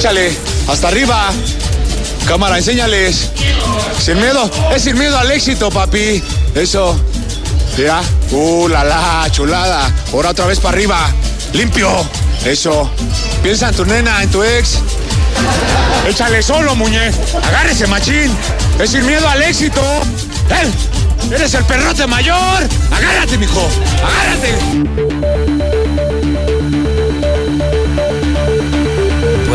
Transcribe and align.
Échale, 0.00 0.32
hasta 0.66 0.88
arriba. 0.88 1.28
Cámara, 2.26 2.56
enséñales. 2.56 3.28
Sin 4.02 4.18
miedo, 4.18 4.50
es 4.74 4.80
sin 4.80 4.96
miedo 4.96 5.18
al 5.18 5.30
éxito, 5.30 5.68
papi. 5.68 6.22
Eso. 6.54 6.98
Ya. 7.76 8.00
Uh, 8.30 8.66
la 8.68 8.82
la, 8.82 9.28
chulada. 9.30 9.92
Ahora 10.14 10.30
otra 10.30 10.46
vez 10.46 10.58
para 10.58 10.72
arriba. 10.74 11.10
Limpio. 11.52 11.90
Eso. 12.46 12.90
Piensa 13.42 13.68
en 13.68 13.74
tu 13.74 13.84
nena, 13.84 14.22
en 14.22 14.30
tu 14.30 14.42
ex. 14.42 14.78
Échale 16.08 16.42
solo, 16.42 16.74
muñe. 16.74 17.12
Agárrese, 17.46 17.86
machín. 17.86 18.34
Es 18.78 18.92
sin 18.92 19.04
miedo 19.04 19.28
al 19.28 19.42
éxito. 19.42 19.82
¡Él! 20.62 20.72
¡Eres 21.30 21.52
el 21.52 21.64
perrote 21.66 22.06
mayor! 22.06 22.66
¡Agárrate, 22.90 23.36
mijo! 23.36 23.68
¡Agárrate! 24.02 25.09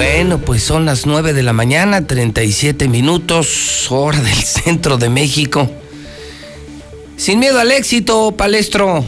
Bueno, 0.07 0.37
pues 0.39 0.61
son 0.61 0.85
las 0.85 1.07
9 1.07 1.33
de 1.33 1.41
la 1.41 1.51
mañana, 1.51 2.05
37 2.05 2.87
minutos, 2.87 3.87
hora 3.89 4.21
del 4.21 4.35
centro 4.43 4.99
de 4.99 5.09
México. 5.09 5.69
Sin 7.17 7.39
miedo 7.39 7.59
al 7.59 7.71
éxito, 7.71 8.31
Palestro. 8.37 9.03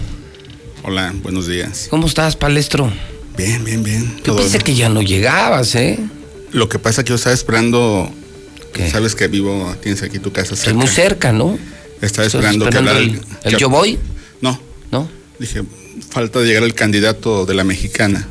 Hola, 0.81 1.13
buenos 1.21 1.45
días. 1.45 1.85
¿Cómo 1.91 2.07
estás, 2.07 2.35
Palestro? 2.35 2.91
Bien, 3.37 3.63
bien, 3.63 3.83
bien. 3.83 4.19
Yo 4.25 4.35
pensé 4.35 4.57
que 4.57 4.73
ya 4.73 4.89
no 4.89 5.03
llegabas, 5.03 5.75
¿eh? 5.75 5.99
Lo 6.51 6.67
que 6.67 6.79
pasa 6.79 7.01
es 7.01 7.05
que 7.05 7.09
yo 7.09 7.15
estaba 7.15 7.35
esperando. 7.35 8.11
¿Qué? 8.73 8.89
Sabes 8.89 9.13
que 9.13 9.27
vivo, 9.27 9.75
tienes 9.83 10.01
aquí 10.01 10.17
tu 10.17 10.31
casa 10.31 10.55
Estoy 10.55 10.65
cerca. 10.73 10.77
muy 10.79 10.87
cerca, 10.87 11.31
¿no? 11.31 11.59
Estaba 12.01 12.25
¿Estás 12.25 12.25
esperando, 12.33 12.69
que 12.71 12.77
hablara 12.77 12.97
el, 12.97 13.21
el 13.43 13.53
que- 13.53 13.59
yo 13.61 13.69
voy? 13.69 13.99
No, 14.41 14.59
¿No? 14.91 15.07
dije, 15.37 15.61
falta 16.09 16.39
de 16.39 16.47
llegar 16.47 16.63
el 16.63 16.73
candidato 16.73 17.45
de 17.45 17.53
la 17.53 17.63
mexicana, 17.63 18.27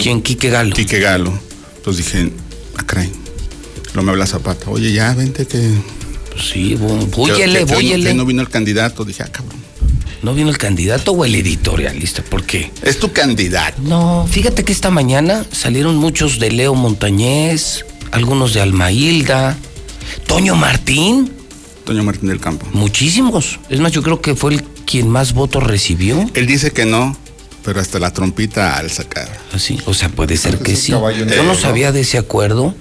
¿Quién? 0.00 0.22
Quique 0.22 0.50
Galo. 0.50 0.74
Quique 0.74 0.98
Galo. 1.00 1.32
Entonces 1.76 2.04
dije, 2.04 2.30
ah, 2.76 2.82
caray. 2.84 3.10
Lo 3.94 4.02
me 4.02 4.10
habla 4.10 4.26
Zapata. 4.26 4.70
Oye, 4.70 4.92
ya, 4.92 5.14
vente 5.14 5.46
que. 5.46 5.70
Pues 6.32 6.48
sí, 6.52 6.74
búyele, 6.76 7.60
no- 7.60 7.66
búyele. 7.74 8.10
que 8.10 8.14
no 8.14 8.24
vino 8.26 8.42
el 8.42 8.48
candidato. 8.48 9.04
Dije, 9.04 9.22
ah, 9.22 9.28
cabrón. 9.32 9.58
¿No 10.22 10.34
vino 10.34 10.50
el 10.50 10.58
candidato 10.58 11.12
o 11.12 11.24
el 11.24 11.34
editorialista? 11.36 12.22
¿Por 12.22 12.44
qué? 12.44 12.72
Es 12.82 12.98
tu 12.98 13.12
candidato. 13.12 13.80
No, 13.82 14.26
fíjate 14.28 14.64
que 14.64 14.72
esta 14.72 14.90
mañana 14.90 15.44
salieron 15.52 15.96
muchos 15.96 16.40
de 16.40 16.50
Leo 16.50 16.74
Montañez, 16.74 17.84
algunos 18.10 18.52
de 18.52 18.60
Alma 18.60 18.90
Hilda, 18.90 19.56
Toño 20.26 20.56
Martín, 20.56 21.30
Toño 21.84 22.02
Martín 22.02 22.28
del 22.28 22.40
Campo. 22.40 22.66
muchísimos. 22.72 23.60
Es 23.70 23.78
más, 23.78 23.92
yo 23.92 24.02
creo 24.02 24.20
que 24.20 24.34
fue 24.34 24.54
el 24.54 24.64
quien 24.84 25.08
más 25.08 25.32
votos 25.34 25.62
recibió. 25.62 26.28
Él 26.34 26.46
dice 26.48 26.72
que 26.72 26.84
no, 26.84 27.16
pero 27.68 27.82
hasta 27.82 27.98
la 27.98 28.10
trompita 28.10 28.78
al 28.78 28.90
sacar. 28.90 29.28
Así, 29.52 29.78
o 29.84 29.92
sea, 29.92 30.08
puede 30.08 30.38
ser 30.38 30.58
que 30.60 30.74
sí. 30.74 30.90
Yo 30.90 31.42
¿no? 31.42 31.54
sabía 31.54 31.92
de 31.92 32.00
ese 32.00 32.16
acuerdo 32.16 32.74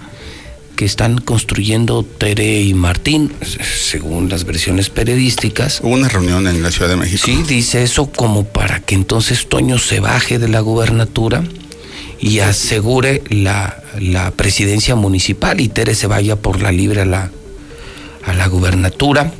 que 0.78 0.86
están 0.86 1.18
construyendo 1.18 2.04
Tere 2.06 2.62
y 2.62 2.74
Martín, 2.74 3.34
según 3.42 4.30
las 4.30 4.46
versiones 4.46 4.90
periodísticas. 4.90 5.82
Hubo 5.84 5.90
una 5.90 6.08
reunión 6.08 6.48
en 6.48 6.64
la 6.64 6.72
Ciudad 6.72 6.88
de 6.88 6.96
México. 6.96 7.22
Sí, 7.26 7.44
dice 7.46 7.84
eso 7.84 8.10
como 8.10 8.46
para 8.46 8.80
que 8.80 8.96
entonces 8.96 9.50
Toño 9.50 9.78
se 9.78 10.00
baje 10.00 10.40
de 10.40 10.48
la 10.48 10.62
gubernatura 10.62 11.44
y 12.22 12.40
asegure 12.40 13.24
la, 13.28 13.84
la 14.00 14.32
presidencia 14.32 14.96
municipal 14.96 15.60
y 15.60 15.68
Tere 15.68 15.96
se 15.96 16.08
vaya 16.08 16.38
por 16.38 16.62
la 16.62 16.72
libre 16.72 17.02
a 17.02 17.06
la, 17.06 17.30
a 18.24 18.34
la 18.34 18.48
gubernatura. 18.48 19.34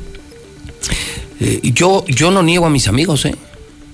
Eh, 1.40 1.60
yo, 1.62 2.04
yo 2.06 2.30
no 2.30 2.42
niego 2.42 2.66
a 2.66 2.70
mis 2.70 2.86
amigos, 2.86 3.24
¿eh? 3.24 3.34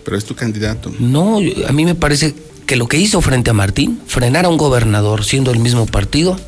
Pero 0.04 0.16
es 0.18 0.24
tu 0.24 0.34
candidato. 0.34 0.92
No, 0.98 1.38
a 1.66 1.72
mí 1.72 1.84
me 1.84 1.94
parece 1.94 2.34
que 2.66 2.76
lo 2.76 2.88
que 2.88 2.98
hizo 2.98 3.20
frente 3.20 3.50
a 3.50 3.52
Martín, 3.54 4.00
frenar 4.06 4.44
a 4.44 4.48
un 4.48 4.56
gobernador 4.58 5.24
siendo 5.24 5.50
el 5.50 5.58
mismo 5.58 5.86
partido, 5.86 6.38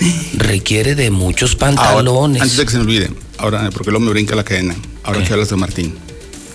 requiere 0.36 0.94
de 0.94 1.10
muchos 1.10 1.56
Ahora, 1.60 1.76
pantalones. 1.76 2.42
antes 2.42 2.56
de 2.56 2.64
que 2.64 2.70
se 2.70 2.76
me 2.78 2.84
olvide, 2.84 3.10
ahora, 3.38 3.70
porque 3.70 3.90
luego 3.90 4.04
me 4.06 4.10
brinca 4.12 4.34
la 4.34 4.44
cadena. 4.44 4.74
Ahora 5.02 5.20
¿Qué? 5.20 5.26
que 5.26 5.32
hablas 5.32 5.48
de 5.50 5.56
Martín. 5.56 5.94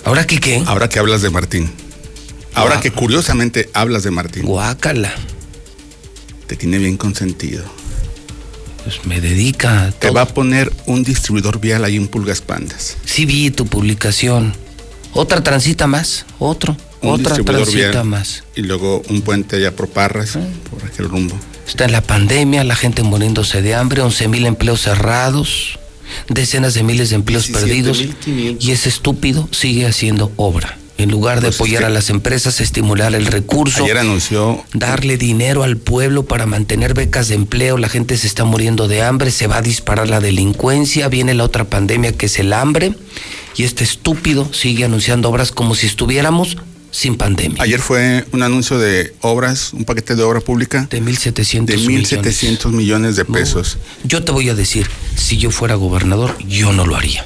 ¿Ahora 0.04 0.26
qué 0.28 0.40
qué? 0.40 0.64
Ahora 0.68 0.88
que 0.88 1.00
hablas 1.00 1.22
de 1.24 1.30
Martín. 1.32 1.70
Ahora 2.54 2.80
que 2.80 2.92
curiosamente 2.92 3.70
hablas 3.74 4.04
de 4.04 4.12
Martín. 4.12 4.46
Guácala. 4.46 5.14
Te 6.48 6.56
tiene 6.56 6.78
bien 6.78 6.96
consentido. 6.96 7.64
Pues 8.84 9.04
me 9.06 9.20
dedica 9.20 9.86
a 9.88 9.92
Te 9.92 10.08
todo. 10.08 10.14
va 10.14 10.22
a 10.22 10.28
poner 10.28 10.72
un 10.86 11.04
distribuidor 11.04 11.60
vial 11.60 11.84
ahí 11.84 11.96
en 11.96 12.08
Pulgas 12.08 12.42
Pandas. 12.42 12.98
Sí 13.04 13.26
vi 13.26 13.50
tu 13.50 13.66
publicación. 13.66 14.54
Otra 15.18 15.42
transita 15.42 15.88
más, 15.88 16.26
otro, 16.40 16.76
Un 17.02 17.12
otra 17.22 17.36
transita 17.36 17.90
vial. 17.92 18.06
más. 18.06 18.44
Y 18.56 18.62
luego 18.64 19.02
un 19.10 19.22
puente 19.22 19.56
allá 19.56 19.74
por 19.76 19.88
Parras, 19.88 20.36
Ah. 20.36 20.42
por 20.70 20.84
aquel 20.84 21.08
rumbo. 21.10 21.36
Está 21.68 21.86
en 21.86 21.94
la 21.94 22.02
pandemia, 22.02 22.64
la 22.66 22.76
gente 22.76 23.02
muriéndose 23.02 23.62
de 23.62 23.76
hambre, 23.76 24.02
11 24.02 24.28
mil 24.28 24.46
empleos 24.46 24.82
cerrados, 24.82 25.80
decenas 26.30 26.74
de 26.74 26.84
miles 26.84 27.10
de 27.10 27.16
empleos 27.16 27.48
perdidos 27.48 27.98
17,500. 28.00 28.66
y 28.66 28.72
ese 28.72 28.90
estúpido 28.90 29.48
sigue 29.52 29.88
haciendo 29.88 30.32
obra. 30.36 30.78
En 30.98 31.12
lugar 31.12 31.38
de 31.38 31.48
Pues 31.48 31.56
es 31.56 31.60
apoyar 31.62 31.80
que- 31.82 31.86
a 31.88 31.90
las 31.90 32.10
empresas, 32.10 32.62
estimular 32.62 33.16
el 33.16 33.26
recurso, 33.26 33.84
Ayer 33.84 33.98
anunció 33.98 34.64
darle 34.74 35.18
dinero 35.18 35.64
al 35.64 35.76
pueblo 35.78 36.24
para 36.26 36.46
mantener 36.46 36.94
becas 36.94 37.28
de 37.30 37.36
empleo, 37.36 37.78
la 37.78 37.90
gente 37.90 38.16
se 38.18 38.28
está 38.28 38.46
muriendo 38.46 38.88
de 38.88 39.02
hambre, 39.02 39.32
se 39.32 39.48
va 39.48 39.58
a 39.58 39.62
disparar 39.62 40.10
la 40.10 40.20
delincuencia, 40.22 41.08
viene 41.10 41.34
la 41.34 41.44
otra 41.46 41.66
pandemia 41.66 42.12
que 42.14 42.28
es 42.28 42.40
el 42.40 42.54
hambre 42.54 42.94
y 43.56 43.64
este 43.64 43.84
estúpido 43.84 44.52
sigue 44.54 44.86
anunciando 44.86 45.30
obras 45.30 45.52
como 45.52 45.76
si 45.76 45.88
estuviéramos 45.88 46.58
sin 46.92 47.16
pandemia. 47.18 47.62
Ayer 47.62 47.80
fue 47.82 48.26
un 48.32 48.42
anuncio 48.44 48.78
de 48.80 49.14
obras, 49.22 49.74
un 49.74 49.84
paquete 49.86 50.16
de 50.16 50.24
obra 50.24 50.40
pública 50.40 50.88
de 50.90 51.02
1.700 51.02 51.66
de 51.66 51.78
1.700 51.78 52.72
millones 52.72 53.16
de 53.18 53.26
pesos. 53.26 53.78
Yo 54.04 54.24
te 54.24 54.32
voy 54.32 54.50
a 54.50 54.56
decir, 54.56 54.88
si 55.16 55.38
yo 55.38 55.52
fuera 55.52 55.76
gobernador, 55.76 56.38
yo 56.48 56.72
no 56.72 56.86
lo 56.86 56.96
haría. 56.96 57.26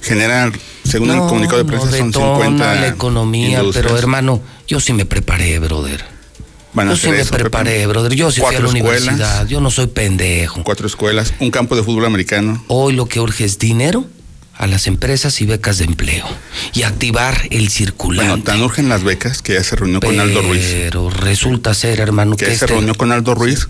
Genera, 0.00 0.52
según 0.84 1.10
el 1.10 1.16
No, 1.16 1.28
comunicado 1.28 1.58
de 1.58 1.64
no 1.64 1.68
prensa, 1.70 1.96
son 1.96 2.10
detona 2.10 2.34
50 2.36 2.74
la 2.76 2.88
economía, 2.88 3.58
industrias. 3.60 3.86
pero 3.86 3.98
hermano, 3.98 4.40
yo 4.66 4.80
sí 4.80 4.92
me 4.92 5.04
preparé, 5.06 5.58
brother. 5.58 6.04
Van 6.74 6.88
Yo 6.90 6.96
sí 6.96 7.08
me 7.08 7.20
eso, 7.20 7.30
preparé, 7.30 7.70
Pepe. 7.72 7.86
brother. 7.86 8.14
Yo 8.14 8.30
sí 8.32 8.40
fui 8.40 8.54
a 8.54 8.58
la 8.60 8.66
escuelas. 8.66 9.02
universidad. 9.02 9.46
Yo 9.46 9.60
no 9.60 9.70
soy 9.70 9.86
pendejo. 9.86 10.62
Cuatro 10.64 10.86
escuelas, 10.86 11.32
un 11.38 11.50
campo 11.50 11.76
de 11.76 11.82
fútbol 11.84 12.04
americano. 12.04 12.62
Hoy 12.68 12.94
lo 12.94 13.06
que 13.06 13.20
urge 13.20 13.44
es 13.44 13.58
dinero 13.58 14.04
a 14.56 14.66
las 14.66 14.86
empresas 14.86 15.40
y 15.40 15.46
becas 15.46 15.78
de 15.78 15.84
empleo 15.84 16.26
y 16.72 16.82
activar 16.82 17.48
el 17.50 17.68
circulante. 17.70 18.28
Bueno, 18.30 18.44
tan 18.44 18.62
urgen 18.62 18.88
las 18.88 19.02
becas 19.02 19.42
que 19.42 19.54
ya 19.54 19.64
se 19.64 19.76
reunió 19.76 20.00
con 20.00 20.18
Aldo 20.20 20.42
Ruiz. 20.42 20.64
Pero 20.64 21.10
resulta 21.10 21.74
ser, 21.74 22.00
hermano, 22.00 22.36
Que 22.36 22.44
que 22.46 22.50
ya 22.52 22.58
se 22.58 22.64
este- 22.64 22.74
reunió 22.74 22.94
con 22.94 23.10
Aldo 23.12 23.34
Ruiz 23.34 23.68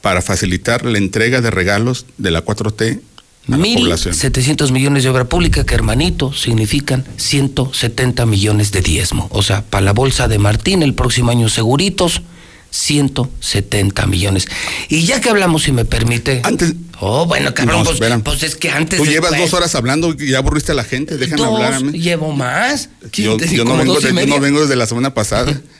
para 0.00 0.20
facilitar 0.22 0.84
la 0.84 0.98
entrega 0.98 1.40
de 1.40 1.50
regalos 1.50 2.06
de 2.18 2.30
la 2.30 2.42
4T 2.44 3.00
a 3.48 3.56
la 3.56 3.56
población. 3.56 4.14
1.700 4.14 4.70
millones 4.70 5.02
de 5.04 5.08
obra 5.08 5.24
pública 5.24 5.64
que, 5.64 5.74
hermanito, 5.74 6.32
significan 6.32 7.04
170 7.16 8.26
millones 8.26 8.70
de 8.72 8.82
diezmo. 8.82 9.28
O 9.30 9.42
sea, 9.42 9.62
para 9.62 9.84
la 9.84 9.92
bolsa 9.92 10.28
de 10.28 10.38
Martín 10.38 10.82
el 10.82 10.94
próximo 10.94 11.30
año 11.30 11.48
seguritos, 11.48 12.22
170 12.72 14.06
millones. 14.06 14.48
Y 14.88 15.04
ya 15.04 15.20
que 15.20 15.28
hablamos, 15.30 15.62
si 15.62 15.72
me 15.72 15.84
permite... 15.84 16.40
Antes- 16.44 16.74
Oh, 17.04 17.26
bueno, 17.26 17.52
cabrón, 17.52 17.78
No, 17.78 17.84
pues, 17.84 17.98
pues 18.22 18.42
es 18.44 18.54
que 18.54 18.70
antes... 18.70 18.96
Tú 19.00 19.04
llevas 19.04 19.32
después- 19.32 19.50
dos 19.50 19.54
horas 19.58 19.74
hablando 19.74 20.14
y 20.16 20.30
ya 20.30 20.38
aburriste 20.38 20.70
a 20.70 20.76
la 20.76 20.84
gente, 20.84 21.16
déjame 21.18 21.42
Dos, 21.42 21.48
hablar 21.56 21.74
a 21.74 21.80
mí. 21.80 21.98
llevo 21.98 22.30
más. 22.30 22.90
Yo, 23.02 23.08
¿Quién 23.10 23.38
te- 23.38 23.56
yo 23.56 23.64
no 23.64 23.76
vengo 23.76 23.98
yo 23.98 24.40
no 24.50 24.60
desde 24.60 24.76
la 24.76 24.86
semana 24.86 25.12
pasada. 25.14 25.60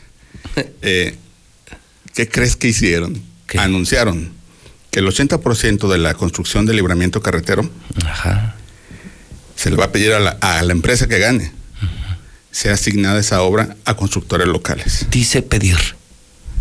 Eh, 0.82 1.14
¿Qué 2.14 2.28
crees 2.28 2.56
que 2.56 2.69
hicieron? 2.69 3.22
¿Qué? 3.47 3.58
Anunciaron 3.58 4.32
que 4.91 4.98
el 4.98 5.06
80% 5.06 5.88
de 5.91 5.98
la 5.98 6.14
construcción 6.14 6.66
del 6.66 6.76
libramiento 6.76 7.22
carretero 7.22 7.70
Ajá. 8.04 8.56
se 9.56 9.70
le 9.70 9.76
va 9.76 9.84
a 9.86 9.92
pedir 9.92 10.12
a 10.12 10.20
la, 10.20 10.31
a 10.40 10.61
la 10.62 10.72
empresa 10.72 11.06
que 11.08 11.19
gane. 11.20 11.52
Sea 12.50 12.75
asignada 12.75 13.20
esa 13.20 13.40
obra 13.43 13.76
a 13.87 13.94
constructores 13.96 14.46
locales. 14.49 15.06
Dice 15.11 15.40
pedir. 15.40 15.78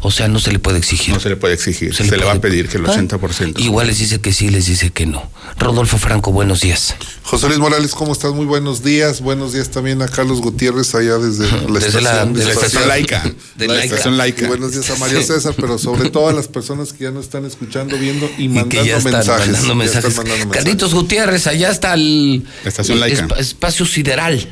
O 0.03 0.09
sea, 0.09 0.27
no 0.27 0.39
se 0.39 0.51
le 0.51 0.57
puede 0.57 0.79
exigir. 0.79 1.13
No 1.13 1.19
se 1.19 1.29
le 1.29 1.35
puede 1.35 1.53
exigir, 1.53 1.93
se, 1.95 2.03
le 2.05 2.17
le, 2.17 2.25
va 2.25 2.31
a 2.33 2.41
pedir 2.41 2.67
que 2.67 2.77
el 2.77 2.85
Ah, 2.87 2.93
80%. 2.95 3.59
Igual 3.59 3.85
les 3.85 3.99
dice 3.99 4.19
que 4.19 4.33
sí, 4.33 4.49
les 4.49 4.65
dice 4.65 4.89
que 4.89 5.05
no. 5.05 5.29
Rodolfo 5.59 5.99
Franco, 5.99 6.31
buenos 6.31 6.61
días. 6.61 6.95
José 7.21 7.47
Luis 7.47 7.59
Morales, 7.59 7.91
¿cómo 7.91 8.11
estás? 8.13 8.33
Muy 8.33 8.45
buenos 8.47 8.83
días. 8.83 9.21
Buenos 9.21 9.53
días 9.53 9.69
también 9.69 10.01
a 10.01 10.07
Carlos 10.07 10.41
Gutiérrez 10.41 10.95
allá 10.95 11.17
desde 11.19 11.45
la 11.69 11.79
Desde 11.79 12.01
la- 12.01 12.09
estación. 12.23 12.33
de 12.33 12.39
la 12.39 12.45
la 12.45 12.51
estación 12.53 12.87
laica. 12.87 13.23
De 13.55 13.67
la 13.67 13.73
laica. 13.75 13.85
estación 13.95 14.13
Y 14.15 14.17
laica. 14.17 14.47
buenos 14.47 14.71
días 14.71 14.89
a 14.89 14.95
Mario 14.95 15.21
César, 15.21 15.53
pero 15.55 15.77
sobre 15.77 16.09
todo 16.09 16.29
a 16.29 16.33
las 16.33 16.47
personas 16.47 16.93
que 16.93 17.03
ya 17.03 17.11
nos 17.11 17.25
están 17.25 17.45
escuchando, 17.45 17.95
viendo 17.99 18.27
y 18.39 18.45
Y 18.45 18.47
mandando 18.49 18.69
que 18.69 18.85
ya 18.87 18.97
están 18.97 19.13
mensajes. 19.13 19.45
mandando 19.47 19.67
Ya 19.67 19.75
mensajes. 19.75 20.05
están 20.09 20.17
mandando 20.17 20.45
mensajes. 20.47 20.63
Carlitos 20.63 20.93
Gutiérrez, 20.95 21.45
allá 21.45 21.69
está 21.69 21.93
el, 21.93 22.43
La 22.63 22.69
estación 22.69 22.95
el 22.95 23.01
laica. 23.01 23.27
espa- 23.27 23.37
espacio 23.39 23.85
sideral. 23.85 24.49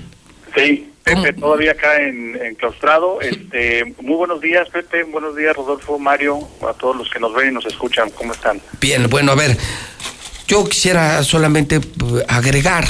Sí, 0.56 0.89
Pepe, 1.16 1.34
todavía 1.34 1.72
acá 1.72 2.02
en, 2.02 2.40
enclaustrado. 2.42 3.20
Este, 3.22 3.96
muy 4.02 4.16
buenos 4.16 4.42
días, 4.42 4.70
Pepe. 4.70 5.04
Buenos 5.04 5.36
días, 5.36 5.56
Rodolfo, 5.56 5.98
Mario, 5.98 6.48
a 6.68 6.74
todos 6.74 6.96
los 6.96 7.10
que 7.10 7.20
nos 7.20 7.34
ven 7.34 7.50
y 7.50 7.54
nos 7.54 7.66
escuchan. 7.66 8.12
¿Cómo 8.12 8.34
están? 8.34 8.62
Bien, 8.80 9.10
bueno, 9.10 9.32
a 9.32 9.36
ver, 9.36 9.58
yo 10.48 10.64
quisiera 10.66 11.24
solamente 11.24 11.78
eh, 11.78 12.26
agregar 12.28 12.86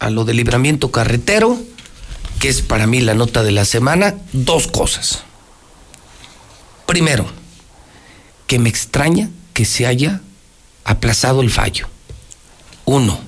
a 0.00 0.10
lo 0.10 0.24
del 0.24 0.36
libramiento 0.36 0.90
carretero, 0.90 1.56
que 2.40 2.48
es 2.48 2.62
para 2.62 2.86
mí 2.86 3.00
la 3.00 3.14
nota 3.14 3.42
de 3.42 3.52
la 3.52 3.64
semana, 3.64 4.16
dos 4.32 4.66
cosas. 4.66 5.24
Primero, 6.86 7.26
que 8.46 8.58
me 8.58 8.68
extraña 8.68 9.30
que 9.52 9.64
se 9.64 9.86
haya 9.86 10.20
aplazado 10.84 11.42
el 11.42 11.50
fallo. 11.50 11.88
Uno. 12.84 13.20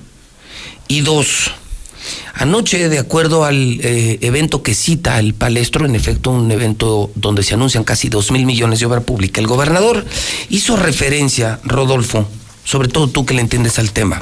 Y 0.87 1.01
dos, 1.01 1.53
anoche, 2.33 2.89
de 2.89 2.99
acuerdo 2.99 3.45
al 3.45 3.79
eh, 3.81 4.17
evento 4.21 4.63
que 4.63 4.73
cita 4.73 5.19
el 5.19 5.33
palestro, 5.33 5.85
en 5.85 5.95
efecto 5.95 6.31
un 6.31 6.51
evento 6.51 7.11
donde 7.15 7.43
se 7.43 7.53
anuncian 7.53 7.83
casi 7.83 8.09
dos 8.09 8.31
mil 8.31 8.45
millones 8.45 8.79
de 8.79 8.85
obra 8.85 9.01
pública, 9.01 9.41
el 9.41 9.47
gobernador 9.47 10.05
hizo 10.49 10.75
referencia, 10.75 11.59
Rodolfo, 11.63 12.27
sobre 12.63 12.87
todo 12.87 13.07
tú 13.09 13.25
que 13.25 13.33
le 13.33 13.41
entiendes 13.41 13.79
al 13.79 13.91
tema, 13.91 14.21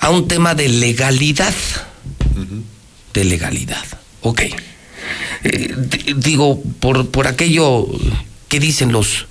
a 0.00 0.10
un 0.10 0.28
tema 0.28 0.54
de 0.54 0.68
legalidad. 0.68 1.54
De 3.12 3.24
legalidad. 3.24 3.84
Ok. 4.22 4.42
Eh, 5.44 5.74
digo, 6.16 6.62
por, 6.80 7.08
por 7.10 7.26
aquello 7.26 7.86
que 8.48 8.60
dicen 8.60 8.92
los 8.92 9.26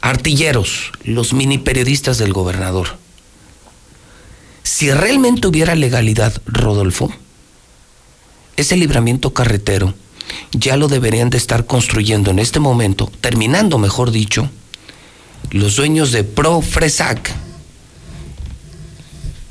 artilleros, 0.00 0.92
los 1.04 1.32
mini 1.32 1.58
periodistas 1.58 2.18
del 2.18 2.32
gobernador. 2.32 2.96
Si 4.68 4.90
realmente 4.92 5.46
hubiera 5.48 5.74
legalidad, 5.74 6.42
Rodolfo, 6.44 7.10
ese 8.58 8.76
libramiento 8.76 9.32
carretero 9.32 9.94
ya 10.52 10.76
lo 10.76 10.88
deberían 10.88 11.30
de 11.30 11.38
estar 11.38 11.64
construyendo 11.64 12.30
en 12.30 12.38
este 12.38 12.60
momento, 12.60 13.10
terminando, 13.22 13.78
mejor 13.78 14.10
dicho, 14.10 14.50
los 15.52 15.76
dueños 15.76 16.12
de 16.12 16.22
Profresac 16.22 17.32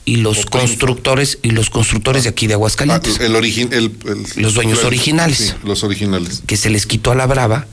y 0.06 0.18
los 0.18 0.46
constructores 0.46 1.40
y 1.42 1.50
los 1.50 1.72
constructores 1.72 2.24
de 2.26 2.30
aquí 2.30 2.46
de 2.46 2.54
Ah, 2.54 2.58
Aguascalientes, 2.58 3.20
el 3.20 3.36
origin, 3.36 3.70
el, 3.74 3.98
el- 4.06 4.44
Los 4.44 4.54
dueños 4.54 4.84
originales. 4.84 5.38
Sí, 5.40 5.68
los 5.68 5.84
originales. 5.84 6.44
que 6.46 6.58
se 6.58 6.70
les 6.70 6.86
quitó 6.86 7.10
a 7.10 7.16
la 7.16 7.26
brava 7.26 7.66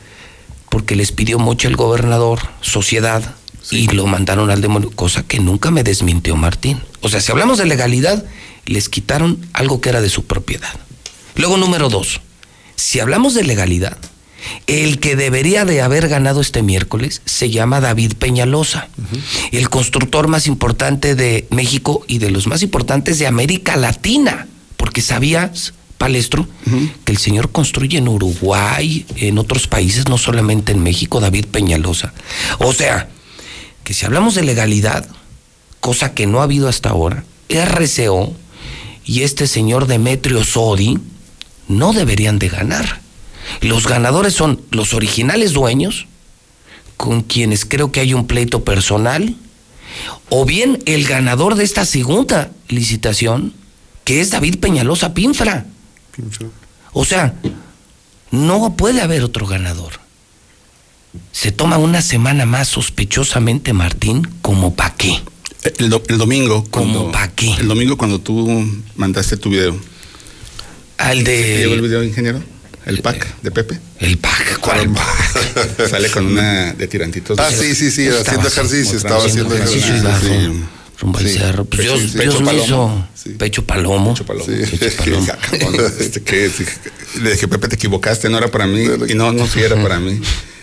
porque 0.71 0.97
les 0.97 1.13
pidió 1.13 1.39
mucho 1.39 1.69
el 1.69 1.77
gobernador, 1.77 2.39
sociedad, 2.63 3.35
y 3.71 3.89
lo 3.89 4.07
mandaron 4.07 4.51
al 4.51 4.61
demonio, 4.61 4.91
cosa 4.91 5.23
que 5.23 5.41
nunca 5.41 5.71
me 5.71 5.83
desmintió 5.83 6.37
Martín. 6.37 6.81
O 7.01 7.09
sea, 7.09 7.21
si 7.21 7.33
hablamos 7.33 7.59
de 7.59 7.67
legalidad, 7.67 8.25
les 8.67 8.89
quitaron 8.89 9.47
algo 9.53 9.81
que 9.81 9.89
era 9.89 10.01
de 10.01 10.11
su 10.11 10.25
propiedad. 10.25 10.75
Luego, 11.37 11.57
número 11.57 11.89
dos, 11.89 12.21
si 12.77 13.01
hablamos 13.01 13.35
de 13.35 13.45
legalidad, 13.45 13.99
el 14.67 15.01
que 15.01 15.17
debería 15.17 15.65
de 15.65 15.81
haber 15.81 16.09
ganado 16.09 16.41
este 16.41 16.63
miércoles 16.63 17.23
se 17.25 17.51
llama 17.51 17.81
David 17.81 18.13
Peñalosa, 18.19 18.89
el 19.53 19.69
constructor 19.71 20.29
más 20.29 20.47
importante 20.47 21.15
de 21.15 21.47
México 21.51 22.05
y 22.07 22.19
de 22.19 22.31
los 22.31 22.47
más 22.47 22.63
importantes 22.63 23.19
de 23.19 23.27
América 23.27 23.77
Latina, 23.77 24.47
porque 24.77 25.01
sabías, 25.01 25.73
Palestro, 25.99 26.47
que 27.05 27.13
el 27.13 27.19
señor 27.19 27.53
construye 27.53 27.99
en 27.99 28.09
Uruguay, 28.09 29.07
en 29.17 29.39
otros 29.39 29.67
países, 29.67 30.09
no 30.09 30.19
solamente 30.19 30.73
en 30.73 30.83
México, 30.83 31.21
David 31.21 31.47
Peñalosa. 31.47 32.13
O 32.59 32.73
sea, 32.73 33.09
que 33.85 33.95
si 33.95 34.07
hablamos 34.07 34.35
de 34.35 34.43
legalidad, 34.43 35.07
cosa 35.81 36.15
que 36.15 36.27
no 36.27 36.41
ha 36.41 36.45
habido 36.45 36.69
hasta 36.69 36.91
ahora, 36.91 37.25
RCO 37.49 38.35
y 39.05 39.23
este 39.23 39.47
señor 39.47 39.87
Demetrio 39.87 40.43
Sodi 40.43 40.99
no 41.69 41.93
deberían 41.93 42.39
de 42.39 42.49
ganar. 42.49 43.01
Los 43.61 43.87
ganadores 43.87 44.33
son 44.33 44.63
los 44.71 44.95
originales 44.95 45.53
dueños, 45.53 46.07
con 46.97 47.23
quienes 47.23 47.65
creo 47.65 47.93
que 47.93 48.01
hay 48.01 48.15
un 48.15 48.27
pleito 48.27 48.65
personal, 48.65 49.37
o 50.31 50.45
bien 50.45 50.83
el 50.87 51.07
ganador 51.07 51.55
de 51.55 51.65
esta 51.65 51.85
segunda 51.85 52.51
licitación, 52.69 53.53
que 54.05 54.21
es 54.21 54.31
David 54.31 54.59
Peñalosa 54.59 55.13
Pinfra. 55.13 55.67
O 56.93 57.05
sea, 57.05 57.35
no 58.31 58.75
puede 58.77 59.03
haber 59.03 59.23
otro 59.23 59.47
ganador. 59.47 60.04
Se 61.33 61.53
toma 61.53 61.79
una 61.79 62.03
semana 62.03 62.47
más 62.47 62.69
sospechosamente, 62.69 63.73
Martín, 63.73 64.27
como 64.43 64.75
pa' 64.75 64.95
qué. 64.97 65.21
El, 65.79 65.89
do- 65.91 66.03
el 66.09 66.19
domingo, 66.19 66.65
¿Cómo 66.71 66.93
cuando, 66.93 67.13
pa' 67.13 67.29
qué? 67.29 67.55
el 67.55 67.69
domingo 67.69 67.97
cuando 67.97 68.21
tú 68.21 68.65
mandaste 68.97 69.37
tu 69.37 69.51
video, 69.51 69.77
Al 70.99 71.25
¿te 71.25 71.59
llegó 71.59 71.75
el 71.75 71.81
de... 71.83 71.87
video, 71.89 72.03
ingeniero? 72.05 72.43
El 72.87 73.01
pack 73.01 73.41
de 73.43 73.51
Pepe. 73.51 73.81
El 73.99 74.19
pack, 74.19 74.59
¿cuál 74.61 74.91
pack? 74.91 75.89
Sale 75.91 76.11
con 76.11 76.27
una 76.27 76.75
de 76.75 76.87
tirantitos. 76.87 77.39
Ah, 77.39 77.51
sí, 77.51 77.75
sí, 77.75 77.91
sí, 77.91 78.07
Estaba 78.07 78.21
haciendo 78.43 78.49
ejercicio, 78.49 78.97
estaba 78.99 79.25
haciendo 79.25 79.55
ejercicio 79.55 79.95
rumbo 81.01 81.19
al 81.19 81.29
cerro. 81.29 81.65
Pues 81.65 81.81
Pecho- 81.83 81.97
Dios, 81.99 82.11
pecho 82.13 82.23
Dios 82.31 82.41
me 82.41 82.47
palomo. 82.47 82.65
hizo 82.65 83.09
Sí. 83.15 83.31
pecho 83.31 83.65
palomo. 83.65 84.13
Pecho 84.13 84.27
palomo. 84.27 84.45
Sí. 84.45 84.77
Pecho 84.77 84.97
palomo. 85.03 85.27
Ya, 85.27 85.37
cabrón, 85.39 85.75
este, 85.99 86.51
Le 87.23 87.33
dije, 87.33 87.49
Pepe, 87.49 87.69
te 87.69 87.75
equivocaste, 87.77 88.29
no 88.29 88.37
era 88.39 88.49
para 88.49 88.67
mí. 88.67 88.85
Y 89.09 89.15
no, 89.15 89.33
no, 89.33 89.47
sí 89.47 89.61
era 89.61 89.77
para 89.83 89.99
mí. 89.99 90.21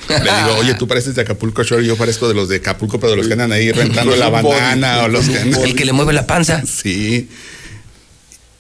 Le 0.10 0.16
digo, 0.20 0.58
oye, 0.58 0.74
tú 0.76 0.88
pareces 0.88 1.16
de 1.16 1.22
Acapulco 1.22 1.64
Shore 1.64 1.84
y 1.84 1.88
yo 1.88 1.96
parezco 1.96 2.28
de 2.28 2.34
los 2.34 2.50
de 2.50 2.58
Acapulco, 2.58 3.00
pero 3.00 3.12
de 3.12 3.18
los 3.18 3.28
que 3.28 3.34
andan 3.34 3.52
ahí 3.52 3.72
rentando 3.74 4.16
la 4.16 4.30
banana 4.30 5.04
o 5.04 5.08
los 5.08 5.28
que 5.30 5.38
andan. 5.40 5.62
El 5.64 5.76
que 5.76 5.86
le 5.86 5.94
mueve 5.94 6.14
la 6.14 6.28
panza. 6.28 6.64
Sí. 6.66 7.30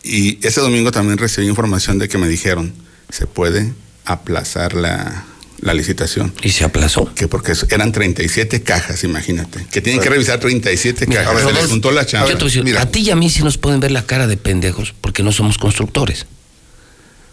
Y 0.03 0.45
ese 0.45 0.61
domingo 0.61 0.91
también 0.91 1.17
recibí 1.17 1.47
información 1.47 1.99
de 1.99 2.07
que 2.07 2.17
me 2.17 2.27
dijeron, 2.27 2.73
se 3.09 3.27
puede 3.27 3.71
aplazar 4.05 4.73
la, 4.73 5.25
la 5.59 5.73
licitación. 5.73 6.33
Y 6.41 6.49
se 6.51 6.63
aplazó. 6.63 7.13
Que 7.13 7.27
porque 7.27 7.53
eran 7.69 7.91
37 7.91 8.63
cajas, 8.63 9.03
imagínate. 9.03 9.65
Que 9.71 9.81
tienen 9.81 10.01
que 10.01 10.09
revisar 10.09 10.39
37 10.39 11.05
Mira, 11.07 11.23
cajas. 11.23 11.43
Se 11.43 11.53
les 11.53 11.67
juntó 11.67 11.91
la 11.91 12.01
Yo 12.03 12.07
chamba. 12.07 12.27
te 12.27 12.33
voy 12.33 12.41
a 12.41 12.45
decir, 12.45 12.63
mira. 12.63 12.81
a 12.81 12.85
ti 12.87 13.01
y 13.01 13.11
a 13.11 13.15
mí 13.15 13.29
sí 13.29 13.43
nos 13.43 13.57
pueden 13.57 13.79
ver 13.79 13.91
la 13.91 14.05
cara 14.05 14.25
de 14.27 14.37
pendejos 14.37 14.93
porque 15.01 15.21
no 15.21 15.31
somos 15.31 15.57
constructores. 15.57 16.25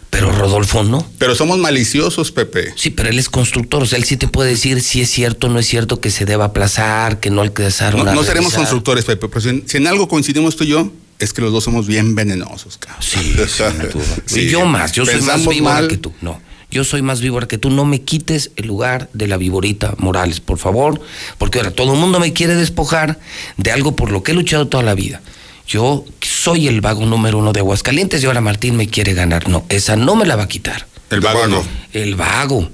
Pero 0.09 0.31
Rodolfo 0.31 0.83
no. 0.83 1.05
Pero 1.17 1.35
somos 1.35 1.59
maliciosos, 1.59 2.31
Pepe. 2.31 2.73
Sí, 2.75 2.89
pero 2.89 3.09
él 3.09 3.19
es 3.19 3.29
constructor, 3.29 3.83
o 3.83 3.85
sea, 3.85 3.97
él 3.97 4.05
sí 4.05 4.17
te 4.17 4.27
puede 4.27 4.49
decir 4.49 4.81
si 4.81 5.01
es 5.01 5.09
cierto 5.09 5.47
o 5.47 5.49
no 5.49 5.59
es 5.59 5.67
cierto 5.67 6.01
que 6.01 6.09
se 6.09 6.25
deba 6.25 6.45
aplazar, 6.45 7.19
que 7.19 7.29
no 7.29 7.41
alcanzaron 7.41 8.05
No, 8.05 8.13
no 8.13 8.23
seremos 8.23 8.53
constructores, 8.53 9.05
Pepe, 9.05 9.27
pero 9.27 9.41
si 9.41 9.49
en, 9.49 9.63
si 9.67 9.77
en 9.77 9.87
algo 9.87 10.07
coincidimos 10.07 10.55
tú 10.55 10.63
y 10.63 10.67
yo, 10.67 10.91
es 11.19 11.33
que 11.33 11.41
los 11.41 11.51
dos 11.51 11.63
somos 11.63 11.85
bien 11.85 12.15
venenosos, 12.15 12.77
cabrón. 12.77 13.03
Sí, 13.03 13.19
sin 13.47 13.89
duda. 13.89 14.05
Sí. 14.25 14.39
Y 14.41 14.49
yo 14.49 14.65
más, 14.65 14.93
yo 14.93 15.05
soy 15.05 15.21
más 15.21 15.45
víbora 15.47 15.75
mal. 15.75 15.87
que 15.87 15.97
tú. 15.97 16.13
No, 16.21 16.41
yo 16.71 16.83
soy 16.83 17.01
más 17.01 17.21
víbora 17.21 17.47
que 17.47 17.57
tú. 17.57 17.69
No 17.69 17.85
me 17.85 18.01
quites 18.01 18.51
el 18.55 18.67
lugar 18.67 19.09
de 19.13 19.27
la 19.27 19.37
víborita 19.37 19.95
Morales, 19.97 20.39
por 20.39 20.57
favor, 20.57 20.99
porque 21.37 21.59
ahora 21.59 21.71
todo 21.71 21.93
el 21.93 21.99
mundo 21.99 22.19
me 22.19 22.33
quiere 22.33 22.55
despojar 22.55 23.19
de 23.57 23.71
algo 23.71 23.95
por 23.95 24.11
lo 24.11 24.23
que 24.23 24.31
he 24.31 24.35
luchado 24.35 24.67
toda 24.67 24.83
la 24.83 24.95
vida. 24.95 25.21
Yo 25.69 26.03
soy 26.19 26.67
el 26.67 26.81
vago 26.81 27.05
número 27.05 27.37
uno 27.37 27.53
de 27.53 27.59
Aguascalientes 27.59 28.23
y 28.23 28.25
ahora 28.25 28.41
Martín 28.41 28.75
me 28.75 28.87
quiere 28.87 29.13
ganar. 29.13 29.47
No, 29.47 29.65
esa 29.69 29.95
no 29.95 30.15
me 30.15 30.25
la 30.25 30.35
va 30.35 30.43
a 30.43 30.47
quitar. 30.47 30.87
El 31.11 31.21
vago 31.21 31.45
no. 31.45 31.63
El 31.93 32.15
vago. 32.15 32.67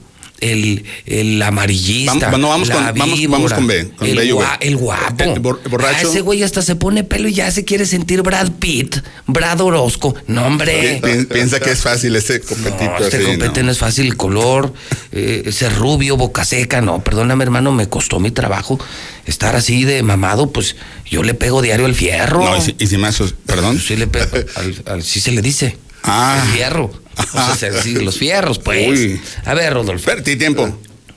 El, 0.51 0.83
el 1.05 1.41
amarillista. 1.41 2.13
Vamos- 2.31 2.39
no, 2.39 2.49
vamos 2.49 2.67
la 2.67 2.75
con- 2.75 2.99
vamos- 2.99 3.19
vamos 3.29 3.53
con 3.53 3.67
B, 3.67 3.89
con 3.97 4.07
el, 4.07 4.15
B 4.17 4.33
gua- 4.33 4.57
el 4.59 4.75
guapo. 4.77 5.23
El 5.23 5.29
el 5.31 5.39
borracho. 5.39 5.97
Ah, 5.97 6.01
ese 6.09 6.21
güey 6.21 6.43
hasta 6.43 6.61
se 6.61 6.75
pone 6.75 7.03
pelo 7.03 7.27
y 7.27 7.33
ya 7.33 7.49
se 7.51 7.65
quiere 7.65 7.85
sentir 7.85 8.21
Brad 8.21 8.51
Pitt, 8.59 8.97
Brad 9.27 9.61
Orozco. 9.61 10.15
No, 10.27 10.45
hombre. 10.45 10.99
Pi- 11.03 11.07
pi- 11.09 11.25
Piensa 11.25 11.59
que 11.59 11.71
es 11.71 11.81
fácil 11.81 12.15
ese 12.15 12.41
copetito 12.41 12.85
No, 12.85 12.97
este 12.97 13.17
así, 13.17 13.37
no. 13.63 13.71
es 13.71 13.77
fácil, 13.77 14.05
el 14.07 14.17
color, 14.17 14.73
eh, 15.11 15.43
ese 15.45 15.69
rubio, 15.69 16.17
boca 16.17 16.45
seca, 16.45 16.81
no, 16.81 17.03
perdóname 17.03 17.43
hermano, 17.43 17.71
me 17.71 17.87
costó 17.89 18.19
mi 18.19 18.31
trabajo 18.31 18.79
estar 19.25 19.55
así 19.55 19.83
de 19.85 20.03
mamado, 20.03 20.51
pues 20.51 20.75
yo 21.09 21.23
le 21.23 21.33
pego 21.33 21.61
diario 21.61 21.85
al 21.85 21.95
fierro. 21.95 22.43
No, 22.43 22.57
y 22.57 22.61
si, 22.61 22.75
y 22.77 22.87
si 22.87 22.97
me 22.97 23.07
haces- 23.07 23.33
perdón. 23.45 23.79
Sí 23.79 23.95
le 23.95 24.07
pego, 24.07 24.27
al, 24.55 24.75
al- 24.85 25.03
sí 25.03 25.19
se 25.19 25.31
le 25.31 25.41
dice. 25.41 25.77
Ah. 26.03 26.39
El 26.45 26.51
fierro. 26.51 26.91
Los 28.01 28.17
fierros, 28.17 28.59
pues. 28.59 28.87
Uy. 28.89 29.21
A 29.45 29.53
ver, 29.53 29.73
Rodolfo. 29.73 29.99
Espérate, 30.09 30.35
tiempo. 30.35 30.63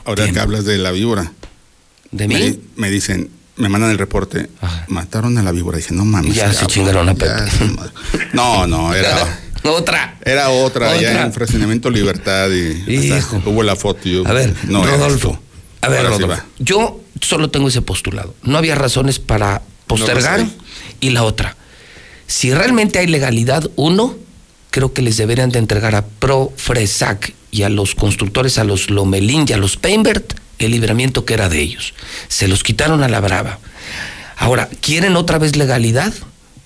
Ahora 0.04 0.24
Tiempo. 0.24 0.34
que 0.34 0.40
hablas 0.40 0.64
de 0.64 0.78
la 0.78 0.90
víbora, 0.90 1.32
¿De 2.10 2.26
me, 2.28 2.38
mí? 2.38 2.60
me 2.76 2.90
dicen, 2.90 3.28
me 3.56 3.68
mandan 3.68 3.90
el 3.90 3.98
reporte, 3.98 4.48
Ajá. 4.60 4.84
mataron 4.88 5.36
a 5.36 5.42
la 5.42 5.52
víbora. 5.52 5.76
Dije, 5.76 5.92
no 5.94 6.04
mames. 6.06 6.34
Ya 6.34 6.52
se 6.52 6.66
chingaron 6.66 7.08
a 7.08 7.12
ya, 7.14 7.18
Pepe. 7.18 7.90
No, 8.32 8.66
no, 8.66 8.94
era, 8.94 9.38
Otra. 9.64 10.16
era 10.24 10.48
otra, 10.48 10.96
ya 10.98 11.10
Otra. 11.10 11.22
en 11.26 11.32
Fraccionamiento 11.34 11.90
Libertad 11.90 12.48
y 12.50 13.10
hasta 13.12 13.36
hubo 13.44 13.62
la 13.62 13.76
foto. 13.76 14.08
y 14.08 14.12
yo, 14.14 14.26
A 14.26 14.32
ver, 14.32 14.54
no 14.64 14.84
Rodolfo. 14.86 15.38
A 15.82 15.88
ver, 15.88 15.98
Ahora 16.06 16.10
Rodolfo. 16.16 16.42
yo 16.58 17.00
solo 17.20 17.50
tengo 17.50 17.68
ese 17.68 17.82
postulado. 17.82 18.34
No 18.42 18.56
había 18.56 18.76
razones 18.76 19.18
para 19.18 19.60
postergar. 19.86 20.40
hay. 20.40 20.56
y 21.00 21.10
la 21.10 21.24
otra, 21.24 21.54
si 22.26 22.54
realmente 22.54 22.98
hay 22.98 23.08
legalidad, 23.08 23.68
uno, 23.76 24.16
creo 24.70 24.92
que 24.92 25.02
les 25.02 25.16
deberían 25.16 25.50
de 25.50 25.58
entregar 25.58 25.94
a 25.94 26.04
Profresac 26.06 27.32
y 27.50 27.62
a 27.62 27.68
los 27.68 27.94
constructores, 27.94 28.58
a 28.58 28.64
los 28.64 28.90
Lomelín 28.90 29.44
y 29.48 29.52
a 29.52 29.56
los 29.56 29.76
Peinbert, 29.76 30.34
el 30.58 30.72
libramiento 30.72 31.24
que 31.24 31.34
era 31.34 31.48
de 31.48 31.60
ellos. 31.60 31.94
Se 32.28 32.48
los 32.48 32.62
quitaron 32.62 33.02
a 33.02 33.08
la 33.08 33.20
brava. 33.20 33.58
Ahora, 34.36 34.68
¿quieren 34.80 35.16
otra 35.16 35.38
vez 35.38 35.56
legalidad? 35.56 36.12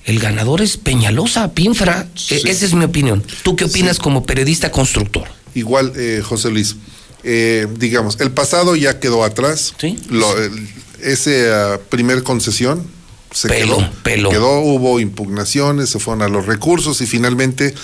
El 0.04 0.18
ganador 0.18 0.60
es 0.62 0.76
Peñalosa, 0.76 1.52
Pinfra. 1.52 2.06
E- 2.30 2.42
esa 2.50 2.64
es 2.66 2.74
mi 2.74 2.84
opinión. 2.84 3.22
¿Tú 3.44 3.54
qué 3.54 3.64
opinas 3.66 3.98
como 3.98 4.24
periodista 4.24 4.70
constructor? 4.72 5.28
Igual, 5.54 5.92
eh, 5.96 6.22
José 6.24 6.50
Luis, 6.50 6.76
eh, 7.22 7.68
digamos, 7.78 8.18
el 8.20 8.32
pasado 8.32 8.74
ya 8.74 8.98
quedó 8.98 9.22
atrás. 9.24 9.74
Sí. 9.78 9.96
Lo- 10.10 10.36
el- 10.42 10.68
ese 11.02 11.50
ah, 11.52 11.78
primer 11.88 12.22
concesión 12.24 12.84
se 13.32 13.48
Pelo, 13.48 13.78
quedó. 13.78 13.90
pelo. 14.02 14.30
Quedó, 14.30 14.60
hubo 14.60 15.00
impugnaciones, 15.00 15.90
se 15.90 15.98
fueron 15.98 16.22
a 16.22 16.28
los 16.28 16.46
recursos 16.46 17.00
y 17.00 17.06
finalmente 17.06 17.74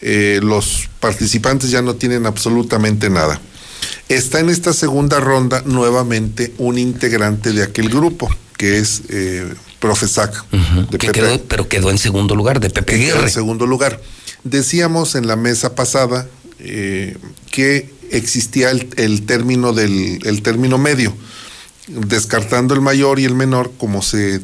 eh, 0.00 0.40
los 0.42 0.88
participantes 1.00 1.70
ya 1.70 1.82
no 1.82 1.94
tienen 1.94 2.26
absolutamente 2.26 3.10
nada. 3.10 3.40
Está 4.08 4.40
en 4.40 4.50
esta 4.50 4.72
segunda 4.72 5.20
ronda 5.20 5.62
nuevamente 5.66 6.52
un 6.58 6.78
integrante 6.78 7.52
de 7.52 7.62
aquel 7.62 7.88
grupo, 7.88 8.28
que 8.56 8.78
es 8.78 9.02
eh, 9.08 9.52
Profesac. 9.80 10.44
de 10.90 10.98
que 10.98 11.08
quedó, 11.08 11.42
pero 11.44 11.68
quedó 11.68 11.90
en 11.90 11.98
segundo 11.98 12.34
lugar, 12.34 12.60
de 12.60 12.70
Pepe 12.70 12.94
Aguirre. 12.94 13.22
En 13.24 13.30
segundo 13.30 13.66
lugar. 13.66 14.00
Decíamos 14.42 15.14
en 15.14 15.26
la 15.26 15.36
mesa 15.36 15.74
pasada 15.74 16.26
eh, 16.58 17.16
que 17.50 17.90
existía 18.10 18.70
el, 18.70 18.88
el 18.96 19.26
término 19.26 19.72
del 19.72 20.20
el 20.24 20.42
término 20.42 20.76
medio, 20.78 21.14
descartando 21.88 22.74
el 22.74 22.80
mayor 22.80 23.18
y 23.20 23.24
el 23.24 23.34
menor 23.34 23.72
como 23.78 24.02
se 24.02 24.40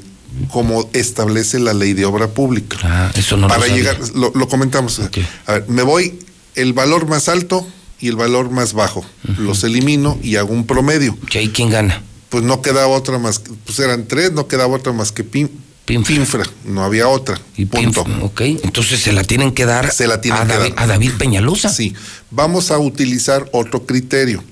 como 0.51 0.89
establece 0.93 1.59
la 1.59 1.75
ley 1.75 1.93
de 1.93 2.05
obra 2.05 2.29
pública. 2.29 2.79
Ah, 2.83 3.13
eso 3.15 3.37
no 3.37 3.49
Para 3.49 3.67
llegar, 3.67 3.99
lo, 4.15 4.33
lo 4.35 4.49
comentamos. 4.49 5.01
A 5.47 5.53
ver, 5.53 5.65
me 5.69 5.83
voy 5.83 6.19
el 6.55 6.73
valor 6.73 7.07
más 7.09 7.29
alto 7.29 7.67
y 8.01 8.09
el 8.09 8.17
valor 8.17 8.51
más 8.51 8.73
bajo. 8.73 9.05
Los 9.39 9.65
elimino 9.65 10.19
y 10.23 10.37
hago 10.37 10.53
un 10.53 10.67
promedio. 10.67 11.17
¿Y 11.33 11.39
ahí 11.39 11.49
quién 11.49 11.71
gana? 11.71 12.03
Pues 12.29 12.45
no 12.45 12.63
quedaba 12.63 12.89
otra 12.89 13.19
más, 13.19 13.43
pues 13.65 13.79
eran 13.81 14.07
tres, 14.07 14.33
no 14.33 14.47
quedaba 14.47 14.77
otra 14.77 14.93
más 14.93 15.11
que 15.11 15.25
pin, 15.25 15.51
Pinfra. 15.85 16.45
no 16.65 16.85
había 16.85 17.09
otra. 17.09 17.41
Y 17.57 17.67
punto. 17.67 18.07
ok, 18.23 18.41
entonces 18.63 19.01
se 19.01 19.13
la 19.13 19.25
tienen 19.25 19.53
que 19.53 19.65
dar, 19.65 19.91
se 19.91 20.07
la 20.07 20.21
tienen 20.21 20.43
a, 20.43 20.47
que 20.47 20.53
David, 20.53 20.75
dar. 20.77 20.85
a 20.85 20.87
David 20.87 21.13
Peñalosa. 21.19 21.69
Sí, 21.69 21.95
vamos 22.31 22.71
a 22.71 22.79
utilizar 22.79 23.49
otro 23.53 23.85
criterio, 23.85 24.45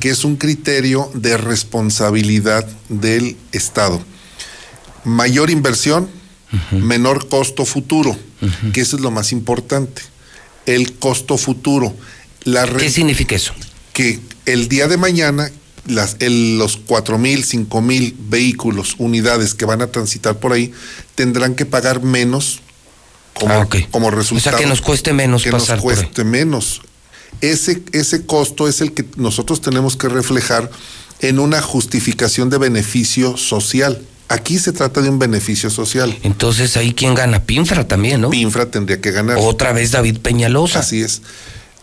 que 0.00 0.10
es 0.10 0.24
un 0.24 0.36
criterio 0.36 1.10
de 1.14 1.38
responsabilidad 1.38 2.66
del 2.90 3.36
Estado. 3.52 4.02
Mayor 5.04 5.50
inversión, 5.50 6.08
menor 6.70 7.28
costo 7.28 7.64
futuro, 7.64 8.16
que 8.72 8.80
eso 8.80 8.96
es 8.96 9.02
lo 9.02 9.10
más 9.10 9.32
importante. 9.32 10.02
El 10.66 10.94
costo 10.94 11.36
futuro. 11.38 11.94
La 12.44 12.66
¿Qué 12.66 12.90
significa 12.90 13.34
eso? 13.34 13.52
Que 13.92 14.20
el 14.46 14.68
día 14.68 14.88
de 14.88 14.96
mañana 14.96 15.50
las, 15.86 16.16
el, 16.20 16.58
los 16.58 16.76
cuatro 16.76 17.18
mil, 17.18 17.44
cinco 17.44 17.80
mil 17.80 18.16
vehículos, 18.28 18.94
unidades 18.98 19.54
que 19.54 19.64
van 19.64 19.82
a 19.82 19.88
transitar 19.88 20.38
por 20.38 20.52
ahí, 20.52 20.72
tendrán 21.14 21.54
que 21.54 21.66
pagar 21.66 22.02
menos 22.02 22.60
como, 23.34 23.54
Ah, 23.54 24.10
resultado. 24.10 24.36
O 24.36 24.40
sea, 24.40 24.52
que 24.56 24.66
nos 24.66 24.80
cueste 24.80 25.12
menos 25.12 25.42
que 25.42 25.50
pasar 25.50 25.76
nos 25.76 25.82
por 25.82 25.92
ahí. 25.92 25.98
cueste 25.98 26.24
menos. 26.24 26.82
Ese, 27.40 27.82
ese 27.92 28.24
costo 28.26 28.68
es 28.68 28.80
el 28.80 28.92
que 28.92 29.04
nosotros 29.16 29.60
tenemos 29.60 29.96
que 29.96 30.08
reflejar 30.08 30.70
en 31.20 31.38
una 31.38 31.60
justificación 31.62 32.50
de 32.50 32.58
beneficio 32.58 33.36
social. 33.36 34.00
Aquí 34.32 34.58
se 34.58 34.72
trata 34.72 35.00
de 35.00 35.08
un 35.10 35.18
beneficio 35.18 35.70
social. 35.70 36.16
Entonces 36.22 36.76
ahí 36.76 36.92
quién 36.94 37.14
gana, 37.14 37.42
Pinfra 37.44 37.86
también, 37.86 38.20
¿no? 38.20 38.30
Pinfra 38.30 38.66
tendría 38.70 39.00
que 39.00 39.10
ganar. 39.10 39.36
Otra 39.40 39.72
vez 39.72 39.90
David 39.92 40.18
Peñalosa. 40.18 40.80
Así 40.80 41.00
es. 41.02 41.22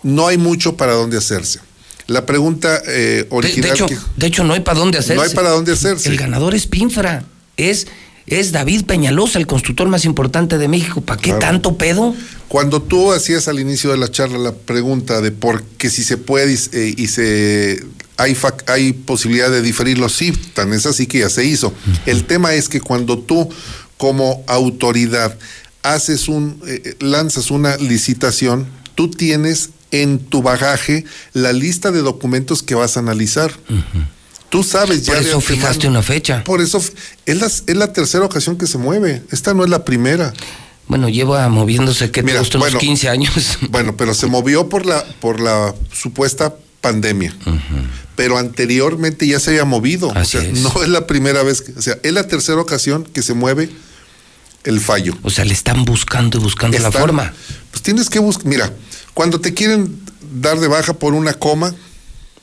No 0.04 0.28
hay 0.28 0.38
mucho 0.38 0.76
para 0.78 0.94
dónde 0.94 1.18
hacerse. 1.18 1.60
La 2.08 2.26
pregunta 2.26 2.82
eh, 2.88 3.28
original. 3.30 3.70
de 3.70 3.76
hecho, 3.76 3.86
que- 3.86 3.98
de 4.18 4.28
hecho, 4.28 4.44
no 4.44 4.54
hay 4.54 4.62
para 4.62 4.80
dónde 4.80 4.98
hacerse. 4.98 5.16
No 5.16 5.22
hay 5.22 5.30
para 5.30 5.50
dónde 5.50 5.74
hacerse. 5.74 6.10
El 6.10 6.18
ganador 6.18 6.56
es 6.56 6.66
Pinfra. 6.66 7.24
Es, 7.56 7.86
es 8.26 8.52
David 8.52 8.86
Peñalosa, 8.86 9.38
el 9.38 9.46
constructor 9.46 9.88
más 9.90 10.06
importante 10.06 10.58
de 10.58 10.68
México. 10.68 11.02
¿Para 11.02 11.22
qué 11.22 11.30
Claro. 11.32 11.40
tanto 11.42 11.78
pedo? 11.78 12.16
Cuando 12.48 12.82
tú 12.82 13.12
hacías 13.14 13.48
al 13.48 13.60
inicio 13.60 13.92
de 13.92 13.98
la 13.98 14.10
charla 14.10 14.40
la 14.40 14.54
pregunta 14.54 15.22
de 15.22 15.32
por 15.32 15.62
qué 15.78 15.92
si 15.92 16.04
se 16.04 16.18
puede 16.18 16.52
y, 16.54 16.94
y 17.04 17.08
se 17.08 17.84
hay, 18.20 18.94
posibilidad 18.94 19.50
de 19.50 19.62
diferirlo, 19.62 20.10
sí, 20.10 20.32
tan 20.54 20.74
es 20.74 20.86
así 20.86 21.08
que 21.08 21.20
ya 21.20 21.30
se 21.30 21.46
hizo. 21.46 21.74
El 22.06 22.26
tema 22.26 22.54
es 22.54 22.68
que 22.68 22.82
cuando 22.82 23.18
tú 23.18 23.50
como 23.98 24.44
autoridad 24.48 25.38
haces 25.84 26.28
un 26.28 26.62
eh, 26.68 26.96
lanzas 27.00 27.50
una 27.50 27.78
licitación, 27.78 28.68
tú 28.96 29.10
tienes 29.10 29.70
en 29.92 30.20
tu 30.20 30.42
bagaje 30.42 31.06
la 31.34 31.54
lista 31.54 31.92
de 31.92 32.02
documentos 32.02 32.62
que 32.62 32.76
vas 32.76 32.98
a 32.98 33.00
analizar. 33.00 33.52
Tú 34.50 34.64
sabes 34.64 35.06
ya 35.06 35.14
Por 35.14 35.24
eso 35.24 35.42
fijaste 35.42 35.88
una 35.88 36.04
fecha. 36.04 36.44
Por 36.44 36.62
eso 36.62 36.82
es 37.26 37.40
la, 37.40 37.48
es 37.48 37.76
la 37.76 37.94
tercera 37.94 38.26
ocasión 38.26 38.58
que 38.58 38.68
se 38.68 38.78
mueve. 38.78 39.24
Esta 39.32 39.54
no 39.54 39.64
es 39.64 39.70
la 39.70 39.86
primera. 39.86 40.34
Bueno, 40.88 41.08
lleva 41.08 41.48
moviéndose, 41.50 42.10
que 42.10 42.24
te 42.24 42.34
bueno, 42.34 42.50
unos 42.56 42.76
15 42.76 43.10
años. 43.10 43.60
Bueno, 43.70 43.96
pero 43.96 44.14
se 44.14 44.26
movió 44.28 44.70
por 44.70 44.86
la, 44.88 45.06
por 45.20 45.40
la 45.40 45.76
supuesta 45.94 46.56
pandemia. 46.82 47.36
Pero 48.16 48.38
anteriormente 48.38 49.26
ya 49.28 49.40
se 49.40 49.52
había 49.52 49.66
movido. 49.66 50.12
Así 50.16 50.38
o 50.38 50.42
sea, 50.42 50.50
es. 50.50 50.60
no 50.60 50.84
es 50.84 50.90
la 50.90 51.08
primera 51.08 51.44
vez, 51.44 51.62
que- 51.62 51.72
o 51.72 51.82
sea, 51.82 51.98
es 52.04 52.12
la 52.14 52.28
tercera 52.28 52.60
ocasión 52.60 53.04
que 53.06 53.22
se 53.22 53.34
mueve 53.34 53.70
el 54.66 54.80
fallo. 54.82 55.18
O 55.24 55.30
sea, 55.30 55.46
le 55.46 55.54
están 55.54 55.86
buscando 55.86 56.38
y 56.38 56.42
buscando 56.42 56.78
la 56.80 56.92
forma. 56.92 57.34
Pues 57.72 57.82
tienes 57.82 58.10
que 58.10 58.20
buscar, 58.20 58.46
mira, 58.46 58.74
cuando 59.14 59.40
te 59.40 59.54
quieren 59.54 60.00
dar 60.34 60.60
de 60.60 60.68
baja 60.68 60.94
por 60.94 61.14
una 61.14 61.34
coma, 61.34 61.74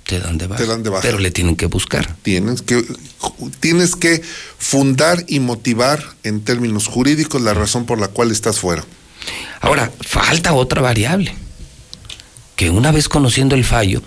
Te 0.05 0.21
dan 0.21 0.39
de 0.39 0.47
baja. 0.47 0.63
Te 0.63 0.69
dan 0.69 0.83
de 0.83 0.91
baja. 0.91 1.03
Pero 1.03 1.19
le 1.19 1.31
tienen 1.31 1.57
que 1.57 1.67
buscar. 1.67 2.17
tienes 2.23 2.63
que, 2.63 2.85
tienes 3.61 3.97
que 3.97 4.23
fundar 4.57 5.25
y 5.27 5.41
motivar 5.41 6.03
en 6.23 6.41
términos 6.43 6.87
jurídicos 6.87 7.43
la 7.43 7.55
razón 7.55 7.87
por 7.87 7.99
la 8.01 8.09
cual 8.09 8.31
estás 8.31 8.61
fuera. 8.61 8.85
Ahora, 9.61 9.91
falta 10.01 10.53
otra 10.55 10.81
variable. 10.81 11.35
Que 12.55 12.71
una 12.71 12.93
vez 12.93 13.09
conociendo 13.09 13.55
el 13.57 13.65
fallo, 13.65 14.01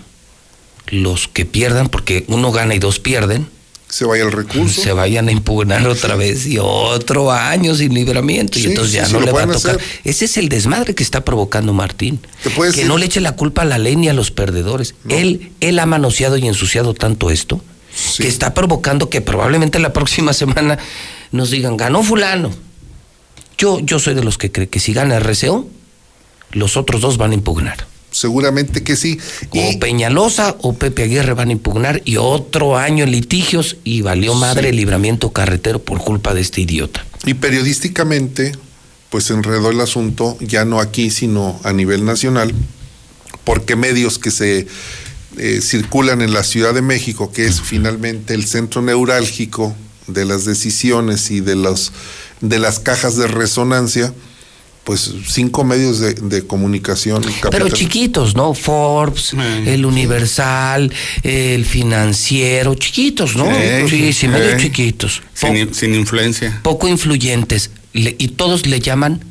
los 0.90 1.28
que 1.28 1.44
pierdan, 1.44 1.88
porque 1.88 2.24
uno 2.28 2.52
gana 2.52 2.74
y 2.74 2.78
dos 2.78 2.98
pierden, 2.98 3.46
Se 3.88 4.04
vaya 4.04 4.24
el 4.24 4.32
recurso. 4.32 4.82
se 4.82 4.92
vayan 4.92 5.28
a 5.28 5.32
impugnar 5.32 5.86
otra 5.88 6.14
vez 6.16 6.46
y 6.46 6.58
otro 6.58 7.32
año 7.32 7.74
sin 7.74 7.94
libramiento 7.94 8.58
y 8.58 8.66
entonces 8.66 8.92
ya 8.92 9.06
sí, 9.06 9.12
no 9.12 9.20
le 9.20 9.32
va 9.32 9.42
a 9.42 9.46
tocar. 9.46 9.76
hacer. 9.76 9.80
Ese 10.04 10.24
es 10.26 10.36
el 10.36 10.48
desmadre 10.48 10.94
que 10.94 11.02
está 11.02 11.24
provocando 11.24 11.72
Martín. 11.72 12.20
Que 12.74 12.84
no 12.84 12.98
le 12.98 13.06
eche 13.06 13.20
la 13.20 13.32
culpa 13.36 13.62
a 13.62 13.64
la 13.64 13.78
ley 13.78 13.96
ni 13.96 14.08
a 14.08 14.12
los 14.12 14.30
perdedores. 14.30 14.94
Él, 15.08 15.52
él 15.60 15.78
ha 15.78 15.86
manoseado 15.86 16.36
y 16.36 16.46
ensuciado 16.46 16.94
tanto 16.94 17.30
esto 17.30 17.60
que 18.18 18.28
está 18.28 18.54
provocando 18.54 19.10
que 19.10 19.20
probablemente 19.20 19.78
la 19.80 19.92
próxima 19.92 20.32
semana 20.34 20.78
nos 21.32 21.50
digan, 21.50 21.76
ganó 21.76 22.02
fulano. 22.02 22.52
Yo, 23.58 23.80
yo 23.80 23.98
soy 23.98 24.14
de 24.14 24.22
los 24.24 24.38
que 24.38 24.50
cree 24.52 24.68
que 24.68 24.80
si 24.80 24.92
gana 24.92 25.18
RCO, 25.18 25.68
los 26.52 26.76
otros 26.76 27.00
dos 27.00 27.16
van 27.18 27.32
a 27.32 27.34
impugnar. 27.34 27.86
Seguramente 28.20 28.82
que 28.82 28.96
sí. 28.96 29.18
O 29.48 29.78
Peñalosa 29.78 30.54
o 30.60 30.74
Pepe 30.74 31.04
Aguirre 31.04 31.32
van 31.32 31.48
a 31.48 31.52
impugnar 31.52 32.02
y 32.04 32.18
otro 32.18 32.76
año 32.76 33.04
en 33.04 33.12
litigios 33.12 33.78
y 33.82 34.02
valió 34.02 34.34
madre 34.34 34.68
el 34.68 34.76
libramiento 34.76 35.32
carretero 35.32 35.82
por 35.82 36.00
culpa 36.04 36.34
de 36.34 36.42
este 36.42 36.60
idiota. 36.60 37.02
Y 37.24 37.32
periodísticamente, 37.32 38.52
pues 39.08 39.30
enredó 39.30 39.70
el 39.70 39.80
asunto, 39.80 40.36
ya 40.38 40.66
no 40.66 40.80
aquí, 40.80 41.10
sino 41.10 41.58
a 41.64 41.72
nivel 41.72 42.04
nacional, 42.04 42.54
porque 43.44 43.74
medios 43.74 44.18
que 44.18 44.30
se 44.30 44.66
eh, 45.38 45.60
circulan 45.62 46.20
en 46.20 46.34
la 46.34 46.44
Ciudad 46.44 46.74
de 46.74 46.82
México, 46.82 47.32
que 47.32 47.46
es 47.46 47.62
finalmente 47.62 48.34
el 48.34 48.44
centro 48.44 48.82
neurálgico 48.82 49.74
de 50.08 50.26
las 50.26 50.44
decisiones 50.44 51.30
y 51.30 51.40
de 51.40 51.56
los 51.56 51.90
de 52.42 52.58
las 52.58 52.80
cajas 52.80 53.16
de 53.16 53.28
resonancia, 53.28 54.12
pues 54.84 55.12
cinco 55.28 55.62
medios 55.62 56.00
de, 56.00 56.14
de 56.14 56.46
comunicación. 56.46 57.22
Pero 57.22 57.50
capital- 57.66 57.72
chiquitos, 57.72 58.34
¿no? 58.34 58.54
Forbes, 58.54 59.34
el 59.66 59.84
Universal, 59.86 60.92
el 61.22 61.64
Financiero, 61.64 62.74
chiquitos, 62.74 63.36
¿no? 63.36 63.44
Sí, 63.46 63.88
Sí, 63.88 64.12
sí, 64.12 64.28
medio 64.28 64.50
eh. 64.50 64.56
chiquitos. 64.58 65.22
Sin, 65.34 65.74
sin 65.74 65.94
influencia. 65.94 66.60
poco 66.62 66.88
influyentes. 66.88 67.70
Le- 67.92 68.16
y 68.18 68.28
todos 68.28 68.66
le 68.66 68.80
llaman 68.80 69.24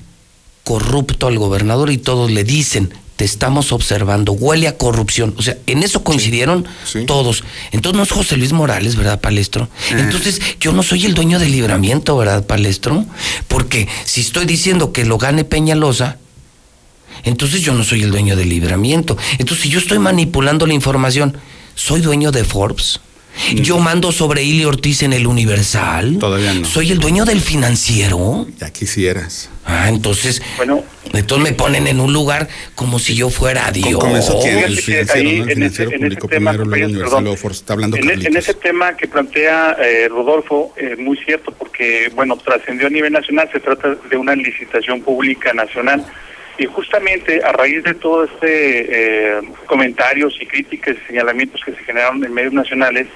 corrupto 0.63 1.27
al 1.27 1.37
gobernador 1.39 1.89
y 1.91 1.97
todos 1.97 2.29
le 2.31 2.43
dicen, 2.43 2.93
te 3.19 3.25
estamos 3.25 3.73
observando, 3.73 4.31
huele 4.31 4.69
a 4.69 4.77
corrupción. 4.77 5.35
O 5.37 5.41
sea, 5.41 5.57
en 5.65 5.83
eso 5.83 6.05
coincidieron 6.05 6.65
sí. 6.85 7.03
todos. 7.03 7.43
Entonces 7.73 7.97
no 7.97 8.03
es 8.03 8.11
José 8.11 8.37
Luis 8.37 8.53
Morales, 8.53 8.95
¿verdad, 8.95 9.19
Palestro? 9.19 9.67
Eh. 9.91 9.97
Entonces 9.97 10.39
yo 10.61 10.71
no 10.71 10.83
soy 10.83 11.05
el 11.05 11.15
dueño 11.15 11.37
del 11.37 11.51
libramiento, 11.51 12.15
¿verdad, 12.15 12.47
Palestro? 12.47 13.05
Porque 13.49 13.89
si 14.05 14.21
estoy 14.21 14.45
diciendo 14.45 14.93
que 14.93 15.03
lo 15.03 15.17
gane 15.17 15.43
Peñalosa, 15.43 16.15
entonces 17.25 17.61
yo 17.61 17.73
no 17.73 17.83
soy 17.83 18.03
el 18.03 18.11
dueño 18.11 18.37
del 18.37 18.47
libramiento. 18.47 19.17
Entonces 19.37 19.63
si 19.63 19.69
yo 19.69 19.79
estoy 19.79 19.99
manipulando 19.99 20.65
la 20.65 20.73
información, 20.73 21.37
¿soy 21.75 21.99
dueño 21.99 22.31
de 22.31 22.45
Forbes? 22.45 23.01
Yo 23.55 23.79
mando 23.79 24.11
sobre 24.11 24.43
Ili 24.43 24.65
Ortiz 24.65 25.03
en 25.03 25.13
el 25.13 25.25
Universal. 25.27 26.17
Todavía 26.19 26.53
no. 26.53 26.65
¿Soy 26.65 26.91
el 26.91 26.99
dueño 26.99 27.25
del 27.25 27.39
financiero? 27.41 28.47
Ya 28.59 28.69
quisieras. 28.71 29.49
Ah, 29.65 29.87
entonces, 29.89 30.41
Bueno, 30.57 30.83
entonces 31.13 31.49
me 31.51 31.55
ponen 31.55 31.87
en 31.87 31.99
un 31.99 32.11
lugar 32.11 32.47
como 32.75 32.99
si 32.99 33.15
yo 33.15 33.29
fuera 33.29 33.71
Dios. 33.71 33.99
comenzó? 33.99 34.41
Fíjate 34.41 34.65
El 34.65 34.75
que 34.75 34.81
financiero, 34.81 35.29
ahí, 35.29 35.37
¿no? 35.39 35.43
El 35.43 35.49
en 35.51 35.63
ese- 35.63 35.85
financiero 35.85 35.91
en 35.91 36.11
ese 36.11 36.27
tema, 36.27 36.51
primero, 36.51 36.53
luego 36.53 36.63
compañeros, 36.63 36.91
Universal, 36.91 37.09
perdón. 37.09 37.23
luego. 37.23 37.51
Está 37.51 37.73
hablando 37.73 37.97
en, 37.97 38.09
e- 38.09 38.27
en 38.27 38.37
ese 38.37 38.53
tema 38.55 38.97
que 38.97 39.07
plantea 39.07 39.77
eh, 39.79 40.07
Rodolfo, 40.09 40.73
es 40.75 40.97
muy 40.97 41.17
cierto, 41.17 41.51
porque, 41.51 42.11
bueno, 42.15 42.35
trascendió 42.37 42.87
a 42.87 42.89
nivel 42.89 43.13
nacional, 43.13 43.49
se 43.51 43.59
trata 43.59 43.95
de 44.09 44.17
una 44.17 44.35
licitación 44.35 45.01
pública 45.01 45.53
nacional. 45.53 46.05
Y 46.57 46.65
justamente 46.65 47.41
a 47.43 47.53
raíz 47.53 47.83
de 47.83 47.93
todo 47.93 48.25
este 48.25 48.47
eh, 48.49 49.41
comentarios 49.65 50.33
y 50.41 50.45
críticas 50.45 50.97
y 51.03 51.07
señalamientos 51.07 51.61
que 51.65 51.71
se 51.71 51.83
generaron 51.85 52.21
en 52.25 52.33
medios 52.33 52.51
nacionales, 52.53 53.07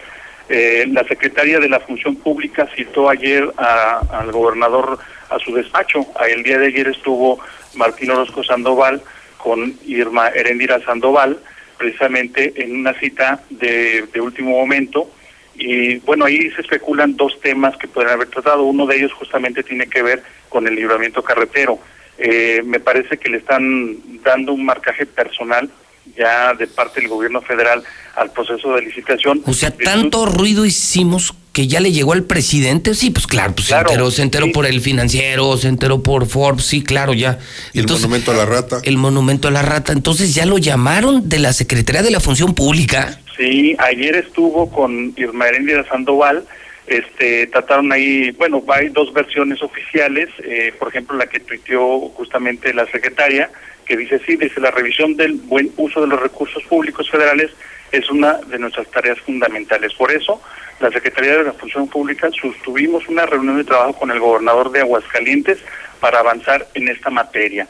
eh, 0.50 0.86
la 0.92 1.04
secretaria 1.06 1.60
de 1.60 1.70
la 1.70 1.80
Función 1.80 2.16
Pública 2.18 2.68
citó 2.76 3.10
ayer 3.10 3.50
a- 3.58 4.02
al 4.20 4.32
gobernador 4.32 5.00
a 5.30 5.40
su 5.40 5.54
despacho. 5.54 6.06
El 6.28 6.44
día 6.44 6.58
de 6.60 6.68
ayer 6.68 6.88
estuvo 6.90 7.40
Martín 7.76 8.12
Orozco 8.12 8.44
Sandoval 8.44 9.02
con 9.38 9.74
Irma 9.86 10.30
Herendira 10.30 10.80
Sandoval 10.84 11.40
precisamente 11.78 12.54
en 12.64 12.76
una 12.76 12.94
cita 13.00 13.42
de, 13.50 14.04
de 14.14 14.22
último 14.22 14.52
momento. 14.52 15.10
Y 15.56 15.98
bueno, 15.98 16.26
ahí 16.26 16.50
se 16.52 16.62
especulan 16.62 17.16
dos 17.16 17.40
temas 17.42 17.76
que 17.78 17.88
pueden 17.88 18.12
haber 18.12 18.28
tratado. 18.30 18.64
Uno 18.64 18.86
de 18.86 18.98
ellos 18.98 19.14
justamente 19.14 19.64
tiene 19.64 19.88
que 19.88 20.02
ver 20.02 20.24
con 20.50 20.68
el 20.68 20.76
libramiento 20.76 21.24
carretero. 21.24 21.80
Eh, 22.18 22.62
me 22.64 22.80
parece 22.80 23.18
que 23.18 23.30
le 23.30 23.38
están 23.38 23.98
dando 24.24 24.54
un 24.54 24.66
marcaje 24.66 25.06
personal 25.06 25.70
ya 26.16 26.54
de 26.54 26.68
parte 26.68 27.00
del 27.00 27.10
gobierno 27.10 27.42
federal 27.42 27.84
al 28.16 28.32
proceso 28.32 28.74
de 28.76 28.82
licitación. 28.82 29.42
O 29.46 29.54
sea, 29.54 29.72
tanto 29.72 30.26
ruido 30.26 30.66
hicimos 30.66 31.34
que 31.52 31.68
ya 31.68 31.80
le 31.80 31.92
llegó 31.92 32.14
al 32.14 32.24
presidente, 32.24 32.96
sí, 32.96 33.12
pues 33.12 33.28
claro, 33.28 33.54
pues 33.54 33.68
se 33.68 33.76
enteró, 33.76 34.10
se 34.10 34.24
enteró 34.24 34.52
por 34.52 34.66
el 34.66 34.82
financiero, 34.82 35.56
se 35.56 35.68
enteró 35.68 36.02
por 36.02 36.26
Forbes, 36.26 36.66
sí, 36.66 36.84
claro, 36.84 37.14
ya. 37.14 37.38
el 37.74 37.86
monumento 37.88 38.32
a 38.32 38.34
la 38.34 38.46
rata. 38.46 38.82
El 38.84 38.98
monumento 38.98 39.48
a 39.48 39.52
la 39.52 39.62
rata, 39.62 39.94
entonces 39.94 40.34
ya 40.34 40.48
lo 40.48 40.58
llamaron 40.58 41.30
de 41.30 41.38
la 41.38 41.54
Secretaría 41.54 42.02
de 42.02 42.10
la 42.10 42.20
Función 42.20 42.56
Pública. 42.56 43.20
Sí, 43.38 43.76
ayer 43.78 44.16
estuvo 44.16 44.70
con 44.72 45.14
Irma 45.16 45.48
Heréndira 45.48 45.88
Sandoval, 45.88 46.44
este, 46.88 47.48
trataron 47.48 47.92
ahí, 47.92 48.32
bueno, 48.32 48.64
hay 48.68 48.90
dos 48.90 49.14
versiones 49.14 49.62
oficiales, 49.62 50.30
eh, 50.44 50.74
por 50.78 50.90
ejemplo, 50.90 51.18
la 51.18 51.28
que 51.28 51.40
tuiteó 51.40 52.10
justamente 52.10 52.74
la 52.74 52.86
secretaria, 52.88 53.50
que 53.86 53.98
dice, 53.98 54.20
sí, 54.26 54.36
dice, 54.36 54.60
la 54.60 54.72
revisión 54.72 55.16
del 55.16 55.34
buen 55.34 55.72
uso 55.78 56.02
de 56.02 56.08
los 56.08 56.20
recursos 56.20 56.64
públicos 56.64 57.10
federales 57.10 57.52
es 57.92 58.10
una 58.10 58.34
de 58.34 58.60
nuestras 58.60 58.88
tareas 58.88 59.20
fundamentales. 59.20 59.94
Por 59.94 60.12
eso, 60.12 60.42
la 60.80 60.92
Secretaría 60.92 61.38
de 61.38 61.44
la 61.44 61.54
Función 61.54 61.88
Pública 61.88 62.30
sostuvimos 62.32 63.08
una 63.08 63.26
reunión 63.26 63.58
de 63.58 63.64
trabajo 63.64 63.94
con 63.94 64.12
el 64.12 64.20
gobernador 64.20 64.72
de 64.72 64.82
Aguascalientes 64.82 65.60
para 66.00 66.20
avanzar 66.20 66.68
en 66.74 66.90
esta 66.90 67.10
materia. 67.10 67.68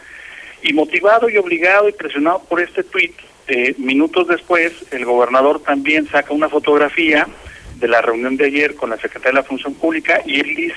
Y 0.63 0.73
motivado 0.73 1.29
y 1.29 1.37
obligado 1.37 1.89
y 1.89 1.91
presionado 1.91 2.41
por 2.47 2.61
este 2.61 2.83
tuit, 2.83 3.13
eh, 3.47 3.75
minutos 3.77 4.27
después, 4.27 4.71
el 4.91 5.03
gobernador 5.03 5.61
también 5.61 6.07
saca 6.07 6.33
una 6.33 6.47
fotografía 6.47 7.27
de 7.75 7.87
la 7.87 8.01
reunión 8.01 8.37
de 8.37 8.45
ayer 8.45 8.75
con 8.75 8.89
la 8.89 8.97
Secretaría 8.97 9.31
de 9.31 9.41
la 9.41 9.47
Función 9.47 9.73
Pública 9.73 10.21
y 10.25 10.39
él 10.39 10.55
dice 10.55 10.75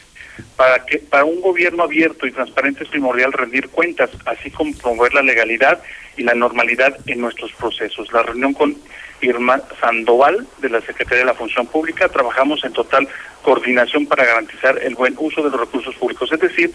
para 0.56 0.84
que 0.84 0.98
para 0.98 1.24
un 1.24 1.40
gobierno 1.40 1.82
abierto 1.82 2.26
y 2.26 2.32
transparente 2.32 2.84
es 2.84 2.90
primordial 2.90 3.32
rendir 3.32 3.68
cuentas, 3.68 4.10
así 4.26 4.50
como 4.50 4.74
promover 4.74 5.14
la 5.14 5.22
legalidad 5.22 5.82
y 6.16 6.22
la 6.22 6.34
normalidad 6.34 6.96
en 7.06 7.20
nuestros 7.20 7.52
procesos. 7.52 8.12
La 8.12 8.22
reunión 8.22 8.52
con 8.52 8.76
Irma 9.20 9.62
Sandoval 9.80 10.46
de 10.58 10.68
la 10.68 10.80
Secretaría 10.80 11.20
de 11.20 11.24
la 11.24 11.34
Función 11.34 11.66
Pública 11.66 12.08
trabajamos 12.08 12.62
en 12.64 12.72
total 12.72 13.08
coordinación 13.42 14.06
para 14.06 14.24
garantizar 14.24 14.78
el 14.82 14.94
buen 14.94 15.14
uso 15.18 15.42
de 15.42 15.50
los 15.50 15.60
recursos 15.60 15.94
públicos, 15.94 16.30
es 16.32 16.40
decir, 16.40 16.72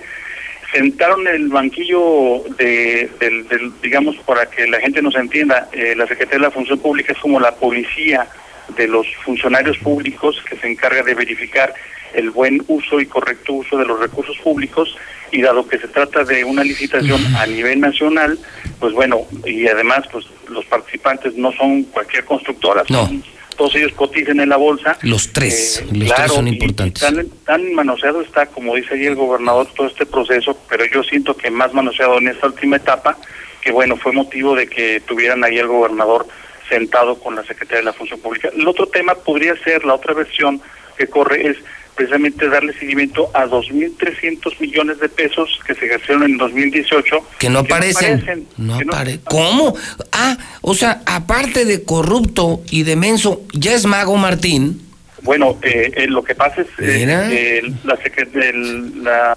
sentaron 0.71 1.27
en 1.27 1.35
el 1.35 1.49
banquillo 1.49 2.43
de, 2.57 3.09
del, 3.19 3.73
digamos, 3.81 4.15
para 4.19 4.45
que 4.45 4.67
la 4.67 4.79
gente 4.79 5.01
nos 5.01 5.15
entienda, 5.15 5.69
eh, 5.73 5.95
la 5.95 6.07
Secretaría 6.07 6.39
de 6.39 6.45
la 6.45 6.51
Función 6.51 6.79
Pública 6.79 7.13
es 7.13 7.19
como 7.19 7.39
la 7.39 7.53
policía 7.55 8.27
de 8.75 8.87
los 8.87 9.07
funcionarios 9.23 9.77
públicos 9.77 10.41
que 10.47 10.55
se 10.57 10.69
encarga 10.69 11.03
de 11.03 11.13
verificar 11.13 11.73
el 12.13 12.29
buen 12.31 12.63
uso 12.67 12.99
y 12.99 13.05
correcto 13.05 13.53
uso 13.53 13.77
de 13.77 13.85
los 13.85 13.99
recursos 13.99 14.37
públicos 14.39 14.95
y 15.31 15.41
dado 15.41 15.67
que 15.67 15.77
se 15.77 15.87
trata 15.87 16.23
de 16.23 16.43
una 16.43 16.63
licitación 16.63 17.21
a 17.37 17.45
nivel 17.45 17.79
nacional, 17.79 18.37
pues 18.79 18.93
bueno, 18.93 19.21
y 19.45 19.67
además 19.67 20.05
pues 20.11 20.25
los 20.49 20.65
participantes 20.65 21.35
no 21.35 21.51
son 21.53 21.83
cualquier 21.83 22.25
constructora, 22.25 22.83
todos 23.57 23.75
ellos 23.75 23.93
cotizan 23.93 24.39
en 24.39 24.49
la 24.49 24.57
bolsa. 24.57 24.97
Los 25.03 25.31
tres, 25.31 25.79
eh, 25.79 25.87
los 25.93 26.13
tres 26.13 26.31
son 26.31 26.47
importantes. 26.47 27.01
tan, 27.01 27.29
tan, 27.45 27.73
manoseado 27.73 28.21
está, 28.21 28.47
como 28.47 28.75
dice 28.75 28.95
ahí 28.95 29.05
el 29.05 29.15
gobernador, 29.15 29.67
todo 29.75 29.87
este 29.87 30.05
proceso, 30.05 30.57
pero 30.67 30.83
yo 30.85 31.03
siento 31.03 31.35
que 31.35 31.51
más 31.51 31.73
manoseado 31.73 32.17
en 32.17 32.29
esta 32.29 32.47
última 32.47 32.77
etapa, 32.77 33.17
que 33.61 33.71
bueno, 33.71 33.97
fue 33.97 34.13
motivo 34.13 34.55
de 34.55 34.67
que 34.67 35.01
tuvieran 35.01 35.43
ahí 35.43 35.59
el 35.59 35.67
gobernador 35.67 36.25
sentado 36.71 37.19
con 37.19 37.35
la 37.35 37.43
Secretaría 37.43 37.79
de 37.79 37.85
la 37.85 37.93
Función 37.93 38.19
Pública. 38.19 38.49
El 38.55 38.65
otro 38.67 38.87
tema 38.87 39.13
podría 39.15 39.55
ser, 39.63 39.83
la 39.83 39.95
otra 39.95 40.13
versión 40.13 40.61
que 40.97 41.07
corre 41.07 41.49
es 41.49 41.57
precisamente 41.95 42.47
darle 42.47 42.73
seguimiento 42.73 43.29
a 43.33 43.45
2.300 43.45 44.59
millones 44.59 44.99
de 44.99 45.09
pesos 45.09 45.59
que 45.67 45.75
se 45.75 45.85
ejercieron 45.85 46.23
en 46.23 46.37
2018. 46.37 47.17
Que 47.37 47.49
no 47.49 47.59
aparecen. 47.59 48.47
No, 48.57 48.79
¿Cómo? 49.25 49.75
Ah, 50.13 50.37
o 50.61 50.73
sea, 50.73 51.01
aparte 51.05 51.65
de 51.65 51.83
corrupto 51.83 52.61
y 52.71 52.83
de 52.83 52.95
menso, 52.95 53.41
¿ya 53.53 53.73
es 53.73 53.85
mago 53.85 54.15
Martín? 54.15 54.81
Bueno, 55.23 55.59
eh, 55.61 55.91
eh, 55.95 56.07
lo 56.07 56.23
que 56.23 56.33
pasa 56.33 56.61
es 56.61 56.67
eh, 56.79 57.61
la, 57.83 57.95
la, 59.03 59.35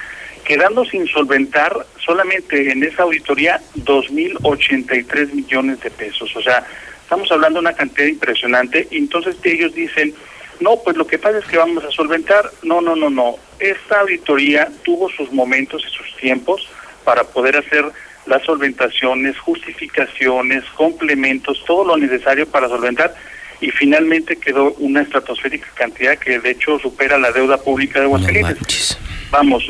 quedando 0.44 0.84
sin 0.84 1.06
solventar 1.06 1.86
solamente 2.04 2.70
en 2.70 2.82
esa 2.82 3.02
auditoría 3.02 3.60
2.083 3.76 5.32
millones 5.32 5.80
de 5.80 5.90
pesos. 5.90 6.34
O 6.36 6.42
sea, 6.42 6.66
estamos 7.02 7.30
hablando 7.32 7.60
de 7.60 7.66
una 7.66 7.74
cantidad 7.74 8.06
impresionante. 8.06 8.88
Y 8.90 8.98
entonces 8.98 9.36
ellos 9.44 9.74
dicen, 9.74 10.14
no, 10.60 10.76
pues 10.84 10.96
lo 10.96 11.06
que 11.06 11.18
pasa 11.18 11.38
es 11.38 11.44
que 11.44 11.58
vamos 11.58 11.84
a 11.84 11.90
solventar. 11.90 12.50
No, 12.62 12.80
no, 12.80 12.96
no, 12.96 13.10
no. 13.10 13.36
Esta 13.58 14.00
auditoría 14.00 14.68
tuvo 14.84 15.08
sus 15.10 15.32
momentos 15.32 15.84
y 15.86 15.90
sus 15.90 16.16
tiempos 16.16 16.68
para 17.04 17.24
poder 17.24 17.56
hacer 17.56 17.84
las 18.26 18.42
solventaciones, 18.42 19.38
justificaciones, 19.38 20.64
complementos, 20.76 21.64
todo 21.66 21.84
lo 21.84 21.96
necesario 21.96 22.46
para 22.46 22.68
solventar 22.68 23.14
y 23.60 23.70
finalmente 23.70 24.36
quedó 24.36 24.72
una 24.74 25.02
estratosférica 25.02 25.68
cantidad 25.74 26.16
que 26.18 26.38
de 26.38 26.50
hecho 26.50 26.78
supera 26.78 27.18
la 27.18 27.32
deuda 27.32 27.58
pública 27.58 27.98
de 27.98 28.06
Aguascalientes. 28.06 28.98
Vamos. 29.30 29.64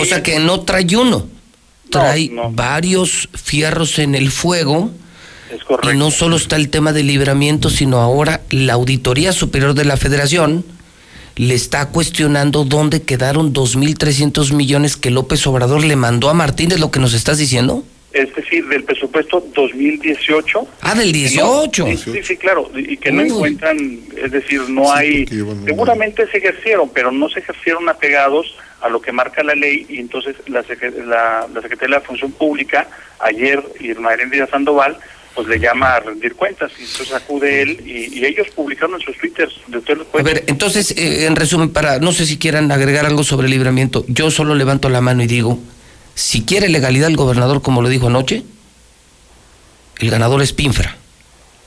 o 0.00 0.04
sea 0.04 0.22
que 0.22 0.38
no 0.38 0.60
trae 0.60 0.86
uno, 0.96 1.26
trae 1.90 2.30
varios 2.50 3.28
fierros 3.32 3.98
en 3.98 4.14
el 4.14 4.30
fuego. 4.30 4.90
Es 5.50 5.64
correcto. 5.64 5.92
Y 5.92 5.98
no 5.98 6.10
solo 6.10 6.36
está 6.36 6.56
el 6.56 6.70
tema 6.70 6.92
del 6.92 7.06
libramiento, 7.06 7.68
sino 7.68 7.98
ahora 7.98 8.42
la 8.50 8.74
Auditoría 8.74 9.32
Superior 9.32 9.74
de 9.74 9.84
la 9.84 9.96
Federación 9.96 10.64
le 11.36 11.54
está 11.54 11.88
cuestionando 11.88 12.64
dónde 12.64 13.02
quedaron 13.02 13.54
2.300 13.54 14.52
millones 14.52 14.96
que 14.96 15.10
López 15.10 15.46
Obrador 15.46 15.82
le 15.84 15.96
mandó 15.96 16.28
a 16.28 16.34
Martínez, 16.34 16.78
lo 16.78 16.90
que 16.90 17.00
nos 17.00 17.14
estás 17.14 17.38
diciendo 17.38 17.84
es 18.12 18.34
decir, 18.34 18.66
del 18.68 18.84
presupuesto 18.84 19.44
2018. 19.54 20.68
Ah, 20.80 20.94
del 20.94 21.12
18. 21.12 21.86
sí, 21.96 22.22
sí, 22.22 22.36
claro, 22.36 22.70
y 22.74 22.96
que 22.96 23.10
no 23.10 23.22
encuentran, 23.22 23.78
es 24.16 24.30
decir, 24.30 24.60
no 24.68 24.92
hay, 24.92 25.26
seguramente 25.26 26.26
se 26.30 26.38
ejercieron, 26.38 26.90
pero 26.92 27.10
no 27.10 27.28
se 27.28 27.40
ejercieron 27.40 27.88
apegados 27.88 28.56
a 28.80 28.88
lo 28.88 29.00
que 29.00 29.12
marca 29.12 29.42
la 29.42 29.54
ley 29.54 29.86
y 29.88 29.98
entonces 29.98 30.36
la, 30.46 30.64
la, 31.06 31.46
la 31.52 31.62
Secretaría 31.62 31.96
de 31.96 32.00
la 32.00 32.06
Función 32.06 32.32
Pública, 32.32 32.88
ayer 33.20 33.62
Irma 33.80 34.12
Herendira 34.12 34.46
Sandoval, 34.48 34.98
pues 35.34 35.48
le 35.48 35.58
llama 35.58 35.94
a 35.94 36.00
rendir 36.00 36.34
cuentas 36.34 36.70
y 36.78 36.82
entonces 36.82 37.14
acude 37.14 37.62
él 37.62 37.82
y, 37.86 38.22
ellos 38.24 38.46
publicaron 38.54 38.94
en 38.94 39.00
sus 39.00 39.16
twitters. 39.18 39.52
a 40.12 40.22
ver, 40.22 40.44
entonces, 40.46 40.92
eh, 40.92 41.26
en 41.26 41.34
resumen, 41.34 41.70
para, 41.70 41.98
no 41.98 42.12
sé 42.12 42.24
si 42.24 42.38
quieran 42.38 42.70
agregar 42.70 43.04
algo 43.04 43.24
sobre 43.24 43.46
el 43.46 43.50
libramiento, 43.50 44.04
yo 44.06 44.30
solo 44.30 44.54
levanto 44.54 44.88
la 44.88 45.00
mano 45.00 45.22
y 45.22 45.26
digo, 45.26 45.58
si 46.14 46.42
quiere 46.42 46.68
legalidad 46.68 47.08
el 47.08 47.16
gobernador, 47.16 47.62
como 47.62 47.82
lo 47.82 47.88
dijo 47.88 48.08
anoche, 48.08 48.44
el 49.98 50.10
ganador 50.10 50.42
es 50.42 50.52
Pinfra. 50.52 50.96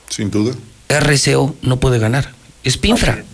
Sin 0.08 0.30
duda. 0.30 0.54
RCO 0.88 1.54
no 1.62 1.80
puede 1.80 1.98
ganar. 1.98 2.32
Es 2.64 2.76
Pinfra. 2.76 3.24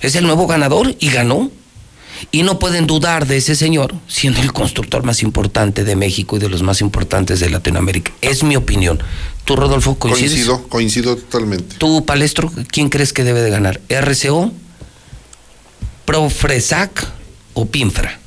Es 0.00 0.14
el 0.14 0.24
nuevo 0.24 0.46
ganador 0.46 0.94
y 0.98 1.10
ganó. 1.10 1.50
Y 2.32 2.44
no 2.44 2.58
pueden 2.58 2.86
dudar 2.86 3.26
de 3.26 3.36
ese 3.36 3.54
señor, 3.54 3.94
siendo 4.08 4.40
el 4.40 4.54
constructor 4.54 5.04
más 5.04 5.22
importante 5.22 5.84
de 5.84 5.96
México 5.96 6.36
y 6.36 6.38
de 6.38 6.48
los 6.48 6.62
más 6.62 6.80
importantes 6.80 7.40
de 7.40 7.50
Latinoamérica. 7.50 8.10
Es 8.22 8.42
mi 8.42 8.56
opinión. 8.56 9.02
¿Tú, 9.44 9.54
Rodolfo, 9.54 9.98
coincides? 9.98 10.30
Coincido, 10.30 10.68
coincido 10.68 11.16
totalmente. 11.16 11.76
¿Tú, 11.76 12.06
Palestro, 12.06 12.50
quién 12.70 12.88
crees 12.88 13.12
que 13.12 13.22
debe 13.22 13.42
de 13.42 13.50
ganar? 13.50 13.82
¿RCO, 13.90 14.50
Profresac 16.06 17.06
o 17.52 17.66
Pinfra? 17.66 18.18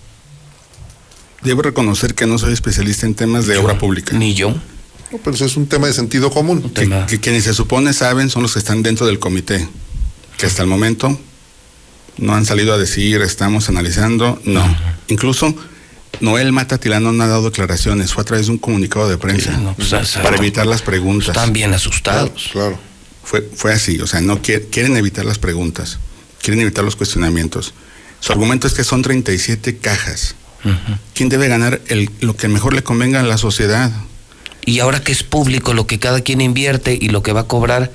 Debo 1.43 1.62
reconocer 1.62 2.15
que 2.15 2.25
no 2.25 2.38
soy 2.38 2.54
especialista 2.54 3.06
en 3.06 3.15
temas 3.15 3.47
de 3.47 3.58
obra 3.58 3.78
pública. 3.78 4.15
Ni 4.17 4.34
yo. 4.34 4.49
No, 5.12 5.17
pero 5.23 5.36
eso 5.36 5.45
es 5.45 5.58
un 5.58 5.67
tema 5.67 5.88
de 5.88 5.93
sentido 5.93 6.30
común. 6.30 6.69
Que, 7.08 7.19
quienes 7.19 7.45
se 7.45 7.54
supone 7.54 7.93
saben 7.93 8.30
son 8.30 8.43
los 8.43 8.54
que 8.54 8.60
están 8.60 8.84
dentro 8.84 9.08
del 9.08 9.19
comité, 9.19 9.67
que 10.38 10.45
hasta 10.45 10.62
el 10.62 10.67
momento 10.67 11.19
no 12.17 12.36
han 12.36 12.45
salido 12.45 12.73
a 12.73 12.78
decir 12.78 13.21
estamos 13.21 13.69
analizando, 13.69 14.39
no. 14.45 14.63
Incluso 15.08 15.56
Noel 16.19 16.52
Matatilano 16.52 17.12
no 17.13 17.23
ha 17.23 17.28
dado 17.28 17.45
declaraciones, 17.49 18.13
fue 18.13 18.21
a 18.21 18.25
través 18.25 18.47
de 18.47 18.52
un 18.52 18.58
comunicado 18.58 19.10
de 19.10 19.17
prensa 19.17 19.56
Sí, 19.56 19.62
no, 19.63 19.73
pues, 19.75 19.89
para 20.21 20.36
evitar 20.38 20.67
las 20.67 20.82
preguntas. 20.82 21.30
Están 21.30 21.54
bien 21.54 21.73
asustados. 21.73 22.49
Claro. 22.52 22.78
Fue, 23.23 23.41
fue 23.56 23.71
así, 23.73 23.99
o 24.02 24.08
sea, 24.08 24.21
no 24.21 24.41
quiere- 24.41 24.67
quieren 24.69 24.97
evitar 24.97 25.23
las 25.23 25.39
preguntas, 25.39 25.99
quieren 26.41 26.62
evitar 26.62 26.84
los 26.84 26.95
cuestionamientos. 26.95 27.73
Su 28.19 28.34
argumento 28.34 28.67
es 28.67 28.73
que 28.73 28.84
son 28.84 29.02
37 29.02 29.78
cajas. 29.78 30.36
¿Quién 31.13 31.30
debe 31.30 31.48
ganar 31.48 31.82
el, 31.88 32.10
lo 32.19 32.36
que 32.36 32.48
mejor 32.48 32.74
le 32.74 32.84
convenga 32.84 33.19
a 33.19 33.24
la 33.24 33.38
sociedad? 33.38 33.91
Y 34.65 34.80
ahora 34.80 35.02
que 35.02 35.12
es 35.12 35.24
público 35.24 35.74
lo 35.74 35.88
que 35.88 36.00
cada 36.00 36.22
quien 36.22 36.41
invierte 36.41 36.98
y 37.00 37.10
lo 37.10 37.24
que 37.24 37.32
va 37.32 37.41
a 37.41 37.48
cobrar, 37.48 37.91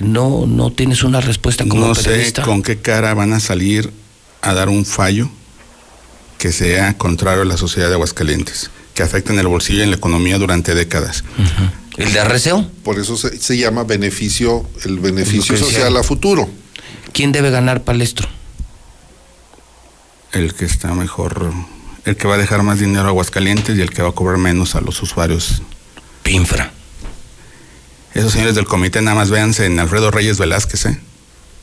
no, 0.00 0.46
no 0.46 0.72
tienes 0.72 1.02
una 1.02 1.20
respuesta 1.20 1.64
como 1.66 1.88
no 1.88 1.94
sé 1.94 2.32
con 2.44 2.62
qué 2.62 2.78
cara 2.78 3.14
van 3.14 3.32
a 3.32 3.40
salir 3.40 3.92
a 4.42 4.54
dar 4.54 4.68
un 4.68 4.84
fallo 4.84 5.30
que 6.38 6.52
sea 6.52 6.96
contrario 6.98 7.42
a 7.42 7.46
la 7.46 7.56
sociedad 7.56 7.88
de 7.88 7.94
Aguascalientes, 7.94 8.70
que 8.94 9.02
afecte 9.02 9.32
en 9.32 9.38
el 9.38 9.46
bolsillo 9.46 9.80
y 9.80 9.82
en 9.82 9.90
la 9.90 9.96
economía 9.96 10.38
durante 10.38 10.74
décadas. 10.74 11.24
¿El 11.96 12.12
de 12.12 12.20
arreceo? 12.20 12.70
Por 12.82 12.98
eso 12.98 13.16
se, 13.16 13.38
se 13.38 13.56
llama 13.56 13.84
beneficio, 13.84 14.68
el 14.84 14.98
beneficio 14.98 15.56
social 15.56 15.96
a 15.96 16.02
futuro. 16.02 16.48
¿Quién 17.12 17.32
debe 17.32 17.50
ganar 17.50 17.84
palestro? 17.84 18.28
El 20.36 20.52
que 20.52 20.66
está 20.66 20.92
mejor, 20.92 21.50
el 22.04 22.16
que 22.16 22.28
va 22.28 22.34
a 22.34 22.36
dejar 22.36 22.62
más 22.62 22.78
dinero 22.78 23.04
a 23.04 23.08
Aguascalientes 23.08 23.78
y 23.78 23.80
el 23.80 23.88
que 23.88 24.02
va 24.02 24.10
a 24.10 24.12
cobrar 24.12 24.36
menos 24.36 24.74
a 24.74 24.82
los 24.82 25.02
usuarios. 25.02 25.62
Pinfra. 26.22 26.72
Esos 28.12 28.32
señores 28.32 28.54
del 28.54 28.66
comité 28.66 29.00
nada 29.00 29.14
más 29.14 29.30
véanse 29.30 29.64
en 29.64 29.80
Alfredo 29.80 30.10
Reyes 30.10 30.36
Velázquez, 30.36 30.86
¿eh? 30.86 31.00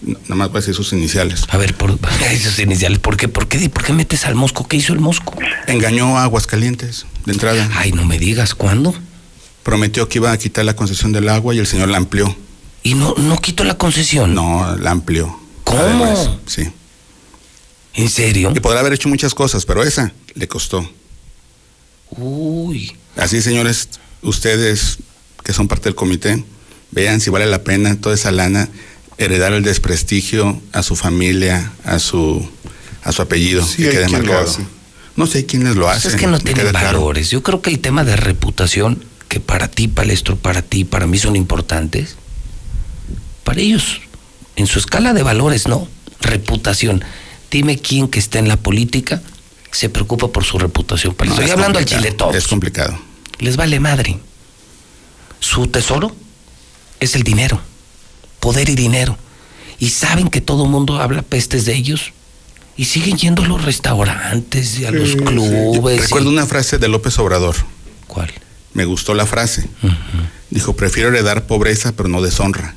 Nada 0.01 0.35
más 0.35 0.47
voy 0.49 0.57
a 0.57 0.61
decir 0.61 0.73
sus 0.73 0.91
iniciales. 0.91 1.43
A 1.49 1.57
ver, 1.57 1.75
por 1.75 1.99
esos 2.31 2.57
iniciales, 2.57 2.97
¿por 2.97 3.15
qué, 3.15 3.27
por 3.27 3.47
qué, 3.47 3.69
por 3.69 3.83
qué 3.83 3.93
metes 3.93 4.25
al 4.25 4.33
mosco? 4.33 4.67
¿Qué 4.67 4.77
hizo 4.77 4.91
el 4.91 4.99
mosco? 4.99 5.35
Engañó 5.67 6.17
a 6.17 6.23
Aguascalientes 6.23 7.05
de 7.27 7.31
entrada. 7.31 7.69
Ay, 7.75 7.91
no 7.91 8.05
me 8.05 8.17
digas, 8.17 8.55
¿cuándo? 8.55 8.95
Prometió 9.61 10.09
que 10.09 10.17
iba 10.17 10.31
a 10.31 10.37
quitar 10.39 10.65
la 10.65 10.75
concesión 10.75 11.11
del 11.11 11.29
agua 11.29 11.53
y 11.53 11.59
el 11.59 11.67
señor 11.67 11.89
la 11.89 11.97
amplió. 11.97 12.35
Y 12.81 12.95
no, 12.95 13.13
no 13.19 13.37
quito 13.37 13.63
la 13.63 13.77
concesión. 13.77 14.33
No, 14.33 14.75
la 14.77 14.89
amplió. 14.89 15.39
¿Cómo? 15.63 15.79
Además, 15.79 16.31
sí. 16.47 16.71
¿En 17.95 18.09
serio? 18.09 18.51
Y 18.55 18.59
podrá 18.59 18.79
haber 18.79 18.93
hecho 18.93 19.09
muchas 19.09 19.33
cosas, 19.35 19.65
pero 19.65 19.83
esa 19.83 20.11
le 20.33 20.47
costó. 20.47 20.89
Uy. 22.11 22.93
Así, 23.15 23.41
señores, 23.41 23.89
ustedes 24.21 24.97
que 25.43 25.53
son 25.53 25.67
parte 25.67 25.85
del 25.85 25.95
comité, 25.95 26.43
vean 26.91 27.19
si 27.19 27.29
vale 27.29 27.45
la 27.45 27.63
pena 27.63 27.99
toda 27.99 28.15
esa 28.15 28.31
lana 28.31 28.69
heredar 29.17 29.53
el 29.53 29.63
desprestigio 29.63 30.61
a 30.71 30.83
su 30.83 30.95
familia, 30.95 31.71
a 31.83 31.99
su 31.99 32.47
a 33.03 33.11
su 33.11 33.21
apellido, 33.21 33.65
Sí, 33.65 33.83
que 33.83 33.89
quede 33.91 34.07
marcado. 34.09 34.39
hace. 34.49 34.65
No 35.15 35.27
sé 35.27 35.45
quiénes 35.45 35.75
lo 35.75 35.85
Pues 35.85 35.97
hacen. 35.97 36.11
es 36.11 36.17
que 36.17 36.27
no 36.27 36.39
tienen 36.39 36.69
claro. 36.69 36.85
valores. 36.99 37.29
Yo 37.29 37.43
creo 37.43 37.61
que 37.61 37.69
el 37.69 37.79
tema 37.79 38.03
de 38.05 38.15
reputación, 38.15 39.03
que 39.27 39.39
para 39.39 39.67
ti, 39.67 39.87
Palestro, 39.89 40.37
para 40.37 40.61
ti, 40.61 40.85
para 40.85 41.05
mí 41.05 41.17
son 41.19 41.35
importantes, 41.35 42.15
para 43.43 43.59
ellos, 43.59 44.01
en 44.55 44.65
su 44.67 44.79
escala 44.79 45.13
de 45.13 45.21
valores, 45.21 45.67
no. 45.67 45.87
Reputación. 46.21 47.03
Dime 47.53 47.77
quién 47.77 48.07
que 48.07 48.17
está 48.17 48.39
en 48.39 48.47
la 48.47 48.57
política 48.57 49.21
se 49.69 49.87
preocupa 49.87 50.27
por 50.29 50.43
su 50.43 50.57
reputación. 50.57 51.15
No, 51.19 51.25
es 51.25 51.31
Estoy 51.33 51.51
hablando 51.51 51.77
al 51.77 51.85
chile 51.85 52.11
todos. 52.11 52.35
Es 52.35 52.47
complicado. 52.47 52.97
Les 53.37 53.57
vale 53.57 53.79
madre. 53.79 54.17
Su 55.39 55.67
tesoro 55.67 56.15
es 56.99 57.13
el 57.13 57.21
dinero. 57.21 57.61
Poder 58.39 58.69
y 58.69 58.75
dinero. 58.75 59.19
Y 59.77 59.91
saben 59.91 60.29
que 60.29 60.41
todo 60.41 60.63
el 60.63 60.71
mundo 60.71 60.99
habla 60.99 61.21
pestes 61.21 61.65
de 61.65 61.75
ellos. 61.75 62.13
Y 62.75 62.85
siguen 62.85 63.17
yendo 63.17 63.43
a 63.43 63.47
los 63.47 63.63
restaurantes 63.63 64.79
y 64.79 64.85
a 64.85 64.91
los 64.91 65.15
clubes. 65.15 66.01
Recuerdo 66.01 66.29
una 66.29 66.47
frase 66.47 66.79
de 66.79 66.87
López 66.87 67.19
Obrador. 67.19 67.55
¿Cuál? 68.07 68.33
Me 68.73 68.85
gustó 68.85 69.13
la 69.13 69.27
frase. 69.27 69.69
Dijo, 70.49 70.75
prefiero 70.75 71.09
heredar 71.09 71.45
pobreza, 71.45 71.91
pero 71.91 72.09
no 72.09 72.23
deshonra. 72.23 72.73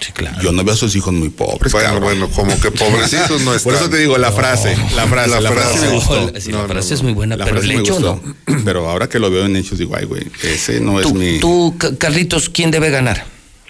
Sí, 0.00 0.12
claro. 0.12 0.40
Yo 0.42 0.52
no 0.52 0.62
veo 0.64 0.74
a 0.74 0.76
sus 0.76 0.94
hijos 0.94 1.12
muy 1.14 1.30
pobres. 1.30 1.72
Bueno, 1.72 1.88
cabrón. 1.88 2.02
bueno, 2.04 2.28
como 2.28 2.58
que 2.60 2.70
pobrecitos 2.70 3.40
no 3.42 3.54
están. 3.54 3.62
Por 3.72 3.74
eso 3.74 3.88
te 3.90 3.96
digo 3.98 4.18
la 4.18 4.30
frase, 4.32 4.76
la 4.94 5.06
frase, 5.06 5.30
la, 5.30 5.40
La 5.40 5.50
frase, 5.52 5.70
frase. 5.78 5.86
me 5.86 5.94
gustó. 5.94 6.32
Sí, 6.40 6.50
No, 6.52 6.62
la 6.62 6.68
frase 6.68 6.88
no. 6.90 6.94
es 6.96 7.02
muy 7.02 7.12
buena, 7.12 7.36
La 7.36 7.44
pero 7.46 7.60
el 7.60 7.70
hecho 7.70 7.98
no. 8.00 8.20
Pero 8.64 8.88
ahora 8.90 9.08
que 9.08 9.18
lo 9.18 9.30
veo 9.30 9.46
en 9.46 9.56
hechos 9.56 9.78
digo, 9.78 9.96
ay, 9.96 10.04
güey, 10.04 10.26
ese 10.42 10.80
no 10.80 11.00
es 11.00 11.12
mi... 11.12 11.38
tú, 11.38 11.74
Ca- 11.78 11.96
Carlitos, 11.96 12.48
¿quién 12.50 12.70
debe 12.70 12.90
ganar? 12.90 13.24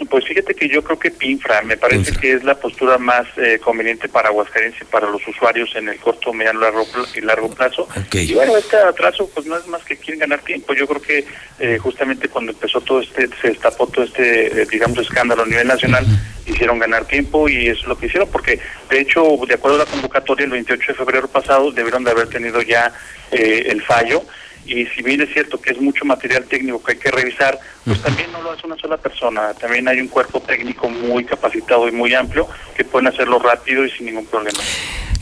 Pues 0.05 0.27
fíjate 0.27 0.55
que 0.55 0.69
yo 0.69 0.83
creo 0.83 0.99
que 0.99 1.11
Pinfra 1.11 1.63
me 1.63 1.77
parece 1.77 2.13
Pinfra. 2.13 2.21
que 2.21 2.33
es 2.33 2.45
la 2.45 2.55
postura 2.55 2.99
más 2.99 3.27
eh, 3.37 3.59
conveniente 3.63 4.09
para 4.09 4.29
Aguascalientes 4.29 4.83
y 4.83 4.85
para 4.85 5.09
los 5.09 5.27
usuarios 5.27 5.75
en 5.75 5.89
el 5.89 5.99
corto, 5.99 6.33
mediano 6.33 6.61
largo, 6.61 6.87
y 7.15 7.21
largo 7.23 7.51
plazo. 7.51 7.89
Y 8.13 8.35
bueno, 8.35 8.57
este 8.57 8.77
atraso 8.77 9.29
pues 9.35 9.47
no 9.47 9.57
es 9.57 9.67
más 9.67 9.83
que 9.85 9.97
quieren 9.97 10.21
ganar 10.21 10.41
tiempo. 10.41 10.75
Yo 10.75 10.87
creo 10.87 11.01
que 11.01 11.25
eh, 11.59 11.79
justamente 11.79 12.29
cuando 12.29 12.53
empezó 12.53 12.81
todo 12.81 13.01
este, 13.01 13.29
se 13.41 13.49
destapó 13.49 13.87
todo 13.87 14.05
este, 14.05 14.63
eh, 14.63 14.67
digamos, 14.71 14.99
escándalo 14.99 15.43
a 15.43 15.47
nivel 15.47 15.67
nacional, 15.67 16.07
hicieron 16.47 16.79
ganar 16.79 17.07
tiempo 17.07 17.49
y 17.49 17.69
eso 17.69 17.81
es 17.83 17.87
lo 17.87 17.99
que 17.99 18.07
hicieron, 18.07 18.29
porque 18.31 18.61
de 18.91 19.01
hecho, 19.01 19.25
de 19.47 19.55
acuerdo 19.55 19.81
a 19.81 19.85
la 19.85 19.91
convocatoria, 19.91 20.45
el 20.45 20.51
28 20.53 20.93
de 20.93 20.99
febrero 20.99 21.29
pasado 21.29 21.73
debieron 21.73 22.05
de 22.05 22.11
haber 22.11 22.29
tenido 22.29 22.63
ya 22.63 22.93
eh, 23.31 23.67
el 23.69 23.83
fallo. 23.83 24.23
Y 24.67 24.87
si 24.87 25.03
bien 25.03 25.21
es 25.21 25.33
cierto 25.33 25.61
que 25.61 25.71
es 25.71 25.81
mucho 25.81 26.05
material 26.05 26.45
técnico 26.45 26.83
que 26.83 26.93
hay 26.93 26.99
que 26.99 27.11
revisar, 27.11 27.59
pues 27.85 28.03
también 28.03 28.33
no 28.33 28.43
lo 28.43 28.53
hace 28.53 28.67
una 28.67 28.77
sola 28.77 28.97
persona. 28.97 29.55
También 29.55 29.87
hay 29.87 30.01
un 30.01 30.09
cuerpo 30.09 30.41
técnico 30.41 30.89
muy 30.89 31.25
capacitado 31.25 31.89
y 31.89 31.93
muy 31.93 32.15
amplio 32.15 32.49
que 32.77 32.85
pueden 32.85 33.07
hacerlo 33.07 33.39
rápido 33.39 33.85
y 33.85 33.91
sin 33.91 34.07
ningún 34.07 34.27
problema. 34.27 34.59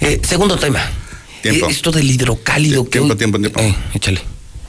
Eh, 0.00 0.20
segundo 0.24 0.56
tema. 0.56 0.80
Tiempo. 1.42 1.68
Eh, 1.68 1.70
esto 1.70 1.92
del 1.92 2.10
hidrocálido. 2.10 2.84
Que 2.84 2.98
tiempo, 2.98 3.16
tiempo, 3.16 3.38
tiempo. 3.38 3.60
Eh, 3.60 3.74
échale. 3.92 4.20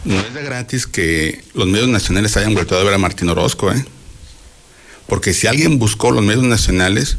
No 0.04 0.20
es 0.20 0.34
de 0.34 0.44
gratis 0.44 0.86
que 0.86 1.42
los 1.54 1.68
medios 1.68 1.88
nacionales 1.88 2.36
hayan 2.38 2.54
vuelto 2.54 2.78
a 2.78 2.84
ver 2.84 2.94
a 2.94 2.98
Martín 2.98 3.30
Orozco, 3.30 3.72
¿eh? 3.72 3.84
Porque 5.08 5.34
si 5.34 5.48
alguien 5.48 5.80
buscó 5.80 6.12
los 6.12 6.24
medios 6.24 6.44
nacionales, 6.44 7.18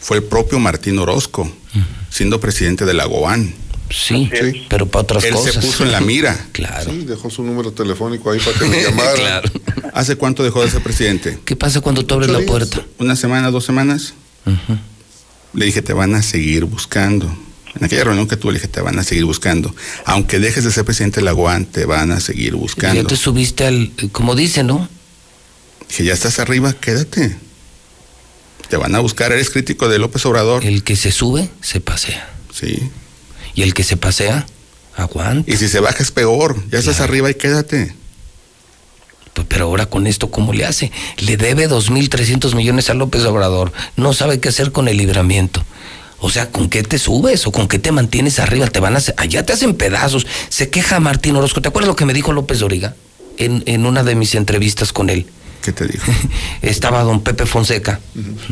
fue 0.00 0.18
el 0.18 0.24
propio 0.24 0.58
Martín 0.58 0.98
Orozco, 0.98 1.50
siendo 2.10 2.40
presidente 2.40 2.84
de 2.84 2.94
la 2.94 3.06
GOAN. 3.06 3.54
Sí, 3.90 4.30
Sí. 4.32 4.66
pero 4.68 4.86
para 4.86 5.02
otras 5.02 5.24
Él 5.24 5.32
cosas. 5.34 5.54
se 5.54 5.60
puso 5.60 5.84
en 5.84 5.92
la 5.92 6.00
mira. 6.00 6.46
Claro. 6.52 6.90
Sí, 6.90 7.04
dejó 7.04 7.30
su 7.30 7.42
número 7.42 7.72
telefónico 7.72 8.30
ahí 8.30 8.38
para 8.40 8.58
que 8.58 8.68
le 8.68 8.82
llamaran. 8.84 9.14
claro. 9.16 9.50
¿Hace 9.94 10.16
cuánto 10.16 10.42
dejó 10.44 10.62
de 10.62 10.70
ser 10.70 10.82
presidente? 10.82 11.38
¿Qué 11.44 11.56
pasa 11.56 11.80
cuando 11.80 12.04
tú 12.04 12.14
abres 12.14 12.30
la 12.30 12.38
días. 12.38 12.50
puerta? 12.50 12.84
¿Una 12.98 13.16
semana, 13.16 13.50
dos 13.50 13.64
semanas? 13.64 14.14
Le 15.54 15.64
dije, 15.66 15.82
te 15.82 15.92
van 15.92 16.14
a 16.14 16.22
seguir 16.22 16.64
buscando. 16.64 17.26
En 17.74 17.84
aquella 17.84 18.04
reunión 18.04 18.26
que 18.28 18.36
tuve, 18.36 18.52
le 18.52 18.58
dije, 18.58 18.68
te 18.68 18.80
van 18.80 18.98
a 18.98 19.04
seguir 19.04 19.24
buscando. 19.24 19.74
Aunque 20.04 20.38
dejes 20.38 20.64
de 20.64 20.70
ser 20.72 20.84
presidente 20.84 21.20
de 21.20 21.24
la 21.24 21.32
GOAN, 21.32 21.64
te 21.66 21.84
van 21.84 22.12
a 22.12 22.20
seguir 22.20 22.52
Ya 22.52 22.58
buscando. 22.58 23.06
te 23.06 23.16
subiste 23.16 23.66
al, 23.66 23.92
como 24.12 24.34
dice, 24.34 24.62
¿no? 24.64 24.88
Dije, 25.88 26.04
ya 26.04 26.12
estás 26.12 26.38
arriba, 26.38 26.72
quédate. 26.74 27.36
Te 28.68 28.76
van 28.76 28.94
a 28.94 28.98
buscar, 29.00 29.32
eres 29.32 29.50
crítico 29.50 29.88
de 29.88 29.98
López 29.98 30.24
Obrador. 30.26 30.64
El 30.64 30.82
que 30.84 30.96
se 30.96 31.10
sube, 31.12 31.48
se 31.62 31.80
pasea. 31.80 32.30
Sí. 32.52 32.78
Y 33.54 33.62
el 33.62 33.74
que 33.74 33.84
se 33.84 33.96
pasea, 33.96 34.46
aguanta. 34.96 35.50
Y 35.50 35.56
si 35.56 35.68
se 35.68 35.80
baja 35.80 36.02
es 36.02 36.10
peor. 36.10 36.56
Ya 36.70 36.78
estás 36.78 37.00
arriba 37.00 37.30
y 37.30 37.34
quédate. 37.34 37.94
Pues, 39.34 39.46
Pero 39.48 39.66
ahora 39.66 39.86
con 39.86 40.06
esto, 40.06 40.30
¿cómo 40.30 40.52
le 40.52 40.64
hace? 40.64 40.90
Le 41.18 41.36
debe 41.36 41.68
2.300 41.68 42.54
millones 42.54 42.90
a 42.90 42.94
López 42.94 43.24
Obrador. 43.24 43.72
No 43.96 44.12
sabe 44.12 44.40
qué 44.40 44.48
hacer 44.48 44.72
con 44.72 44.88
el 44.88 44.96
libramiento. 44.96 45.64
O 46.20 46.30
sea, 46.30 46.50
¿con 46.50 46.68
qué 46.68 46.82
te 46.82 46.98
subes 46.98 47.46
o 47.46 47.52
con 47.52 47.68
qué 47.68 47.78
te 47.78 47.92
mantienes 47.92 48.40
arriba? 48.40 48.66
Te 48.66 48.80
van 48.80 48.94
a 48.94 48.98
hacer, 48.98 49.14
allá 49.16 49.46
te 49.46 49.52
hacen 49.52 49.74
pedazos. 49.74 50.26
Se 50.48 50.68
queja 50.68 50.98
Martín 50.98 51.36
Orozco. 51.36 51.62
¿Te 51.62 51.68
acuerdas 51.68 51.88
lo 51.88 51.96
que 51.96 52.06
me 52.06 52.12
dijo 52.12 52.32
López 52.32 52.58
Doriga 52.58 52.96
en, 53.36 53.62
en 53.66 53.86
una 53.86 54.02
de 54.02 54.16
mis 54.16 54.34
entrevistas 54.34 54.92
con 54.92 55.10
él? 55.10 55.26
¿Qué 55.62 55.72
te 55.72 55.86
dijo? 55.86 56.10
Estaba 56.62 57.04
don 57.04 57.20
Pepe 57.20 57.46
Fonseca 57.46 58.00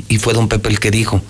y 0.09 0.19
fue 0.19 0.33
don 0.33 0.49
Pepe 0.49 0.69
el 0.69 0.79
que 0.79 0.93
dijo, 0.93 1.21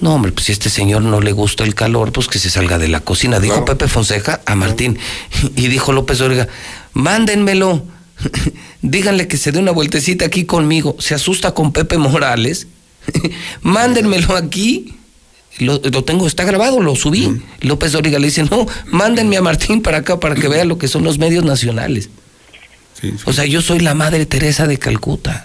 no 0.00 0.14
hombre, 0.14 0.32
pues 0.32 0.46
si 0.46 0.52
a 0.52 0.54
este 0.54 0.70
señor 0.70 1.02
no 1.02 1.20
le 1.20 1.32
gusta 1.32 1.64
el 1.64 1.74
calor, 1.74 2.12
pues 2.12 2.28
que 2.28 2.38
se 2.38 2.50
salga 2.50 2.78
de 2.78 2.88
la 2.88 3.00
cocina. 3.00 3.40
Dijo 3.40 3.54
Claro. 3.54 3.64
Pepe 3.66 3.88
Fonseca 3.88 4.40
a 4.46 4.54
Martín 4.54 4.98
y 5.56 5.66
dijo 5.68 5.92
López 5.92 6.18
Dóriga, 6.18 6.48
mándenmelo, 6.92 7.82
díganle 8.82 9.26
que 9.28 9.36
se 9.36 9.52
dé 9.52 9.58
una 9.58 9.72
vueltecita 9.72 10.24
aquí 10.26 10.44
conmigo. 10.44 10.96
Se 10.98 11.14
asusta 11.14 11.52
con 11.52 11.72
Pepe 11.72 11.98
Morales, 11.98 12.66
mándenmelo 13.62 14.36
aquí. 14.36 14.94
Lo, 15.58 15.80
lo 15.82 16.04
tengo, 16.04 16.28
está 16.28 16.44
grabado, 16.44 16.80
lo 16.80 16.94
subí. 16.94 17.42
López 17.62 17.90
Dóriga 17.92 18.20
le 18.20 18.26
dice, 18.26 18.44
no, 18.44 18.66
mándenme 18.86 19.36
a 19.36 19.42
Martín 19.42 19.82
para 19.82 19.98
acá 19.98 20.20
para 20.20 20.36
que 20.36 20.46
vea 20.46 20.64
lo 20.64 20.78
que 20.78 20.86
son 20.86 21.02
los 21.02 21.18
medios 21.18 21.44
nacionales. 21.44 22.10
Sí, 23.00 23.10
sí. 23.10 23.16
O 23.24 23.32
sea, 23.32 23.44
yo 23.44 23.60
soy 23.60 23.80
la 23.80 23.94
madre 23.94 24.24
Teresa 24.26 24.68
de 24.68 24.78
Calcuta. 24.78 25.44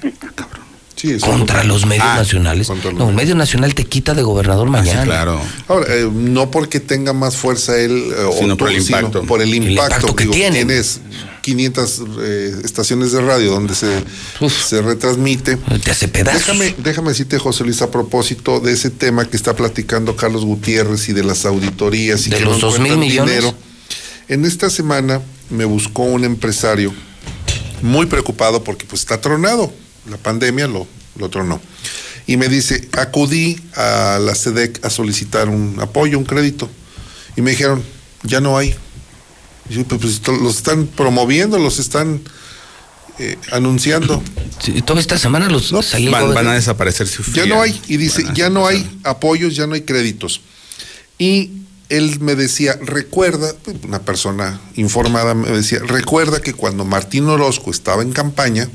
Sí, 1.03 1.11
eso 1.11 1.25
Contra 1.25 1.65
los 1.65 1.85
medios 1.85 2.05
Ah, 2.07 2.15
nacionales. 2.15 2.65
contra 2.65 2.89
los 2.91 2.97
No, 2.97 3.11
medio 3.11 3.35
nacional 3.35 3.75
te 3.75 3.83
quita 3.83 4.13
de 4.13 4.21
gobernador 4.23 4.69
Ah, 4.69 4.71
mañana. 4.71 5.01
sí, 5.01 5.05
claro. 5.05 5.41
Ahora, 5.67 5.85
eh, 5.93 6.09
no 6.09 6.49
porque 6.49 6.79
tenga 6.79 7.11
más 7.11 7.35
fuerza 7.35 7.77
él, 7.77 7.91
eh, 8.17 8.21
o 8.23 8.31
Sino 8.39 8.55
por 8.55 8.69
tú, 8.69 8.75
el 8.77 8.81
sino 8.83 8.99
impacto. 8.99 9.23
por 9.23 9.41
el 9.41 9.53
impacto, 9.53 9.71
impacto 9.97 10.15
que 10.15 10.23
Digo, 10.23 10.33
tiene. 10.33 10.55
Tienes 10.59 11.01
500 11.41 12.01
eh, 12.21 12.55
estaciones 12.63 13.11
de 13.11 13.19
radio 13.19 13.51
donde 13.51 13.75
se, 13.75 14.01
Uf. 14.39 14.65
se 14.65 14.81
retransmite. 14.81 15.57
Te 15.83 15.91
hace 15.91 16.07
pedazos. 16.07 16.39
Déjame, 16.47 16.73
déjame 16.77 17.09
decirte, 17.09 17.37
José 17.37 17.65
Luis, 17.65 17.81
a 17.81 17.91
propósito 17.91 18.61
de 18.61 18.71
ese 18.71 18.89
tema 18.89 19.25
que 19.29 19.35
está 19.35 19.53
platicando 19.57 20.15
Carlos 20.15 20.45
Gutiérrez 20.45 21.09
y 21.09 21.11
de 21.11 21.25
las 21.25 21.45
auditorías 21.45 22.25
y 22.27 22.29
¿De 22.29 22.37
que 22.37 22.45
los 22.45 22.61
no 22.61 22.67
2,000 22.69 22.93
encuentran 22.93 22.99
millones? 23.01 23.35
dinero. 23.41 23.55
En 24.29 24.45
esta 24.45 24.69
semana 24.69 25.19
me 25.49 25.65
buscó 25.65 26.03
un 26.03 26.23
empresario 26.23 26.93
muy 27.81 28.05
preocupado 28.05 28.63
porque 28.63 28.85
pues 28.85 29.01
está 29.01 29.19
tronado. 29.19 29.73
La 30.09 30.17
pandemia 30.17 30.67
lo, 30.67 30.87
lo 31.17 31.29
tronó. 31.29 31.61
Y 32.25 32.37
me 32.37 32.47
dice, 32.47 32.87
acudí 32.93 33.59
a 33.75 34.17
la 34.21 34.33
SEDEC 34.35 34.85
a 34.85 34.89
solicitar 34.89 35.49
un 35.49 35.77
apoyo, 35.81 36.17
un 36.17 36.23
crédito. 36.25 36.69
Y 37.35 37.41
me 37.41 37.51
dijeron, 37.51 37.83
ya 38.23 38.39
no 38.39 38.57
hay. 38.57 38.75
Y 39.69 39.73
yo, 39.75 39.83
pues, 39.85 40.01
pues, 40.01 40.21
to- 40.21 40.31
los 40.33 40.57
están 40.57 40.87
promoviendo, 40.87 41.57
los 41.59 41.79
están 41.79 42.21
eh, 43.19 43.37
anunciando. 43.51 44.23
Sí, 44.59 44.81
toda 44.81 44.99
esta 44.99 45.17
semana 45.17 45.49
los 45.49 45.71
No, 45.71 45.81
Van, 46.11 46.33
van 46.33 46.47
a 46.47 46.53
desaparecer 46.53 47.07
su 47.07 47.23
Ya 47.33 47.45
no 47.45 47.61
hay. 47.61 47.79
Y 47.87 47.97
dice, 47.97 48.25
ya 48.33 48.49
no 48.49 48.67
hay 48.67 48.99
apoyos, 49.03 49.55
ya 49.55 49.67
no 49.67 49.75
hay 49.75 49.81
créditos. 49.81 50.41
Y 51.17 51.51
él 51.89 52.19
me 52.21 52.35
decía, 52.35 52.77
recuerda, 52.81 53.53
una 53.83 53.99
persona 54.01 54.59
informada 54.75 55.33
me 55.35 55.49
decía, 55.51 55.79
recuerda 55.85 56.41
que 56.41 56.53
cuando 56.53 56.85
Martín 56.85 57.27
Orozco 57.27 57.69
estaba 57.71 58.01
en 58.01 58.13
campaña, 58.13 58.67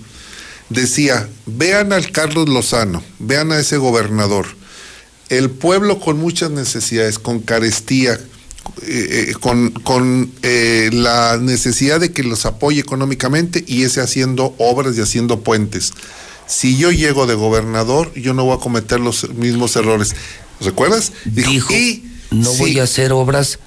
decía, 0.69 1.29
vean 1.47 1.93
al 1.93 2.11
Carlos 2.11 2.49
Lozano, 2.49 3.03
vean 3.19 3.53
a 3.53 3.59
ese 3.59 3.77
gobernador. 3.77 4.47
El 5.29 5.51
pueblo 5.51 6.01
con 6.01 6.19
muchas 6.19 6.51
necesidades, 6.51 7.19
con 7.19 7.41
carestía, 7.41 8.19
eh, 8.83 9.29
eh, 9.31 9.35
con, 9.41 9.71
con, 9.71 10.33
eh, 10.43 10.91
la 10.93 11.39
necesidad 11.39 12.01
de 12.01 12.13
que 12.13 12.23
los 12.23 12.47
apoye 12.47 12.81
económicamente 12.81 13.65
y 13.67 13.83
ese 13.83 14.01
haciendo 14.01 14.55
obras 14.59 14.97
y 14.97 15.01
haciendo 15.01 15.41
puentes. 15.41 15.93
Si 16.47 16.77
yo 16.77 16.91
llego 16.91 17.27
de 17.27 17.35
gobernador, 17.35 18.13
yo 18.15 18.33
no 18.33 18.45
voy 18.45 18.57
a 18.57 18.61
cometer 18.61 19.01
los 19.01 19.29
mismos 19.35 19.77
errores. 19.77 20.15
¿Recuerdas? 20.61 21.13
Dijo, 21.25 21.73
y 21.73 22.05
no 22.31 22.51
sí, 22.51 22.59
voy 22.59 22.79
a 22.79 22.85
hacer 22.85 23.13
obras 23.13 23.59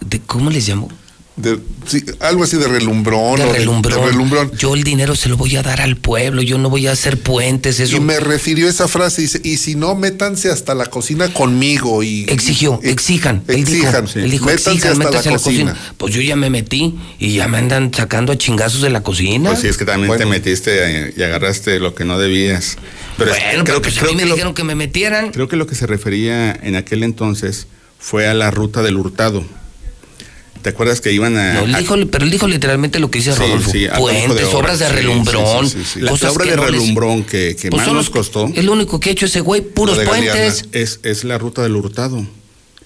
de, 0.00 0.20
¿cómo 0.20 0.50
les 0.50 0.68
llamo? 0.68 0.88
De- 1.36 1.58
sí, 1.86 2.04
algo 2.20 2.44
así 2.44 2.56
de 2.58 2.68
relumbrón. 2.68 3.36
De 3.36 3.44
o 3.44 3.52
relumbrón. 3.52 4.00
de 4.00 4.06
relumbrón. 4.06 4.52
Yo 4.56 4.74
el 4.74 4.84
dinero 4.84 5.16
se 5.16 5.28
lo 5.28 5.36
voy 5.36 5.56
a 5.56 5.62
dar 5.62 5.80
al 5.80 5.96
pueblo, 5.96 6.42
yo 6.42 6.58
no 6.58 6.68
voy 6.70 6.86
a 6.86 6.92
hacer 6.92 7.18
puentes, 7.20 7.80
eso. 7.80 7.96
Y 7.96 8.00
me 8.00 8.20
refirió 8.20 8.68
esa 8.68 8.86
frase, 8.88 9.22
dice, 9.22 9.40
y 9.42 9.56
si 9.56 9.74
no, 9.74 9.94
métanse 9.94 10.50
hasta 10.50 10.74
la 10.74 10.86
cocina 10.86 11.32
conmigo. 11.32 12.02
Y, 12.02 12.24
Exigió, 12.28 12.80
y- 12.82 12.88
exijan. 12.90 13.42
Él 13.48 13.64
dijo, 13.64 13.86
Exijan, 13.88 14.06
él 14.22 14.30
dijo, 14.30 14.44
métanse 14.46 14.70
exijan, 14.70 14.92
hasta 14.92 15.04
métanse 15.04 15.28
la 15.30 15.34
a 15.34 15.38
la 15.38 15.42
cocina. 15.42 15.76
Pues 15.96 16.14
yo 16.14 16.20
ya 16.20 16.36
me 16.36 16.50
metí 16.50 16.94
y 17.18 17.34
ya 17.34 17.48
me 17.48 17.58
andan 17.58 17.92
sacando 17.94 18.32
a 18.32 18.36
chingazos 18.38 18.82
de 18.82 18.90
la 18.90 19.02
cocina. 19.02 19.50
Pues 19.50 19.60
sí, 19.62 19.68
es 19.68 19.76
que 19.78 19.84
también 19.84 20.08
Bueno. 20.08 20.24
te 20.24 20.30
metiste 20.30 20.70
eh, 21.08 21.14
y 21.16 21.22
agarraste 21.22 21.78
lo 21.80 21.94
que 21.94 22.04
no 22.04 22.18
debías. 22.18 22.76
Pero 23.16 23.32
es- 23.32 23.38
bueno, 23.38 23.64
creo, 23.64 23.64
pero 23.64 23.82
que, 23.82 23.90
pues 23.90 24.02
a 24.02 24.06
mí 24.06 24.14
me 24.16 24.24
lo, 24.26 24.34
dijeron 24.34 24.54
que 24.54 24.64
me 24.64 24.74
metieran. 24.74 25.30
creo 25.32 25.48
que 25.48 25.56
lo 25.56 25.66
que 25.66 25.74
se 25.74 25.86
refería 25.86 26.52
en 26.52 26.76
aquel 26.76 27.02
entonces 27.02 27.66
fue 27.98 28.26
a 28.28 28.34
la 28.34 28.50
ruta 28.50 28.82
del 28.82 28.96
hurtado. 28.96 29.44
¿Te 30.62 30.70
acuerdas 30.70 31.00
que 31.00 31.12
iban 31.12 31.36
a... 31.36 31.54
No, 31.54 31.60
él 31.64 31.74
a- 31.74 31.78
dijo, 31.80 31.96
pero 32.10 32.24
él 32.24 32.30
dijo 32.30 32.46
literalmente 32.46 32.98
lo 33.00 33.10
que 33.10 33.18
dice 33.18 33.32
Sí, 33.32 33.38
Rodolfo. 33.40 33.70
sí, 33.70 33.86
Puentes, 33.98 34.36
de 34.36 34.44
obras 34.44 34.78
de 34.78 34.88
relumbrón. 34.88 35.68
sí, 35.68 35.78
sí, 35.78 35.84
sí, 35.84 35.90
sí. 35.94 36.00
La, 36.00 36.12
la 36.12 36.30
obra 36.30 36.44
de 36.44 36.56
no 36.56 36.62
les- 36.62 36.70
relumbrón 36.70 37.24
que, 37.24 37.56
que 37.60 37.68
Pues 37.70 37.84
más 37.84 37.92
nos 37.92 38.10
costó 38.10 38.48
Es 38.54 38.64
lo 38.64 38.72
único 38.72 39.00
que 39.00 39.10
ha 39.10 39.12
hecho 39.12 39.26
ese 39.26 39.40
güey, 39.40 39.60
puros 39.60 39.98
de 39.98 40.06
puentes. 40.06 40.64
es, 40.72 41.00
es 41.02 41.24
la 41.24 41.36
ruta 41.38 41.62
del 41.62 41.74
hurtado, 41.76 42.24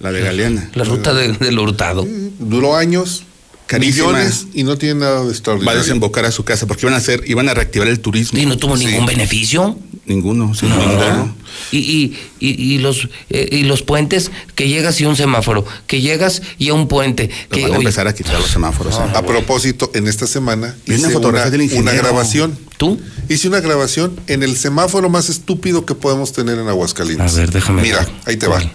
la 0.00 0.10
de 0.12 0.20
Galeana. 0.22 0.70
La 0.74 0.84
ruta 0.84 1.12
de- 1.14 1.32
del 1.32 1.58
hurtado. 1.58 2.06
Duró 2.38 2.76
años, 2.76 3.24
Carísima. 3.66 4.08
millones, 4.12 4.46
y 4.54 4.62
no 4.62 4.78
tiene 4.78 5.00
nada 5.00 5.16
de 5.16 5.20
Va 5.22 5.26
a 5.28 5.30
extraordinario. 5.32 5.80
desembocar 5.82 6.24
a 6.24 6.30
su 6.30 6.44
casa 6.44 6.66
porque 6.66 6.86
iban 6.86 6.94
a 6.94 6.98
hacer, 6.98 7.24
iban 7.26 7.48
a 7.48 7.54
reactivar 7.54 7.88
el 7.88 8.00
turismo. 8.00 8.38
Y 8.38 8.46
no 8.46 8.56
tuvo 8.56 8.76
Sí. 8.76 8.86
ningún 8.86 9.06
beneficio. 9.06 9.76
Ninguno, 10.06 10.54
sin 10.54 10.68
No. 10.68 10.76
ninguno. 10.78 11.34
Y, 11.72 11.78
y, 11.78 12.16
y, 12.38 12.74
y 12.74 12.78
los 12.78 13.08
eh, 13.30 13.48
y 13.50 13.62
los 13.64 13.82
puentes 13.82 14.30
que 14.54 14.68
llegas 14.68 15.00
y 15.00 15.04
un 15.06 15.16
semáforo, 15.16 15.64
que 15.86 16.00
llegas 16.00 16.42
y 16.58 16.68
a 16.68 16.74
un 16.74 16.86
puente, 16.86 17.28
que 17.50 17.62
van 17.62 17.70
a 17.70 17.74
oye, 17.74 17.78
empezar 17.86 18.06
a 18.06 18.14
quitar 18.14 18.38
los 18.38 18.48
semáforos. 18.50 18.94
¿eh? 18.96 18.98
A 19.14 19.22
propósito, 19.22 19.90
en 19.94 20.06
esta 20.06 20.26
semana 20.28 20.76
una 20.86 20.96
hice 20.96 21.08
del 21.50 21.72
una, 21.80 21.92
grabación. 21.92 22.56
¿Tú? 22.76 23.00
Hice 23.28 23.48
una 23.48 23.60
grabación 23.60 24.20
en 24.28 24.42
el 24.44 24.56
semáforo 24.56 25.08
más 25.08 25.28
estúpido 25.28 25.84
que 25.86 25.94
podemos 25.94 26.32
tener 26.32 26.58
en 26.58 26.68
Aguascalientes. 26.68 27.34
A 27.34 27.38
ver, 27.40 27.50
déjame 27.50 27.82
Mira, 27.82 28.00
ver. 28.00 28.08
ahí 28.26 28.36
te 28.36 28.46
va. 28.46 28.56
¿Cuál? 28.56 28.72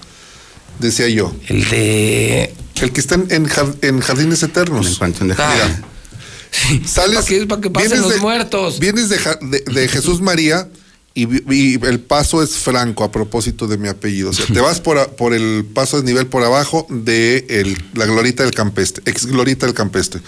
Decía 0.79 1.07
yo, 1.07 1.33
el 1.47 1.69
de 1.69 2.53
el 2.81 2.91
que 2.91 2.99
está 2.99 3.15
en, 3.15 3.27
en 3.29 3.45
jar- 3.45 3.75
en 3.83 3.99
Jardines 4.01 4.41
En 4.43 4.49
Eternos. 4.49 4.97
panteón 4.97 5.29
de 5.29 5.35
Ah. 5.37 5.53
Mira, 5.53 5.81
Sales, 6.85 7.15
¿Para 7.15 7.25
qué? 7.27 7.45
¿Para 7.45 7.61
que 7.61 7.69
pasen 7.69 8.01
los 8.01 8.13
de- 8.15 8.19
muertos? 8.19 8.79
Vienes 8.79 9.07
de- 9.09 9.63
de 9.71 9.87
Jesús 9.87 10.19
María 10.19 10.67
y, 11.13 11.83
el 11.85 11.99
paso 11.99 12.41
es 12.41 12.51
franco 12.51 13.03
a 13.03 13.11
propósito 13.11 13.67
de 13.67 13.77
mi 13.77 13.87
apellido. 13.89 14.29
O 14.29 14.33
sea, 14.33 14.45
te 14.45 14.59
vas 14.61 14.79
por, 14.79 14.97
a- 14.97 15.07
por 15.07 15.33
el 15.33 15.65
paso 15.73 15.97
de 15.97 16.03
nivel 16.03 16.27
por 16.27 16.43
abajo 16.43 16.87
de 16.89 17.45
el- 17.49 17.77
la 17.95 18.05
Glorita 18.05 18.43
del 18.43 18.53
Campestre, 18.53 19.03
ex 19.05 19.25
Glorita 19.25 19.65
del 19.65 19.75
Campestre. 19.75 20.21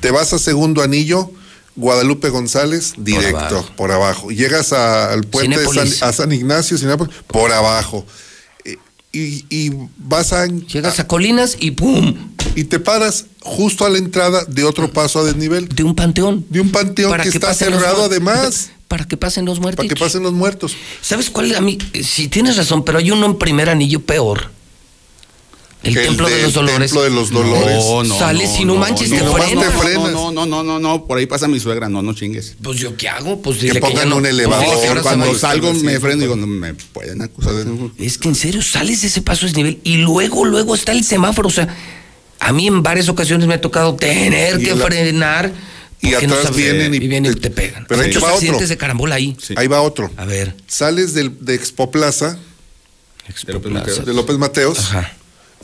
Te 0.00 0.10
vas 0.10 0.32
a 0.32 0.38
segundo 0.38 0.82
anillo. 0.82 1.30
Guadalupe 1.78 2.30
González, 2.30 2.94
directo, 2.96 3.36
abajo. 3.38 3.70
por 3.76 3.92
abajo. 3.92 4.30
Llegas 4.30 4.72
a- 4.72 5.12
al 5.12 5.24
puente 5.24 5.58
de 5.60 5.66
San, 5.68 6.08
a 6.08 6.12
San 6.12 6.32
Ignacio, 6.32 6.78
Cinépolis, 6.78 7.14
por 7.26 7.52
abajo. 7.52 8.06
Eh, 8.64 8.76
Y, 9.12 9.44
y 9.50 9.72
vas 9.98 10.32
a, 10.32 10.46
llegas 10.46 10.98
a 11.00 11.06
Colinas 11.06 11.56
y 11.60 11.72
¡pum! 11.72 12.14
y 12.54 12.64
te 12.64 12.78
paras 12.80 13.26
justo 13.42 13.84
a 13.84 13.90
la 13.90 13.98
entrada 13.98 14.44
de 14.46 14.64
otro 14.64 14.90
paso 14.90 15.18
a 15.20 15.24
desnivel. 15.24 15.68
de 15.68 15.82
un 15.84 15.94
panteón. 15.94 16.46
De 16.48 16.60
un 16.60 16.70
panteón 16.72 17.10
Para 17.10 17.22
que, 17.24 17.28
está 17.30 17.48
los 17.48 17.56
cerrado 17.58 18.04
además. 18.04 18.70
Para 18.88 19.04
que 19.06 19.16
pasen 19.16 19.44
los 19.44 19.58
muertos. 19.58 19.84
Para 19.84 19.94
que 19.94 19.98
pasen 20.00 20.22
los 20.22 20.32
muertos. 20.32 20.76
¿Sabes 21.00 21.28
cuál 21.30 21.54
a 21.56 21.60
mí? 21.60 21.76
Si 22.02 22.28
tienes 22.28 22.56
razón, 22.56 22.84
pero 22.84 22.98
hay 22.98 23.10
uno 23.10 23.26
en 23.26 23.36
primer 23.36 23.68
anillo 23.68 24.00
peor. 24.00 24.50
El, 25.82 25.96
El 25.96 26.06
templo 26.06 26.28
de 26.28 26.42
los 26.42 26.52
dolores. 26.54 26.90
Templo 26.90 27.02
de 27.02 27.10
los 27.10 27.30
Dolores. 27.30 27.84
No, 27.84 28.02
no, 28.02 28.18
Sales 28.18 28.58
y 28.58 28.64
no 28.64 28.74
manches, 28.76 29.10
te 29.10 29.22
no, 29.22 29.32
frenas. 29.32 29.54
no, 29.54 29.60
te 29.60 29.66
no, 29.66 29.72
frenas. 29.80 30.12
No, 30.12 30.32
no, 30.32 30.46
no, 30.46 30.62
no, 30.64 30.78
no, 30.80 31.04
por 31.04 31.18
ahí 31.18 31.26
pasa 31.26 31.46
mi 31.46 31.60
suegra, 31.60 31.88
no, 31.88 32.02
no 32.02 32.12
chingues. 32.14 32.56
Pues 32.62 32.78
yo 32.78 32.96
qué 32.96 33.08
hago? 33.08 33.40
Pues 33.40 33.58
Que 33.58 33.66
dile 33.66 33.74
que, 33.74 33.80
ya 33.80 33.92
pongan 33.92 34.08
no. 34.08 34.16
un 34.16 34.26
elevador, 34.26 34.64
dile 34.64 34.80
que 34.80 34.88
ahora 34.88 35.00
se 35.02 35.06
Cuando 35.08 35.34
salgo 35.38 35.72
me 35.74 35.94
sí, 35.94 36.00
freno 36.00 36.16
y 36.16 36.20
digo, 36.22 36.34
no 36.36 36.46
me 36.46 36.74
pueden 36.74 37.22
acusar. 37.22 37.52
Es 37.98 38.18
que 38.18 38.28
en 38.28 38.34
serio, 38.34 38.62
sales 38.62 39.02
de 39.02 39.08
ese 39.08 39.22
paso 39.22 39.46
desnivel 39.46 39.78
y 39.84 39.98
luego, 39.98 40.44
luego 40.44 40.74
está 40.74 40.90
el 40.92 41.04
semáforo. 41.04 41.48
O 41.48 41.52
sea, 41.52 41.68
a 42.40 42.52
mí 42.52 42.66
en 42.66 42.82
varias 42.82 43.08
ocasiones 43.08 43.46
me 43.46 43.54
ha 43.54 43.60
tocado 43.60 43.94
tener 43.94 44.60
Y 44.60 44.64
que 44.64 44.74
la- 44.74 44.84
frenar. 44.86 45.52
Y 46.10 46.14
atrás 46.14 46.42
sabes- 46.44 46.56
vienen 46.56 46.94
y- 46.94 46.98
vienen 46.98 47.32
y 47.32 47.34
te 47.36 47.50
pegan. 47.50 47.84
Pero 47.88 48.00
ahí 48.00 48.08
Muchos 48.08 48.22
va 48.22 48.26
otro. 48.28 48.36
accidentes 48.38 48.68
de 48.68 48.76
carambola 48.76 49.14
ahí. 49.16 49.36
Sí. 49.42 49.54
Ahí 49.56 49.66
va 49.66 49.80
otro. 49.82 50.10
A 50.16 50.24
ver. 50.24 50.54
Sales 50.66 51.14
del, 51.14 51.32
de 51.44 51.54
Expo 51.54 51.90
Plaza, 51.90 52.38
De 53.46 53.52
López 53.52 53.72
Mateos. 53.72 54.04
de 54.06 54.14
López 54.14 54.38
Mateos, 54.38 54.78
Ajá. 54.78 55.12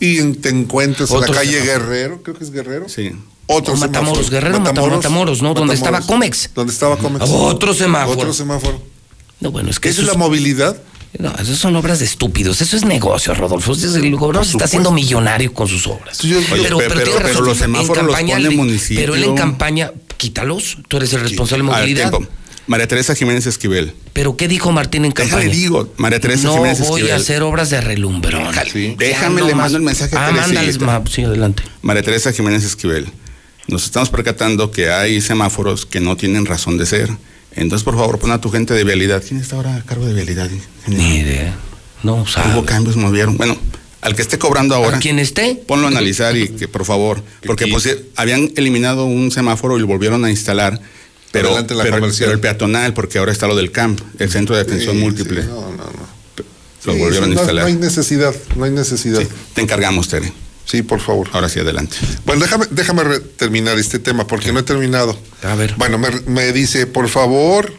y 0.00 0.20
te 0.34 0.48
encuentras 0.48 1.10
en 1.10 1.16
Otro 1.16 1.32
la 1.32 1.40
calle 1.40 1.52
semáforo. 1.60 1.86
Guerrero, 1.86 2.22
creo 2.22 2.36
que 2.36 2.44
es 2.44 2.50
Guerrero. 2.50 2.88
Sí. 2.88 3.12
Otro 3.46 3.74
O 3.74 3.76
Matamoros, 3.76 4.18
semáforo. 4.26 4.30
Guerrero, 4.30 4.60
Matamoros, 4.60 4.96
Matamoros, 4.98 5.42
¿no? 5.42 5.54
Donde 5.54 5.74
estaba 5.74 6.00
Comex. 6.00 6.50
Donde 6.54 6.72
estaba 6.72 6.96
Comex. 6.96 7.24
Otro 7.28 7.74
semáforo. 7.74 8.18
Otro 8.20 8.32
semáforo. 8.32 8.82
No, 9.40 9.50
bueno, 9.50 9.70
es 9.70 9.80
que 9.80 9.88
¿Esa 9.88 10.02
eso 10.02 10.10
es 10.10 10.16
la 10.16 10.18
movilidad? 10.18 10.76
No, 11.18 11.30
eso 11.38 11.54
son 11.56 11.76
obras 11.76 11.98
de 11.98 12.06
estúpidos. 12.06 12.62
Eso 12.62 12.74
es 12.76 12.84
negocio, 12.86 13.34
Rodolfo. 13.34 13.74
El 13.74 14.16
gobernador 14.16 14.46
se 14.46 14.52
está 14.52 14.64
haciendo 14.64 14.92
millonario 14.92 15.52
con 15.52 15.68
sus 15.68 15.86
obras. 15.86 16.16
Sí, 16.18 16.28
yo- 16.28 16.38
Oye, 16.38 16.46
pero, 16.62 16.78
pe- 16.78 16.84
pero, 16.88 17.00
pero- 17.04 17.12
pero 17.16 17.28
razón. 17.28 17.44
los 17.44 17.58
semáforos 17.58 17.98
En 17.98 18.06
los 18.06 18.14
campaña 18.16 18.36
pone 18.36 18.50
municipio. 18.56 18.96
Pero 19.02 19.14
él 19.16 19.24
en 19.24 19.34
campaña, 19.34 19.92
quítalos. 20.16 20.78
Tú 20.88 20.96
eres 20.98 21.12
el 21.12 21.20
responsable 21.20 21.64
de 21.64 21.70
ver, 21.70 21.78
movilidad. 21.80 22.10
tiempo. 22.10 22.28
María 22.68 22.86
Teresa 22.86 23.14
Jiménez 23.14 23.44
Esquivel. 23.46 23.92
Pero 24.12 24.36
¿qué 24.36 24.46
dijo 24.46 24.70
Martín 24.70 25.04
en 25.04 25.10
Déjale 25.10 25.30
campaña? 25.30 25.52
digo, 25.52 25.92
María 25.96 26.20
Teresa 26.20 26.44
no 26.44 26.54
Jiménez 26.54 26.78
voy 26.80 27.00
Esquivel. 27.00 27.12
a 27.12 27.16
hacer 27.16 27.42
obras 27.42 27.70
de 27.70 27.80
relumbrón. 27.80 28.54
Sí. 28.72 28.94
Déjame, 28.98 29.42
le 29.42 29.50
no 29.50 29.56
mando 29.56 29.78
el 29.78 29.82
mensaje 29.82 30.14
a 30.16 30.28
Ah, 30.28 30.32
mándales, 30.32 30.78
ma- 30.80 31.02
sí, 31.10 31.24
adelante. 31.24 31.64
María 31.82 32.02
Teresa 32.02 32.32
Jiménez 32.32 32.62
Esquivel. 32.62 33.08
Nos 33.66 33.84
estamos 33.84 34.10
percatando 34.10 34.70
que 34.70 34.90
hay 34.90 35.20
semáforos 35.20 35.86
que 35.86 36.00
no 36.00 36.16
tienen 36.16 36.46
razón 36.46 36.78
de 36.78 36.86
ser. 36.86 37.10
Entonces, 37.54 37.84
por 37.84 37.96
favor, 37.96 38.18
pon 38.18 38.30
a 38.30 38.40
tu 38.40 38.50
gente 38.50 38.74
de 38.74 38.84
vialidad. 38.84 39.22
¿Quién 39.26 39.40
está 39.40 39.56
ahora 39.56 39.76
a 39.76 39.82
cargo 39.82 40.06
de 40.06 40.14
vialidad? 40.14 40.48
Ni 40.86 41.16
idea. 41.16 41.54
No, 42.02 42.26
sabe. 42.26 42.52
Hubo 42.54 42.64
cambios, 42.64 42.96
movieron. 42.96 43.36
Bueno, 43.36 43.56
al 44.02 44.14
que 44.14 44.20
esté 44.22 44.38
cobrando 44.38 44.74
ahora, 44.74 44.98
A 44.98 45.00
quien 45.00 45.18
esté. 45.18 45.54
ponlo 45.66 45.86
a 45.86 45.90
analizar 45.90 46.36
y 46.36 46.48
que, 46.48 46.68
por 46.68 46.84
favor, 46.84 47.22
porque 47.46 47.66
pues, 47.68 47.86
eh, 47.86 48.04
habían 48.16 48.52
eliminado 48.56 49.06
un 49.06 49.30
semáforo 49.30 49.78
y 49.78 49.80
lo 49.80 49.86
volvieron 49.86 50.24
a 50.26 50.30
instalar. 50.30 50.78
Pero, 51.30 51.48
Adelante 51.48 51.74
la 51.74 51.84
pero, 51.84 51.96
el 52.30 52.40
peatonal, 52.40 52.92
porque 52.92 53.18
ahora 53.18 53.32
está 53.32 53.46
lo 53.46 53.56
del 53.56 53.70
CAMP, 53.72 54.00
el 54.18 54.30
centro 54.30 54.54
de 54.54 54.60
atención 54.60 54.96
Sí, 54.96 55.00
múltiple. 55.02 55.40
sí, 55.42 55.48
no, 55.48 55.70
no, 55.70 55.76
no. 55.76 56.12
Lo 56.84 56.92
Sí, 56.92 56.98
volvieron 56.98 57.30
sí, 57.30 57.36
a 57.36 57.40
instalar. 57.40 57.62
No, 57.64 57.68
hay 57.68 57.74
necesidad, 57.76 58.34
no 58.56 58.64
hay 58.64 58.70
necesidad. 58.72 59.20
Sí, 59.20 59.24
Sí, 59.26 59.32
te 59.54 59.60
encargamos, 59.62 60.08
Tere. 60.08 60.30
por 60.86 61.00
favor. 61.00 61.28
Ahora 61.32 61.48
sí, 61.48 61.58
adelante. 61.60 61.96
Bueno, 62.26 62.42
déjame, 62.42 62.66
déjame 62.70 63.20
terminar 63.36 63.78
este 63.78 63.98
tema 63.98 64.26
porque 64.26 64.52
no 64.52 64.58
he 64.58 64.62
terminado. 64.62 65.16
A 65.42 65.54
ver. 65.54 65.74
Bueno, 65.78 65.96
me, 65.96 66.10
me 66.26 66.52
dice, 66.52 66.86
por 66.86 67.08
favor, 67.08 67.72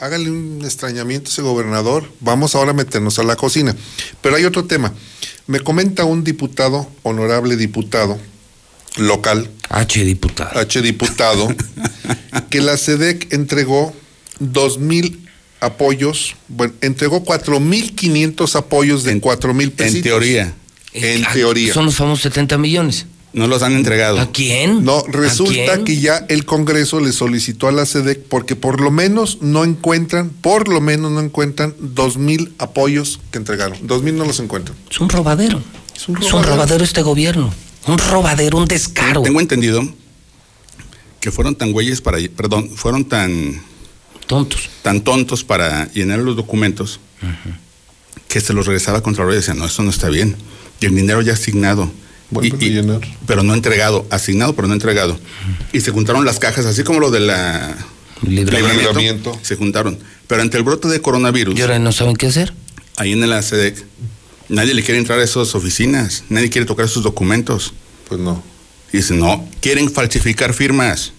hágale 0.00 0.30
un 0.30 0.62
extrañamiento 0.64 1.28
a 1.28 1.32
ese 1.32 1.42
gobernador. 1.42 2.04
Vamos 2.20 2.54
ahora 2.54 2.70
a 2.70 2.74
meternos 2.74 3.18
a 3.18 3.22
la 3.22 3.36
cocina. 3.36 3.76
Pero 4.22 4.34
hay 4.36 4.44
otro 4.44 4.64
tema. 4.64 4.92
Me 5.48 5.60
comenta 5.60 6.04
un 6.04 6.24
diputado, 6.24 6.88
honorable 7.02 7.56
diputado 7.56 8.18
local, 8.98 9.50
H, 9.70 10.04
diputado. 10.04 10.58
H 10.58 10.82
diputado, 10.82 11.48
que 12.50 12.60
la 12.60 12.76
SEDEC 12.76 13.32
entregó 13.32 13.94
dos 14.40 14.78
mil 14.78 15.26
apoyos, 15.60 16.36
bueno, 16.48 16.74
entregó 16.82 17.24
cuatro 17.24 17.60
mil 17.60 17.94
quinientos 17.94 18.56
apoyos 18.56 19.04
de 19.04 19.18
cuatro 19.20 19.54
mil 19.54 19.72
pesos. 19.72 19.96
En 19.96 20.02
teoría. 20.02 20.54
En 20.92 21.24
teoría. 21.32 21.72
Son 21.72 21.86
los 21.86 21.96
famosos 21.96 22.22
70 22.22 22.58
millones. 22.58 23.06
No 23.32 23.46
los 23.46 23.62
han 23.62 23.74
entregado. 23.74 24.18
¿A 24.20 24.30
quién? 24.32 24.84
No, 24.84 24.98
¿A 24.98 25.02
resulta 25.10 25.74
quién? 25.74 25.84
que 25.84 26.00
ya 26.00 26.24
el 26.28 26.44
Congreso 26.46 26.98
le 27.00 27.12
solicitó 27.12 27.68
a 27.68 27.72
la 27.72 27.84
SEDEC 27.84 28.22
porque 28.24 28.56
por 28.56 28.80
lo 28.80 28.90
menos 28.90 29.38
no 29.42 29.64
encuentran, 29.64 30.30
por 30.30 30.68
lo 30.68 30.80
menos 30.80 31.10
no 31.12 31.20
encuentran 31.20 31.74
dos 31.78 32.16
mil 32.16 32.54
apoyos 32.58 33.20
que 33.30 33.38
entregaron. 33.38 33.78
Dos 33.86 34.02
mil 34.02 34.16
no 34.16 34.24
los 34.24 34.40
encuentran. 34.40 34.76
Es 34.90 34.98
un 35.00 35.08
robadero. 35.10 35.60
Es 35.94 36.08
un 36.08 36.16
Es 36.16 36.24
un 36.24 36.30
robadero. 36.32 36.52
robadero 36.54 36.84
este 36.84 37.02
gobierno. 37.02 37.52
Un 37.86 37.98
robadero, 37.98 38.58
un 38.58 38.66
descaro. 38.66 39.22
Tengo 39.22 39.40
entendido 39.40 39.82
que 41.20 41.30
fueron 41.30 41.54
tan 41.54 41.72
güeyes 41.72 42.00
para, 42.00 42.18
perdón, 42.34 42.70
fueron 42.70 43.04
tan, 43.04 43.60
Tontos. 44.26 44.68
tan 44.82 45.02
tontos 45.02 45.44
para 45.44 45.90
llenar 45.92 46.20
los 46.20 46.36
documentos 46.36 47.00
que 48.28 48.40
se 48.40 48.52
los 48.52 48.66
regresaba 48.66 49.02
Contralor 49.02 49.32
y 49.32 49.36
decía, 49.36 49.54
no, 49.54 49.64
eso 49.66 49.82
no 49.82 49.90
está 49.90 50.08
bien. 50.08 50.36
Y 50.80 50.86
el 50.86 50.94
dinero 50.94 51.20
ya 51.22 51.32
asignado. 51.34 51.90
Y- 52.42 52.46
y- 52.48 52.50
a 52.52 52.82
llenar. 52.82 53.00
pero 53.26 53.42
no 53.42 53.54
entregado, 53.54 54.06
asignado 54.10 54.54
pero 54.54 54.68
no 54.68 54.74
entregado. 54.74 55.18
Y 55.72 55.80
se 55.80 55.90
juntaron 55.90 56.24
las 56.24 56.38
cajas, 56.38 56.66
así 56.66 56.82
como 56.84 57.00
lo 57.00 57.10
de 57.10 57.20
la 57.20 57.76
Libramiento. 58.22 58.78
Libramiento. 58.82 59.38
Se 59.42 59.56
juntaron. 59.56 59.98
Pero 60.26 60.42
ante 60.42 60.56
el 60.58 60.62
brote 60.62 60.88
de 60.88 61.00
coronavirus, 61.00 61.58
Y 61.58 61.62
ahora 61.62 61.78
no 61.78 61.92
saben 61.92 62.16
qué 62.16 62.26
hacer. 62.26 62.52
ahí 62.96 63.12
en 63.12 63.28
la 63.30 63.40
SEDEC, 63.42 63.84
nadie 64.48 64.74
le 64.74 64.82
quiere 64.82 64.98
entrar 64.98 65.18
a 65.20 65.24
esas 65.24 65.54
oficinas, 65.54 66.24
nadie 66.28 66.50
quiere 66.50 66.66
tocar 66.66 66.84
esos 66.86 67.02
documentos. 67.02 67.72
Pues 68.08 68.20
no. 68.20 68.42
Y 68.92 68.98
dicen, 68.98 69.20
no, 69.20 69.48
quieren 69.60 69.90
falsificar 69.90 70.52
firmas. 70.52 71.12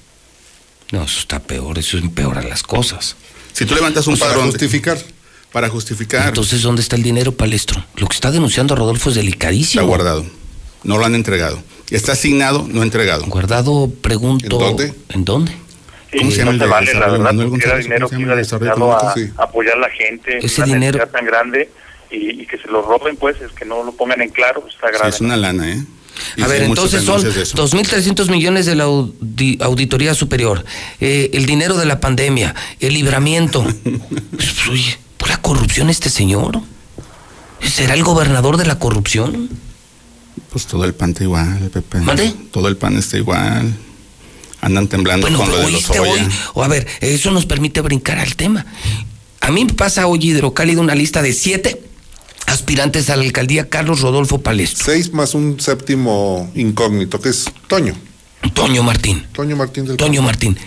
No, 0.92 1.04
eso 1.04 1.20
está 1.20 1.40
peor, 1.40 1.78
eso 1.80 1.98
empeora 1.98 2.42
las 2.44 2.64
cosas. 2.64 3.16
Si 3.54 3.66
tú 3.66 3.76
levantas 3.76 4.08
un 4.08 4.18
Para 4.18 4.32
padrón 4.34 4.50
justificar. 4.52 4.98
para 5.52 5.70
justificar, 5.70 6.28
Entonces, 6.30 6.62
¿dónde 6.62 6.82
está 6.82 6.96
el 6.96 7.04
dinero, 7.04 7.32
Palestro? 7.32 7.84
Lo 7.96 8.08
que 8.08 8.14
está 8.16 8.30
denunciando 8.32 8.76
Rodolfo 8.76 9.10
es 9.10 9.16
está 9.16 9.22
delicadísimo. 9.26 9.86
guardado. 9.88 10.26
No 10.84 10.98
lo 10.98 11.06
han 11.06 11.16
entregado. 11.16 11.62
Está 11.90 12.14
asignado, 12.14 12.66
no 12.70 12.84
entregado. 12.84 13.26
Guardado, 13.26 13.90
pregunto. 14.02 14.46
¿En 14.46 14.60
dónde? 14.60 14.94
¿En 15.10 15.26
dónde? 15.26 15.52
¿Cómo 16.18 16.30
Sí, 16.32 16.38
se 16.38 16.38
llama 16.40 16.54
no 16.54 16.64
se 16.64 16.70
vale, 16.70 16.94
la 16.94 17.08
verdad, 17.08 17.34
era 17.34 17.34
dinero 17.34 17.50
¿cómo 17.50 17.60
se 17.60 17.64
que 18.10 18.14
llama 18.16 18.22
iba 18.22 18.34
el 18.34 18.40
desarrollo 18.40 18.72
destinado 18.72 19.10
a? 19.10 19.14
Sí. 19.14 19.30
apoyar 19.38 19.76
a 19.76 19.80
la 19.80 19.90
gente, 19.90 20.38
Ese 20.44 20.62
una 20.64 20.74
dinero- 20.74 21.08
tan 21.08 21.26
grande 21.26 21.70
y, 22.10 22.42
y 22.42 22.46
que 22.48 22.58
se 22.58 22.68
lo 22.68 22.82
roben, 22.82 23.16
pues, 23.18 23.40
es 23.42 23.52
que 23.52 23.66
no 23.66 23.84
lo 23.84 23.92
pongan 23.92 24.22
en 24.22 24.30
claro, 24.30 24.64
está 24.68 24.88
Sí, 24.88 24.94
grave. 24.94 25.10
es 25.10 25.22
una 25.22 25.38
lana, 25.38 25.72
¿eh? 25.72 25.84
Y 26.36 26.42
A 26.42 26.48
ver, 26.48 26.64
entonces 26.64 27.04
son 27.04 27.18
denuncias 27.22 27.36
de 27.36 27.44
eso. 27.44 27.56
2.300 27.58 28.30
millones 28.30 28.66
de 28.66 28.76
la 28.76 28.86
audi- 28.88 29.62
Auditoría 29.62 30.14
Superior, 30.16 30.66
eh, 31.00 31.30
el 31.34 31.46
dinero 31.46 31.78
de 31.78 31.86
la 31.86 32.00
pandemia, 32.00 32.56
el 32.80 32.94
libramiento. 32.94 33.64
Pues, 34.32 34.68
oye, 34.70 34.98
pura 35.18 35.38
corrupción 35.38 35.90
este 35.90 36.10
señor. 36.10 36.60
¿Será 37.62 37.94
el 37.94 38.04
gobernador 38.04 38.58
de 38.58 38.66
la 38.66 38.80
corrupción? 38.80 39.50
Pues 40.52 40.66
todo 40.66 40.84
el 40.84 40.94
pan 40.94 41.12
está 41.12 41.24
igual, 41.24 41.70
Pepe. 41.72 42.00
¿Mande? 42.00 42.34
Todo 42.52 42.68
el 42.68 42.78
pan 42.78 42.98
está 42.98 43.18
igual. 43.18 43.74
Andan 44.62 44.88
temblando 44.88 45.26
Bueno, 45.26 45.40
con 45.40 45.50
lo 45.50 45.58
de 45.58 45.72
los 45.72 45.90
oíste 45.90 46.00
hoy. 46.00 46.20
O 46.54 46.64
a 46.64 46.68
ver, 46.68 46.88
eso 47.02 47.32
nos 47.32 47.46
permite 47.46 47.82
brincar 47.82 48.18
al 48.20 48.36
tema. 48.36 48.66
A 49.42 49.52
mí 49.52 49.64
me 49.64 49.74
pasa 49.74 50.08
hoy 50.08 50.20
Hidrocálido 50.22 50.82
una 50.82 50.96
lista 50.96 51.22
de 51.22 51.34
siete 51.34 51.82
aspirantes 52.48 53.10
a 53.10 53.16
la 53.16 53.24
alcaldía 53.24 53.70
Carlos 53.70 54.02
Rodolfo 54.02 54.42
Palestro. 54.42 54.84
Seis 54.86 55.14
más 55.14 55.34
un 55.36 55.60
séptimo 55.60 56.52
incógnito, 56.56 57.22
que 57.22 57.30
es 57.30 57.46
Toño. 57.68 57.96
Toño 58.54 58.84
Martín. 58.84 59.26
Toño 59.34 59.56
Martín 59.56 59.86
del 59.86 59.98
Toño 59.98 60.14
Campo. 60.16 60.26
Martín. 60.26 60.58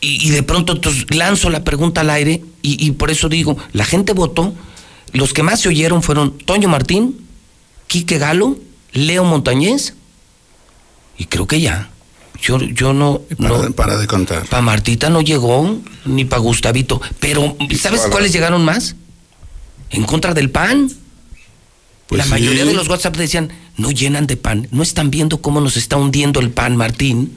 Y, 0.00 0.28
y 0.28 0.30
de 0.30 0.42
pronto 0.42 0.74
entonces, 0.74 1.06
lanzo 1.14 1.48
la 1.48 1.64
pregunta 1.64 2.02
al 2.02 2.10
aire 2.10 2.42
y, 2.60 2.84
y 2.86 2.92
por 2.92 3.10
eso 3.10 3.28
digo, 3.28 3.56
la 3.72 3.84
gente 3.84 4.12
votó, 4.12 4.54
los 5.12 5.32
que 5.32 5.42
más 5.42 5.60
se 5.60 5.68
oyeron 5.68 6.02
fueron 6.02 6.36
Toño 6.38 6.68
Martín, 6.68 7.16
Quique 7.86 8.18
Galo, 8.18 8.58
Leo 8.92 9.24
Montañez 9.24 9.94
y 11.18 11.26
creo 11.26 11.46
que 11.46 11.60
ya. 11.60 11.90
Yo, 12.40 12.58
yo 12.58 12.92
no... 12.92 13.20
Para, 13.38 13.58
no 13.68 13.72
para 13.72 13.96
de 13.98 14.06
contar. 14.06 14.46
para 14.46 14.62
Martita 14.62 15.08
no 15.10 15.20
llegó, 15.20 15.78
ni 16.04 16.24
para 16.24 16.42
Gustavito. 16.42 17.00
Pero, 17.20 17.56
¿sabes 17.78 18.00
Para- 18.00 18.10
cuáles 18.10 18.32
llegaron 18.32 18.64
más? 18.64 18.96
En 19.90 20.04
contra 20.04 20.34
del 20.34 20.50
pan. 20.50 20.90
Pues 22.08 22.18
la 22.18 22.24
sí. 22.24 22.30
mayoría 22.30 22.64
de 22.64 22.74
los 22.74 22.88
WhatsApp 22.88 23.16
decían, 23.16 23.52
no 23.76 23.90
llenan 23.92 24.26
de 24.26 24.36
pan. 24.36 24.66
No 24.72 24.82
están 24.82 25.10
viendo 25.10 25.40
cómo 25.40 25.60
nos 25.60 25.76
está 25.76 25.96
hundiendo 25.96 26.40
el 26.40 26.50
pan, 26.50 26.76
Martín. 26.76 27.36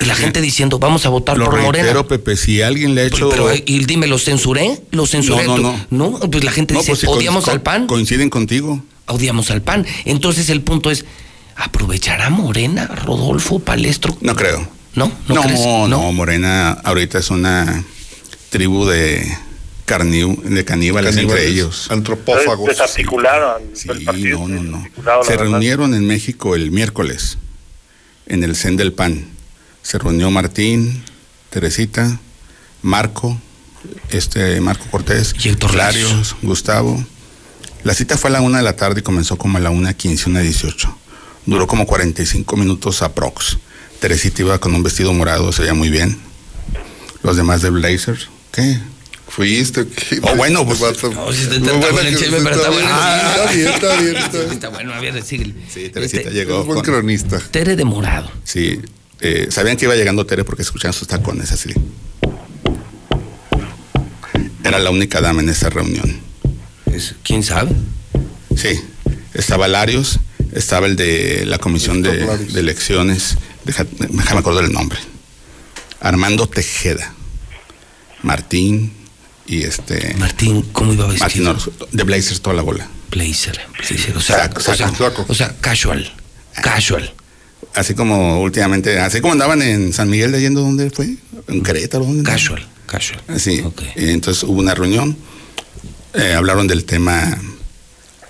Y 0.00 0.04
la 0.04 0.14
gente 0.14 0.40
diciendo, 0.40 0.78
vamos 0.78 1.04
a 1.04 1.08
votar 1.08 1.36
Lo 1.36 1.46
por 1.46 1.60
Morena. 1.60 1.84
reitero, 1.84 2.06
Pepe, 2.06 2.36
si 2.36 2.62
alguien 2.62 2.94
le 2.94 3.02
ha 3.02 3.04
hecho... 3.06 3.28
Pero, 3.30 3.50
eh, 3.50 3.62
y 3.66 3.84
dime, 3.84 4.06
¿lo 4.06 4.18
censuré? 4.18 4.80
¿Lo 4.90 5.06
censuré? 5.06 5.44
No, 5.46 5.58
no, 5.58 5.86
no. 5.90 6.18
pues 6.30 6.44
la 6.44 6.50
gente 6.52 6.74
dice, 6.74 6.88
pues 6.92 7.00
si 7.00 7.06
odiamos 7.06 7.48
al 7.48 7.62
pan. 7.62 7.86
Coinciden 7.86 8.30
contigo. 8.30 8.82
Odiamos 9.12 9.50
al 9.50 9.62
pan. 9.62 9.86
Entonces 10.04 10.50
el 10.50 10.62
punto 10.62 10.90
es, 10.90 11.04
¿aprovechará 11.56 12.30
Morena, 12.30 12.86
Rodolfo, 12.86 13.58
Palestro? 13.60 14.16
No 14.20 14.34
creo. 14.34 14.68
¿No? 14.94 15.10
¿No, 15.28 15.34
No, 15.36 15.42
crees? 15.42 15.60
no, 15.60 16.12
Morena 16.12 16.72
ahorita 16.72 17.18
es 17.18 17.30
una 17.30 17.84
tribu 18.50 18.84
de 18.86 19.20
de 19.86 20.64
caníbales, 20.64 20.64
Caníbales, 20.64 21.16
entre 21.18 21.46
ellos. 21.48 21.90
Antropófagos. 21.90 22.66
Desarticularon. 22.66 23.62
Sí, 23.74 23.88
partido 24.06 24.38
no, 24.38 24.48
no, 24.48 24.62
no. 24.62 24.84
Se 25.22 25.32
verdad. 25.32 25.38
reunieron 25.44 25.94
en 25.94 26.06
México 26.06 26.54
el 26.54 26.70
miércoles, 26.70 27.36
en 28.26 28.42
el 28.42 28.56
CEN 28.56 28.76
del 28.78 28.94
PAN. 28.94 29.26
Se 29.82 29.98
reunió 29.98 30.30
Martín, 30.30 31.02
Teresita, 31.50 32.18
Marco, 32.80 33.38
este 34.10 34.62
Marco 34.62 34.86
Cortés, 34.90 35.34
Y 35.44 35.50
Héctor 35.50 35.74
Larios. 35.74 36.36
Gustavo. 36.40 37.04
La 37.84 37.94
cita 37.94 38.16
fue 38.16 38.30
a 38.30 38.34
la 38.34 38.40
una 38.40 38.58
de 38.58 38.64
la 38.64 38.76
tarde 38.76 39.00
y 39.00 39.02
comenzó 39.02 39.36
como 39.36 39.58
a 39.58 39.60
la 39.60 39.70
una 39.70 39.94
quince, 39.94 40.28
una 40.30 40.40
dieciocho. 40.40 40.96
Duró 41.46 41.66
como 41.66 41.86
45 41.86 42.56
minutos 42.56 43.02
aprox. 43.02 43.58
Teresita 44.00 44.42
iba 44.42 44.58
con 44.58 44.74
un 44.74 44.82
vestido 44.82 45.12
morado, 45.12 45.52
se 45.52 45.62
veía 45.62 45.74
muy 45.74 45.90
bien. 45.90 46.16
Los 47.22 47.36
demás 47.36 47.62
de 47.62 47.70
blazer. 47.70 48.18
¿Qué? 48.52 48.78
Fuiste. 49.28 49.86
¿qué? 49.86 50.20
Oh, 50.22 50.36
bueno, 50.36 50.64
pues- 50.66 50.78
Vas 50.80 51.02
a- 51.02 51.08
No, 51.08 51.32
sí, 51.32 51.42
está- 51.42 51.58
No, 51.58 51.66
está 51.72 51.90
bueno, 51.92 52.08
el 52.08 52.16
chisme, 52.18 52.38
pero 52.42 52.56
está 52.56 52.70
bueno. 52.70 52.88
Ah, 52.90 53.34
Está 53.36 53.52
bien, 53.52 53.68
está 53.68 53.96
bien. 53.96 54.16
Está 54.52 54.68
bueno, 54.70 54.92
a 54.92 55.00
ver, 55.00 55.22
síguele. 55.22 55.54
Sí, 55.72 55.88
Teresita 55.88 56.22
Este, 56.22 56.32
llegó. 56.34 56.60
Es 56.60 56.66
buen 56.66 56.80
con- 56.80 56.84
cronista. 56.84 57.38
Tere 57.50 57.74
de 57.76 57.84
morado. 57.84 58.30
Sí, 58.44 58.80
eh, 59.20 59.48
sabían 59.50 59.76
que 59.76 59.86
iba 59.86 59.94
llegando 59.96 60.26
Tere 60.26 60.44
porque 60.44 60.62
escuchaban 60.62 60.92
sus 60.92 61.08
tacones 61.08 61.50
así. 61.50 61.70
Era 64.64 64.78
la 64.78 64.90
única 64.90 65.20
dama 65.20 65.42
en 65.42 65.48
esa 65.48 65.70
reunión. 65.70 66.20
Es- 66.92 67.14
¿Quién 67.22 67.42
sabe? 67.42 67.70
Sí, 68.56 68.80
estaba 69.34 69.66
Larios, 69.68 70.18
estaba 70.52 70.86
el 70.86 70.96
de 70.96 71.44
la 71.46 71.58
comisión 71.58 72.02
de, 72.02 72.22
elecciones, 72.54 73.38
deja- 73.64 73.86
déjame 73.98 74.40
acordar 74.40 74.64
el 74.64 74.72
nombre. 74.72 74.98
Armando 76.00 76.46
Tejeda, 76.48 77.14
Martín 78.22 78.92
y 79.46 79.62
este 79.62 80.14
Martín, 80.18 80.62
¿cómo 80.72 80.92
iba 80.92 81.06
Martín 81.06 81.24
vestido? 81.24 81.50
Orozco, 81.50 81.88
de 81.90 82.02
Blazers 82.04 82.40
toda 82.40 82.54
la 82.56 82.62
bola. 82.62 82.88
Blazer, 83.10 83.60
blazer. 83.78 84.16
O 84.16 84.20
sea, 84.20 84.50
o 84.54 84.60
sea, 84.60 84.92
o 85.28 85.34
sea, 85.34 85.56
casual. 85.60 86.12
Casual. 86.62 87.12
Así 87.74 87.94
como 87.94 88.40
últimamente, 88.42 88.98
así 89.00 89.20
como 89.20 89.32
andaban 89.32 89.62
en 89.62 89.92
San 89.92 90.08
Miguel 90.10 90.32
de 90.32 90.38
Allende, 90.38 90.60
¿dónde 90.60 90.90
fue? 90.90 91.16
En 91.48 91.62
Querétaro, 91.62 92.04
¿dónde? 92.04 92.20
andaban? 92.20 92.32
Casual. 92.38 92.68
Casual. 92.86 93.40
Sí, 93.40 93.60
Ok. 93.64 93.82
y 93.96 94.10
entonces 94.10 94.42
hubo 94.44 94.58
una 94.60 94.74
reunión, 94.74 95.16
eh, 96.14 96.34
hablaron 96.34 96.66
del 96.66 96.84
tema 96.84 97.38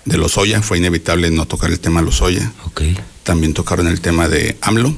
de 0.04 0.18
Lozoya, 0.18 0.62
fue 0.62 0.78
inevitable 0.78 1.30
no 1.30 1.46
tocar 1.46 1.70
el 1.70 1.80
tema 1.80 2.02
Lozoya, 2.02 2.52
Ok. 2.64 2.82
también 3.22 3.54
tocaron 3.54 3.86
el 3.86 4.00
tema 4.00 4.28
de 4.28 4.56
AMLO, 4.60 4.96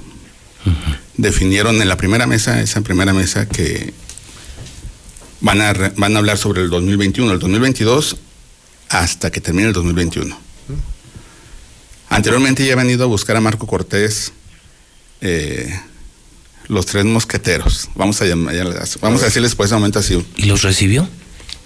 definieron 1.16 1.81
en 1.83 1.88
la 1.88 1.97
primera 1.97 2.27
mesa, 2.27 2.61
esa 2.61 2.81
primera 2.81 3.12
mesa 3.12 3.47
que 3.49 3.92
van 5.40 5.61
a, 5.61 5.73
re- 5.75 5.92
van 5.97 6.16
a 6.16 6.18
hablar 6.20 6.38
sobre 6.38 6.62
el 6.62 6.70
2021, 6.70 7.33
el 7.33 7.38
2022 7.38 8.16
hasta 8.88 9.31
que 9.31 9.40
termine 9.40 9.69
el 9.69 9.75
2021. 9.75 10.37
Anteriormente 12.08 12.65
ya 12.67 12.75
habían 12.75 12.90
ido 12.90 13.04
a 13.04 13.06
buscar 13.08 13.37
a 13.37 13.40
Marco 13.40 13.67
Cortés 13.67 14.33
eh, 15.21 15.69
los 16.69 16.87
tres 16.87 17.04
mosqueteros, 17.04 17.88
vamos 17.94 18.21
a, 18.23 18.25
llamar- 18.27 18.54
vamos 19.00 19.23
a 19.23 19.27
decirles 19.27 19.54
por 19.54 19.67
ese 19.67 19.75
momento 19.75 19.98
así. 19.98 20.25
¿Y 20.37 20.44
los 20.44 20.63
recibió? 20.63 21.08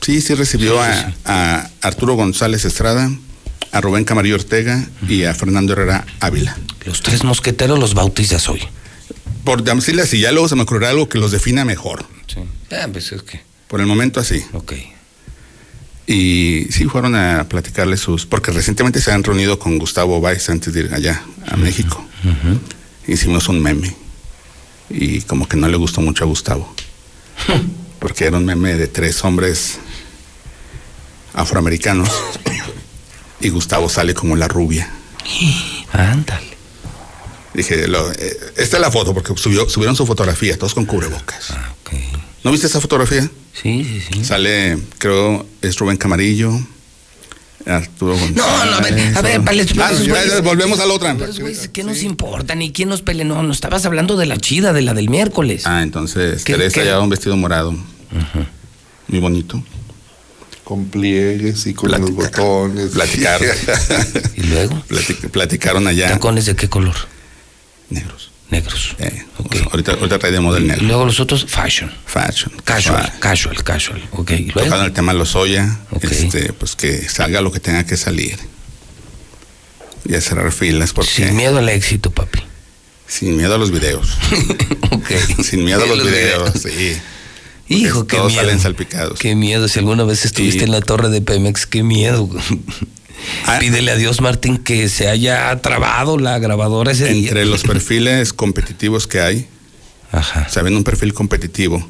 Sí, 0.01 0.21
sí 0.21 0.35
recibió 0.35 0.75
Sí, 0.75 0.79
a, 0.91 1.07
sí. 1.09 1.15
a 1.25 1.71
Arturo 1.83 2.15
González 2.15 2.65
Estrada, 2.65 3.11
a 3.73 3.81
Rubén 3.81 4.05
Camarillo 4.05 4.37
Ortega 4.37 4.87
y 5.09 5.25
a 5.25 5.35
Fernando 5.35 5.73
Herrera 5.73 6.07
Ávila. 6.21 6.57
Los 6.85 7.03
tres 7.03 7.25
mosqueteros 7.25 7.79
los 7.79 7.95
bautizas 7.95 8.49
hoy. 8.49 8.63
Por 9.45 9.63
decirle 9.63 10.03
así, 10.03 10.21
ya 10.21 10.33
luego 10.33 10.49
se 10.49 10.57
me 10.57 10.63
ocurrirá 10.63 10.91
algo 10.91 11.09
que 11.09 11.19
los 11.19 11.31
defina 11.33 11.65
mejor. 11.65 12.05
Sí. 12.27 12.41
Ah, 12.73 12.89
pues 12.91 13.13
es 13.13 13.23
que. 13.23 13.41
Por 13.67 13.81
el 13.81 13.87
momento 13.87 14.21
así. 14.21 14.43
Ok. 14.53 14.73
Y 16.07 16.67
sí 16.71 16.87
fueron 16.87 17.15
a 17.15 17.47
platicarle 17.51 17.99
sus... 17.99 18.25
Porque 18.25 18.51
recientemente 18.51 19.01
se 19.03 19.13
han 19.13 19.23
reunido 19.23 19.59
con 19.59 19.79
Gustavo 19.79 20.21
Báez 20.23 20.49
antes 20.49 20.73
de 20.73 20.81
ir 20.81 20.95
allá, 20.95 21.23
a 21.47 21.57
México. 21.57 22.03
Hicimos 23.07 23.49
un 23.51 23.61
meme. 23.61 23.95
Y 24.89 25.21
como 25.23 25.47
que 25.47 25.59
no 25.59 25.69
le 25.69 25.77
gustó 25.77 26.01
mucho 26.01 26.25
a 26.25 26.27
Gustavo. 26.27 26.75
porque 27.99 28.25
era 28.25 28.39
un 28.39 28.47
meme 28.47 28.75
de 28.77 28.87
tres 28.89 29.23
hombres 29.23 29.79
afroamericanos. 31.41 32.09
y 33.41 33.49
Gustavo 33.51 33.89
sale 33.89 34.15
como 34.15 34.37
la 34.37 34.49
rubia. 34.49 34.91
Ándale. 35.93 36.47
Dije, 37.55 37.89
lo, 37.89 38.11
eh, 38.13 38.37
esta 38.57 38.77
es 38.77 38.81
la 38.81 38.91
foto, 38.91 39.15
porque 39.15 39.33
subió, 39.37 39.69
subieron 39.69 39.97
su 39.97 40.07
fotografía, 40.07 40.57
todos 40.59 40.75
con 40.75 40.85
cubrebocas. 40.87 41.51
Ah, 41.51 41.73
ok. 41.83 41.93
¿No 42.45 42.53
viste 42.53 42.67
esa 42.67 42.81
fotografía? 42.81 43.29
Sí, 43.53 43.85
sí, 43.85 44.03
sí. 44.13 44.25
Sale, 44.25 44.79
creo, 44.99 45.45
es 45.61 45.77
Rubén 45.79 45.97
Camarillo, 45.97 46.53
Arturo 47.67 48.13
González. 48.13 48.37
No, 48.37 48.65
no, 48.65 48.77
a 48.77 48.81
ver, 48.81 49.17
a 49.17 49.21
ver, 49.23 49.41
vale, 49.41 49.63
Ah, 49.79 49.91
güeyes- 49.93 50.43
volvemos 50.43 50.79
a 50.79 50.87
la 50.87 50.95
otra. 50.95 51.17
Pero, 51.19 51.33
güey, 51.41 51.57
¿qué 51.73 51.83
nos 51.83 52.03
importa? 52.03 52.55
Ni 52.55 52.71
quién 52.73 52.89
nos 52.89 53.03
pelea. 53.03 53.25
No, 53.25 53.43
no 53.43 53.53
estabas 53.53 53.85
hablando 53.87 54.17
de 54.17 54.27
la 54.27 54.37
chida, 54.39 54.73
de 54.73 54.83
la 54.83 54.95
del 54.95 55.09
miércoles. 55.09 55.67
Ah, 55.67 55.83
entonces 55.83 56.45
¿Qué- 56.45 56.53
Teresa 56.53 56.75
qué? 56.81 56.85
llevaba 56.85 57.03
un 57.03 57.11
vestido 57.11 57.37
morado. 57.37 57.75
Muy 59.09 59.21
bonito. 59.21 59.63
Con 60.69 60.85
pliegues 60.91 61.67
y 61.67 61.73
con 61.73 61.91
los 61.91 62.11
botones. 62.13 62.91
Platicaron. 62.91 63.49
Y 64.37 64.43
luego, 64.43 64.85
Platic- 64.87 65.31
platicaron 65.31 65.87
allá. 65.87 66.09
tacones 66.09 66.45
de 66.45 66.55
qué 66.57 66.69
color? 66.69 66.95
Negros. 67.89 68.31
Negros. 68.51 68.95
Eh, 68.99 69.25
Ok. 69.39 69.57
ahorita, 69.71 69.93
ahorita 69.93 70.19
trae 70.19 70.31
de 70.31 70.41
moda 70.41 70.59
el 70.59 70.65
Y 70.65 70.69
negro. 70.69 70.85
luego 70.85 71.05
los 71.07 71.21
otros, 71.21 71.47
fashion. 71.49 71.91
Fashion. 72.05 72.53
Casual, 72.65 73.11
casual, 73.19 73.65
casual. 73.65 74.07
Ok, 74.13 74.33
y 74.33 74.45
luego. 74.51 74.65
Tocando 74.65 74.85
el 74.85 74.93
tema 74.93 75.15
Lozoya, 75.15 75.79
Ok. 75.91 76.05
este, 76.05 76.53
pues 76.53 76.77
que 76.77 77.09
salga 77.09 77.41
lo 77.41 77.51
que 77.51 77.61
tenga 77.61 77.87
que 77.87 77.97
salir. 77.97 78.37
Y 80.05 80.17
a 80.17 80.21
cerrar 80.21 80.53
filas 80.53 80.93
porque 80.93 81.11
Sin 81.11 81.35
miedo 81.35 81.57
al 81.57 81.69
éxito, 81.71 82.11
papi. 82.11 82.41
sin 83.07 83.39
miedo 83.39 83.55
a 83.55 83.59
los 83.59 83.71
videos. 83.71 84.19
sin 85.43 85.65
miedo 85.65 85.83
a 85.83 85.87
los, 85.87 86.05
videos, 86.05 86.53
sí. 86.63 86.95
Hijo, 87.69 88.07
qué 88.07 88.17
todos 88.17 88.33
miedo. 88.33 88.43
salen 88.45 88.61
salpicados. 88.61 89.19
Qué 89.19 89.35
miedo. 89.35 89.69
Si 89.69 89.79
alguna 89.79 90.05
vez 90.05 90.25
estuviste 90.25 90.65
en 90.65 90.71
la 90.71 90.81
torre 90.81 91.09
de 91.11 91.21
Pemex, 91.21 91.67
qué 91.67 91.83
miedo. 91.83 92.29
Ah. 93.47 93.59
Pídele 93.61 93.91
a 93.91 93.97
Dios, 93.97 94.21
Martín, 94.21 94.59
que 94.59 94.89
se 94.89 95.09
haya 95.09 95.55
trabado 95.61 96.19
la 96.19 96.39
grabadora 96.39 96.93
ese 96.93 97.09
día. 97.13 97.29
Entre 97.29 97.45
los 97.47 97.63
perfiles 97.65 98.33
competitivos 98.33 99.07
que 99.07 99.21
hay, 99.21 99.49
Ajá. 100.13 100.49
saben 100.49 100.77
un 100.77 100.85
perfil 100.85 101.13
competitivo. 101.13 101.87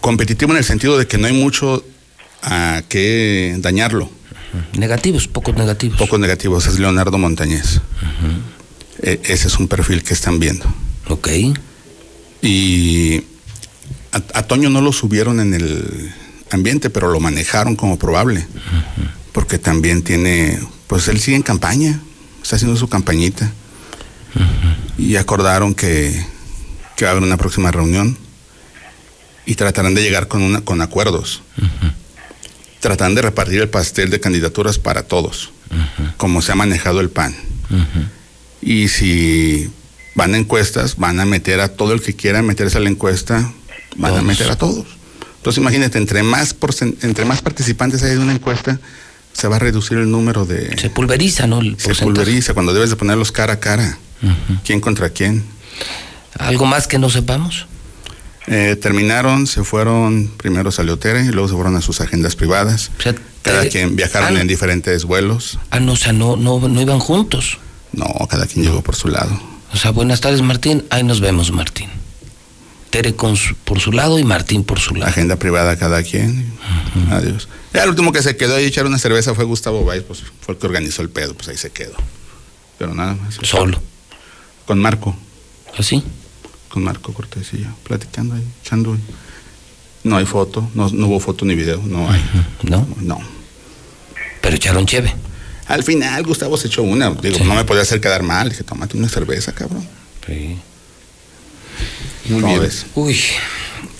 Competitivo 0.00 0.52
en 0.52 0.58
el 0.58 0.64
sentido 0.64 0.98
de 0.98 1.06
que 1.06 1.18
no 1.18 1.26
hay 1.26 1.32
mucho 1.32 1.84
a 2.42 2.82
qué 2.88 3.56
dañarlo. 3.58 4.10
Negativos, 4.78 5.26
pocos 5.28 5.54
negativos. 5.56 5.98
Pocos 5.98 6.20
negativos, 6.20 6.66
es 6.66 6.78
Leonardo 6.78 7.18
Montañez. 7.18 7.80
E- 9.02 9.20
ese 9.24 9.48
es 9.48 9.58
un 9.58 9.66
perfil 9.66 10.02
que 10.02 10.14
están 10.14 10.38
viendo. 10.38 10.64
Ok. 11.08 11.28
Y 12.42 13.22
a, 14.32 14.42
Toño 14.44 14.70
no 14.70 14.80
lo 14.80 14.92
subieron 14.92 15.40
en 15.40 15.54
el 15.54 16.14
ambiente, 16.50 16.90
pero 16.90 17.10
lo 17.10 17.20
manejaron 17.20 17.76
como 17.76 17.98
probable. 17.98 18.46
Porque 19.32 19.58
también 19.58 20.02
tiene, 20.02 20.60
pues 20.86 21.08
él 21.08 21.20
sigue 21.20 21.36
en 21.36 21.42
campaña, 21.42 22.00
está 22.42 22.56
haciendo 22.56 22.76
su 22.76 22.88
campañita. 22.88 23.52
Y 24.96 25.16
acordaron 25.16 25.74
que, 25.74 26.24
que 26.96 27.04
va 27.04 27.10
a 27.10 27.12
haber 27.12 27.24
una 27.24 27.36
próxima 27.36 27.70
reunión 27.70 28.16
y 29.46 29.54
tratarán 29.56 29.94
de 29.94 30.02
llegar 30.02 30.28
con, 30.28 30.42
una, 30.42 30.60
con 30.60 30.80
acuerdos. 30.80 31.42
Tratarán 32.80 33.14
de 33.14 33.22
repartir 33.22 33.60
el 33.60 33.68
pastel 33.68 34.10
de 34.10 34.20
candidaturas 34.20 34.78
para 34.78 35.02
todos, 35.02 35.52
como 36.16 36.42
se 36.42 36.52
ha 36.52 36.54
manejado 36.54 37.00
el 37.00 37.10
PAN. 37.10 37.34
Y 38.62 38.88
si 38.88 39.70
van 40.14 40.34
a 40.34 40.38
encuestas, 40.38 40.96
van 40.96 41.20
a 41.20 41.24
meter 41.24 41.60
a 41.60 41.68
todo 41.68 41.92
el 41.92 42.00
que 42.00 42.14
quiera 42.14 42.42
meterse 42.42 42.78
a 42.78 42.80
la 42.80 42.90
encuesta, 42.90 43.52
van 43.96 44.16
a 44.16 44.22
meter 44.22 44.50
a 44.50 44.56
todos. 44.56 44.86
Entonces 45.36 45.60
imagínate, 45.60 45.98
entre 45.98 46.22
más, 46.22 46.56
entre 47.02 47.24
más 47.24 47.42
participantes 47.42 48.02
hay 48.02 48.12
de 48.12 48.18
una 48.18 48.32
encuesta, 48.32 48.80
se 49.32 49.48
va 49.48 49.56
a 49.56 49.58
reducir 49.58 49.98
el 49.98 50.10
número 50.10 50.46
de... 50.46 50.76
Se 50.78 50.90
pulveriza, 50.90 51.46
¿no? 51.46 51.60
El 51.60 51.78
se 51.78 51.94
pulveriza 51.94 52.54
cuando 52.54 52.72
debes 52.72 52.90
de 52.90 52.96
ponerlos 52.96 53.32
cara 53.32 53.54
a 53.54 53.60
cara. 53.60 53.98
¿Quién 54.64 54.80
contra 54.80 55.10
quién? 55.10 55.44
¿Algo 56.38 56.64
más 56.64 56.86
que 56.86 56.98
no 56.98 57.10
sepamos? 57.10 57.66
Eh, 58.46 58.76
terminaron, 58.76 59.46
se 59.46 59.64
fueron, 59.64 60.30
primero 60.36 60.70
salió 60.70 60.98
Tere 60.98 61.24
y 61.24 61.28
luego 61.28 61.48
se 61.48 61.54
fueron 61.54 61.76
a 61.76 61.80
sus 61.80 62.00
agendas 62.00 62.36
privadas. 62.36 62.90
O 62.98 63.02
sea, 63.02 63.14
Cada 63.42 63.68
quien 63.68 63.96
viajaron 63.96 64.36
ah, 64.36 64.40
en 64.40 64.46
diferentes 64.46 65.04
vuelos. 65.04 65.58
Ah, 65.70 65.80
no, 65.80 65.92
o 65.92 65.96
sea, 65.96 66.12
no, 66.12 66.36
no, 66.36 66.68
no 66.68 66.80
iban 66.80 66.98
juntos. 66.98 67.58
No, 67.92 68.06
cada 68.28 68.46
quien 68.46 68.64
llegó 68.64 68.82
por 68.82 68.96
su 68.96 69.08
lado. 69.08 69.38
O 69.72 69.76
sea, 69.76 69.90
buenas 69.90 70.20
tardes, 70.20 70.42
Martín. 70.42 70.84
Ahí 70.90 71.02
nos 71.02 71.20
vemos, 71.20 71.50
Martín. 71.52 71.88
Tere 72.94 73.16
con 73.16 73.36
su- 73.36 73.56
por 73.56 73.80
su 73.80 73.90
lado 73.90 74.20
y 74.20 74.24
Martín 74.24 74.62
por 74.62 74.78
su 74.78 74.94
lado. 74.94 75.10
Agenda 75.10 75.34
privada 75.34 75.76
cada 75.76 76.00
quien. 76.04 76.52
Adiós. 77.10 77.48
Ya 77.72 77.82
el 77.82 77.88
último 77.90 78.12
que 78.12 78.22
se 78.22 78.36
quedó 78.36 78.54
ahí 78.54 78.66
echar 78.66 78.86
una 78.86 78.98
cerveza 78.98 79.34
fue 79.34 79.44
Gustavo 79.44 79.84
Valls, 79.84 80.04
pues 80.04 80.22
fue 80.40 80.54
el 80.54 80.60
que 80.60 80.66
organizó 80.68 81.02
el 81.02 81.10
pedo, 81.10 81.34
pues 81.34 81.48
ahí 81.48 81.56
se 81.56 81.70
quedó. 81.72 81.96
Pero 82.78 82.94
nada 82.94 83.16
más. 83.16 83.34
Solo. 83.42 83.82
Con 84.64 84.78
Marco, 84.78 85.16
¿Así? 85.76 86.04
con 86.68 86.84
Marco 86.84 87.12
Cortés 87.12 87.48
y 87.54 87.62
yo, 87.62 87.68
platicando 87.82 88.36
ahí, 88.36 88.44
echando. 88.62 88.96
No 90.04 90.16
hay 90.16 90.24
foto, 90.26 90.70
no, 90.74 90.88
no 90.90 91.06
hubo 91.08 91.18
foto 91.18 91.44
ni 91.44 91.56
video, 91.56 91.82
no 91.84 92.08
hay. 92.08 92.22
¿No? 92.62 92.86
No. 93.00 93.18
Pero 94.40 94.54
echaron 94.54 94.86
cheve. 94.86 95.12
Al 95.66 95.82
final 95.82 96.22
Gustavo 96.22 96.56
se 96.56 96.68
echó 96.68 96.82
una, 96.84 97.10
digo, 97.10 97.38
Sí. 97.38 97.44
no 97.44 97.56
me 97.56 97.64
podía 97.64 97.82
hacer 97.82 98.00
quedar 98.00 98.22
mal. 98.22 98.50
Dije, 98.50 98.62
tómate 98.62 98.96
una 98.96 99.08
cerveza, 99.08 99.52
cabrón. 99.52 99.84
Sí. 100.28 100.56
Muy 102.28 102.42
bien. 102.42 102.70
Uy. 102.94 103.18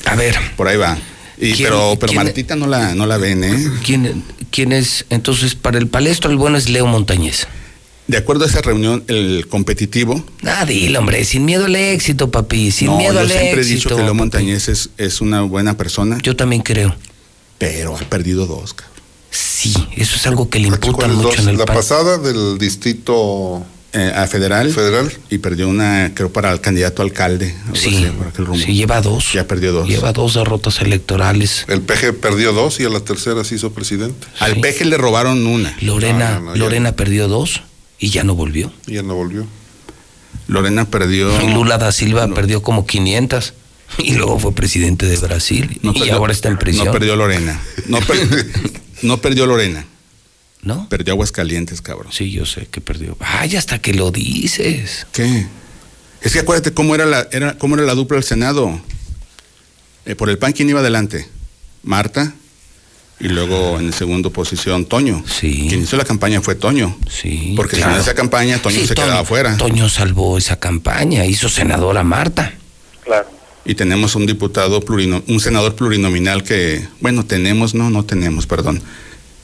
A 0.06 0.14
ver, 0.16 0.36
Por 0.56 0.68
ahí 0.68 0.76
va. 0.76 0.96
Y, 1.38 1.52
¿Quién- 1.52 1.68
pero 1.68 1.96
pero 1.98 2.10
quién- 2.12 2.22
Martita 2.24 2.56
no 2.56 2.66
la, 2.66 2.94
no 2.94 3.06
la 3.06 3.16
ven, 3.16 3.42
¿eh? 3.44 3.70
¿quién, 3.84 4.22
quién 4.50 4.72
es? 4.72 5.04
Entonces, 5.10 5.54
para 5.54 5.78
el 5.78 5.88
palestro, 5.88 6.30
el 6.30 6.36
bueno 6.36 6.56
es 6.56 6.68
Leo 6.68 6.86
Montañez. 6.86 7.46
De 8.06 8.18
acuerdo 8.18 8.44
a 8.44 8.48
esa 8.48 8.60
reunión, 8.60 9.02
el 9.08 9.46
competitivo. 9.48 10.24
Ah, 10.44 10.64
dile, 10.66 10.98
hombre, 10.98 11.24
sin 11.24 11.44
miedo 11.46 11.64
al 11.64 11.74
éxito, 11.74 12.30
papi. 12.30 12.70
Sin 12.70 12.88
no, 12.88 12.98
miedo 12.98 13.14
yo 13.14 13.20
al 13.20 13.28
siempre 13.28 13.60
éxito. 13.62 13.70
he 13.72 13.74
dicho 13.74 13.88
que 13.88 13.94
Leo 13.96 14.04
papi. 14.06 14.18
Montañez 14.18 14.68
es, 14.68 14.90
es 14.98 15.20
una 15.20 15.40
buena 15.42 15.76
persona, 15.76 16.18
Yo 16.22 16.36
también 16.36 16.62
creo. 16.62 16.94
pero 17.58 17.96
ha 17.96 18.00
perdido 18.10 18.46
dos, 18.46 18.74
cabrón. 18.74 18.94
Sí, 19.30 19.74
eso 19.96 20.16
es 20.16 20.26
algo 20.28 20.48
que 20.50 20.60
le 20.60 20.68
imputan 20.68 20.92
¿cuáles 20.92 21.16
mucho 21.16 21.28
dos? 21.30 21.38
en 21.40 21.48
el 21.48 21.56
La 21.58 21.64
PAN. 21.64 21.76
pasada 21.76 22.18
del 22.18 22.56
distrito 22.58 23.64
Eh, 23.96 24.12
a 24.14 24.26
federal, 24.26 24.72
federal. 24.72 25.12
y 25.30 25.38
perdió 25.38 25.68
una, 25.68 26.10
creo, 26.14 26.32
para 26.32 26.50
el 26.52 26.60
candidato 26.60 27.00
a 27.00 27.04
alcalde. 27.04 27.54
Sí, 27.74 27.94
así, 27.96 28.06
por 28.18 28.26
aquel 28.26 28.46
rumbo. 28.46 28.64
sí, 28.64 28.74
lleva 28.74 29.00
dos. 29.00 29.32
Ya 29.32 29.46
perdió 29.46 29.72
dos. 29.72 29.88
Lleva 29.88 30.12
dos 30.12 30.34
derrotas 30.34 30.80
electorales. 30.80 31.64
El 31.68 31.80
PG 31.80 32.14
perdió 32.20 32.52
dos 32.52 32.80
y 32.80 32.84
a 32.84 32.88
la 32.88 33.00
tercera 33.00 33.44
se 33.44 33.54
hizo 33.54 33.72
presidente. 33.72 34.26
Al 34.40 34.56
peje 34.58 34.84
le 34.84 34.96
robaron 34.98 35.46
una. 35.46 35.76
Lorena, 35.80 36.30
No, 36.32 36.40
no, 36.40 36.46
no, 36.46 36.54
ya- 36.56 36.58
Lorena 36.58 36.96
perdió 36.96 37.28
dos 37.28 37.62
y 38.00 38.10
ya 38.10 38.24
no 38.24 38.34
volvió. 38.34 38.72
Y 38.88 38.94
ya 38.94 39.02
no 39.04 39.14
volvió. 39.14 39.46
Lorena 40.48 40.84
perdió. 40.90 41.40
Y 41.40 41.52
Lula 41.54 41.78
da 41.78 41.92
Silva 41.92 42.26
perdió 42.28 42.62
como 42.62 42.86
500 42.86 43.54
y 43.98 44.14
luego 44.14 44.38
fue 44.40 44.52
presidente 44.54 45.06
de 45.06 45.16
Brasil 45.18 45.78
no 45.82 45.92
y 45.92 46.00
perdió- 46.00 46.14
ahora 46.16 46.32
está 46.32 46.48
en 46.48 46.58
prisión. 46.58 46.86
No 46.86 46.92
perdió 46.92 47.14
Lorena. 47.16 47.60
No, 47.86 48.00
per- 48.00 48.46
no 49.02 49.18
perdió 49.18 49.46
Lorena. 49.46 49.86
¿No? 50.64 50.88
Perdió 50.88 51.12
Aguascalientes, 51.12 51.82
cabrón. 51.82 52.12
Sí, 52.12 52.30
yo 52.30 52.46
sé 52.46 52.66
que 52.66 52.80
perdió. 52.80 53.16
Ay, 53.20 53.56
hasta 53.56 53.78
que 53.80 53.92
lo 53.92 54.10
dices. 54.10 55.06
¿Qué? 55.12 55.46
Es 56.22 56.32
que 56.32 56.38
acuérdate 56.38 56.72
cómo 56.72 56.94
era 56.94 57.04
la, 57.04 57.28
era, 57.32 57.58
cómo 57.58 57.74
era 57.74 57.84
la 57.84 57.94
dupla 57.94 58.16
del 58.16 58.24
Senado. 58.24 58.80
Eh, 60.06 60.14
por 60.14 60.30
el 60.30 60.38
PAN, 60.38 60.52
¿quién 60.52 60.70
iba 60.70 60.80
adelante? 60.80 61.28
Marta. 61.82 62.34
Y 63.20 63.28
luego 63.28 63.78
en 63.78 63.92
segundo 63.92 64.32
posición, 64.32 64.86
Toño. 64.86 65.22
Sí. 65.26 65.66
Quien 65.68 65.82
hizo 65.82 65.96
la 65.96 66.04
campaña 66.04 66.40
fue 66.40 66.54
Toño. 66.54 66.96
Sí. 67.08 67.52
Porque 67.56 67.76
claro. 67.76 67.92
si 67.92 67.96
no 67.96 68.02
esa 68.02 68.14
campaña, 68.14 68.60
Toño 68.60 68.80
Sí, 68.80 68.86
se 68.86 68.94
quedaba 68.94 69.20
afuera. 69.20 69.56
Toño 69.56 69.88
salvó 69.88 70.36
esa 70.38 70.58
campaña, 70.58 71.24
hizo 71.26 71.48
senadora 71.48 72.02
Marta. 72.02 72.54
Claro. 73.04 73.28
Y 73.66 73.74
tenemos 73.74 74.14
un 74.14 74.26
diputado, 74.26 74.80
plurino, 74.80 75.22
un 75.26 75.40
senador 75.40 75.74
plurinominal 75.74 76.42
que, 76.42 76.86
bueno, 77.00 77.24
tenemos, 77.24 77.74
no, 77.74 77.88
no 77.88 78.04
tenemos, 78.04 78.46
perdón. 78.46 78.82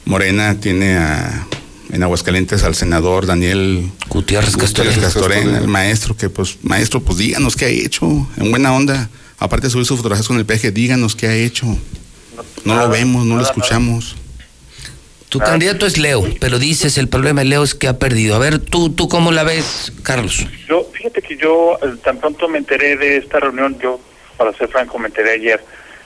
Morena 0.05 0.59
tiene 0.61 0.97
a, 0.97 1.47
en 1.93 2.03
Aguascalientes 2.03 2.63
al 2.65 2.75
senador 2.75 3.27
Daniel 3.27 3.91
Gutiérrez 4.09 4.57
Gutiérrez 4.57 4.99
Castorena. 4.99 5.59
El 5.59 5.69
maestro, 5.69 6.17
que 6.17 6.29
pues, 6.29 6.59
maestro, 6.63 7.01
pues 7.01 7.19
díganos 7.19 7.57
qué 7.57 7.67
ha 7.67 7.69
hecho, 7.69 8.07
en 8.37 8.51
buena 8.51 8.73
onda. 8.75 9.09
Aparte 9.39 9.69
de 9.69 9.71
subir 9.71 9.87
sus 9.87 9.97
fotografías 9.97 10.29
con 10.29 10.37
el 10.37 10.45
peje, 10.45 10.71
díganos 10.71 11.17
qué 11.17 11.27
ha 11.27 11.35
hecho. 11.35 11.67
No 12.65 12.77
lo 12.77 12.89
vemos, 12.89 13.25
no 13.25 13.37
lo 13.37 13.43
escuchamos. 13.43 14.17
Tu 15.31 15.39
candidato 15.39 15.87
es 15.87 15.97
Leo, 15.97 16.27
pero 16.41 16.59
dices 16.59 16.99
el 16.99 17.09
problema 17.09 17.43
de 17.43 17.47
Leo 17.47 17.63
es 17.63 17.77
que 17.77 17.87
ha 17.87 17.99
perdido. 17.99 18.35
A 18.35 18.39
ver, 18.41 18.59
tú, 18.59 18.91
tú 18.91 19.09
cómo 19.09 19.31
la 19.31 19.45
ves, 19.45 19.93
Carlos. 20.03 20.45
Yo, 20.69 20.91
fíjate 20.93 21.23
que 21.23 21.37
yo 21.37 21.79
eh, 21.83 21.95
tan 22.03 22.19
pronto 22.19 22.49
me 22.49 22.59
enteré 22.59 22.97
de 22.97 23.19
esta 23.19 23.39
reunión, 23.39 23.79
yo, 23.81 24.01
para 24.37 24.53
ser 24.55 24.69
franco, 24.69 24.99
me 24.99 25.07
enteré 25.07 25.35
ayer, 25.35 25.65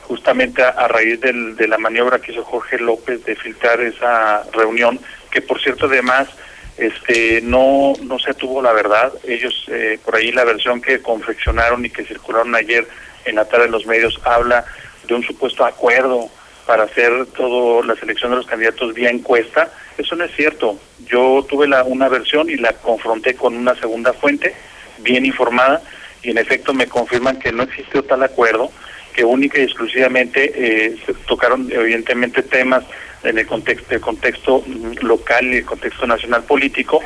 justamente 0.08 0.62
a, 0.62 0.88
raíz 0.88 1.20
del- 1.20 1.56
de 1.56 1.68
la 1.68 1.78
maniobra 1.78 2.18
que 2.20 2.32
hizo 2.32 2.44
Jorge 2.44 2.78
López 2.78 3.24
de 3.24 3.36
filtrar 3.36 3.80
esa 3.80 4.42
reunión, 4.52 5.00
que 5.30 5.40
por 5.42 5.60
cierto 5.60 5.86
además 5.86 6.28
este 6.76 7.40
no 7.42 7.92
no 8.02 8.18
se 8.18 8.34
tuvo 8.34 8.60
la 8.62 8.72
verdad. 8.72 9.12
Ellos, 9.24 9.66
eh, 9.68 9.98
por 10.04 10.16
ahí 10.16 10.32
la 10.32 10.44
versión 10.44 10.80
que 10.82 11.00
confeccionaron 11.00 11.84
y 11.84 11.90
que 11.90 12.04
circularon 12.04 12.54
ayer 12.54 12.86
en 13.24 13.36
la 13.36 13.44
tarde 13.46 13.66
en 13.66 13.72
los 13.72 13.86
medios 13.86 14.20
habla 14.24 14.64
de 15.06 15.14
un 15.14 15.22
supuesto 15.22 15.64
acuerdo 15.64 16.28
para 16.66 16.84
hacer 16.84 17.26
todo 17.36 17.82
la 17.82 17.94
selección 17.96 18.30
de 18.30 18.38
los 18.38 18.46
candidatos 18.46 18.94
vía 18.94 19.10
encuesta 19.10 19.70
Eso 19.98 20.16
no 20.16 20.24
es 20.24 20.34
cierto. 20.34 20.78
Yo 21.06 21.44
tuve 21.48 21.68
la, 21.68 21.84
una 21.84 22.08
versión 22.08 22.48
y 22.50 22.56
la 22.56 22.72
confronté 22.72 23.34
con 23.34 23.54
una 23.56 23.74
segunda 23.76 24.12
fuente 24.14 24.54
bien 24.98 25.24
informada 25.26 25.82
y 26.22 26.30
en 26.30 26.38
efecto 26.38 26.72
me 26.74 26.86
confirman 26.86 27.38
que 27.38 27.52
no 27.52 27.62
existió 27.64 28.02
tal 28.02 28.22
acuerdo, 28.22 28.72
que 29.14 29.24
única 29.24 29.58
y 29.58 29.64
exclusivamente 29.64 30.52
eh, 30.54 30.96
se 31.06 31.14
tocaron 31.14 31.70
evidentemente 31.70 32.42
temas 32.42 32.84
en 33.22 33.38
el 33.38 33.46
contexto, 33.46 33.94
el 33.94 34.00
contexto 34.00 34.64
local 35.00 35.46
y 35.46 35.58
el 35.58 35.64
contexto 35.64 36.06
nacional 36.06 36.42
político. 36.42 37.00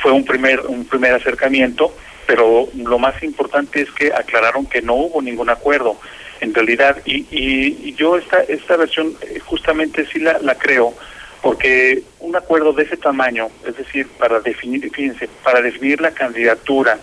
Fue 0.00 0.12
un 0.12 0.24
primer, 0.24 0.60
un 0.60 0.84
primer 0.84 1.14
acercamiento, 1.14 1.96
pero 2.26 2.68
lo 2.76 2.98
más 2.98 3.20
importante 3.22 3.80
es 3.80 3.90
que 3.90 4.12
aclararon 4.12 4.66
que 4.66 4.82
no 4.82 4.94
hubo 4.94 5.22
ningún 5.22 5.50
acuerdo 5.50 5.98
en 6.40 6.52
realidad 6.52 6.98
y, 7.04 7.26
y, 7.30 7.94
yo 7.94 8.18
esta 8.18 8.42
esta 8.42 8.76
versión 8.76 9.14
eh, 9.22 9.38
justamente 9.38 10.04
sí 10.06 10.18
la, 10.18 10.38
la 10.40 10.56
creo 10.56 10.94
porque 11.40 12.02
un 12.20 12.34
acuerdo 12.36 12.72
de 12.72 12.84
ese 12.84 12.96
tamaño, 12.96 13.48
es 13.66 13.76
decir, 13.76 14.08
para 14.18 14.40
definir, 14.40 14.90
fíjense, 14.90 15.28
para 15.42 15.60
definir 15.60 16.00
la 16.00 16.10
candidatura 16.10 16.98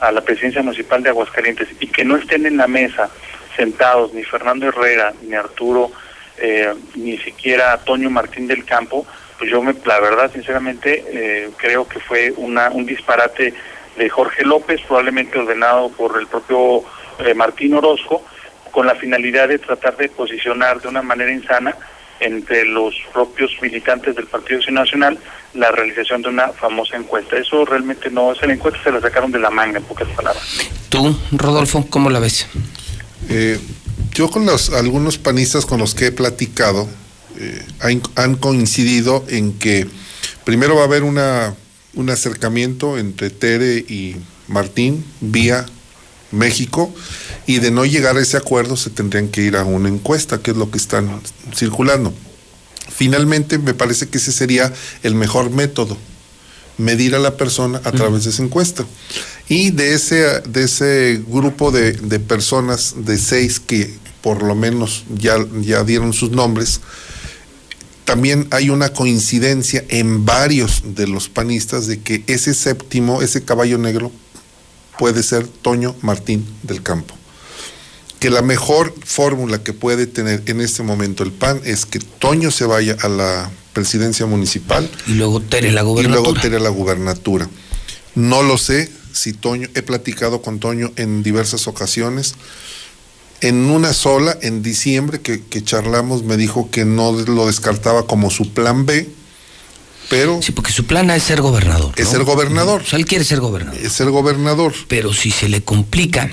a 0.00 0.10
la 0.10 0.22
presidencia 0.22 0.62
municipal 0.62 1.02
de 1.02 1.10
Aguascalientes 1.10 1.68
y 1.78 1.86
que 1.88 2.02
no 2.02 2.16
estén 2.16 2.46
en 2.46 2.56
la 2.56 2.66
mesa 2.66 3.10
sentados 3.56 4.12
ni 4.12 4.24
Fernando 4.24 4.68
Herrera, 4.68 5.12
ni 5.22 5.34
Arturo, 5.34 5.90
eh, 6.38 6.72
ni 6.94 7.18
siquiera 7.18 7.78
Toño 7.78 8.10
Martín 8.10 8.46
del 8.46 8.64
Campo, 8.64 9.06
pues 9.38 9.50
yo 9.50 9.62
me, 9.62 9.74
la 9.84 10.00
verdad, 10.00 10.30
sinceramente, 10.32 11.04
eh, 11.08 11.50
creo 11.56 11.86
que 11.86 12.00
fue 12.00 12.32
una, 12.36 12.70
un 12.70 12.86
disparate 12.86 13.54
de 13.96 14.08
Jorge 14.08 14.44
López, 14.44 14.80
probablemente 14.86 15.38
ordenado 15.38 15.90
por 15.90 16.18
el 16.18 16.26
propio 16.26 16.84
eh, 17.18 17.34
Martín 17.34 17.74
Orozco, 17.74 18.22
con 18.70 18.86
la 18.86 18.94
finalidad 18.94 19.48
de 19.48 19.58
tratar 19.58 19.96
de 19.96 20.08
posicionar 20.08 20.80
de 20.80 20.88
una 20.88 21.02
manera 21.02 21.30
insana 21.30 21.76
entre 22.20 22.64
los 22.64 22.94
propios 23.12 23.50
militantes 23.60 24.14
del 24.14 24.26
Partido 24.26 24.60
Nacional 24.70 25.18
la 25.54 25.70
realización 25.70 26.22
de 26.22 26.28
una 26.28 26.48
famosa 26.48 26.96
encuesta. 26.96 27.36
Eso 27.36 27.64
realmente 27.64 28.10
no 28.10 28.32
es 28.32 28.40
la 28.42 28.54
encuesta, 28.54 28.80
se 28.82 28.92
la 28.92 29.00
sacaron 29.00 29.30
de 29.32 29.38
la 29.38 29.50
manga, 29.50 29.78
en 29.78 29.84
pocas 29.84 30.08
palabras. 30.10 30.70
¿Tú, 30.88 31.16
Rodolfo, 31.32 31.84
cómo 31.90 32.10
la 32.10 32.20
ves? 32.20 32.48
Eh, 33.28 33.58
yo 34.12 34.30
con 34.30 34.44
los 34.46 34.70
algunos 34.70 35.18
panistas 35.18 35.64
con 35.64 35.78
los 35.78 35.94
que 35.94 36.06
he 36.06 36.12
platicado 36.12 36.88
eh, 37.38 37.64
han, 38.16 38.34
coincidido 38.36 39.24
en 39.28 39.52
que 39.54 39.86
primero 40.44 40.76
va 40.76 40.82
a 40.82 40.84
haber 40.84 41.02
una, 41.02 41.54
un 41.94 42.10
acercamiento 42.10 42.98
entre 42.98 43.30
Tere 43.30 43.78
y 43.78 44.16
Martín 44.48 45.04
vía 45.20 45.66
México 46.30 46.92
y 47.46 47.58
de 47.58 47.70
no 47.70 47.84
llegar 47.84 48.16
a 48.16 48.20
ese 48.20 48.36
acuerdo 48.36 48.76
se 48.76 48.90
tendrían 48.90 49.28
que 49.28 49.42
ir 49.42 49.56
a 49.56 49.64
una 49.64 49.88
encuesta, 49.88 50.38
que 50.38 50.50
es 50.50 50.56
lo 50.56 50.70
que 50.70 50.78
están 50.78 51.20
circulando. 51.54 52.12
Finalmente, 52.88 53.58
me 53.58 53.74
parece 53.74 54.08
que 54.08 54.18
ese 54.18 54.32
sería 54.32 54.72
el 55.02 55.14
mejor 55.14 55.50
método, 55.50 55.96
medir 56.78 57.14
a 57.14 57.18
la 57.18 57.36
persona 57.36 57.80
a 57.84 57.92
través 57.92 58.24
de 58.24 58.30
esa 58.30 58.42
encuesta. 58.42 58.84
Y 59.48 59.70
de 59.70 59.94
ese, 59.94 60.40
de 60.40 60.64
ese 60.64 61.22
grupo 61.26 61.70
de, 61.70 61.92
de, 61.92 62.20
personas, 62.20 62.94
de 62.98 63.18
seis 63.18 63.60
que 63.60 63.94
por 64.22 64.42
lo 64.42 64.54
menos 64.54 65.04
ya, 65.14 65.36
ya 65.60 65.82
dieron 65.84 66.12
sus 66.12 66.30
nombres, 66.30 66.80
también 68.04 68.48
hay 68.50 68.70
una 68.70 68.92
coincidencia 68.92 69.84
en 69.88 70.24
varios 70.24 70.82
de 70.94 71.06
los 71.06 71.28
panistas 71.28 71.86
de 71.86 72.00
que 72.00 72.24
ese 72.26 72.54
séptimo, 72.54 73.22
ese 73.22 73.44
caballo 73.44 73.78
negro, 73.78 74.12
puede 74.98 75.22
ser 75.22 75.46
Toño 75.46 75.94
Martín 76.02 76.46
del 76.62 76.82
Campo. 76.82 77.14
Que 78.22 78.30
la 78.30 78.42
mejor 78.42 78.94
fórmula 79.04 79.64
que 79.64 79.72
puede 79.72 80.06
tener 80.06 80.44
en 80.46 80.60
este 80.60 80.84
momento 80.84 81.24
el 81.24 81.32
PAN 81.32 81.60
es 81.64 81.86
que 81.86 81.98
Toño 81.98 82.52
se 82.52 82.64
vaya 82.64 82.96
a 83.02 83.08
la 83.08 83.50
presidencia 83.72 84.26
municipal. 84.26 84.88
Y 85.08 85.14
luego 85.14 85.40
Tere 85.40 85.72
la 85.72 85.82
gubernatura. 85.82 86.20
Y 86.20 86.22
luego 86.22 86.40
Tere 86.40 86.60
la 86.60 86.68
gubernatura. 86.68 87.48
No 88.14 88.44
lo 88.44 88.58
sé 88.58 88.92
si 89.12 89.32
Toño, 89.32 89.68
he 89.74 89.82
platicado 89.82 90.40
con 90.40 90.60
Toño 90.60 90.92
en 90.94 91.24
diversas 91.24 91.66
ocasiones. 91.66 92.36
En 93.40 93.56
una 93.56 93.92
sola, 93.92 94.38
en 94.40 94.62
diciembre, 94.62 95.20
que, 95.20 95.42
que 95.42 95.64
charlamos, 95.64 96.22
me 96.22 96.36
dijo 96.36 96.70
que 96.70 96.84
no 96.84 97.10
lo 97.10 97.48
descartaba 97.48 98.06
como 98.06 98.30
su 98.30 98.52
plan 98.52 98.86
B, 98.86 99.10
pero... 100.08 100.40
Sí, 100.42 100.52
porque 100.52 100.70
su 100.70 100.84
plan 100.84 101.10
es 101.10 101.24
ser 101.24 101.40
gobernador. 101.40 101.92
Es 101.96 102.06
ser 102.06 102.22
gobernador. 102.22 102.82
O 102.82 102.86
sea, 102.86 103.00
él 103.00 103.04
quiere 103.04 103.24
ser 103.24 103.40
gobernador. 103.40 103.80
Es 103.80 103.94
ser 103.94 104.10
gobernador. 104.10 104.72
Pero 104.86 105.12
si 105.12 105.32
se 105.32 105.48
le 105.48 105.64
complica 105.64 106.30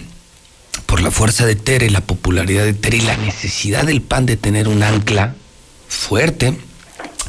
por 0.86 1.02
la 1.02 1.12
fuerza 1.12 1.46
de 1.46 1.56
Tere, 1.56 1.90
la 1.90 2.02
popularidad 2.02 2.64
de 2.64 2.74
Tere 2.74 2.98
y 2.98 3.02
la 3.02 3.18
necesidad 3.18 3.86
del 3.86 4.02
PAN 4.02 4.26
de 4.26 4.38
tener 4.38 4.68
un 4.68 4.84
ancla 4.84 5.36
fuerte 5.88 6.58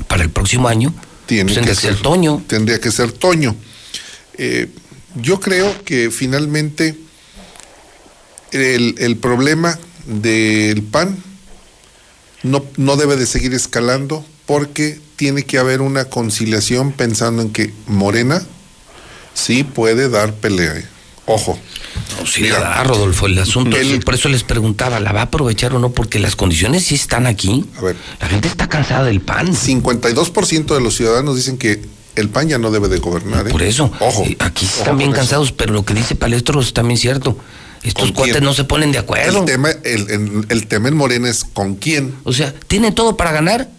para 0.09 0.22
el 0.22 0.30
próximo 0.30 0.68
año, 0.68 0.94
Tiene 1.26 1.44
pues 1.44 1.55
tendría 1.55 1.74
que 1.74 1.80
ser, 1.80 1.96
Toño. 1.96 2.42
Tendría 2.46 2.80
que 2.80 2.90
ser 2.90 3.12
Toño. 3.12 3.57
Eh, 4.34 4.68
yo 5.16 5.40
creo 5.40 5.84
que 5.84 6.11
finalmente 6.11 6.96
el, 8.53 8.94
el 8.98 9.16
problema 9.16 9.78
del 10.07 10.82
PAN 10.82 11.22
no, 12.42 12.64
no 12.76 12.96
debe 12.96 13.16
de 13.16 13.26
seguir 13.26 13.55
escalando 13.55 14.24
porque 14.46 15.01
tiene 15.16 15.44
que 15.44 15.59
haber 15.59 15.80
una 15.80 16.07
conciliación 16.07 16.92
pensando 16.92 17.42
en 17.42 17.51
que 17.51 17.72
Morena 17.86 18.42
sí 19.34 19.64
puede 19.64 20.09
dar 20.09 20.34
pelea. 20.34 20.88
¿Eh? 21.30 21.34
Ojo. 21.34 21.58
No, 22.18 22.26
sí 22.26 22.42
Mira, 22.42 22.60
da, 22.60 22.84
Rodolfo, 22.84 23.26
el 23.26 23.38
asunto 23.38 23.76
el, 23.76 23.92
es, 23.92 24.04
por 24.04 24.14
eso 24.14 24.28
les 24.28 24.42
preguntaba, 24.42 25.00
¿la 25.00 25.12
va 25.12 25.20
a 25.20 25.24
aprovechar 25.24 25.74
o 25.74 25.78
no? 25.78 25.90
Porque 25.90 26.18
las 26.18 26.36
condiciones 26.36 26.84
sí 26.84 26.94
están 26.94 27.26
aquí. 27.26 27.64
A 27.78 27.82
ver. 27.82 27.96
La 28.20 28.28
gente 28.28 28.48
está 28.48 28.68
cansada 28.68 29.04
del 29.04 29.20
PAN. 29.20 29.54
52% 29.54 30.74
de 30.74 30.80
los 30.80 30.96
ciudadanos 30.96 31.36
dicen 31.36 31.58
que 31.58 31.82
el 32.16 32.28
PAN 32.28 32.48
ya 32.48 32.58
no 32.58 32.70
debe 32.70 32.88
de 32.88 32.98
gobernar. 32.98 33.48
¿eh? 33.48 33.50
Por 33.50 33.62
eso. 33.62 33.92
Ojo. 34.00 34.24
Aquí 34.40 34.66
ojo 34.66 34.78
están 34.78 34.98
bien 34.98 35.12
cansados, 35.12 35.48
eso. 35.48 35.56
pero 35.56 35.72
lo 35.72 35.84
que 35.84 35.94
dice 35.94 36.14
Palestro 36.14 36.60
es 36.60 36.72
también 36.72 36.98
cierto. 36.98 37.36
Estos 37.82 38.12
cuates 38.12 38.34
quién? 38.34 38.44
no 38.44 38.52
se 38.52 38.64
ponen 38.64 38.92
de 38.92 38.98
acuerdo. 38.98 39.38
El 39.40 39.44
tema, 39.46 39.70
el, 39.70 40.10
el, 40.10 40.46
el 40.50 40.66
tema 40.66 40.88
en 40.88 40.96
Morena 40.96 41.30
es 41.30 41.44
con 41.44 41.76
quién. 41.76 42.14
O 42.24 42.32
sea, 42.32 42.52
tienen 42.66 42.94
todo 42.94 43.16
para 43.16 43.32
ganar, 43.32 43.70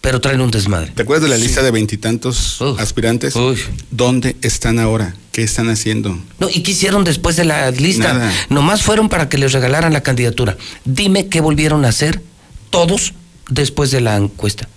pero 0.00 0.20
traen 0.20 0.40
un 0.40 0.50
desmadre. 0.50 0.92
¿Te 0.94 1.02
acuerdas 1.02 1.24
de 1.24 1.28
la 1.28 1.36
sí. 1.36 1.42
lista 1.42 1.62
de 1.62 1.70
veintitantos 1.70 2.60
aspirantes? 2.78 3.34
¿Dónde 3.90 4.36
están 4.42 4.78
ahora? 4.78 5.14
¿Qué 5.32 5.42
están 5.42 5.68
haciendo? 5.68 6.18
No, 6.38 6.48
¿y 6.48 6.62
qué 6.62 6.72
hicieron 6.72 7.04
después 7.04 7.36
de 7.36 7.44
la 7.44 7.70
lista? 7.70 8.14
Nada. 8.14 8.32
Nomás 8.48 8.82
fueron 8.82 9.08
para 9.08 9.28
que 9.28 9.38
les 9.38 9.52
regalaran 9.52 9.92
la 9.92 10.02
candidatura. 10.02 10.56
Dime 10.84 11.28
qué 11.28 11.40
volvieron 11.40 11.84
a 11.84 11.88
hacer 11.88 12.22
todos 12.70 13.14
después 13.48 13.90
de 13.90 14.00
la 14.00 14.16
encuesta. 14.16 14.68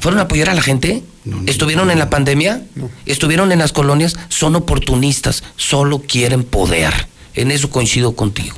¿Fueron 0.00 0.18
a 0.20 0.24
apoyar 0.24 0.50
a 0.50 0.54
la 0.54 0.62
gente? 0.62 1.02
No, 1.24 1.40
no, 1.40 1.50
¿Estuvieron 1.50 1.86
no, 1.86 1.92
en 1.92 1.98
la 1.98 2.10
pandemia? 2.10 2.66
¿Estuvieron 3.06 3.52
en 3.52 3.58
las 3.58 3.72
colonias? 3.72 4.16
Son 4.28 4.56
oportunistas, 4.56 5.44
solo 5.56 6.00
quieren 6.00 6.44
poder. 6.44 7.06
En 7.34 7.50
eso 7.50 7.70
coincido 7.70 8.14
contigo. 8.14 8.56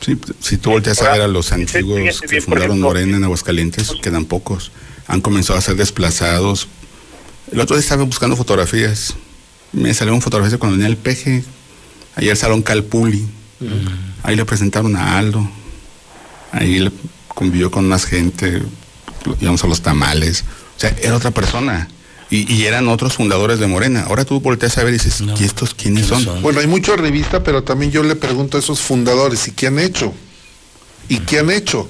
Sí, 0.00 0.18
si 0.40 0.56
tú 0.56 0.70
volteas 0.70 1.00
a 1.02 1.12
ver 1.12 1.22
a 1.22 1.28
los 1.28 1.52
antiguos 1.52 2.20
que 2.20 2.40
fundaron 2.40 2.80
Morena 2.80 3.16
en 3.16 3.24
Aguascalientes, 3.24 3.92
quedan 4.02 4.24
pocos 4.24 4.72
han 5.08 5.20
comenzado 5.20 5.58
a 5.58 5.62
ser 5.62 5.76
desplazados. 5.76 6.68
El 7.50 7.60
otro 7.60 7.76
día 7.76 7.82
estaba 7.82 8.04
buscando 8.04 8.36
fotografías. 8.36 9.14
Me 9.72 9.92
salieron 9.94 10.20
fotografías 10.20 10.58
cuando 10.58 10.76
venía 10.76 10.88
el 10.88 10.96
peje. 10.96 11.44
Ahí 12.14 12.28
el 12.28 12.36
Salón 12.36 12.62
Calpuli. 12.62 13.26
Uh 13.60 13.64
-huh. 13.64 13.90
Ahí 14.22 14.36
le 14.36 14.44
presentaron 14.44 14.96
a 14.96 15.18
Aldo. 15.18 15.48
Ahí 16.52 16.78
le 16.78 16.92
convivió 17.28 17.70
con 17.70 17.88
más 17.88 18.04
gente. 18.04 18.62
Íbamos 19.40 19.62
a 19.62 19.66
los 19.66 19.82
tamales. 19.82 20.44
O 20.76 20.80
sea, 20.80 20.94
era 21.00 21.16
otra 21.16 21.30
persona. 21.30 21.88
Y, 22.28 22.52
y, 22.52 22.64
eran 22.64 22.88
otros 22.88 23.14
fundadores 23.14 23.60
de 23.60 23.68
Morena. 23.68 24.04
Ahora 24.08 24.24
tú 24.24 24.40
volteas 24.40 24.76
a 24.78 24.84
ver 24.84 24.94
y 24.94 24.98
dices, 24.98 25.20
no. 25.20 25.40
¿y 25.40 25.44
estos 25.44 25.74
quiénes 25.74 26.06
son? 26.06 26.24
son? 26.24 26.42
Bueno, 26.42 26.58
hay 26.58 26.66
mucha 26.66 26.96
revista, 26.96 27.44
pero 27.44 27.62
también 27.62 27.92
yo 27.92 28.02
le 28.02 28.16
pregunto 28.16 28.56
a 28.56 28.60
esos 28.60 28.80
fundadores, 28.80 29.46
¿y 29.46 29.52
qué 29.52 29.68
han 29.68 29.78
hecho? 29.78 30.12
¿Y 31.08 31.20
qué 31.20 31.38
han 31.38 31.50
hecho? 31.52 31.88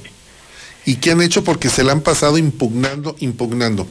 ¿Y 0.87 0.97
qué 0.97 1.11
han 1.11 1.20
hecho? 1.20 1.45
Porque 1.45 1.68
se 1.68 1.84
la 1.84 1.93
han 1.93 2.01
pasado 2.01 2.39
impugnando, 2.39 3.16
impugnando. 3.18 3.87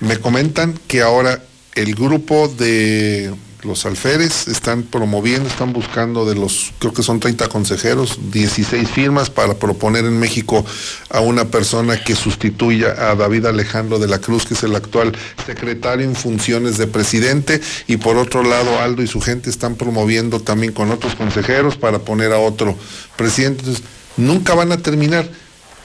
Me 0.00 0.18
comentan 0.18 0.78
que 0.88 1.00
ahora 1.00 1.42
el 1.74 1.94
grupo 1.94 2.48
de 2.48 3.32
los 3.62 3.86
alferes 3.86 4.48
están 4.48 4.82
promoviendo, 4.82 5.48
están 5.48 5.72
buscando 5.72 6.24
de 6.24 6.34
los, 6.34 6.72
creo 6.80 6.92
que 6.92 7.04
son 7.04 7.20
30 7.20 7.48
consejeros, 7.48 8.18
16 8.32 8.88
firmas 8.88 9.30
para 9.30 9.54
proponer 9.54 10.04
en 10.04 10.18
México 10.18 10.64
a 11.10 11.20
una 11.20 11.44
persona 11.44 12.02
que 12.02 12.16
sustituya 12.16 13.10
a 13.10 13.14
David 13.14 13.46
Alejandro 13.46 14.00
de 14.00 14.08
la 14.08 14.18
Cruz, 14.18 14.46
que 14.46 14.54
es 14.54 14.64
el 14.64 14.74
actual 14.74 15.12
secretario 15.46 16.04
en 16.04 16.16
funciones 16.16 16.76
de 16.76 16.88
presidente, 16.88 17.60
y 17.86 17.98
por 17.98 18.16
otro 18.16 18.42
lado 18.42 18.80
Aldo 18.80 19.02
y 19.02 19.06
su 19.06 19.20
gente 19.20 19.48
están 19.48 19.76
promoviendo 19.76 20.40
también 20.40 20.72
con 20.72 20.90
otros 20.90 21.14
consejeros 21.14 21.76
para 21.76 22.00
poner 22.00 22.32
a 22.32 22.38
otro 22.38 22.76
presidente. 23.16 23.60
Entonces, 23.60 23.84
nunca 24.16 24.54
van 24.54 24.72
a 24.72 24.78
terminar. 24.78 25.30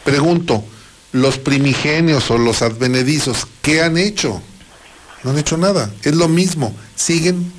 Pregunto, 0.08 0.64
los 1.12 1.38
primigenios 1.38 2.32
o 2.32 2.38
los 2.38 2.62
advenedizos, 2.62 3.46
¿qué 3.62 3.82
han 3.82 3.98
hecho? 3.98 4.42
No 5.24 5.32
han 5.32 5.38
hecho 5.38 5.58
nada, 5.58 5.92
es 6.04 6.16
lo 6.16 6.30
mismo, 6.30 6.74
siguen 6.96 7.52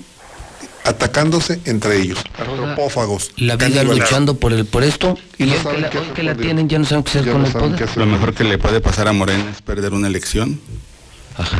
atacándose 0.87 1.61
entre 1.67 2.01
ellos, 2.01 2.19
antropófagos. 2.39 3.33
La 3.37 3.57
vida 3.57 3.85
luchando 3.85 4.39
por 4.39 4.55
el 4.55 4.65
por 4.65 4.83
esto 4.83 5.19
y, 5.37 5.45
y 5.45 5.47
no 5.49 5.71
que 5.71 5.79
la, 5.79 5.91
que 5.91 6.23
la 6.23 6.35
tienen 6.35 6.71
ya 6.71 6.79
no 6.79 6.87
saben 6.87 7.05
qué 7.05 7.11
hacer 7.11 7.31
con 7.31 7.43
no 7.43 7.49
el 7.49 7.53
poder. 7.53 7.97
Lo 7.99 8.07
mejor 8.07 8.33
que 8.33 8.45
le 8.45 8.57
puede 8.57 8.81
pasar 8.81 9.09
a 9.09 9.13
Morena 9.13 9.45
es 9.51 9.61
perder 9.61 9.93
una 9.93 10.07
elección 10.07 10.59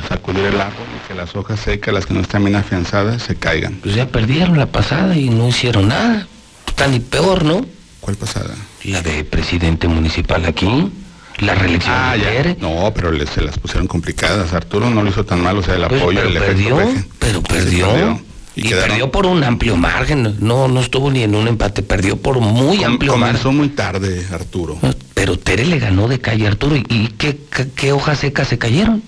sacudir 0.09 0.47
el 0.47 0.59
árbol 0.59 0.87
y 0.97 1.07
que 1.07 1.15
las 1.15 1.37
hojas 1.37 1.61
secas, 1.61 1.93
las 1.93 2.07
que 2.07 2.15
no 2.15 2.21
están 2.21 2.45
bien 2.45 2.57
afianzadas, 2.57 3.23
se 3.23 3.37
caigan. 3.37 3.75
Pues 3.75 3.95
ya 3.95 4.09
perdieron 4.09 4.59
la 4.59 4.67
pasada 4.67 5.15
y 5.15 5.29
no 5.29 5.49
hicieron 5.49 5.89
nada. 5.89 6.27
Está 6.67 6.89
ni 6.89 6.99
peor, 6.99 7.45
¿no? 7.45 7.65
¿Cuál 8.01 8.17
pasada? 8.17 8.55
La 8.85 9.03
de 9.03 9.25
presidente 9.25 9.89
municipal 9.89 10.45
aquí. 10.45 10.91
La 11.39 11.55
reelección 11.55 11.95
Ah, 11.97 12.13
de 12.17 12.21
ya. 12.23 12.29
ayer. 12.31 12.57
No, 12.61 12.93
pero 12.95 13.13
le- 13.13 13.27
se 13.27 13.41
las 13.43 13.59
pusieron 13.59 13.87
complicadas. 13.87 14.53
Arturo 14.53 14.91
no 14.91 15.03
lo 15.03 15.11
hizo 15.11 15.25
tan 15.25 15.41
mal, 15.43 15.57
o 15.59 15.63
sea, 15.63 15.75
el 15.77 15.87
Pues, 15.87 16.01
apoyo, 16.01 16.19
pero 16.19 16.29
el 16.31 16.37
efecto 16.37 16.77
perdió, 16.77 17.05
pero 17.19 17.43
perdió. 17.43 18.21
Y, 18.57 18.71
perdió 18.71 19.13
por 19.13 19.25
un 19.27 19.45
amplio 19.45 19.77
margen. 19.77 20.37
No, 20.41 20.67
no 20.67 20.81
estuvo 20.81 21.13
ni 21.13 21.23
en 21.23 21.37
un 21.37 21.47
empate, 21.47 21.83
perdió 21.85 22.17
por 22.17 22.41
muy 22.41 22.79
com- 22.79 22.87
amplio 22.87 23.13
comenzó 23.13 23.53
margen. 23.53 23.57
muy 23.57 23.69
tarde, 23.69 24.27
Arturo. 24.33 24.79
Pero 25.15 25.39
Tere 25.39 25.65
le 25.65 25.79
ganó 25.79 26.09
de 26.09 26.19
calle 26.21 26.47
a 26.47 26.49
Arturo. 26.51 26.75
¿Y 26.75 26.81
y 26.89 27.09
qué, 27.17 27.39
qué, 27.55 27.69
qué 27.71 27.93
hojas 27.93 28.19
secas 28.19 28.49
se 28.49 28.59
cayeron? 28.59 29.01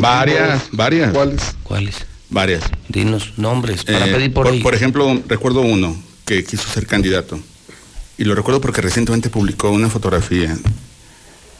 Varias, 0.00 0.64
varias. 0.72 1.12
¿Cuáles? 1.12 1.56
¿Cuáles? 1.62 1.96
Varias. 2.30 2.62
Dinos 2.88 3.34
nombres 3.36 3.84
para 3.84 4.06
Eh, 4.06 4.12
pedir 4.12 4.32
por, 4.32 4.48
ahí. 4.48 4.62
ejemplo, 4.72 5.20
recuerdo 5.28 5.60
uno 5.60 5.94
que 6.24 6.42
quiso 6.44 6.66
ser 6.68 6.86
candidato. 6.86 7.38
Y 8.18 8.24
lo 8.24 8.34
recuerdo 8.34 8.60
porque 8.60 8.80
recientemente 8.80 9.28
publicó 9.30 9.70
una 9.70 9.88
fotografía. 9.90 10.56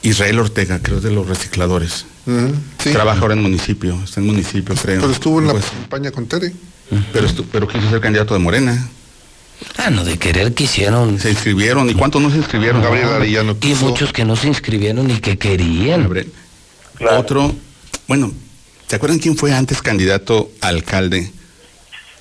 Israel 0.03 0.39
Ortega, 0.39 0.79
creo 0.81 0.99
de 1.01 1.11
los 1.11 1.27
recicladores. 1.27 2.05
Sí. 2.79 2.91
Trabaja 2.91 3.21
ahora 3.21 3.33
en 3.33 3.41
municipio, 3.41 3.99
está 4.03 4.19
en 4.19 4.27
municipio, 4.27 4.75
creo. 4.75 5.01
Pero 5.01 5.11
estuvo 5.13 5.39
en 5.39 5.47
la 5.47 5.53
Pues, 5.53 5.65
campaña 5.65 6.11
con 6.11 6.27
Tere. 6.27 6.53
pero, 7.13 7.27
pero 7.51 7.67
quiso 7.67 7.89
ser 7.89 7.99
candidato 7.99 8.33
de 8.33 8.39
Morena. 8.39 8.89
Ah, 9.77 9.89
no, 9.89 10.03
de 10.03 10.17
querer 10.17 10.53
quisieron. 10.53 11.19
Se 11.19 11.31
inscribieron. 11.31 11.89
¿Y 11.89 11.95
cuántos 11.95 12.21
no 12.21 12.29
se 12.29 12.37
inscribieron? 12.37 12.81
Gabriel 12.81 13.09
Arellano 13.09 13.53
Y 13.53 13.55
quiso. 13.55 13.85
muchos 13.87 14.13
que 14.13 14.23
no 14.23 14.35
se 14.35 14.47
inscribieron 14.47 15.09
y 15.09 15.19
que 15.19 15.37
querían. 15.37 16.03
Gabriel. 16.03 16.31
Claro. 16.95 17.19
Otro, 17.19 17.55
bueno, 18.07 18.31
¿se 18.87 18.95
acuerdan 18.95 19.19
quién 19.19 19.35
fue 19.35 19.53
antes 19.53 19.81
candidato 19.81 20.51
a 20.61 20.67
alcalde 20.67 21.31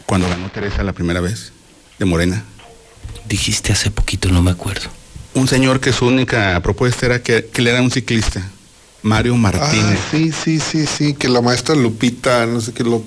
cuando 0.06 0.28
ganó 0.28 0.50
Teresa 0.50 0.82
la 0.82 0.92
primera 0.94 1.20
vez? 1.20 1.52
De 1.98 2.04
Morena. 2.06 2.42
Dijiste 3.28 3.72
hace 3.72 3.90
poquito, 3.90 4.28
no 4.30 4.42
me 4.42 4.50
acuerdo. 4.52 4.88
Un 5.34 5.48
señor 5.48 5.80
que 5.80 5.92
su 5.92 6.06
única 6.06 6.58
propuesta 6.62 7.06
era 7.06 7.22
que, 7.22 7.46
que 7.52 7.60
él 7.60 7.68
era 7.68 7.82
un 7.82 7.90
ciclista. 7.90 8.42
Mario 9.02 9.34
Ah, 9.34 9.38
Martínez. 9.38 9.98
sí, 10.10 10.32
sí, 10.32 10.58
sí, 10.60 10.86
sí, 10.86 11.14
que 11.14 11.28
la 11.28 11.40
maestra 11.40 11.74
Lupita, 11.74 12.46
no 12.46 12.60
sé 12.60 12.72
qué, 12.72 12.82
lo, 12.84 13.02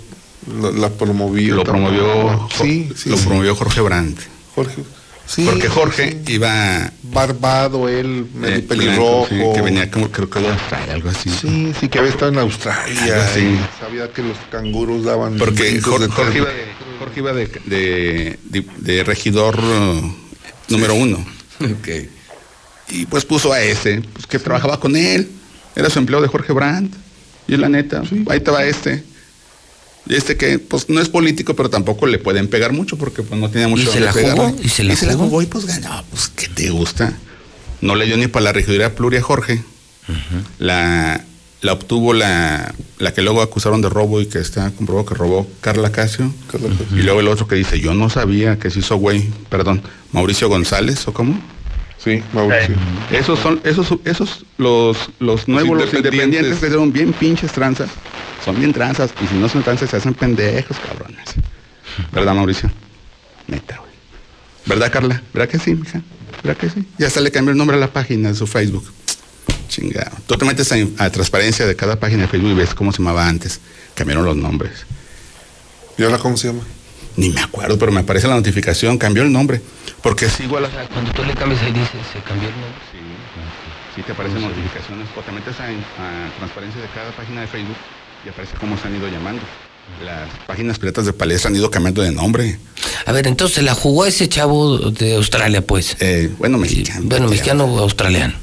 lo- 0.61 0.71
la 0.71 0.89
promovió. 0.89 1.55
lo 1.55 1.63
promovió, 1.63 2.47
Sí, 2.61 2.89
sí, 2.95 3.09
lo 3.09 3.17
sí. 3.17 3.25
promovió 3.25 3.55
Jorge 3.55 3.81
Brandt. 3.81 4.19
Jorge. 4.55 4.83
Sí, 5.25 5.45
Porque 5.45 5.67
Jorge 5.69 6.21
sí. 6.25 6.33
iba 6.33 6.91
Barbado, 7.03 7.87
él, 7.87 8.27
medio 8.33 8.55
eh, 8.57 8.61
pelirrojo. 8.61 9.27
sí, 9.29 9.35
que 9.53 9.61
venía 9.61 9.91
como 9.91 10.09
creo 10.09 10.27
que 10.29 10.39
de 10.39 10.47
Australia, 10.49 10.93
algo 10.95 11.09
así. 11.09 11.29
Sí, 11.29 11.71
sí, 11.79 11.87
que 11.87 11.99
había 11.99 12.09
estado 12.11 12.31
en 12.31 12.39
Australia. 12.39 13.25
Así. 13.29 13.41
y 13.41 13.59
sabía 13.79 14.11
que 14.11 14.23
los 14.23 14.37
canguros 14.51 15.03
daban. 15.03 15.37
Porque 15.37 15.79
Jorge, 15.81 16.07
de 16.07 16.11
Jorge 16.11 16.37
iba, 16.39 16.47
de, 16.49 16.65
Jorge 16.99 17.19
iba 17.21 17.33
de, 17.33 17.47
de- 17.65 18.39
de- 18.45 18.65
de 18.79 19.03
regidor 19.03 19.59
uh, 19.59 20.13
número 20.69 20.93
uno. 20.95 21.25
Y 22.91 23.05
pues 23.05 23.23
puso 23.23 23.53
a 23.53 23.61
ese, 23.61 24.01
pues, 24.13 24.25
que 24.25 24.39
trabajaba 24.39 24.79
con 24.79 24.95
él. 24.95 25.29
Era 25.75 25.89
su 25.91 25.99
empleo 25.99 26.21
de 26.21 26.27
Jorge 26.27 26.53
Brandt. 26.53 26.95
Y 27.47 27.55
la 27.55 27.69
neta, 27.69 28.01
ahí 28.29 28.39
te 28.39 28.49
va 28.51 28.63
este. 28.65 29.03
Y 30.07 30.15
este 30.15 30.37
que, 30.37 30.57
pues 30.57 30.89
no 30.89 30.99
es 30.99 31.07
político, 31.09 31.55
pero 31.55 31.69
tampoco 31.69 32.07
le 32.07 32.17
pueden 32.17 32.47
pegar 32.47 32.73
mucho 32.73 32.97
porque 32.97 33.21
pues 33.21 33.39
no 33.39 33.49
tiene 33.51 33.67
mucho 33.67 33.83
¿Y 33.83 33.93
se 33.93 33.99
la 33.99 34.11
jugó? 34.11 34.55
¿Y 34.61 34.69
se 34.69 34.83
la 34.83 34.95
jugó? 34.95 35.25
jugó 35.25 35.41
y 35.43 35.45
pues 35.45 35.65
ganó. 35.65 36.03
Pues, 36.09 36.29
¿qué 36.29 36.47
te 36.47 36.69
gusta? 36.71 37.13
No 37.81 37.95
le 37.95 38.05
dio 38.07 38.17
ni 38.17 38.25
para 38.27 38.45
la 38.45 38.53
regiduría 38.53 38.95
pluria 38.95 39.21
Jorge. 39.21 39.63
la, 40.57 41.23
la 41.61 41.73
obtuvo 41.73 42.13
la, 42.13 42.73
la 42.99 43.13
que 43.13 43.21
luego 43.21 43.41
acusaron 43.41 43.81
de 43.81 43.89
robo 43.89 44.21
y 44.21 44.27
que 44.27 44.39
está 44.39 44.71
comprobado 44.71 45.05
que 45.05 45.15
robó 45.15 45.47
Carla 45.61 45.91
Casio. 45.91 46.33
Carla 46.51 46.69
Casio. 46.69 46.97
Y 46.97 47.01
luego 47.01 47.19
el 47.19 47.27
otro 47.27 47.47
que 47.47 47.55
dice, 47.55 47.79
yo 47.79 47.93
no 47.93 48.09
sabía 48.09 48.57
que 48.59 48.69
se 48.69 48.79
hizo 48.79 48.95
güey, 48.97 49.29
perdón, 49.49 49.81
Mauricio 50.11 50.47
González, 50.47 51.07
¿o 51.07 51.13
cómo? 51.13 51.39
Sí, 51.97 52.23
Mauricio. 52.33 52.75
Esos 53.11 53.39
son, 53.39 53.59
esos, 53.65 53.93
esos, 54.05 54.45
los, 54.57 55.09
los 55.19 55.47
nuevos, 55.49 55.77
los 55.77 55.93
independientes. 55.93 56.53
independientes 56.53 56.59
que 56.59 56.71
son 56.71 56.93
bien 56.93 57.11
pinches 57.11 57.51
tranzas, 57.51 57.89
son 58.45 58.57
bien 58.57 58.71
tranzas, 58.71 59.11
y 59.21 59.27
si 59.27 59.35
no 59.35 59.49
son 59.49 59.63
tranzas 59.63 59.89
se 59.89 59.97
hacen 59.97 60.13
pendejos, 60.13 60.77
cabrones. 60.79 61.35
¿Verdad, 62.13 62.33
Mauricio? 62.33 62.71
Neta, 63.47 63.77
güey. 63.79 63.91
¿Verdad, 64.65 64.91
Carla? 64.91 65.21
¿Verdad 65.33 65.49
que 65.49 65.59
sí, 65.59 65.75
mija? 65.75 66.01
¿Verdad 66.41 66.57
que 66.57 66.69
sí? 66.69 66.85
Ya 66.97 67.07
hasta 67.07 67.19
le 67.19 67.31
cambió 67.31 67.51
el 67.51 67.57
nombre 67.57 67.75
a 67.75 67.79
la 67.79 67.91
página 67.91 68.29
de 68.29 68.35
su 68.35 68.47
Facebook. 68.47 68.85
Chingado. 69.69 70.11
Tú 70.27 70.35
te 70.35 70.43
metes 70.45 70.71
a, 70.71 70.75
a 70.97 71.09
transparencia 71.11 71.65
de 71.65 71.75
cada 71.75 71.97
página 71.99 72.23
de 72.23 72.27
Facebook 72.27 72.51
y 72.51 72.55
ves 72.55 72.73
cómo 72.73 72.91
se 72.91 72.97
llamaba 72.97 73.27
antes. 73.27 73.61
Cambiaron 73.95 74.25
los 74.25 74.35
nombres. 74.35 74.85
¿Y 75.97 76.03
ahora 76.03 76.17
cómo 76.17 76.35
se 76.35 76.47
llama? 76.47 76.63
Ni 77.15 77.29
me 77.29 77.41
acuerdo, 77.41 77.77
pero 77.77 77.91
me 77.91 77.99
aparece 78.01 78.27
la 78.27 78.35
notificación, 78.35 78.97
cambió 78.97 79.23
el 79.23 79.31
nombre. 79.31 79.61
Porque 80.01 80.25
a 80.25 80.29
O 80.29 80.59
las 80.59 80.71
sea, 80.71 80.87
cuando 80.87 81.11
tú 81.11 81.23
le 81.23 81.33
cambias 81.33 81.61
ahí 81.61 81.71
dice, 81.71 81.91
se 82.13 82.19
cambió 82.21 82.49
el 82.49 82.55
nombre. 82.55 82.79
Sí, 82.91 82.97
sí 83.95 84.01
te 84.03 84.11
aparecen 84.13 84.41
notificaciones 84.41 85.07
o 85.15 85.21
te 85.21 85.31
metes 85.31 85.59
a, 85.59 85.65
a 85.65 86.31
transparencia 86.37 86.81
de 86.81 86.87
cada 86.89 87.11
página 87.11 87.41
de 87.41 87.47
Facebook 87.47 87.75
y 88.25 88.29
aparece 88.29 88.53
cómo 88.59 88.77
se 88.77 88.87
han 88.87 88.95
ido 88.95 89.07
llamando. 89.07 89.41
Las 90.05 90.29
páginas 90.47 90.79
piratas 90.79 91.05
de 91.05 91.13
palestra 91.13 91.49
han 91.49 91.55
ido 91.55 91.69
cambiando 91.69 92.01
de 92.01 92.11
nombre. 92.11 92.57
A 93.05 93.11
ver, 93.11 93.27
entonces 93.27 93.63
la 93.63 93.73
jugó 93.73 94.05
ese 94.05 94.29
chavo 94.29 94.77
de 94.91 95.15
Australia, 95.15 95.61
pues. 95.65 95.97
Eh, 95.99 96.31
bueno, 96.37 96.57
mexicano. 96.57 97.01
bueno, 97.05 97.27
mexicano 97.27 97.65
o 97.65 97.79
australiano. 97.79 98.35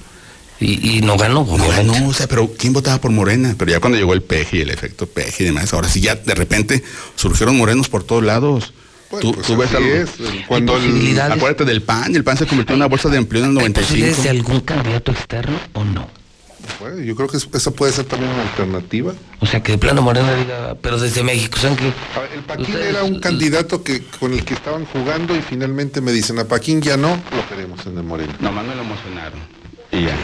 Y, 0.58 0.98
y 0.98 1.00
no 1.02 1.16
ganó, 1.18 1.44
No, 1.44 1.52
obviamente. 1.64 2.00
no, 2.00 2.08
o 2.08 2.12
sea, 2.14 2.26
pero 2.26 2.50
¿quién 2.56 2.72
votaba 2.72 2.98
por 3.00 3.10
Morena? 3.10 3.54
Pero 3.58 3.70
ya 3.72 3.80
cuando 3.80 3.98
llegó 3.98 4.14
el 4.14 4.22
peje 4.22 4.58
y 4.58 4.60
el 4.62 4.70
efecto 4.70 5.06
peje 5.06 5.42
y 5.42 5.46
demás, 5.46 5.72
ahora 5.74 5.88
sí 5.88 6.00
ya 6.00 6.14
de 6.14 6.34
repente 6.34 6.82
surgieron 7.14 7.56
morenos 7.56 7.88
por 7.88 8.04
todos 8.04 8.22
lados. 8.24 8.72
Bueno, 9.10 9.20
tú, 9.30 9.34
pues 9.34 9.46
tú 9.46 9.56
ves 9.56 9.72
algo. 9.74 9.88
es. 9.88 10.08
Cuando 10.48 10.76
el, 10.76 10.82
posibilidades. 10.82 11.36
Acuérdate 11.36 11.64
del 11.66 11.82
PAN, 11.82 12.16
el 12.16 12.24
PAN 12.24 12.38
se 12.38 12.46
convirtió 12.46 12.74
en 12.74 12.80
una 12.80 12.86
bolsa 12.88 13.08
de 13.08 13.18
empleo 13.18 13.44
en 13.44 13.50
el 13.50 13.58
¿Hay 13.58 13.64
95. 13.64 13.86
posibilidades 13.88 14.22
de 14.24 14.30
algún 14.30 14.60
candidato 14.60 15.12
externo 15.12 15.58
o 15.74 15.84
no? 15.84 16.08
Bueno, 16.80 17.00
yo 17.02 17.14
creo 17.14 17.28
que 17.28 17.36
es- 17.36 17.48
esa 17.54 17.70
puede 17.70 17.92
ser 17.92 18.06
también 18.06 18.32
una 18.32 18.42
alternativa. 18.42 19.12
O 19.38 19.46
sea, 19.46 19.62
que 19.62 19.72
de 19.72 19.78
plano 19.78 20.02
Morena 20.02 20.34
diga, 20.34 20.74
pero 20.82 20.98
desde 20.98 21.22
México, 21.22 21.58
¿saben 21.58 21.76
qué? 21.76 21.92
A 22.16 22.20
ver, 22.22 22.32
el 22.34 22.40
Paquín 22.40 22.64
Ustedes- 22.66 22.88
era 22.88 23.04
un 23.04 23.20
candidato 23.20 23.84
que 23.84 24.02
con 24.18 24.32
el 24.32 24.44
que 24.44 24.54
estaban 24.54 24.84
jugando 24.86 25.36
y 25.36 25.42
finalmente 25.42 26.00
me 26.00 26.10
dicen 26.10 26.38
a 26.40 26.44
Paquín 26.44 26.80
ya 26.82 26.96
no, 26.96 27.10
lo 27.10 27.48
queremos 27.48 27.86
en 27.86 27.98
el 27.98 28.02
Moreno. 28.02 28.32
Nomás 28.40 28.66
me 28.66 28.74
lo 28.74 28.82
emocionaron. 28.82 29.38
Y 29.90 30.06
ya. 30.06 30.16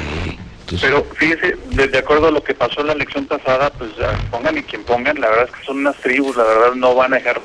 Entonces, 0.61 0.81
Pero 0.81 1.05
fíjese, 1.17 1.57
de, 1.71 1.89
de 1.89 1.99
acuerdo 1.99 2.29
a 2.29 2.31
lo 2.31 2.43
que 2.43 2.55
pasó 2.55 2.81
en 2.81 2.89
la 2.89 2.93
elección 2.95 3.27
pasada, 3.27 3.71
pues 3.71 3.91
pongan 4.31 4.57
y 4.59 4.63
quien 4.63 4.85
pongan, 4.85 5.21
la 5.21 5.29
verdad 5.29 5.49
es 5.53 5.59
que 5.59 5.67
son 5.67 5.79
unas 5.79 5.97
tribus, 5.97 6.37
la 6.37 6.45
verdad 6.45 6.75
no 6.75 6.95
van 6.95 7.13
a 7.13 7.17
dejar 7.17 7.41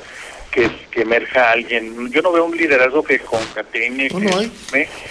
que, 0.50 0.70
que 0.90 1.02
emerja 1.02 1.50
alguien. 1.50 2.10
Yo 2.10 2.22
no 2.22 2.32
veo 2.32 2.44
un 2.44 2.56
liderazgo 2.56 3.02
que 3.02 3.18
concatene. 3.18 4.08
No, 4.08 4.18
que 4.20 4.26
no 4.26 4.38
hay. 4.38 4.52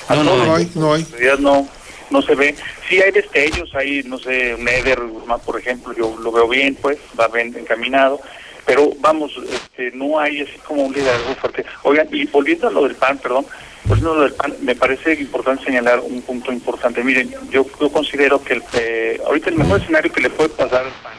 a 0.07 0.15
No, 0.15 0.23
no 0.23 0.31
todos. 0.31 0.47
No 0.47 0.55
hay, 0.55 0.71
no 0.75 0.93
hay. 0.93 1.01
En 1.01 1.11
realidad 1.11 1.39
no, 1.39 1.69
no 2.09 2.21
se 2.21 2.35
ve. 2.35 2.55
Sí 2.89 3.01
hay 3.01 3.11
destellos, 3.11 3.73
hay, 3.75 4.03
no 4.03 4.17
sé, 4.17 4.55
un 4.55 4.67
Eder 4.67 4.99
Guzmán, 5.01 5.39
por 5.41 5.59
ejemplo, 5.59 5.93
yo 5.93 6.15
lo 6.19 6.31
veo 6.31 6.47
bien, 6.47 6.75
pues, 6.75 6.97
va 7.19 7.27
bien 7.27 7.55
encaminado. 7.57 8.19
Pero 8.65 8.91
vamos, 8.99 9.31
este, 9.49 9.91
no 9.91 10.19
hay 10.19 10.41
así 10.41 10.57
como 10.65 10.83
un 10.83 10.93
liderazgo 10.93 11.35
fuerte. 11.35 11.65
Oigan, 11.83 12.07
y 12.11 12.25
volviendo 12.25 12.67
a 12.67 12.71
lo 12.71 12.83
del 12.83 12.95
PAN, 12.95 13.17
perdón, 13.17 13.45
del 13.95 14.33
PAN, 14.33 14.53
me 14.61 14.75
parece 14.75 15.13
importante 15.13 15.65
señalar 15.65 15.99
un 16.01 16.21
punto 16.21 16.51
importante. 16.51 17.03
Miren, 17.03 17.31
yo, 17.49 17.65
yo 17.79 17.89
considero 17.91 18.43
que 18.43 18.53
el, 18.55 18.63
eh, 18.73 19.21
ahorita 19.25 19.49
el 19.49 19.55
mejor 19.55 19.81
escenario 19.81 20.11
que 20.11 20.21
le 20.21 20.29
puede 20.29 20.49
pasar 20.49 20.85
al 20.85 20.91
PAN 21.03 21.13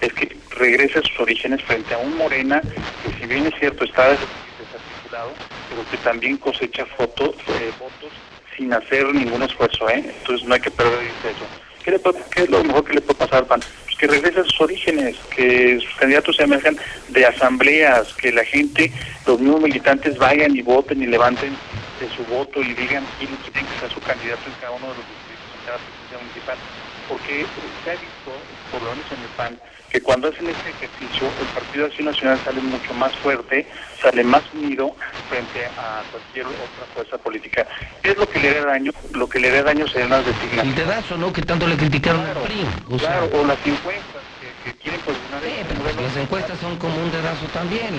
es 0.00 0.12
que 0.12 0.36
regrese 0.50 0.98
a 0.98 1.02
sus 1.02 1.18
orígenes 1.20 1.62
frente 1.64 1.94
a 1.94 1.98
un 1.98 2.16
Morena 2.16 2.60
que 2.62 3.18
si 3.20 3.26
bien 3.26 3.46
es 3.46 3.54
cierto 3.58 3.84
está 3.84 4.08
des- 4.10 4.18
desarticulado, 4.58 5.32
pero 5.68 5.90
que 5.90 5.96
también 5.98 6.36
cosecha 6.38 6.86
fotos, 6.96 7.34
eh, 7.48 7.70
votos 7.78 8.10
sin 8.56 8.72
hacer 8.72 9.12
ningún 9.14 9.42
esfuerzo, 9.42 9.88
¿eh? 9.90 10.02
Entonces 10.18 10.46
no 10.48 10.54
hay 10.54 10.60
que 10.60 10.70
perder 10.70 11.00
eso. 11.04 11.46
¿Qué, 11.84 11.90
le 11.92 11.98
puede- 11.98 12.18
qué 12.34 12.42
es 12.42 12.50
lo 12.50 12.64
mejor 12.64 12.84
que 12.84 12.94
le 12.94 13.00
puede 13.02 13.18
pasar 13.18 13.38
al 13.40 13.46
PAN? 13.46 13.60
Pues 13.84 13.96
que 13.98 14.06
regrese 14.06 14.40
a 14.40 14.44
sus 14.44 14.60
orígenes, 14.60 15.16
que 15.34 15.78
sus 15.80 15.94
candidatos 15.96 16.36
se 16.36 16.42
emerjan 16.44 16.76
de 17.08 17.26
asambleas, 17.26 18.12
que 18.14 18.32
la 18.32 18.44
gente, 18.44 18.90
los 19.26 19.38
mismos 19.38 19.60
militantes 19.62 20.16
vayan 20.18 20.56
y 20.56 20.62
voten 20.62 21.02
y 21.02 21.06
levanten 21.06 21.54
de 21.98 22.08
su 22.10 22.24
voto 22.24 22.60
y 22.62 22.74
digan 22.74 23.08
quién 23.16 23.36
quieren 23.38 23.66
que 23.66 23.78
sea 23.78 23.88
su 23.88 24.00
candidato 24.02 24.48
en 24.48 24.54
cada 24.54 24.72
uno 24.72 24.90
de 24.90 24.96
los 24.96 25.08
distritos, 25.08 25.48
en 25.54 25.60
cada 25.60 25.78
presidencia 25.78 26.18
municipal. 26.18 26.58
Porque 27.06 27.48
se 27.84 27.90
ha 27.90 27.96
visto, 27.96 28.48
por 28.68 28.82
lo 28.82 28.90
menos 28.90 29.10
en 29.12 29.22
el 29.22 29.30
PAN, 29.30 29.60
que 29.88 30.00
cuando 30.02 30.28
hacen 30.28 30.48
este 30.48 30.70
ejercicio, 30.70 31.36
el 31.38 31.48
Partido 31.48 31.86
Acción 31.86 32.06
Nacional 32.06 32.42
sale 32.42 32.60
mucho 32.60 32.92
más 32.94 33.16
fuerte, 33.18 33.68
sale 34.02 34.24
más 34.24 34.42
unido 34.52 34.96
frente 35.28 35.64
a 35.76 36.04
cualquier 36.10 36.46
otra 36.48 36.84
fuerza 36.92 37.16
política. 37.18 37.66
¿Qué 38.02 38.10
es 38.10 38.16
lo 38.16 38.28
que 38.28 38.40
le 38.40 38.52
da 38.54 38.66
daño? 38.66 38.90
Lo 39.12 39.28
que 39.28 39.38
le 39.38 39.50
da 39.52 39.62
daño 39.62 39.86
serían 39.86 40.10
las 40.10 40.26
el 40.26 40.32
designaciones. 40.34 40.76
dedazo, 40.76 41.16
¿no? 41.16 41.32
Que 41.32 41.42
tanto 41.42 41.66
le 41.68 41.76
criticaron 41.76 42.22
al 42.26 42.42
PRI. 42.42 42.66
O 42.90 42.98
sea, 42.98 43.20
Claro, 43.20 43.30
o 43.40 43.46
las 43.46 43.64
encuestas 43.64 44.24
que, 44.40 44.52
que 44.64 44.76
quieren 44.78 45.00
posicionar 45.02 45.42
sí, 45.44 45.48
este 45.50 45.64
pero 45.64 45.80
modelo. 45.80 46.05
Las 46.16 46.24
encuestas 46.24 46.58
son 46.60 46.76
como 46.78 46.96
un 46.96 47.10
dedazo 47.12 47.46
también. 47.52 47.94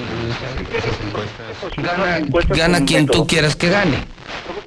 Gana 1.78 2.18
encuestas 2.18 2.82
quien 2.88 3.06
tú 3.06 3.28
quieras 3.28 3.56
que 3.56 3.70
gane. 3.70 4.04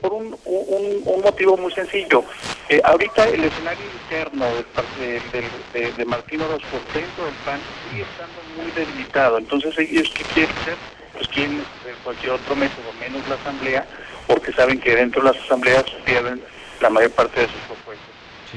por, 0.01 0.13
un, 0.13 0.37
un, 0.45 1.03
un 1.05 1.21
motivo 1.21 1.57
muy 1.57 1.73
sencillo. 1.73 2.25
Eh, 2.69 2.81
ahorita 2.85 3.29
el 3.29 3.45
escenario 3.45 3.85
interno 4.03 4.45
de, 5.01 5.21
de, 5.33 5.49
de, 5.73 5.93
de 5.93 6.05
Martín 6.05 6.41
Orozco 6.43 6.79
dentro 6.95 7.25
del 7.25 7.35
PAN 7.45 7.59
sigue 7.91 8.03
estando 8.03 8.41
muy 8.57 8.71
debilitado. 8.71 9.39
Entonces, 9.39 9.77
ellos 9.79 10.09
qué 10.15 10.23
quieren 10.25 10.57
hacer? 10.63 10.77
Pues 11.15 11.29
quieren 11.29 11.65
hacer 11.81 11.95
cualquier 12.05 12.33
otro 12.33 12.55
método, 12.55 12.93
menos 13.01 13.29
la 13.29 13.35
asamblea, 13.35 13.85
porque 14.29 14.53
saben 14.53 14.79
que 14.79 14.95
dentro 14.95 15.23
de 15.23 15.33
las 15.33 15.45
asambleas 15.45 15.85
pierden 16.05 16.41
la 16.81 16.89
mayor 16.89 17.11
parte 17.11 17.41
de 17.41 17.47
sus 17.47 17.61
propuestas. 17.67 18.10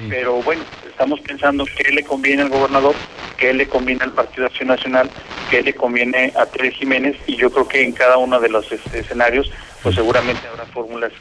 Pero 0.10 0.42
bueno, 0.42 0.64
estamos 0.90 1.20
pensando 1.22 1.66
qué 1.78 1.92
le 1.92 2.04
conviene 2.04 2.42
al 2.44 2.50
gobernador, 2.50 2.96
qué 3.38 3.54
le 3.54 3.68
conviene 3.68 4.04
al 4.04 4.12
Partido 4.12 4.48
Acción 4.48 4.70
Nacional, 4.70 5.10
qué 5.50 5.62
le 5.62 5.74
conviene 5.74 6.34
a 6.36 6.46
Tere 6.46 6.72
Jiménez 6.72 7.16
y 7.28 7.36
yo 7.36 7.52
creo 7.52 7.68
que 7.68 7.84
en 7.84 7.92
cada 7.92 8.18
uno 8.18 8.40
de 8.40 8.50
los 8.50 8.72
este, 8.72 9.00
escenarios 9.00 9.52
pues 9.84 9.96
seguramente 9.96 10.48
habrá 10.48 10.66
fórmulas 10.68 11.12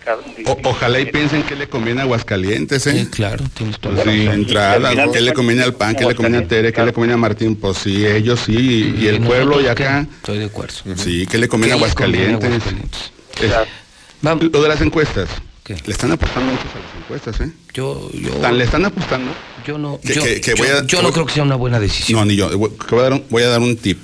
ojalá 0.64 1.00
y 1.00 1.06
piensen 1.06 1.42
que 1.42 1.56
le 1.56 1.68
conviene 1.68 2.00
a 2.00 2.04
Aguascalientes, 2.04 2.86
¿eh? 2.86 3.00
Sí, 3.00 3.10
claro, 3.10 3.44
tienes 3.54 3.78
toda 3.78 4.02
Pues 4.02 4.14
sí, 4.16 4.26
entrada, 4.26 4.90
¿qué 5.12 5.20
le 5.20 5.32
conviene 5.32 5.62
al 5.64 5.74
PAN? 5.74 5.96
¿Qué 5.96 6.04
le 6.06 6.14
conviene 6.14 6.38
a 6.44 6.48
Tere? 6.48 6.72
¿Qué 6.72 6.82
le 6.82 6.92
conviene 6.92 7.14
a 7.14 7.16
Martín? 7.16 7.56
Pues 7.56 7.78
sí, 7.78 8.06
ellos 8.06 8.40
sí, 8.46 8.52
y, 8.98 9.04
y 9.04 9.08
el 9.08 9.20
nosotros 9.20 9.26
pueblo 9.46 9.60
y 9.60 9.64
qué? 9.64 9.70
acá. 9.70 10.06
Estoy 10.16 10.38
de 10.38 10.44
acuerdo. 10.46 10.74
Sí, 10.96 11.26
¿qué 11.26 11.38
le 11.38 11.48
conviene 11.48 11.74
a 11.74 11.78
¿Qué 11.78 11.84
le 11.88 11.94
conviene 11.94 12.24
a 12.24 12.36
Aguascalientes? 12.36 12.50
Aguascalientes? 12.50 13.12
Es- 14.22 14.52
lo 14.52 14.62
de 14.62 14.68
las 14.68 14.80
encuestas. 14.80 15.28
¿Qué? 15.64 15.76
Le 15.86 15.92
están 15.92 16.10
apostando 16.10 16.50
mucho 16.50 16.64
a 16.64 16.78
las 16.80 17.02
encuestas, 17.04 17.40
¿eh? 17.40 17.52
yo, 17.72 18.10
yo, 18.12 18.50
le 18.52 18.64
están 18.64 18.84
apostando. 18.84 19.30
yo 19.66 19.78
no, 19.78 20.00
que- 20.00 20.14
yo, 20.14 20.22
que- 20.24 20.40
que 20.40 20.50
yo- 20.50 20.56
voy 20.56 20.66
a- 20.68 20.84
yo 20.84 20.98
no 20.98 21.04
voy- 21.04 21.12
creo 21.12 21.26
que 21.26 21.34
sea 21.34 21.42
una 21.44 21.54
buena 21.54 21.78
decisión. 21.78 22.18
No, 22.18 22.24
ni 22.24 22.34
yo. 22.36 22.50
Voy 22.58 22.70
a 22.98 23.02
dar 23.02 23.12
un, 23.12 23.24
voy 23.30 23.42
a 23.44 23.48
dar 23.48 23.60
un 23.60 23.76
tip. 23.76 23.98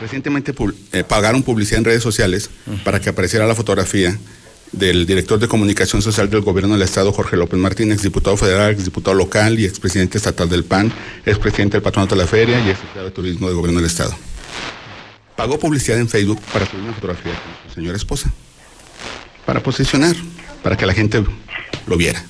Recientemente 0.00 0.54
eh, 0.92 1.04
pagaron 1.04 1.42
publicidad 1.42 1.78
en 1.78 1.84
redes 1.86 2.02
sociales 2.02 2.50
para 2.84 3.00
que 3.00 3.08
apareciera 3.08 3.46
la 3.46 3.54
fotografía 3.54 4.16
del 4.72 5.06
director 5.06 5.38
de 5.38 5.46
comunicación 5.48 6.02
social 6.02 6.28
del 6.30 6.40
gobierno 6.42 6.74
del 6.74 6.82
estado, 6.82 7.12
Jorge 7.12 7.36
López 7.36 7.58
Martínez, 7.58 8.02
diputado 8.02 8.36
federal, 8.36 8.72
exdiputado 8.72 9.14
local 9.16 9.58
y 9.58 9.64
expresidente 9.64 10.18
estatal 10.18 10.48
del 10.48 10.64
PAN, 10.64 10.92
expresidente 11.24 11.76
del 11.76 11.82
patronato 11.82 12.14
de 12.16 12.22
la 12.22 12.26
feria 12.28 12.58
y 12.58 12.70
exsecretario 12.70 13.04
de 13.04 13.10
turismo 13.12 13.46
del 13.46 13.56
gobierno 13.56 13.80
del 13.80 13.88
estado. 13.88 14.14
Pagó 15.36 15.58
publicidad 15.58 15.98
en 15.98 16.08
Facebook 16.08 16.40
para 16.52 16.66
subir 16.66 16.82
una 16.84 16.92
fotografía 16.92 17.32
con 17.32 17.68
su 17.70 17.74
señora 17.74 17.96
esposa, 17.96 18.32
para 19.46 19.62
posicionar, 19.62 20.16
para 20.64 20.76
que 20.76 20.84
la 20.86 20.94
gente 20.94 21.22
lo 21.86 21.96
viera. 21.96 22.24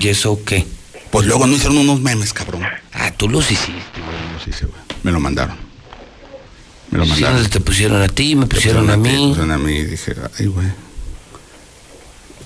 ¿Y 0.00 0.08
eso 0.08 0.40
qué? 0.44 0.66
Pues 1.12 1.26
luego 1.26 1.46
no 1.46 1.54
hicieron 1.54 1.78
unos 1.78 2.00
memes, 2.00 2.32
cabrón. 2.32 2.62
Ah, 2.92 3.12
tú 3.16 3.28
los 3.28 3.48
hiciste. 3.50 3.72
Bueno, 4.00 4.40
sí, 4.44 4.50
sí, 4.52 4.64
güey. 4.64 4.80
Me 5.04 5.12
lo 5.12 5.20
mandaron. 5.20 5.56
Me 6.90 6.98
lo 6.98 7.04
Sí, 7.04 7.10
mandaron. 7.10 7.36
donde 7.36 7.50
te 7.50 7.60
pusieron 7.60 8.02
a 8.02 8.08
ti, 8.08 8.34
me 8.34 8.46
pusieron 8.46 8.88
a 8.90 8.94
ti, 8.94 9.00
mí. 9.00 9.28
pusieron 9.28 9.50
a 9.52 9.58
mí 9.58 9.72
y 9.76 9.84
dije, 9.84 10.14
ay, 10.38 10.46
güey. 10.46 10.66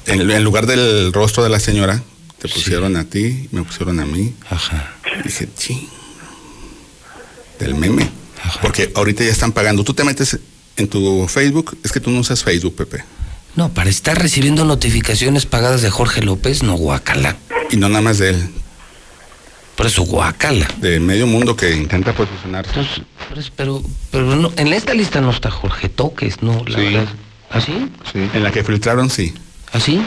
En, 0.07 0.29
en 0.31 0.45
lugar 0.45 0.67
del 0.67 1.13
rostro 1.13 1.43
de 1.45 1.49
la 1.49 1.61
señora, 1.61 2.03
te 2.39 2.49
pusieron 2.49 2.97
a 2.97 3.05
ti, 3.05 3.49
me 3.53 3.63
pusieron 3.63 3.99
a 4.01 4.05
mí. 4.07 4.35
Ajá. 4.51 4.93
Dije, 5.25 5.49
ching. 5.57 5.89
Del 7.59 7.75
meme. 7.75 8.11
Ajá. 8.43 8.61
Porque 8.61 8.93
ahorita 8.95 9.25
ya 9.25 9.31
están 9.31 9.53
pagando. 9.53 9.83
Tú 9.85 9.95
te 9.95 10.05
metes 10.05 10.39
en 10.77 10.89
tu 10.89 11.27
Facebook, 11.29 11.79
es 11.83 11.91
que 11.93 12.01
tú 12.01 12.11
no 12.11 12.21
usas 12.21 12.43
Facebook, 12.45 12.75
Pepe. 12.77 13.05
No, 13.57 13.71
para 13.71 13.89
estar 13.91 14.19
recibiendo 14.21 14.65
notificaciones 14.65 15.47
pagadas 15.47 15.83
de 15.83 15.91
Jorge 15.91 16.23
López, 16.23 16.63
no 16.63 16.75
guacala. 16.75 17.37
Y 17.71 17.77
no 17.79 17.89
nada 17.89 18.03
más 18.03 18.19
de 18.19 18.31
él, 18.31 18.49
Por 19.77 19.87
eso 19.87 20.03
guacala. 20.05 20.67
de 20.79 21.01
medio 21.01 21.27
mundo 21.27 21.57
que 21.57 21.75
intenta 21.75 22.13
posicionarse. 22.13 22.71
Entonces, 22.71 23.03
pues, 23.33 23.51
pero, 23.55 23.83
pero 24.11 24.25
no, 24.37 24.53
en 24.57 24.73
esta 24.73 24.95
lista 24.95 25.21
no 25.21 25.31
está 25.31 25.51
Jorge 25.51 25.89
Toques, 25.89 26.43
¿no? 26.43 26.63
La 26.67 26.79
Sí. 26.79 26.85
verdad. 26.85 27.09
¿Así? 27.51 27.91
Sí. 28.13 28.29
En 28.35 28.43
la 28.43 28.51
que 28.53 28.63
filtraron, 28.65 29.09
sí. 29.11 29.35
¿Así? 29.73 30.03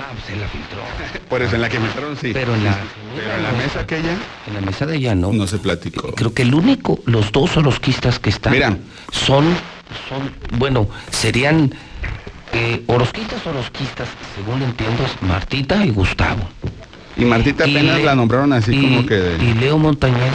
Ah, 0.00 0.10
pues 0.12 0.24
se 0.26 0.36
la 0.36 0.48
filtró. 0.48 0.78
Por 1.28 1.42
eso, 1.42 1.54
en 1.56 1.62
la 1.62 1.68
que 1.68 1.78
filtraron, 1.78 2.16
sí. 2.16 2.30
Pero 2.32 2.54
en 2.54 2.64
la, 2.64 2.78
Pero 3.16 3.34
en 3.36 3.42
la 3.42 3.52
mesa 3.52 3.80
aquella, 3.80 4.16
En 4.46 4.54
la 4.54 4.60
mesa 4.60 4.86
de 4.86 4.96
ella 4.96 5.14
no. 5.14 5.32
no 5.32 5.46
se 5.46 5.58
platicó. 5.58 6.14
Creo 6.14 6.32
que 6.34 6.42
el 6.42 6.54
único, 6.54 7.00
los 7.06 7.30
dos 7.32 7.56
orosquistas 7.56 8.18
que 8.18 8.30
están 8.30 8.52
Mira. 8.52 8.76
son, 9.12 9.44
son, 10.08 10.30
bueno, 10.58 10.88
serían 11.10 11.74
eh, 12.52 12.82
orosquistas, 12.86 13.46
orosquistas, 13.46 14.08
según 14.34 14.62
entiendo, 14.62 15.04
es 15.04 15.22
Martita 15.22 15.84
y 15.84 15.90
Gustavo. 15.90 16.48
Y 17.16 17.24
Martita 17.24 17.64
apenas 17.64 18.02
la 18.02 18.14
nombraron 18.14 18.52
así 18.52 18.72
y- 18.74 18.80
como 18.82 19.06
que... 19.06 19.14
de- 19.14 19.44
Y 19.44 19.54
Leo 19.54 19.76
Montañez 19.78 20.32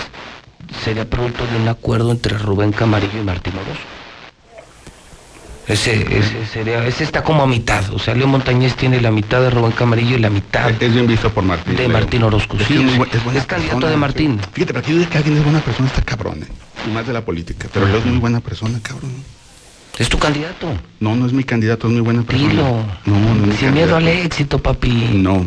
sería 0.83 1.09
producto 1.09 1.45
de 1.47 1.57
un 1.61 1.67
acuerdo 1.67 2.11
entre 2.11 2.37
Rubén 2.37 2.71
Camarillo 2.71 3.19
y 3.19 3.23
Martín 3.23 3.53
Orozco. 3.53 3.83
Ese, 5.65 5.93
ese 6.19 6.45
sería, 6.51 6.85
ese 6.85 7.05
está 7.05 7.23
como 7.23 7.41
a 7.43 7.47
mitad. 7.47 7.89
O 7.93 7.99
sea, 7.99 8.13
Leo 8.13 8.27
Montañez 8.27 8.75
tiene 8.75 8.99
la 8.99 9.11
mitad 9.11 9.39
de 9.39 9.49
Rubén 9.49 9.71
Camarillo 9.71 10.17
y 10.17 10.19
la 10.19 10.29
mitad. 10.29 10.69
Es 10.71 10.93
bien 10.93 11.07
visto 11.07 11.29
por 11.33 11.45
Martín. 11.45 11.77
De 11.77 11.83
Leo. 11.87 11.91
Martín 11.97 12.21
Orozco, 12.23 12.57
Es, 12.57 12.67
sí, 12.67 12.73
que 12.73 12.81
es, 12.85 12.91
es- 12.91 12.99
bu- 12.99 13.07
es 13.13 13.23
buena 13.23 13.39
es 13.39 13.45
candidato 13.45 13.87
de 13.87 13.95
Martín. 13.95 14.39
Fíjate, 14.51 14.73
para 14.73 14.85
que 14.85 14.91
yo 14.91 14.97
diga 14.97 15.09
que 15.09 15.17
alguien 15.19 15.37
es 15.37 15.43
buena 15.43 15.61
persona 15.61 15.87
está 15.87 16.01
cabrón, 16.01 16.43
¿eh? 16.43 16.47
Y 16.85 16.91
más 16.91 17.07
de 17.07 17.13
la 17.13 17.21
política. 17.23 17.69
Pero 17.73 17.87
Leo 17.87 17.99
es 17.99 18.05
muy 18.05 18.17
buena 18.17 18.41
persona, 18.41 18.77
cabrón. 18.83 19.11
Es 19.97 20.09
tu 20.09 20.17
candidato. 20.17 20.67
No, 20.99 21.15
no 21.15 21.25
es 21.27 21.33
mi 21.33 21.43
candidato, 21.43 21.87
es 21.87 21.93
muy 21.93 22.01
buena 22.01 22.23
persona. 22.23 22.49
Dilo. 22.49 22.63
No, 23.05 23.19
no 23.35 23.43
es 23.43 23.47
mi 23.49 23.57
Sin 23.57 23.73
miedo 23.73 23.95
al 23.95 24.07
éxito, 24.07 24.57
papi. 24.59 24.89
No. 25.13 25.45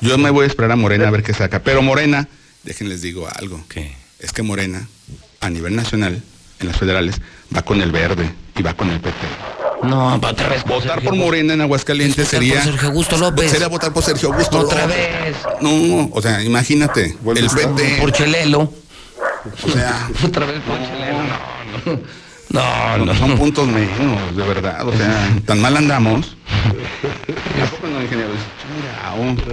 Yo 0.00 0.18
me 0.18 0.30
voy 0.30 0.44
a 0.44 0.46
esperar 0.46 0.72
a 0.72 0.76
Morena 0.76 1.08
a 1.08 1.10
ver 1.10 1.22
qué 1.22 1.32
saca. 1.32 1.60
Pero 1.62 1.82
Morena, 1.82 2.28
déjenles 2.64 3.00
digo 3.02 3.26
algo. 3.36 3.62
¿Qué? 3.68 3.92
Es 4.20 4.32
que 4.32 4.42
Morena, 4.42 4.86
a 5.40 5.48
nivel 5.50 5.74
nacional, 5.74 6.22
en 6.60 6.66
las 6.66 6.76
federales, 6.76 7.16
va 7.54 7.62
con 7.62 7.80
el 7.80 7.90
verde 7.90 8.30
y 8.56 8.62
va 8.62 8.74
con 8.74 8.90
el 8.90 9.00
PT. 9.00 9.16
No, 9.84 10.16
otra 10.16 10.48
vez. 10.48 10.64
Votar 10.64 10.94
Sergio 10.94 11.10
por 11.10 11.18
Morena 11.18 11.54
en 11.54 11.60
Aguascalientes 11.62 12.28
sería. 12.28 12.54
por 12.56 12.64
Sergio 12.64 12.88
Augusto 12.88 13.16
López. 13.16 13.50
Sería 13.50 13.68
votar 13.68 13.92
por 13.92 14.02
Sergio 14.02 14.30
Augusto 14.32 14.58
Otra 14.58 14.82
López. 14.82 14.98
vez. 14.98 15.36
No, 15.60 16.10
o 16.12 16.20
sea, 16.20 16.42
imagínate. 16.42 17.16
Vuelve 17.22 17.40
el 17.42 17.48
PT. 17.48 17.96
Por 18.00 18.12
Chelelo. 18.12 18.72
O 19.62 19.70
sea, 19.70 20.08
Otra 20.24 20.46
vez 20.46 20.60
por 20.62 20.76
Chelelo. 20.78 21.18
No, 21.86 21.92
no. 21.92 22.00
No, 22.50 22.98
no, 22.98 23.04
no. 23.04 23.14
son 23.14 23.36
puntos 23.36 23.68
menos, 23.68 24.36
de 24.36 24.42
verdad. 24.42 24.86
O 24.86 24.92
sea, 24.92 25.28
tan 25.46 25.60
mal 25.60 25.76
andamos. 25.76 26.36
No, 27.82 28.02
ingeniero. 28.02 28.30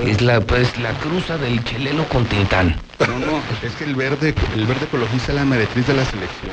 Es 0.06 0.22
la, 0.22 0.42
pues, 0.42 0.78
la 0.80 0.92
cruza 1.00 1.38
del 1.38 1.64
Chelelo 1.64 2.08
con 2.10 2.26
Tintán. 2.26 2.76
No, 3.00 3.20
no, 3.20 3.42
es 3.64 3.74
que 3.74 3.84
el 3.86 3.96
verde, 3.96 4.34
el 4.56 4.66
verde 4.66 4.86
ecologista 4.86 5.32
es 5.32 5.36
la 5.36 5.46
meretriz 5.46 5.88
de 5.88 5.94
la 5.94 6.06
selección. 6.06 6.52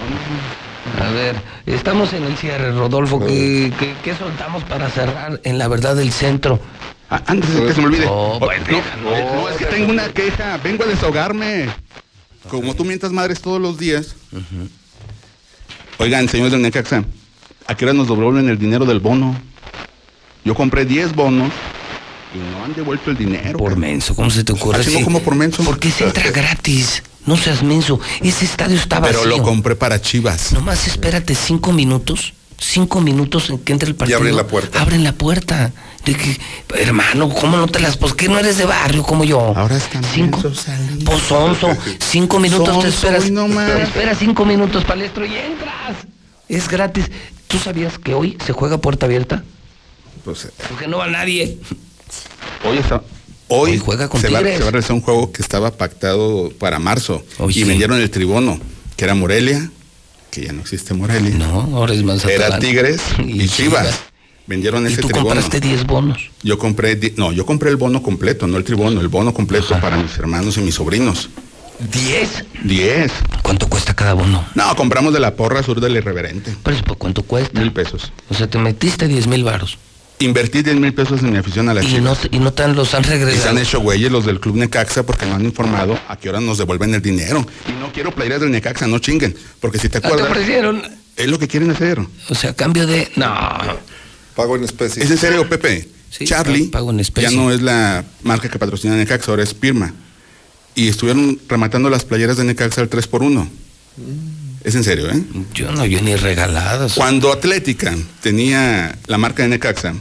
A 1.01 1.11
ver, 1.13 1.37
estamos 1.67 2.13
en 2.13 2.25
el 2.25 2.37
cierre, 2.37 2.73
Rodolfo. 2.73 3.21
¿Qué, 3.25 3.73
qué, 3.79 3.95
qué 4.03 4.15
soltamos 4.17 4.65
para 4.65 4.89
cerrar 4.91 5.41
en 5.45 5.59
la 5.59 5.69
verdad 5.69 5.95
del 5.97 6.13
centro? 6.13 6.61
Ah, 7.11 7.23
antes 7.27 7.55
de 7.55 7.67
que 7.67 7.75
se 7.75 7.81
me 7.81 7.87
olvide. 7.89 8.07
Oh, 8.09 8.37
Oh, 8.37 8.39
bueno, 8.41 8.65
no, 9.05 9.35
no, 9.43 9.49
es 9.49 9.57
que 9.57 9.67
tengo 9.67 9.91
una 9.93 10.09
queja. 10.09 10.59
Vengo 10.65 10.85
a 10.85 10.87
desahogarme. 10.87 11.69
Como 12.49 12.75
tú 12.75 12.85
mientas 12.85 13.13
madres 13.13 13.41
todos 13.41 13.61
los 13.61 13.79
días. 13.79 14.17
Oigan, 16.03 16.29
señores 16.29 16.51
del 16.53 16.63
Necaxa, 16.63 17.05
¿a 17.69 17.75
qué 17.77 17.85
hora 17.85 17.95
nos 17.95 18.09
devuelven 18.09 18.49
el 18.49 18.59
dinero 18.59 18.85
del 18.85 18.99
bono? 18.99 19.41
Yo 20.45 20.53
compré 20.55 20.85
10 20.85 21.15
bonos 21.15 21.53
y 22.35 22.39
no 22.39 22.65
han 22.65 22.75
devuelto 22.75 23.13
el 23.13 23.17
dinero. 23.17 23.57
Por 23.57 23.77
menso, 23.77 24.17
¿cómo 24.17 24.29
se 24.29 24.43
te 24.43 24.53
ocurre? 24.53 24.81
Ah, 24.81 24.85
chingo, 24.85 24.99
Sí. 24.99 25.05
¿cómo 25.05 25.21
por 25.21 25.37
menso? 25.37 25.63
Porque 25.63 25.93
se 25.93 26.03
entra 26.05 26.29
gratis. 26.33 27.05
No 27.25 27.37
seas 27.37 27.63
menso. 27.63 28.01
Ese 28.21 28.45
estadio 28.45 28.77
está 28.77 28.99
vacío. 28.99 29.21
Pero 29.23 29.37
lo 29.37 29.43
compré 29.45 29.77
para 29.77 30.01
Chivas. 30.01 30.53
Nomás 30.53 30.89
espérate 30.89 31.37
cinco 31.37 31.71
minutos. 31.71 32.35
Cinco 32.63 33.01
minutos 33.01 33.51
en 33.51 33.59
que 33.59 33.73
entre 33.73 33.89
el 33.89 33.97
partido. 33.97 34.19
abren 34.19 34.37
la 34.37 34.47
puerta. 34.47 34.81
Abren 34.81 35.03
la 35.03 35.13
puerta. 35.13 35.73
De 36.05 36.15
que, 36.15 36.39
hermano, 36.79 37.29
¿cómo 37.29 37.57
no 37.57 37.67
te 37.67 37.81
las... 37.81 37.97
Pues 37.97 38.15
que 38.15 38.29
no 38.29 38.39
eres 38.39 38.57
de 38.57 38.65
barrio 38.65 39.03
como 39.03 39.25
yo. 39.25 39.41
Ahora 39.57 39.77
están 39.77 40.03
Cinco. 40.05 40.41
Pues 40.41 41.23
sonso. 41.23 41.69
Cinco 41.99 42.39
minutos 42.39 42.81
te 42.81 42.89
esperas. 42.89 43.31
no 43.31 43.49
más. 43.49 43.73
te 43.73 43.83
esperas 43.83 44.19
cinco 44.19 44.45
minutos, 44.45 44.85
palestro, 44.85 45.27
y 45.27 45.35
entras. 45.35 45.97
Es 46.49 46.69
gratis. 46.69 47.11
¿Tú 47.49 47.59
sabías 47.59 47.99
que 47.99 48.15
hoy 48.15 48.39
se 48.45 48.53
juega 48.53 48.79
puerta 48.79 49.07
abierta? 49.07 49.43
Pues, 50.25 50.49
Porque 50.69 50.87
no 50.87 50.99
va 50.99 51.09
nadie. 51.09 51.59
Hoy 52.65 52.79
está. 52.79 53.03
Hoy, 53.49 53.73
Hoy 53.73 53.79
juega 53.79 54.09
con 54.09 54.21
se, 54.21 54.29
va, 54.29 54.39
se 54.41 54.61
va 54.61 54.69
a 54.69 54.71
realizar 54.71 54.93
un 54.95 55.03
juego 55.03 55.33
que 55.33 55.43
estaba 55.43 55.73
pactado 55.73 56.53
para 56.59 56.79
marzo. 56.79 57.25
Hoy 57.39 57.51
y 57.51 57.55
sí. 57.55 57.65
vendieron 57.65 58.01
el 58.01 58.11
tribono, 58.11 58.59
que 58.97 59.05
era 59.05 59.15
Morelia, 59.15 59.69
que 60.33 60.47
ya 60.47 60.53
no 60.53 60.63
existe 60.63 60.95
Morelia. 60.95 61.37
No, 61.37 61.77
ahora 61.77 61.93
es 61.93 62.03
Mazatlán. 62.03 62.35
Era 62.35 62.59
Tigres 62.59 63.01
y, 63.19 63.47
Chivas. 63.49 64.01
Vendieron 64.47 64.85
Y 64.85 64.93
ese 64.93 65.03
tú 65.03 65.09
tribono. 65.09 65.27
compraste 65.27 65.61
10 65.61 65.85
bonos. 65.87 66.31
Yo 66.43 66.59
compré, 66.59 66.99
no, 67.17 67.31
yo 67.33 67.47
compré 67.47 67.71
el 67.71 67.77
bono 67.77 68.03
completo, 68.03 68.47
no 68.49 68.57
el 68.57 68.65
tribono, 68.65 69.01
el 69.01 69.09
bono 69.09 69.33
completo 69.35 69.75
Ajá. 69.75 69.81
para 69.81 69.97
mis 69.99 70.17
hermanos 70.19 70.57
y 70.57 70.61
mis 70.63 70.75
sobrinos. 70.75 71.29
¿10? 71.93 72.45
Diez. 72.65 73.13
¿Cuánto 73.43 73.69
cuesta 73.69 73.95
cada 73.95 74.15
bono? 74.15 74.45
No, 74.55 74.75
compramos 74.75 75.13
de 75.13 75.21
la 75.21 75.37
porra 75.37 75.63
sur 75.63 75.81
del 75.81 75.97
irreverente. 75.97 76.57
Pero 76.63 76.83
¿por 76.83 76.97
cuánto 76.97 77.23
cuesta? 77.23 77.61
Mil 77.61 77.73
pesos. 77.73 78.11
O 78.31 78.35
sea, 78.35 78.49
te 78.49 78.59
metiste 78.59 79.07
10 79.09 79.27
mil 79.27 79.45
varos. 79.45 79.79
Invertí 80.25 80.63
10 80.63 80.77
mil 80.77 80.95
pesos 80.95 81.21
en 81.23 81.33
mi 81.33 81.39
afición 81.39 81.69
a 81.69 81.75
las 81.75 81.85
Y 81.85 81.89
chivas. 81.89 82.03
no, 82.25 82.29
y 82.31 82.39
no 82.41 82.53
te 82.53 82.63
han, 82.63 82.75
los 82.77 82.95
han 82.95 83.03
Y 83.03 83.05
se 83.07 83.11
regresado. 83.19 83.51
han 83.51 83.59
hecho 83.59 83.81
güeyes 83.81 84.11
los 84.13 84.25
del 84.27 84.39
Club 84.41 84.57
Necaxa 84.57 85.05
porque 85.05 85.27
no 85.27 85.35
han 85.35 85.45
informado 85.45 85.99
a 86.09 86.17
qué 86.17 86.29
hora 86.29 86.41
nos 86.41 86.59
devuelven 86.59 86.95
el 86.95 87.03
dinero. 87.03 87.47
Y 87.69 87.73
no 87.81 87.93
quiero 87.93 88.13
playeras 88.15 88.41
del 88.41 88.51
Necaxa, 88.51 88.87
no 88.87 88.99
chinguen. 88.99 89.35
Porque 89.61 89.79
si 89.79 89.89
te 89.89 89.99
Ah, 89.99 90.01
te 90.01 90.07
acuerdas, 90.09 90.31
ofrecieron. 90.31 90.83
es 91.17 91.27
lo 91.29 91.39
que 91.39 91.49
quieren 91.49 91.71
hacer. 91.71 92.01
O 92.29 92.35
sea, 92.35 92.51
a 92.51 92.55
cambio 92.55 92.87
de. 92.87 93.11
No. 93.17 93.35
Pago 94.37 94.57
en 94.57 94.65
especie. 94.65 95.03
Es 95.03 95.11
en 95.11 95.19
serio, 95.19 95.49
Pepe. 95.49 95.89
Sí, 96.11 96.25
Charlie 96.27 96.65
pago 96.67 96.91
en 96.91 97.01
especie. 97.01 97.31
ya 97.31 97.37
no 97.37 97.51
es 97.51 97.63
la 97.63 98.05
marca 98.23 98.49
que 98.49 98.59
patrocina 98.59 98.95
Necaxa, 98.97 99.31
ahora 99.31 99.43
es 99.43 99.55
Pirma. 99.55 99.93
Y 100.75 100.89
estuvieron 100.89 101.39
rematando 101.49 101.91
las 101.91 102.05
playeras 102.05 102.37
de 102.37 102.45
Necaxa 102.45 102.81
al 102.81 102.89
3 102.89 103.07
por 103.09 103.23
1 103.23 103.49
Es 104.65 104.75
en 104.75 104.85
serio, 104.85 105.11
¿eh? 105.11 105.23
Yo 105.55 105.71
no, 105.73 105.85
yo 105.85 106.01
ni 106.01 106.15
regaladas. 106.17 106.95
Cuando 106.95 107.33
Atlética 107.33 107.95
tenía 108.23 108.97
la 109.07 109.19
marca 109.19 109.43
de 109.43 109.49
Necaxa, 109.51 109.95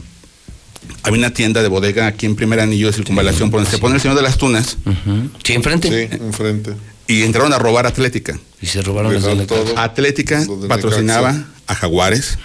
había 1.02 1.18
una 1.18 1.34
tienda 1.34 1.62
de 1.62 1.68
bodega 1.68 2.06
aquí 2.06 2.26
en 2.26 2.36
Primer 2.36 2.60
Anillo 2.60 2.86
de 2.88 2.92
Circunvalación, 2.92 3.50
por 3.50 3.60
donde 3.60 3.70
se 3.70 3.78
pone 3.78 3.96
el 3.96 4.00
Señor 4.00 4.16
de 4.16 4.22
las 4.22 4.38
Tunas. 4.38 4.76
Sí, 5.44 5.52
enfrente. 5.54 5.88
Sí, 5.88 6.16
enfrente. 6.20 6.74
y 7.08 7.22
entraron 7.22 7.52
a 7.52 7.58
robar 7.58 7.86
Atlética. 7.86 8.38
Y 8.60 8.66
se 8.66 8.82
robaron 8.82 9.14
las. 9.14 9.24
Atlética 9.76 10.44
patrocinaba 10.68 11.32
Necaxa. 11.32 11.52
a 11.66 11.74
Jaguares, 11.74 12.38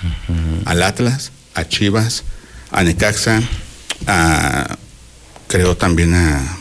al 0.66 0.84
Atlas, 0.84 1.32
a 1.54 1.68
Chivas, 1.68 2.24
a 2.72 2.84
Necaxa, 2.84 3.42
a 4.08 4.78
creo 5.48 5.78
también 5.78 6.14
a, 6.14 6.58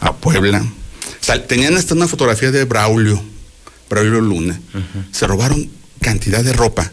a 0.00 0.16
Puebla. 0.16 0.60
O 0.62 1.24
sea, 1.26 1.44
tenían 1.46 1.76
hasta 1.76 1.94
una 1.94 2.06
fotografía 2.08 2.50
de 2.50 2.64
Braulio, 2.64 3.22
Braulio 3.88 4.20
Luna. 4.20 4.60
Se 5.12 5.26
robaron 5.26 5.70
cantidad 6.00 6.44
de 6.44 6.52
ropa. 6.52 6.92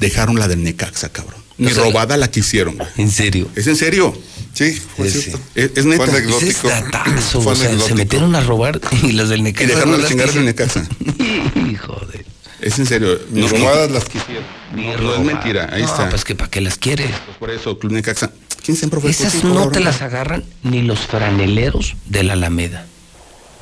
Dejaron 0.00 0.38
la 0.38 0.48
del 0.48 0.64
Necaxa, 0.64 1.10
cabrón. 1.10 1.43
Ni 1.56 1.68
O 1.68 1.74
sea, 1.74 1.84
robada 1.84 2.16
la 2.16 2.30
quisieron. 2.30 2.76
En 2.96 3.10
serio. 3.10 3.48
Es 3.54 3.66
en 3.66 3.76
serio. 3.76 4.16
Sí, 4.54 4.72
fue 4.96 5.08
Sí, 5.10 5.20
cierto. 5.22 5.40
Es, 5.54 5.70
es 5.76 5.84
neta. 5.84 6.06
Fue 6.06 6.18
es 6.18 6.24
anecdótico. 6.24 6.68
datazo, 6.68 7.40
Fue 7.42 7.52
o 7.52 7.56
sea, 7.56 7.78
se 7.78 7.94
metieron 7.94 8.34
a 8.34 8.40
robar 8.40 8.80
y 9.02 9.12
las 9.12 9.28
del 9.28 9.40
Y 9.40 9.42
Necaxa. 9.44 9.66
dejaron 9.68 9.90
no 9.92 9.98
de 9.98 10.08
chingar 10.08 10.32
de 10.32 10.32
quisieron. 10.32 10.46
Necaxa. 10.46 10.88
Hijo 11.72 12.00
de... 12.12 12.24
Es 12.60 12.78
en 12.78 12.86
serio. 12.86 13.18
Ni 13.30 13.42
No, 13.42 13.48
no- 13.48 13.56
robadas 13.58 13.90
las 13.90 14.04
quisieron. 14.04 14.44
no- 14.74 14.96
no 14.98 15.14
es 15.14 15.20
mentira. 15.20 15.68
Ahí 15.72 15.82
no, 15.82 15.88
está. 15.88 16.08
pues 16.08 16.24
que 16.24 16.34
para 16.34 16.50
qué 16.50 16.60
las 16.60 16.76
quiere. 16.78 17.04
Pues 17.26 17.36
por 17.38 17.50
eso, 17.50 17.78
Club 17.78 17.92
Necaxa. 17.92 18.30
¿Quién 18.64 18.76
siempre 18.76 18.98
fue 19.00 19.10
Esas 19.10 19.44
no 19.44 19.68
te 19.70 19.80
las 19.80 20.00
agarran 20.02 20.42
ni 20.62 20.82
los 20.82 21.00
franeleros 21.00 21.94
de 22.06 22.22
la 22.24 22.32
Alameda. 22.32 22.86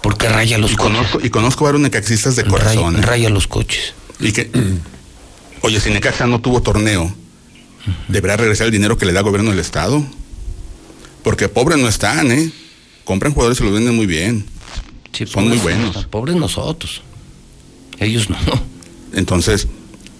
Porque 0.01 0.29
raya 0.29 0.59
los 0.59 0.73
Y 0.73 0.77
coches. 0.77 0.93
conozco, 0.97 1.21
y 1.23 1.31
conozco 1.31 1.65
varios 1.65 1.81
necaxistas 1.83 2.37
de 2.37 2.43
Raya, 2.43 2.51
corazón. 2.53 2.97
¿eh? 2.97 3.03
raya 3.03 3.29
los 3.31 3.47
coches. 3.49 3.95
Y 4.21 4.33
que, 4.33 4.51
oye, 5.63 5.81
si 5.81 5.91
Necaxa 5.91 6.27
no 6.27 6.41
tuvo 6.41 6.61
torneo, 6.63 7.13
deberá 8.09 8.37
regresar 8.37 8.67
el 8.67 8.73
dinero 8.73 8.97
que 8.99 9.07
le 9.07 9.13
da 9.13 9.21
el 9.21 9.25
gobierno 9.25 9.51
del 9.51 9.59
Estado. 9.61 10.05
Porque 11.23 11.49
pobres 11.49 11.79
no 11.79 11.89
están, 11.89 12.31
¿eh? 12.33 12.51
Compran 13.05 13.33
jugadores 13.33 13.61
y 13.61 13.65
los 13.65 13.73
venden 13.73 13.95
muy 13.95 14.07
bien. 14.07 14.45
Sí, 15.13 15.27
Son 15.27 15.49
muy 15.49 15.59
buenos. 15.59 16.05
Pobres 16.07 16.37
nosotros. 16.37 17.03
Ellos 17.99 18.29
no. 18.31 18.37
Entonces, 19.13 19.69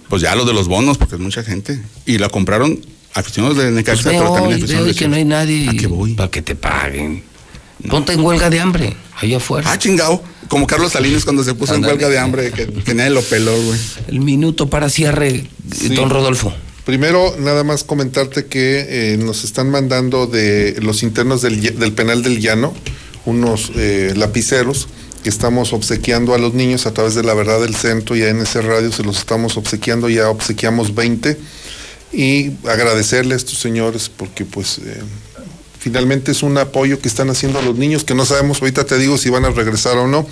pues 0.07 0.21
ya 0.21 0.35
lo 0.35 0.45
de 0.45 0.53
los 0.53 0.67
bonos, 0.67 0.97
porque 0.97 1.15
es 1.15 1.21
mucha 1.21 1.43
gente. 1.43 1.81
Y 2.05 2.17
la 2.19 2.29
compraron 2.29 2.79
aficionados 3.13 3.57
de 3.57 3.71
Necaxa, 3.71 4.03
Pues 4.03 4.15
pero 4.17 4.33
también 4.33 4.57
aficionados 4.59 4.87
de 4.89 4.95
que 4.95 5.07
no 5.07 5.15
hay 5.15 5.25
nadie 5.25 5.69
¿A 5.69 5.73
qué 5.73 5.87
voy? 5.87 6.13
para 6.13 6.29
que 6.31 6.41
te 6.41 6.55
paguen. 6.55 7.23
Ponte 7.89 8.13
en 8.13 8.21
huelga 8.21 8.49
de 8.49 8.59
hambre, 8.61 8.95
allá 9.19 9.37
afuera. 9.37 9.69
Ah, 9.69 9.77
chingao. 9.77 10.23
Como 10.47 10.67
Carlos 10.67 10.93
Salinas 10.93 11.23
cuando 11.25 11.43
se 11.43 11.53
puso 11.55 11.75
en 11.75 11.83
huelga 11.83 12.07
de 12.07 12.17
hambre, 12.19 12.51
que, 12.51 12.67
que 12.67 12.93
nadie 12.93 13.09
lo 13.09 13.21
peló, 13.23 13.59
güey. 13.61 13.79
El 14.07 14.21
minuto 14.21 14.69
para 14.69 14.87
cierre, 14.89 15.47
Sí. 15.75 15.89
don 15.89 16.09
Rodolfo. 16.09 16.53
Primero, 16.85 17.35
nada 17.39 17.63
más 17.63 17.85
comentarte 17.85 18.45
que 18.45 19.13
eh, 19.13 19.17
nos 19.17 19.45
están 19.45 19.69
mandando 19.69 20.27
de 20.27 20.75
los 20.81 21.01
internos 21.01 21.41
del, 21.41 21.93
penal 21.93 22.23
del 22.23 22.41
llano 22.41 22.73
unos 23.25 23.71
eh, 23.75 24.13
lapiceros 24.17 24.89
que 25.23 25.29
estamos 25.29 25.71
obsequiando 25.71 26.33
a 26.33 26.37
los 26.37 26.53
niños 26.53 26.85
a 26.85 26.93
través 26.93 27.15
de 27.15 27.23
la 27.23 27.33
verdad 27.33 27.61
del 27.61 27.73
centro 27.73 28.17
y 28.17 28.23
a 28.23 28.29
NC 28.29 28.55
Radio 28.55 28.91
se 28.91 29.03
los 29.03 29.17
estamos 29.17 29.55
obsequiando, 29.55 30.09
ya 30.09 30.29
obsequiamos 30.29 30.93
20 30.93 31.37
y 32.11 32.51
agradecerle 32.67 33.35
a 33.35 33.37
estos 33.37 33.59
señores 33.59 34.09
porque 34.09 34.43
pues 34.43 34.79
eh, 34.79 35.01
finalmente 35.79 36.33
es 36.33 36.43
un 36.43 36.57
apoyo 36.57 36.99
que 36.99 37.07
están 37.07 37.29
haciendo 37.29 37.59
a 37.59 37.61
los 37.61 37.77
niños 37.77 38.03
que 38.03 38.13
no 38.13 38.25
sabemos, 38.25 38.61
ahorita 38.61 38.85
te 38.85 38.97
digo 38.97 39.17
si 39.17 39.29
van 39.29 39.45
a 39.45 39.51
regresar 39.51 39.97
o 39.97 40.07
no. 40.07 40.27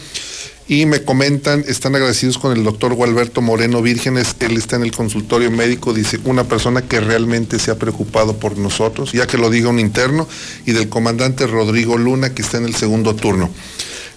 Y 0.68 0.86
me 0.86 1.04
comentan, 1.04 1.66
están 1.68 1.96
agradecidos 1.96 2.38
con 2.38 2.56
el 2.56 2.64
doctor 2.64 2.94
Gualberto 2.94 3.42
Moreno 3.42 3.82
Vírgenes, 3.82 4.36
él 4.40 4.56
está 4.58 4.78
en 4.78 4.84
el 4.84 4.92
consultorio 4.92 5.52
médico, 5.52 5.94
dice, 5.94 6.20
una 6.24 6.46
persona 6.46 6.82
que 6.82 7.02
realmente 7.02 7.60
se 7.60 7.72
ha 7.72 7.80
preocupado 7.80 8.38
por 8.38 8.58
nosotros, 8.58 9.12
ya 9.12 9.28
que 9.28 9.38
lo 9.38 9.50
diga 9.50 9.70
un 9.70 9.80
interno, 9.80 10.28
y 10.66 10.72
del 10.72 10.88
comandante 10.88 11.48
Rodrigo 11.48 11.98
Luna, 11.98 12.34
que 12.34 12.42
está 12.42 12.58
en 12.58 12.66
el 12.66 12.76
segundo 12.76 13.16
turno. 13.16 13.50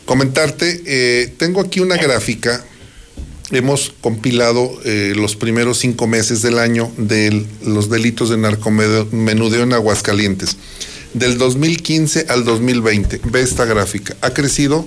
Comentarte, 0.05 0.83
eh, 0.87 1.35
tengo 1.39 1.61
aquí 1.61 1.81
una 1.81 1.97
gráfica, 1.97 2.65
hemos 3.51 3.93
compilado 4.01 4.71
eh, 4.85 5.15
los 5.17 5.37
primeros 5.37 5.79
cinco 5.79 6.07
meses 6.07 6.43
del 6.43 6.59
año 6.59 6.91
de 6.99 7.47
los 7.65 7.89
delitos 7.89 8.29
de 8.29 8.37
narcomenudeo 8.37 9.63
en 9.63 9.73
Aguascalientes. 9.73 10.57
Del 11.15 11.39
2015 11.39 12.27
al 12.29 12.45
2020, 12.45 13.21
ve 13.25 13.41
esta 13.41 13.65
gráfica, 13.65 14.17
ha 14.21 14.31
crecido 14.31 14.87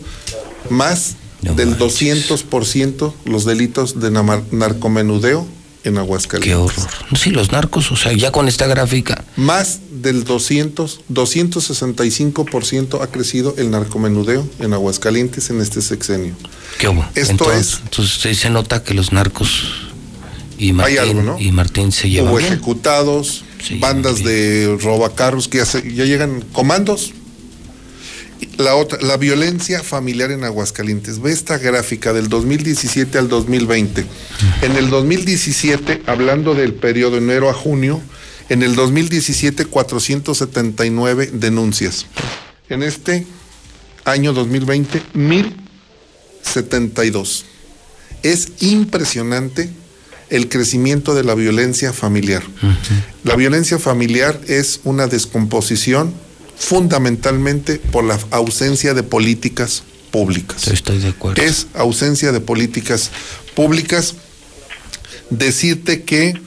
más 0.70 1.16
No 1.42 1.54
del 1.54 1.70
manches. 1.78 2.02
200% 2.02 3.14
los 3.26 3.46
delitos 3.46 4.00
de 4.00 4.12
narcomenudeo 4.12 5.48
en 5.84 5.94
Qué 5.94 6.00
Aguascalientes. 6.00 6.56
horror. 6.58 6.90
Sí, 7.18 7.30
los 7.30 7.52
narcos, 7.52 7.92
o 7.92 7.96
sea, 7.96 8.12
ya 8.12 8.32
con 8.32 8.48
esta 8.48 8.68
gráfica. 8.68 9.24
Más 9.38 9.80
del 9.92 10.24
200, 10.26 11.00
265% 11.10 13.02
ha 13.02 13.08
crecido 13.08 13.56
el 13.58 13.72
narcomenudeo 13.72 14.48
en 14.60 14.74
Aguascalientes 14.74 15.50
en 15.50 15.62
este 15.62 15.82
sexenio. 15.82 16.34
¿Qué 16.80 16.88
hubo? 16.90 17.06
Esto 17.16 17.32
entonces, 17.32 17.68
es- 17.74 17.80
entonces 17.84 18.38
se 18.38 18.50
nota 18.50 18.84
que 18.84 18.94
los 18.94 19.12
narcos 19.14 19.64
y 20.58 20.74
Martín, 20.74 21.00
algo, 21.00 21.22
¿no? 21.22 21.40
y 21.40 21.52
Martín 21.52 21.92
se 21.92 22.10
llevan 22.10 22.38
ejecutados, 22.44 23.44
Sí, 23.64 23.80
bandas 23.80 24.24
de 24.24 24.78
robacarros 24.82 25.48
que 25.48 25.58
ya, 25.60 25.66
se- 25.66 25.94
ya 25.94 26.06
llegan 26.06 26.42
comandos. 26.54 27.14
La 28.58 28.76
otra, 28.76 29.00
la 29.02 29.18
violencia 29.18 29.84
familiar 29.84 30.32
en 30.32 30.44
Aguascalientes. 30.44 31.22
Ve 31.22 31.32
esta 31.32 31.58
gráfica 31.58 32.12
del 32.14 32.30
2017 32.30 33.18
al 33.18 33.30
2020. 33.30 34.06
En 34.62 34.76
el 34.76 34.90
2017, 34.90 36.04
hablando 36.06 36.56
del 36.56 36.74
periodo 36.74 37.18
enero 37.18 37.50
a 37.50 37.54
junio, 37.54 38.02
en 38.50 38.64
el 38.64 38.76
2017 38.76 39.66
479 39.66 41.32
denuncias. 41.34 42.06
En 42.70 42.84
este 42.84 43.26
año 44.06 44.32
2020 44.34 45.02
1072. 45.14 47.46
Es 48.24 48.52
impresionante 48.60 49.70
el 50.30 50.50
crecimiento 50.50 51.16
de 51.16 51.24
la 51.24 51.36
violencia 51.36 51.94
familiar. 51.94 52.44
La 53.24 53.36
violencia 53.36 53.80
familiar 53.80 54.40
es 54.48 54.82
una 54.84 55.08
descomposición 55.08 56.14
fundamentalmente 56.58 57.76
por 57.92 58.04
la 58.04 58.20
ausencia 58.32 58.94
de 58.94 59.04
políticas 59.04 59.84
públicas. 60.12 60.68
Estoy 60.68 61.00
de 61.00 61.10
acuerdo. 61.10 61.42
Es 61.42 61.68
ausencia 61.74 62.32
de 62.32 62.40
políticas 62.40 63.12
públicas. 63.56 64.16
Decirte 65.30 66.04
que, 66.04 66.40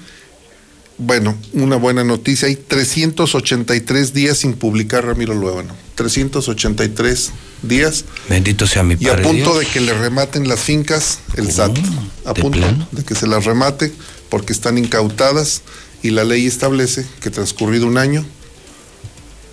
bueno, 0.99 1.37
una 1.53 1.77
buena 1.77 2.03
noticia, 2.03 2.49
hay 2.49 2.57
383 2.57 4.13
días 4.15 4.39
sin 4.39 4.55
publicar 4.55 5.05
Ramiro 5.05 5.35
Luébano. 5.35 5.75
383 5.95 7.31
días 7.63 8.07
Bendito 8.29 8.67
sea 8.67 8.83
mi 8.83 8.97
y 8.99 9.07
a 9.07 9.11
Padre 9.11 9.23
punto 9.23 9.53
Dios. 9.53 9.59
de 9.59 9.67
que 9.67 9.81
le 9.81 9.93
rematen 9.93 10.49
las 10.49 10.61
fincas 10.61 11.19
el 11.37 11.53
SAT. 11.53 11.77
A 12.25 12.33
¿De 12.33 12.41
punto 12.41 12.59
plano? 12.59 12.89
de 12.91 13.05
que 13.05 13.15
se 13.15 13.27
las 13.27 13.45
remate 13.45 13.93
porque 14.31 14.55
están 14.55 14.79
incautadas 14.79 15.61
y 16.03 16.11
la 16.11 16.25
ley 16.25 16.47
establece 16.47 17.05
que 17.21 17.29
transcurrido 17.31 17.87
un 17.87 17.99
año 17.99 18.25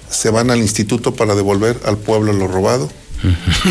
se 0.10 0.30
van 0.30 0.51
al 0.51 0.60
instituto 0.60 1.14
para 1.14 1.36
devolver 1.36 1.80
al 1.86 1.97
pueblo 1.97 2.34
lo 2.34 2.47
robado. 2.47 2.89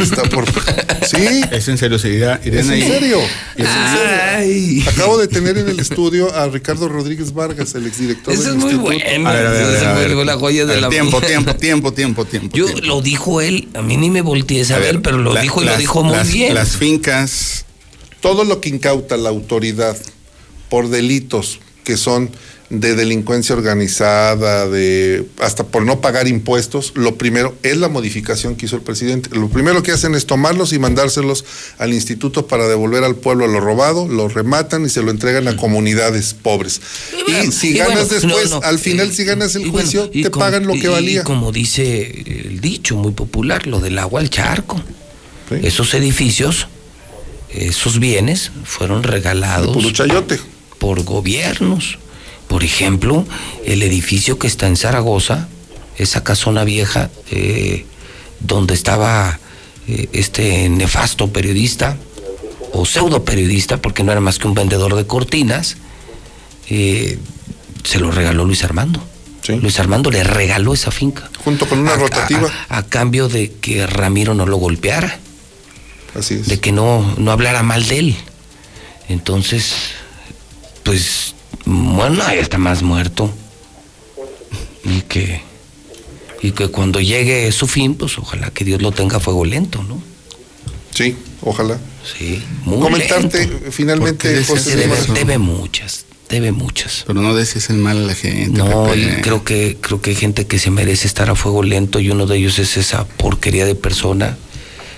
Está 0.00 0.22
por... 0.24 0.44
Sí, 1.06 1.40
Es 1.52 1.68
en 1.68 1.78
serio, 1.78 2.00
se 2.00 2.08
irá, 2.10 2.40
es 2.44 2.52
en 2.52 2.66
serio. 2.66 3.20
es 3.56 3.64
en 3.64 3.96
serio. 3.96 4.20
Ay. 4.34 4.84
Acabo 4.88 5.18
de 5.18 5.28
tener 5.28 5.56
en 5.56 5.68
el 5.68 5.78
estudio 5.78 6.34
a 6.34 6.48
Ricardo 6.48 6.88
Rodríguez 6.88 7.32
Vargas, 7.32 7.76
el 7.76 7.86
exdirector 7.86 8.34
Ese 8.34 8.42
del 8.50 8.56
es 8.58 8.64
muy 8.64 8.74
bueno. 8.74 9.04
A 9.04 9.08
ver, 9.08 9.26
a 9.26 9.32
ver, 9.32 9.46
a 9.46 9.50
ver, 9.52 9.76
Ese 9.76 9.86
a 9.86 9.94
fue 9.94 10.14
ver. 10.14 10.26
la 10.26 10.36
joya 10.36 10.62
A 10.62 10.66
de 10.66 10.72
ver, 10.72 10.82
la 10.82 10.88
Tiempo, 10.88 11.20
tiempo, 11.20 11.54
tiempo, 11.54 11.92
tiempo, 11.92 12.24
tiempo. 12.24 12.56
Yo 12.56 12.64
tiempo. 12.66 12.86
lo 12.86 13.00
dijo 13.02 13.40
él, 13.40 13.68
a 13.74 13.82
mí 13.82 13.96
ni 13.96 14.10
me 14.10 14.20
volteé 14.20 14.60
a 14.60 14.62
A 14.62 14.66
saber, 14.66 14.94
ver, 14.94 15.02
pero 15.02 15.18
lo 15.18 15.32
la- 15.32 15.42
dijo 15.42 15.62
y 15.62 15.66
lo 15.66 15.76
dijo 15.76 16.02
muy 16.02 16.16
las- 16.16 16.32
bien. 16.32 16.52
Las 16.52 16.76
fincas, 16.76 17.66
todo 18.20 18.42
lo 18.42 18.60
que 18.60 18.68
incauta 18.68 19.16
la 19.16 19.28
autoridad 19.28 19.96
por 20.68 20.88
delitos 20.88 21.60
que 21.84 21.96
son 21.96 22.30
de 22.68 22.96
delincuencia 22.96 23.54
organizada, 23.54 24.66
de 24.68 25.24
hasta 25.40 25.64
por 25.64 25.84
no 25.84 26.00
pagar 26.00 26.26
impuestos, 26.26 26.92
lo 26.96 27.16
primero 27.16 27.54
es 27.62 27.76
la 27.76 27.88
modificación 27.88 28.56
que 28.56 28.66
hizo 28.66 28.74
el 28.76 28.82
presidente. 28.82 29.30
Lo 29.36 29.48
primero 29.48 29.82
que 29.84 29.92
hacen 29.92 30.16
es 30.16 30.26
tomarlos 30.26 30.72
y 30.72 30.78
mandárselos 30.80 31.44
al 31.78 31.92
instituto 31.94 32.48
para 32.48 32.66
devolver 32.66 33.04
al 33.04 33.14
pueblo 33.14 33.46
lo 33.46 33.60
robado, 33.60 34.08
lo 34.08 34.28
rematan 34.28 34.84
y 34.84 34.88
se 34.88 35.02
lo 35.02 35.12
entregan 35.12 35.46
a 35.46 35.56
comunidades 35.56 36.34
pobres. 36.34 36.80
Y 37.12 37.30
bueno, 37.30 37.44
Y 37.48 37.52
si 37.52 37.68
y 37.68 37.74
ganas 37.78 38.08
bueno, 38.08 38.14
después, 38.26 38.50
no, 38.50 38.60
no, 38.60 38.66
al 38.66 38.78
final 38.80 39.12
si 39.12 39.22
ganas 39.24 39.54
el 39.54 39.62
bueno, 39.70 39.78
juicio, 39.78 40.10
te 40.10 40.30
como- 40.30 40.44
pagan 40.44 40.66
lo 40.66 40.74
que 40.74 40.88
valía. 40.88 41.20
Y 41.20 41.24
como 41.24 41.52
dice 41.52 42.24
el 42.48 42.60
dicho 42.60 42.96
muy 42.96 43.12
popular, 43.12 43.68
lo 43.68 43.78
del 43.78 43.96
agua 43.98 44.20
al 44.20 44.28
charco. 44.30 44.82
Sí. 45.48 45.54
Esos 45.62 45.94
edificios, 45.94 46.66
esos 47.50 48.00
bienes 48.00 48.50
fueron 48.64 49.04
regalados 49.04 49.76
por 50.78 51.04
gobiernos 51.04 51.98
Por 52.48 52.62
ejemplo, 52.64 53.24
el 53.64 53.82
edificio 53.82 54.38
que 54.38 54.46
está 54.46 54.66
en 54.66 54.76
Zaragoza, 54.76 55.48
esa 55.98 56.22
casona 56.24 56.64
vieja, 56.64 57.10
eh, 57.30 57.86
donde 58.40 58.74
estaba 58.74 59.38
eh, 59.88 60.08
este 60.12 60.68
nefasto 60.68 61.32
periodista, 61.32 61.96
o 62.72 62.84
pseudo 62.84 63.24
periodista, 63.24 63.78
porque 63.78 64.02
no 64.02 64.12
era 64.12 64.20
más 64.20 64.38
que 64.38 64.46
un 64.48 64.54
vendedor 64.54 64.94
de 64.94 65.06
cortinas, 65.06 65.76
eh, 66.68 67.18
se 67.84 67.98
lo 68.00 68.10
regaló 68.10 68.44
Luis 68.44 68.64
Armando. 68.64 69.02
Sí. 69.42 69.54
Luis 69.56 69.78
Armando 69.78 70.10
le 70.10 70.24
regaló 70.24 70.74
esa 70.74 70.90
finca. 70.90 71.30
Junto 71.44 71.68
con 71.68 71.78
una 71.78 71.92
A- 71.94 71.96
rotativa. 71.96 72.50
A, 72.68 72.78
a 72.78 72.82
cambio 72.86 73.28
de 73.28 73.52
que 73.52 73.86
Ramiro 73.86 74.34
no 74.34 74.44
lo 74.46 74.56
golpeara, 74.56 75.18
Así 76.14 76.34
es. 76.34 76.48
de 76.48 76.58
que 76.58 76.72
no, 76.72 77.14
no 77.16 77.30
hablara 77.30 77.62
mal 77.62 77.86
de 77.86 77.98
él. 78.00 78.16
Entonces, 79.08 79.72
pues, 80.82 81.34
bueno, 81.66 82.22
ahí 82.24 82.38
está 82.38 82.58
más 82.58 82.82
muerto. 82.82 83.30
Y 84.84 85.02
que, 85.02 85.42
y 86.42 86.52
que 86.52 86.68
cuando 86.68 87.00
llegue 87.00 87.50
su 87.50 87.66
fin, 87.66 87.96
pues 87.96 88.18
ojalá 88.18 88.50
que 88.50 88.64
Dios 88.64 88.80
lo 88.80 88.92
tenga 88.92 89.16
a 89.16 89.20
fuego 89.20 89.44
lento, 89.44 89.82
¿no? 89.82 90.00
Sí, 90.94 91.16
ojalá. 91.42 91.78
Sí, 92.16 92.40
muy 92.64 92.78
Comentarte 92.78 93.38
lento. 93.38 93.52
¿Por 93.54 93.64
qué 93.64 93.72
finalmente, 93.72 94.44
José 94.44 94.76
Debe, 94.76 94.96
debe 95.12 95.38
muchas, 95.38 96.06
debe 96.28 96.52
muchas. 96.52 97.02
Pero 97.04 97.20
no 97.20 97.34
desees 97.34 97.68
el 97.68 97.78
mal 97.78 97.98
a 97.98 98.06
la 98.06 98.14
gente. 98.14 98.56
No, 98.56 98.94
y 98.94 99.20
creo 99.22 99.42
que 99.42 99.76
creo 99.80 100.00
que 100.00 100.10
hay 100.10 100.16
gente 100.16 100.46
que 100.46 100.60
se 100.60 100.70
merece 100.70 101.08
estar 101.08 101.28
a 101.28 101.34
fuego 101.34 101.64
lento 101.64 101.98
y 101.98 102.10
uno 102.10 102.26
de 102.26 102.38
ellos 102.38 102.60
es 102.60 102.76
esa 102.76 103.04
porquería 103.06 103.66
de 103.66 103.74
persona 103.74 104.38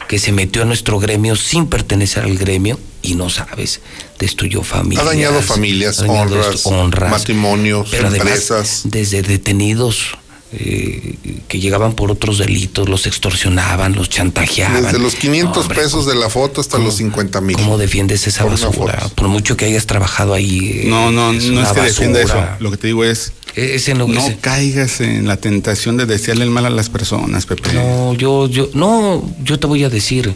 que 0.09 0.19
se 0.19 0.33
metió 0.33 0.63
a 0.63 0.65
nuestro 0.65 0.99
gremio 0.99 1.37
sin 1.37 1.67
pertenecer 1.67 2.25
al 2.25 2.37
gremio 2.37 2.81
y 3.03 3.15
no 3.15 3.31
sabes, 3.31 3.81
destruyó 4.19 4.63
familias. 4.63 5.07
Ha 5.07 5.09
dañado 5.11 5.41
familias, 5.43 6.01
ha 6.01 6.07
dañado 6.07 6.23
honras, 6.23 6.67
honras, 6.67 7.11
matrimonios, 7.11 7.89
pero 7.91 8.09
además, 8.09 8.27
empresas. 8.27 8.81
desde 8.85 9.23
detenidos 9.23 10.19
eh, 10.53 11.15
que 11.47 11.61
llegaban 11.61 11.93
por 11.95 12.11
otros 12.11 12.39
delitos, 12.39 12.89
los 12.89 13.07
extorsionaban, 13.07 13.95
los 13.95 14.09
chantajeaban. 14.09 14.83
Desde 14.85 14.99
los 14.99 15.15
500 15.15 15.57
Hombre, 15.65 15.83
pesos 15.83 16.07
de 16.07 16.15
la 16.15 16.31
foto 16.31 16.61
hasta 16.61 16.79
los 16.79 16.95
50 16.97 17.41
mil. 17.43 17.57
¿Cómo 17.57 17.77
defiendes 17.77 18.27
esa 18.27 18.45
Por 18.45 18.53
basura? 18.53 19.09
Por 19.15 19.29
mucho 19.29 19.57
que 19.57 19.67
hayas 19.67 19.87
trabajado 19.87 20.33
ahí. 20.35 20.81
eh, 20.85 20.87
No, 20.87 21.11
no, 21.11 21.33
no 21.33 21.39
una 21.53 21.63
es 21.65 21.73
que 21.73 21.81
defienda 21.83 22.21
eso. 22.23 22.43
Lo 22.61 22.71
que 22.71 22.77
te 22.79 22.87
digo 22.87 23.05
es, 23.05 23.33
Es 23.55 23.89
en 23.89 23.99
lo 23.99 24.07
que 24.07 24.13
no 24.15 24.27
se- 24.27 24.37
caigas 24.39 25.01
en 25.03 25.27
la 25.29 25.37
tentación 25.37 25.97
de 25.99 26.07
desearle 26.07 26.45
el 26.45 26.51
mal 26.51 26.65
a 26.65 26.71
las 26.71 26.89
personas, 26.89 27.45
Pepe. 27.45 27.73
No, 27.75 28.15
yo, 28.15 28.49
yo, 28.49 28.71
no, 28.75 29.31
yo 29.43 29.59
te 29.59 29.67
voy 29.67 29.85
a 29.85 29.91
decir. 29.91 30.35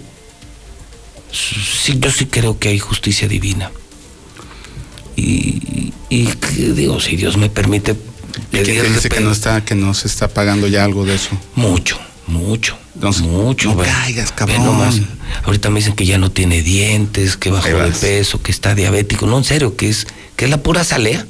Sí, 1.32 1.96
yo 1.98 2.10
sí 2.10 2.26
creo 2.26 2.58
que 2.58 2.68
hay 2.68 2.78
justicia 2.78 3.26
divina. 3.28 3.70
Y, 5.16 5.92
y 6.10 6.26
que, 6.26 6.72
digo, 6.72 7.00
si 7.00 7.16
Dios 7.16 7.36
me 7.36 7.48
permite 7.48 7.94
¿Y 8.38 8.56
te 8.56 8.64
pedirle 8.64 8.90
dice 8.90 9.08
que 9.08 9.20
no 9.20 9.32
está, 9.32 9.64
que 9.64 9.74
no 9.74 9.94
se 9.94 10.08
está 10.08 10.28
pagando 10.28 10.66
ya 10.66 10.84
algo 10.84 11.04
de 11.04 11.14
eso? 11.14 11.30
Mucho, 11.54 11.98
mucho, 12.26 12.76
Entonces, 12.94 13.22
mucho. 13.22 13.70
no 13.70 13.76
ve. 13.76 13.86
caigas, 13.86 14.32
cabrón. 14.32 14.64
nomás. 14.64 15.00
Ahorita 15.44 15.70
me 15.70 15.80
dicen 15.80 15.94
que 15.94 16.06
ya 16.06 16.18
no 16.18 16.30
tiene 16.30 16.62
dientes, 16.62 17.36
que 17.36 17.50
bajó 17.50 17.68
de 17.68 17.90
peso, 17.90 18.42
que 18.42 18.50
está 18.52 18.74
diabético. 18.74 19.26
No, 19.26 19.38
en 19.38 19.44
serio, 19.44 19.76
que 19.76 19.88
es, 19.88 20.06
que 20.36 20.44
es 20.44 20.50
la 20.50 20.62
pura 20.62 20.84
salea. 20.84 21.26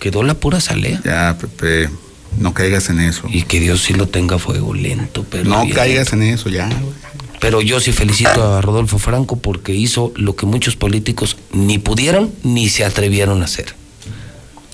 Quedó 0.00 0.22
la 0.22 0.34
pura 0.34 0.60
salea. 0.60 1.00
Ya, 1.04 1.36
Pepe, 1.40 1.90
no 2.38 2.54
caigas 2.54 2.88
en 2.88 3.00
eso. 3.00 3.22
Y 3.28 3.42
que 3.42 3.58
Dios 3.58 3.82
sí 3.82 3.94
lo 3.94 4.06
tenga 4.08 4.38
fuego 4.38 4.74
lento, 4.74 5.26
pero. 5.28 5.44
No 5.44 5.68
caigas 5.74 6.12
en 6.12 6.22
eso, 6.22 6.48
ya. 6.48 6.68
Pero 7.40 7.60
yo 7.60 7.80
sí 7.80 7.92
felicito 7.92 8.56
a 8.56 8.60
Rodolfo 8.60 8.98
Franco 8.98 9.36
porque 9.36 9.72
hizo 9.74 10.12
lo 10.16 10.34
que 10.34 10.46
muchos 10.46 10.76
políticos 10.76 11.36
ni 11.52 11.78
pudieron 11.78 12.32
ni 12.42 12.68
se 12.68 12.84
atrevieron 12.84 13.42
a 13.42 13.44
hacer. 13.44 13.74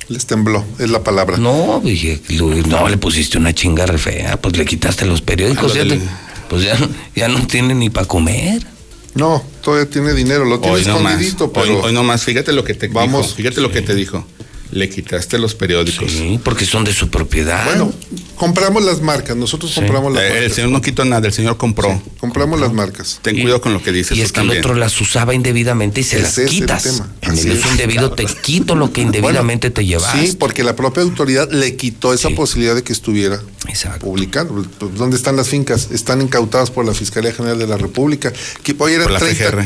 Les 0.09 0.27
tembló, 0.27 0.65
es 0.79 0.91
la 0.91 1.03
palabra. 1.03 1.37
No, 1.39 1.81
dije, 1.83 2.21
no 2.69 2.89
le 2.89 2.97
pusiste 2.99 3.39
una 3.39 3.55
chinga 3.55 3.87
re 3.87 3.99
fea, 3.99 4.41
pues 4.41 4.57
le 4.57 4.65
quitaste 4.67 5.07
los 5.07 5.23
periódicos, 5.23 5.73
Ah, 5.73 5.79
lo 5.79 5.83
ya 5.85 5.89
del- 5.91 6.01
te- 6.01 6.09
pues 6.49 6.63
ya, 6.63 6.77
ya 7.17 7.29
no 7.29 7.47
tiene 7.47 7.75
ni 7.75 7.89
para 7.91 8.07
comer. 8.07 8.67
No, 9.15 9.43
todavía 9.63 9.89
tiene 9.89 10.13
dinero, 10.13 10.45
lo 10.45 10.59
tiene 10.61 10.77
Hoy 10.77 10.85
no 10.85 10.99
más. 10.99 11.13
escondidito, 11.15 11.45
Hoy, 11.45 11.51
pero 11.55 11.81
hoy 11.85 11.93
no 11.93 12.03
más. 12.03 12.23
Fíjate 12.25 12.53
lo 12.53 12.65
que 12.65 12.75
te 12.75 12.89
Vamos. 12.89 13.23
dijo. 13.29 13.37
Fíjate 13.37 13.61
lo 13.61 13.71
que 13.71 13.81
te 13.81 13.95
dijo. 13.95 14.27
Le 14.75 14.89
quitaste 14.89 15.39
los 15.39 15.55
periódicos. 15.55 16.11
Sí, 16.11 16.41
porque 16.43 16.66
son 16.66 16.83
de 16.85 16.93
su 16.93 17.09
propiedad. 17.09 17.64
bueno, 17.64 17.93
compramos 18.35 18.83
las 18.83 19.01
marcas, 19.01 19.37
nosotros 19.37 19.72
compramos 19.72 20.12
las 20.12 20.22
Eh, 20.25 20.27
el 20.27 20.33
marcas. 20.35 20.53
señor 20.55 20.70
no 20.70 20.83
quitó 20.83 21.05
nada, 21.05 21.27
el 21.29 21.33
señor 21.33 21.57
compró. 21.57 22.03
Compramos 22.18 22.59
las 22.61 22.72
marcas. 22.72 23.20
Ten 23.22 23.39
Y- 23.39 23.43
cuidado 23.43 23.61
con 23.61 23.72
lo 23.72 23.81
que 23.83 23.93
dices. 23.93 24.18
y 24.18 24.20
es 24.22 24.33
que 24.33 24.41
el 24.41 24.47
también. 24.49 24.59
otro 24.64 24.75
las 24.75 25.01
usaba 25.01 25.33
indebidamente 25.33 26.01
y 26.01 26.03
se 26.03 26.16
Ese 26.16 26.22
las 26.25 26.39
es 26.39 26.45
el 26.47 26.51
quitas. 26.51 26.83
tema. 26.83 27.09
En 27.22 27.31
Así 27.31 27.47
el 27.49 27.57
uso 27.59 27.70
indebido 27.70 28.11
te 28.12 28.25
quito 28.27 28.75
lo 28.75 28.93
que 28.93 29.03
indebidamente 29.03 29.70
te 29.70 29.87
llevaste. 29.87 30.27
Sí, 30.27 30.37
porque 30.37 30.64
la 30.64 30.75
propia 30.75 31.05
autoridad 31.05 31.49
le 31.53 31.77
quitó 31.77 32.12
esa 32.12 32.29
Sí. 32.29 32.35
posibilidad 32.35 32.75
de 32.75 32.83
que 32.83 32.93
estuviera 32.93 33.41
Exacto. 33.68 34.01
publicando. 34.07 34.66
Pues, 34.79 34.95
¿Dónde 34.97 35.16
están 35.16 35.37
las 35.37 35.49
fincas? 35.49 35.89
Están 35.93 36.20
incautadas 36.20 36.72
por 36.72 36.85
la 36.85 36.95
Fiscalía 36.95 37.33
General 37.33 37.59
de 37.61 37.68
la 37.68 37.77
República. 37.79 38.33
Que 38.64 38.75
hoy 38.77 38.95
eran 38.95 39.05
Por 39.05 39.12
la 39.12 39.18
30 39.20 39.45
PGR. 39.51 39.64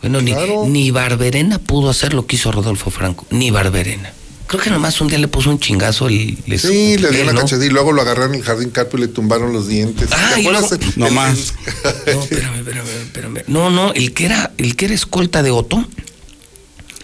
Bueno, 0.00 0.20
ni 0.68 0.90
Barberena 0.92 1.58
pudo 1.58 1.90
hacer 1.90 2.14
lo 2.14 2.24
que 2.24 2.36
hizo 2.36 2.52
Rodolfo 2.52 2.88
Franco, 2.92 3.26
ni 3.30 3.50
Barberena. 3.50 4.12
Creo 4.48 4.62
que 4.62 4.70
nomás 4.70 4.98
un 5.02 5.08
día 5.08 5.18
le 5.18 5.28
puso 5.28 5.50
un 5.50 5.60
chingazo 5.60 6.08
le 6.08 6.58
Sí, 6.58 6.96
le 6.96 7.10
dio 7.10 7.22
una 7.22 7.32
¿no? 7.34 7.40
cachadilla 7.42 7.66
y 7.70 7.72
luego 7.72 7.92
lo 7.92 8.00
agarraron 8.02 8.32
en 8.34 8.40
el 8.40 8.46
jardín 8.46 8.70
carpo 8.70 8.96
y 8.96 9.02
le 9.02 9.08
tumbaron 9.08 9.52
los 9.52 9.68
dientes. 9.68 10.08
Ah, 10.10 10.32
¿Te 10.34 10.40
y 10.40 10.46
acuerdas? 10.46 10.70
luego- 10.70 10.84
El- 10.86 10.92
No 10.98 11.06
el- 11.08 11.12
más. 11.14 11.54
No, 12.14 12.22
espérame, 12.22 12.54
espérame, 12.56 12.88
espérame. 13.04 13.42
No, 13.46 13.68
no, 13.70 13.92
el 13.92 14.14
que 14.14 14.24
era, 14.24 14.52
el 14.56 14.74
que 14.74 14.86
era 14.86 14.94
escolta 14.94 15.42
de 15.42 15.50
Otto, 15.50 15.86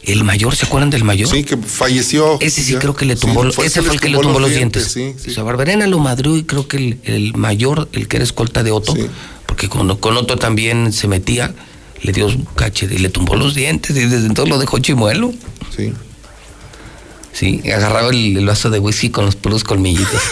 el 0.04 0.24
mayor, 0.24 0.56
¿se 0.56 0.64
acuerdan 0.66 0.88
del 0.90 1.04
mayor? 1.04 1.28
Sí, 1.28 1.44
que 1.44 1.56
falleció. 1.58 2.38
Ese 2.40 2.62
sí 2.62 2.72
ya. 2.72 2.78
creo 2.78 2.94
que 2.96 3.04
le 3.04 3.14
tumbó, 3.16 3.50
Sí, 3.52 3.60
ese 3.62 3.82
fue 3.82 3.94
el 3.94 4.00
que 4.00 4.08
le 4.08 4.18
tumbó 4.18 4.38
los 4.40 4.50
dientes. 4.50 4.84
Sí, 4.90 5.14
sí. 5.22 5.30
O 5.30 5.34
sea, 5.34 5.42
Barberena 5.42 5.86
lo 5.86 5.98
madrió 5.98 6.36
y 6.38 6.44
creo 6.44 6.66
que 6.66 6.78
el, 6.78 6.98
el 7.04 7.34
mayor, 7.34 7.88
el 7.92 8.08
que 8.08 8.16
era 8.16 8.24
escolta 8.24 8.62
de 8.62 8.70
Otto, 8.70 8.94
Sí. 8.94 9.06
porque 9.46 9.68
con, 9.68 9.94
con 9.98 10.16
Otto 10.16 10.36
también 10.36 10.92
se 10.94 11.08
metía, 11.08 11.54
le 12.02 12.12
dio 12.12 12.26
un 12.26 12.46
cachete 12.54 12.94
y 12.94 12.98
le 12.98 13.10
tumbó 13.10 13.36
los 13.36 13.54
dientes 13.54 13.90
y 13.96 14.00
desde 14.00 14.26
entonces 14.26 14.48
lo 14.48 14.58
dejó 14.58 14.78
chimuelo. 14.78 15.32
sí. 15.76 15.92
Sí, 17.34 17.60
agarraba 17.70 18.08
el, 18.10 18.36
el 18.38 18.46
vaso 18.46 18.70
de 18.70 18.78
whisky 18.78 19.10
con 19.10 19.26
los 19.26 19.36
puros 19.36 19.64
colmillitos. 19.64 20.20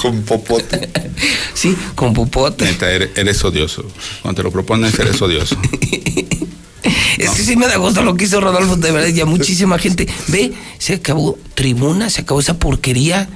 Con 0.00 0.22
popote. 0.22 0.88
sí, 1.54 1.76
con 1.94 2.12
pupote. 2.12 2.64
Neta, 2.64 2.90
eres, 2.90 3.10
eres 3.16 3.44
odioso. 3.44 3.84
Cuando 4.20 4.38
te 4.38 4.42
lo 4.42 4.50
propones, 4.50 4.98
eres 4.98 5.20
odioso. 5.22 5.56
Es 7.18 7.30
que 7.30 7.44
sí 7.44 7.54
me 7.56 7.68
da 7.68 7.76
gusto 7.76 8.02
lo 8.02 8.16
que 8.16 8.24
hizo 8.24 8.40
Rodolfo, 8.40 8.74
de 8.76 8.90
verdad, 8.90 9.08
ya 9.10 9.24
muchísima 9.26 9.78
gente. 9.78 10.08
Ve, 10.26 10.52
se 10.78 10.94
acabó 10.94 11.38
tribuna, 11.54 12.10
se 12.10 12.22
acabó 12.22 12.40
esa 12.40 12.58
porquería 12.58 13.28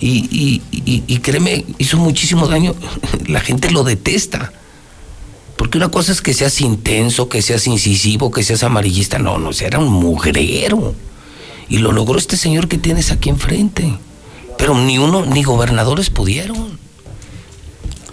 y, 0.00 0.24
y, 0.30 0.62
y- 0.72 1.02
y 1.06 1.18
créeme, 1.18 1.66
hizo 1.76 1.98
muchísimo 1.98 2.46
daño. 2.48 2.74
La 3.26 3.40
gente 3.40 3.70
lo 3.70 3.84
detesta. 3.84 4.50
Porque 5.56 5.78
una 5.78 5.88
cosa 5.90 6.12
es 6.12 6.20
que 6.20 6.34
seas 6.34 6.60
intenso, 6.60 7.28
que 7.28 7.40
seas 7.42 7.66
incisivo, 7.66 8.30
que 8.30 8.42
seas 8.42 8.62
amarillista. 8.64 9.18
No, 9.18 9.38
no, 9.38 9.50
era 9.52 9.78
un 9.78 9.92
mugrero. 9.92 10.94
Y 11.68 11.78
lo 11.78 11.92
logró 11.92 12.18
este 12.18 12.36
señor 12.36 12.68
que 12.68 12.76
tienes 12.78 13.10
aquí 13.12 13.28
enfrente. 13.30 13.96
Pero 14.58 14.74
ni 14.78 14.98
uno, 14.98 15.24
ni 15.26 15.42
gobernadores 15.42 16.10
pudieron. 16.10 16.78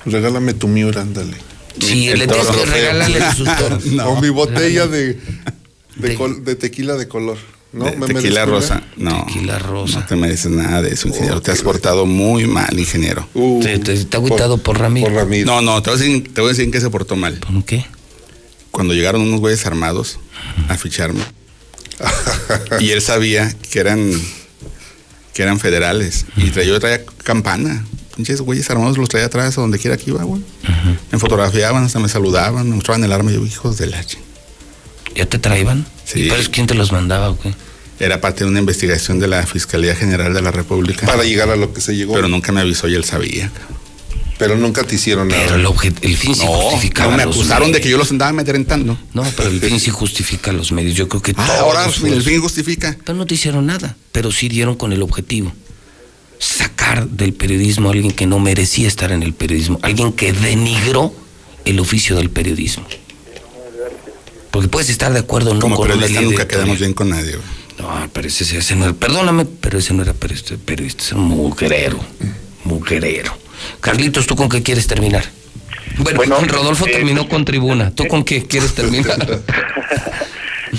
Regálame 0.06 0.54
tu 0.54 0.68
miura, 0.68 1.02
ándale. 1.02 1.36
Si 1.80 2.08
El 2.10 2.20
le 2.20 2.28
tienes 2.28 2.48
que 2.48 2.66
regalarle 2.66 3.20
sus 3.36 3.48
toros. 3.58 3.86
No. 3.86 4.10
O 4.10 4.22
mi 4.22 4.30
botella 4.30 4.88
de, 4.88 5.14
de, 5.14 5.20
De- 6.10 6.16
col- 6.16 6.44
de 6.44 6.56
tequila 6.56 6.96
de 6.96 7.08
color. 7.08 7.38
¿No? 7.74 7.86
De- 7.86 7.96
¿Me 7.96 8.08
tequila 8.08 8.46
rosa. 8.46 8.84
No. 8.98 9.26
Tequila 9.28 9.58
rosa. 9.60 10.02
No 10.02 10.06
te 10.06 10.16
mereces 10.18 10.52
nada 10.52 10.82
de 10.82 10.92
eso, 10.94 11.08
ingeniero. 11.08 11.38
Oh, 11.38 11.42
te 11.42 11.52
has 11.52 11.62
portado 11.62 12.06
muy 12.06 12.46
mal, 12.46 12.78
ingeniero. 12.78 13.28
Uh, 13.34 13.62
Te- 13.62 13.80
te- 13.80 14.04
te 14.06 14.18
ha 14.18 14.20
agüitado 14.20 14.58
por 14.58 14.78
Ramiro. 14.78 15.08
Por 15.08 15.16
Ramiro. 15.16 15.46
No, 15.46 15.62
no, 15.62 15.82
te 15.82 15.90
voy, 15.90 16.00
a 16.00 16.04
decir, 16.04 16.34
te 16.34 16.42
voy 16.42 16.50
a 16.50 16.52
decir 16.52 16.66
en 16.66 16.72
qué 16.72 16.82
se 16.82 16.90
portó 16.90 17.16
mal. 17.16 17.36
¿Por 17.40 17.64
qué? 17.64 17.86
Cuando 18.72 18.94
llegaron 18.94 19.22
unos 19.22 19.40
güeyes 19.40 19.66
armados 19.66 20.20
a 20.68 20.78
ficharme. 20.78 21.22
y 22.80 22.90
él 22.90 23.02
sabía 23.02 23.54
que 23.72 23.80
eran 23.80 24.12
que 25.34 25.44
eran 25.44 25.60
federales. 25.60 26.26
Y 26.36 26.50
traía, 26.50 26.70
yo 26.70 26.80
traía 26.80 27.06
campana. 27.24 27.86
Pinches 28.18 28.42
güeyes 28.42 28.70
armados 28.70 28.98
los 28.98 29.08
traía 29.08 29.28
atrás 29.28 29.58
a 29.58 29.62
donde 29.62 29.80
quiera 29.80 29.96
que 29.96 30.10
iba, 30.10 30.24
güey. 30.24 30.42
Me 31.12 31.18
fotografiaban, 31.20 31.86
hasta 31.86 32.00
me 32.00 32.10
saludaban, 32.10 32.68
me 32.70 32.76
mostraban 32.76 33.02
el 33.06 33.12
arma. 33.14 33.32
Y 33.32 33.36
yo, 33.36 33.46
hijos 33.46 33.78
de 33.78 33.88
la 33.88 34.02
ching-". 34.04 34.20
¿Ya 35.16 35.26
te 35.26 35.40
traían? 35.40 35.86
Sí. 36.12 36.24
¿Y 36.26 36.30
pero 36.30 36.42
quién 36.52 36.68
te 36.68 36.74
los 36.74 36.92
mandaba 36.92 37.30
o 37.30 37.40
qué? 37.40 37.54
Era 38.00 38.20
parte 38.20 38.44
de 38.44 38.50
una 38.50 38.60
investigación 38.60 39.20
de 39.20 39.28
la 39.28 39.46
Fiscalía 39.46 39.96
General 39.96 40.34
de 40.34 40.42
la 40.42 40.52
República. 40.52 41.06
Para 41.06 41.24
llegar 41.24 41.50
a 41.50 41.56
lo 41.56 41.72
que 41.74 41.82
se 41.82 41.96
llegó. 41.96 42.14
Pero 42.14 42.24
Pero, 42.24 42.36
nunca 42.36 42.52
me 42.52 42.62
avisó 42.62 42.88
y 42.88 42.96
él 42.96 43.04
sabía. 43.04 43.52
nunca 44.58 44.84
te 44.84 44.96
hicieron 44.96 45.28
nada. 45.28 45.44
Pero 45.46 45.56
el, 46.02 46.18
fin 46.18 46.34
sí 46.34 46.42
No, 46.44 46.48
justificaba 46.48 47.12
no 47.12 47.18
me 47.18 47.26
los 47.26 47.36
acusaron 47.36 47.72
de 47.72 47.80
que 47.80 47.90
yo 47.90 47.98
los 48.00 48.10
andaba 48.10 48.30
amedrentando. 48.30 48.98
No, 49.14 49.24
pero 49.38 49.50
el 49.50 49.60
fin 49.62 49.80
sí 49.80 49.92
justifica 49.92 50.52
los 50.52 50.72
medios. 50.72 50.96
Yo 50.96 51.08
creo 51.08 51.22
que 51.22 51.34
Ah, 51.38 51.46
todos 51.46 51.60
ahora 51.60 51.86
los- 51.86 52.02
el 52.04 52.24
fin 52.24 52.42
justifica. 52.42 52.98
Pero 53.06 53.18
no 53.20 53.28
te 53.28 53.36
hicieron 53.36 53.68
nada. 53.68 53.96
Pero 54.12 54.32
sí 54.32 54.50
dieron 54.50 54.76
con 54.76 54.94
el 54.94 55.04
objetivo. 55.04 55.54
Sacar 56.40 57.08
del 57.08 57.34
periodismo 57.34 57.90
a 57.90 57.92
alguien 57.94 58.12
que 58.12 58.26
no 58.26 58.40
merecía 58.40 58.88
estar 58.88 59.12
en 59.12 59.22
el 59.22 59.34
periodismo. 59.34 59.78
Alguien 59.84 60.12
que 60.12 60.34
denigró 60.34 61.14
el 61.66 61.80
oficio 61.80 62.16
del 62.16 62.32
periodismo. 62.32 62.88
Porque 64.52 64.68
puedes 64.68 64.90
estar 64.90 65.12
de 65.14 65.20
acuerdo 65.20 65.52
o 65.52 65.54
no 65.54 65.60
Como 65.62 65.76
con 65.76 65.86
una 65.86 65.94
periodista 65.96 66.22
línea 66.22 66.38
nunca 66.38 66.48
quedamos 66.48 66.80
bien 66.80 66.94
con 66.94 67.10
nadie. 67.10 67.38
güey. 67.38 67.62
No, 67.80 68.10
pero 68.14 68.28
ese, 68.28 68.44
ese 68.58 68.76
no 68.76 68.86
era, 68.86 68.94
perdóname, 68.94 69.46
pero 69.46 69.80
ese 69.80 69.94
no 69.94 70.04
era 70.04 70.14
periodista, 70.14 70.56
periodista, 70.64 71.04
es 71.04 71.14
un 71.14 71.22
mujerero, 71.24 72.00
mujerero. 72.66 73.36
Carlitos, 73.80 74.28
¿tú 74.28 74.36
con 74.36 74.50
qué 74.50 74.62
quieres 74.62 74.86
terminar? 74.88 75.24
Bueno, 75.98 76.18
Bueno, 76.18 76.38
Rodolfo 76.48 76.86
eh, 76.88 76.92
terminó 76.92 77.28
con 77.28 77.44
tribuna. 77.44 77.92
¿Tú 77.92 78.08
con 78.08 78.24
qué 78.24 78.46
quieres 78.46 78.74
terminar? 78.76 79.18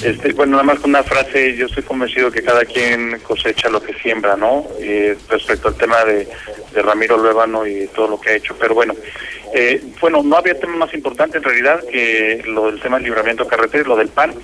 Este, 0.02 0.32
bueno, 0.32 0.52
nada 0.52 0.62
más 0.62 0.78
con 0.80 0.88
una 0.88 1.02
frase, 1.02 1.54
yo 1.54 1.66
estoy 1.66 1.82
convencido 1.82 2.30
que 2.30 2.42
cada 2.42 2.64
quien 2.64 3.20
cosecha 3.20 3.68
lo 3.68 3.82
que 3.82 3.92
siembra, 3.92 4.36
¿no? 4.38 4.66
Eh, 4.80 5.18
respecto 5.28 5.68
al 5.68 5.74
tema 5.74 6.02
de, 6.06 6.26
de 6.74 6.82
Ramiro 6.82 7.18
Luébano 7.18 7.66
y 7.66 7.86
todo 7.88 8.08
lo 8.08 8.18
que 8.20 8.30
ha 8.30 8.34
hecho. 8.36 8.56
Pero 8.58 8.74
bueno, 8.74 8.94
eh, 9.52 9.82
bueno, 10.00 10.22
no 10.22 10.36
había 10.36 10.58
tema 10.58 10.76
más 10.76 10.94
importante 10.94 11.38
en 11.38 11.44
realidad 11.44 11.82
que 11.90 12.42
lo 12.46 12.70
del 12.70 12.80
tema 12.80 12.96
del 12.96 13.04
libramiento 13.04 13.46
carretero, 13.46 13.90
lo 13.90 13.96
del 13.96 14.08
PAN, 14.08 14.34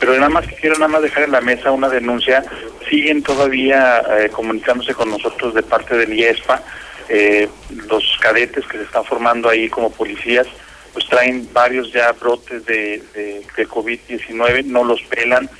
pero 0.00 0.14
nada 0.14 0.28
más 0.28 0.46
que 0.46 0.54
quiero 0.54 0.76
nada 0.76 0.88
más 0.88 1.02
dejar 1.02 1.24
en 1.24 1.32
la 1.32 1.40
mesa 1.40 1.70
una 1.70 1.88
denuncia. 1.88 2.44
Siguen 2.88 3.22
todavía 3.22 4.02
eh, 4.18 4.30
comunicándose 4.30 4.94
con 4.94 5.10
nosotros 5.10 5.54
de 5.54 5.62
parte 5.62 5.96
del 5.96 6.12
IESPA, 6.12 6.62
eh, 7.08 7.48
los 7.88 8.16
cadetes 8.20 8.66
que 8.66 8.78
se 8.78 8.84
están 8.84 9.04
formando 9.04 9.48
ahí 9.48 9.68
como 9.68 9.90
policías 9.90 10.46
pues 10.94 11.06
traen 11.06 11.48
varios 11.52 11.92
ya 11.92 12.12
brotes 12.12 12.64
de, 12.66 13.02
de, 13.14 13.42
de 13.56 13.68
COVID-19, 13.68 14.64
no 14.64 14.84
los 14.84 15.02
pelan, 15.02 15.50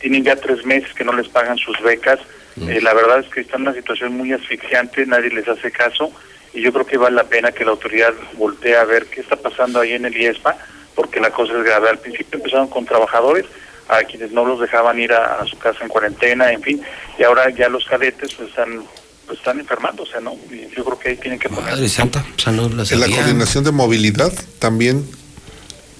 tienen 0.00 0.24
ya 0.24 0.34
tres 0.34 0.64
meses 0.64 0.94
que 0.94 1.04
no 1.04 1.12
les 1.12 1.28
pagan 1.28 1.58
sus 1.58 1.78
becas, 1.82 2.18
eh, 2.66 2.80
la 2.80 2.94
verdad 2.94 3.20
es 3.20 3.28
que 3.28 3.42
están 3.42 3.60
en 3.60 3.68
una 3.68 3.76
situación 3.76 4.16
muy 4.16 4.32
asfixiante, 4.32 5.04
nadie 5.06 5.30
les 5.30 5.46
hace 5.46 5.70
caso 5.70 6.10
y 6.54 6.60
yo 6.62 6.72
creo 6.72 6.86
que 6.86 6.96
vale 6.96 7.16
la 7.16 7.24
pena 7.24 7.52
que 7.52 7.64
la 7.64 7.70
autoridad 7.72 8.12
voltee 8.36 8.76
a 8.76 8.84
ver 8.84 9.06
qué 9.06 9.20
está 9.20 9.36
pasando 9.36 9.80
ahí 9.80 9.92
en 9.92 10.04
el 10.04 10.16
IESPA, 10.16 10.56
porque 10.94 11.20
la 11.20 11.30
cosa 11.30 11.52
es 11.56 11.62
grave. 11.64 11.90
Al 11.90 11.98
principio 11.98 12.38
empezaron 12.38 12.68
con 12.68 12.84
trabajadores, 12.86 13.44
a 13.88 14.02
quienes 14.04 14.32
no 14.32 14.44
los 14.44 14.60
dejaban 14.60 14.98
ir 15.00 15.12
a, 15.12 15.40
a 15.40 15.46
su 15.46 15.56
casa 15.58 15.78
en 15.82 15.88
cuarentena, 15.88 16.52
en 16.52 16.60
fin, 16.62 16.82
y 17.18 17.22
ahora 17.22 17.48
ya 17.50 17.68
los 17.68 17.84
cadetes 17.86 18.34
pues 18.34 18.48
están 18.50 18.82
pues 19.26 19.38
están 19.40 19.60
enfermando, 19.60 20.04
o 20.04 20.06
sea, 20.06 20.20
¿no? 20.20 20.34
Yo 20.74 20.84
creo 20.86 20.98
que 20.98 21.08
ahí 21.10 21.16
tienen 21.16 21.38
que 21.38 21.50
poner... 21.50 21.64
Madre 21.72 21.88
santa, 21.90 22.24
o 22.34 22.38
sea, 22.40 22.50
no 22.50 22.66
la 22.70 22.82
En 22.84 23.00
la 23.00 23.08
coordinación 23.08 23.62
de 23.62 23.72
movilidad 23.72 24.32
también 24.58 25.06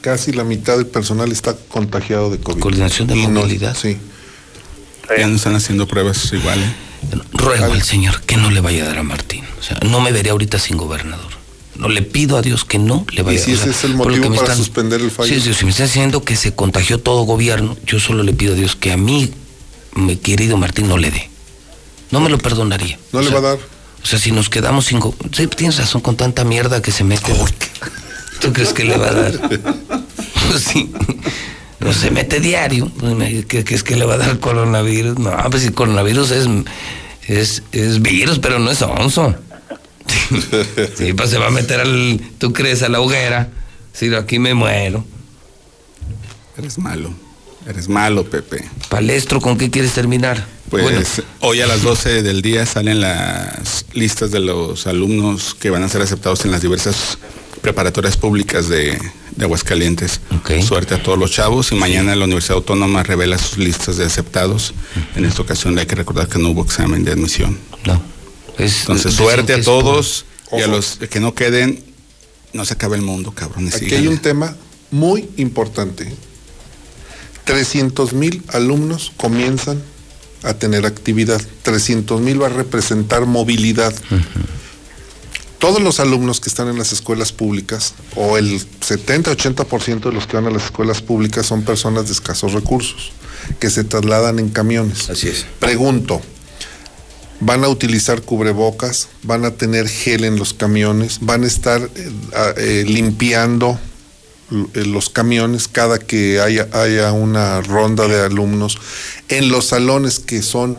casi 0.01 0.33
la 0.33 0.45
mitad 0.45 0.77
del 0.79 0.87
personal 0.87 1.31
está 1.31 1.55
contagiado 1.69 2.31
de 2.31 2.39
COVID. 2.41 2.61
Coordinación 2.61 3.07
de 3.09 3.17
Y 3.17 3.27
no- 3.27 3.41
movilidad. 3.41 3.75
sí. 3.77 3.99
Ya 5.19 5.27
no 5.27 5.37
están 5.37 5.55
haciendo 5.55 5.87
pruebas 5.87 6.33
igual. 6.33 6.59
¿eh? 6.59 6.73
Ruego 7.33 7.73
al 7.73 7.83
Señor 7.83 8.23
que 8.23 8.37
no 8.37 8.51
le 8.51 8.61
vaya 8.61 8.85
a 8.85 8.89
dar 8.89 8.99
a 8.99 9.03
Martín. 9.03 9.45
O 9.59 9.63
sea, 9.63 9.79
no 9.87 10.01
me 10.01 10.13
veré 10.13 10.31
ahorita 10.31 10.59
sin 10.59 10.77
gobernador. 10.77 11.33
No 11.77 11.89
le 11.89 12.03
pido 12.03 12.37
a 12.37 12.43
Dios 12.43 12.65
que 12.65 12.79
no 12.79 13.07
le 13.13 13.23
vaya 13.23 13.39
¿Y 13.39 13.43
si 13.43 13.53
o 13.53 13.57
sea, 13.57 13.67
ese 13.67 13.71
es 13.71 13.85
el 13.85 13.95
motivo 13.95 14.23
que 14.23 14.31
me 14.31 14.37
para 14.37 14.57
suspender 14.57 15.01
el 15.01 15.13
fallo? 15.13 15.33
Sí, 15.33 15.41
sí, 15.41 15.55
si 15.55 15.65
me 15.65 15.71
está 15.71 15.85
diciendo 15.85 16.25
que 16.25 16.35
se 16.35 16.53
contagió 16.53 16.99
todo 16.99 17.23
gobierno, 17.23 17.77
yo 17.87 18.01
solo 18.01 18.25
le 18.25 18.33
pido 18.33 18.55
a 18.55 18.57
Dios 18.57 18.75
que 18.75 18.91
a 18.91 18.97
mí, 18.97 19.31
mi 19.95 20.17
querido 20.17 20.57
Martín, 20.57 20.89
no 20.89 20.99
le 20.99 21.13
dé. 21.13 21.31
No 22.11 22.21
me 22.21 22.31
lo 22.31 22.39
perdonaría. 22.39 22.99
No 23.13 23.21
O 23.21 23.23
le 23.23 23.29
sea, 23.29 23.41
va 23.41 23.49
a 23.49 23.53
dar. 23.53 23.61
O 24.03 24.07
sea, 24.07 24.19
si 24.19 24.33
nos 24.33 24.49
quedamos 24.49 24.87
sin... 24.87 25.01
Sí, 25.33 25.47
tienes 25.47 25.79
razón, 25.79 26.01
con 26.01 26.17
tanta 26.17 26.45
mierda 26.45 26.83
que 26.83 26.91
se 26.91 27.05
mete. 27.05 27.33
¿Tú 28.41 28.53
crees 28.53 28.73
que 28.73 28.85
le 28.85 28.97
va 28.97 29.09
a 29.09 29.15
dar? 29.15 29.33
Sí. 30.59 30.91
No 31.81 31.93
se 31.93 32.11
mete 32.11 32.41
diario. 32.41 32.91
Pues 32.99 33.47
¿Qué, 33.47 33.65
qué 33.65 33.75
es 33.75 33.83
que 33.83 33.97
le 33.97 34.05
va 34.05 34.15
a 34.15 34.19
dar 34.19 34.39
coronavirus? 34.41 35.19
No, 35.19 35.33
pues 35.51 35.63
si 35.63 35.71
coronavirus 35.71 36.31
es, 36.33 36.47
es, 37.27 37.63
es 37.73 38.03
virus, 38.03 38.39
pero 38.39 38.59
no 38.59 38.71
es 38.71 38.83
onzo. 38.83 39.35
Sí, 40.97 41.13
pues 41.13 41.31
se 41.31 41.39
va 41.39 41.49
a 41.49 41.51
meter 41.51 41.81
al... 41.81 42.21
¿Tú 42.39 42.53
crees? 42.53 42.83
A 42.83 42.89
la 42.89 43.01
hoguera. 43.01 43.49
Sí, 43.93 44.13
aquí 44.15 44.39
me 44.39 44.55
muero. 44.55 45.05
Eres 46.57 46.79
malo. 46.79 47.13
Eres 47.67 47.89
malo, 47.89 48.25
Pepe. 48.25 48.65
Palestro, 48.89 49.41
¿con 49.41 49.59
qué 49.59 49.71
quieres 49.71 49.93
terminar? 49.93 50.47
Pues 50.71 50.85
Bueno, 50.85 51.01
hoy 51.41 51.61
a 51.61 51.67
las 51.67 51.83
12 51.83 52.23
del 52.23 52.43
día 52.43 52.67
salen 52.67 53.01
las 53.01 53.85
listas 53.93 54.31
de 54.31 54.41
los 54.41 54.87
alumnos 54.87 55.55
que 55.55 55.71
van 55.71 55.83
a 55.83 55.89
ser 55.89 56.03
aceptados 56.03 56.45
en 56.45 56.51
las 56.51 56.63
diversas 56.63 57.19
preparatorias 57.61 58.17
públicas 58.17 58.69
de, 58.69 58.99
de 59.37 59.45
Aguascalientes. 59.45 60.21
Suerte 60.63 60.95
a 60.95 61.03
todos 61.03 61.19
los 61.19 61.31
chavos 61.31 61.73
y 61.73 61.75
mañana 61.75 62.15
la 62.17 62.25
Universidad 62.25 62.57
Autónoma 62.57 63.03
revela 63.03 63.39
sus 63.39 63.59
listas 63.59 63.97
de 63.97 64.05
aceptados. 64.05 64.75
En 65.17 65.25
esta 65.25 65.43
ocasión 65.43 65.79
hay 65.79 65.87
que 65.87 65.95
recordar 65.95 66.29
que 66.29 66.39
no 66.39 66.51
hubo 66.51 66.63
examen 66.65 67.05
de 67.05 67.13
admisión. 67.13 67.59
no. 67.87 68.01
Es- 68.59 68.81
Entonces 68.81 69.15
suerte 69.15 69.53
a 69.55 69.63
todos 69.63 70.25
y 70.53 70.61
a 70.63 70.67
los 70.67 70.97
que 71.11 71.21
no 71.21 71.33
queden, 71.35 71.85
no 72.53 72.65
se 72.65 72.73
acaba 72.75 72.97
el 72.97 73.03
mundo, 73.03 73.31
cabrones. 73.33 73.75
Aquí 73.77 73.95
hay 73.95 74.09
un 74.09 74.19
tema 74.19 74.57
muy 74.91 75.29
importante. 75.37 76.13
300 77.45 78.13
mil 78.13 78.43
alumnos 78.49 79.13
comienzan 79.17 79.81
a 80.43 80.55
tener 80.55 80.87
actividad. 80.87 81.41
300 81.63 82.21
mil 82.21 82.41
va 82.43 82.47
a 82.47 82.51
representar 82.51 83.27
movilidad. 83.27 83.95
Todos 85.59 85.83
los 85.83 85.99
alumnos 85.99 86.41
que 86.41 86.49
están 86.49 86.69
en 86.69 86.79
las 86.79 86.93
escuelas 86.93 87.33
públicas, 87.33 87.95
o 88.15 88.39
el 88.39 88.61
70-80% 88.61 90.01
de 90.01 90.13
los 90.13 90.27
que 90.27 90.37
van 90.37 90.47
a 90.47 90.51
las 90.51 90.67
escuelas 90.67 91.03
públicas 91.03 91.47
son 91.47 91.63
personas 91.63 92.07
de 92.07 92.13
escasos 92.13 92.53
recursos, 92.53 93.11
que 93.59 93.69
se 93.69 93.83
trasladan 93.83 94.39
en 94.39 94.51
camiones. 94.51 95.11
Así 95.11 95.29
es. 95.29 95.47
Pregunto, 95.59 96.23
van 97.41 97.65
a 97.65 97.69
utilizar 97.69 98.23
cubrebocas, 98.23 99.09
van 99.23 99.45
a 99.45 99.53
tener 99.53 99.89
gel 99.89 100.25
en 100.25 100.37
los 100.37 100.55
camiones, 100.55 101.19
van 101.23 101.45
a 101.45 101.47
estar 101.47 101.83
eh, 101.83 102.13
eh, 102.57 102.85
limpiando 102.87 103.79
eh, 104.75 104.85
los 104.85 105.11
camiones 105.11 105.69
cada 105.69 105.99
que 105.99 106.41
haya, 106.41 106.69
haya 106.73 107.13
una 107.13 107.61
ronda 107.61 108.09
de 108.09 108.21
alumnos. 108.21 108.79
En 109.29 109.51
los 109.51 109.67
salones 109.67 110.21
que 110.21 110.43
son 110.43 110.79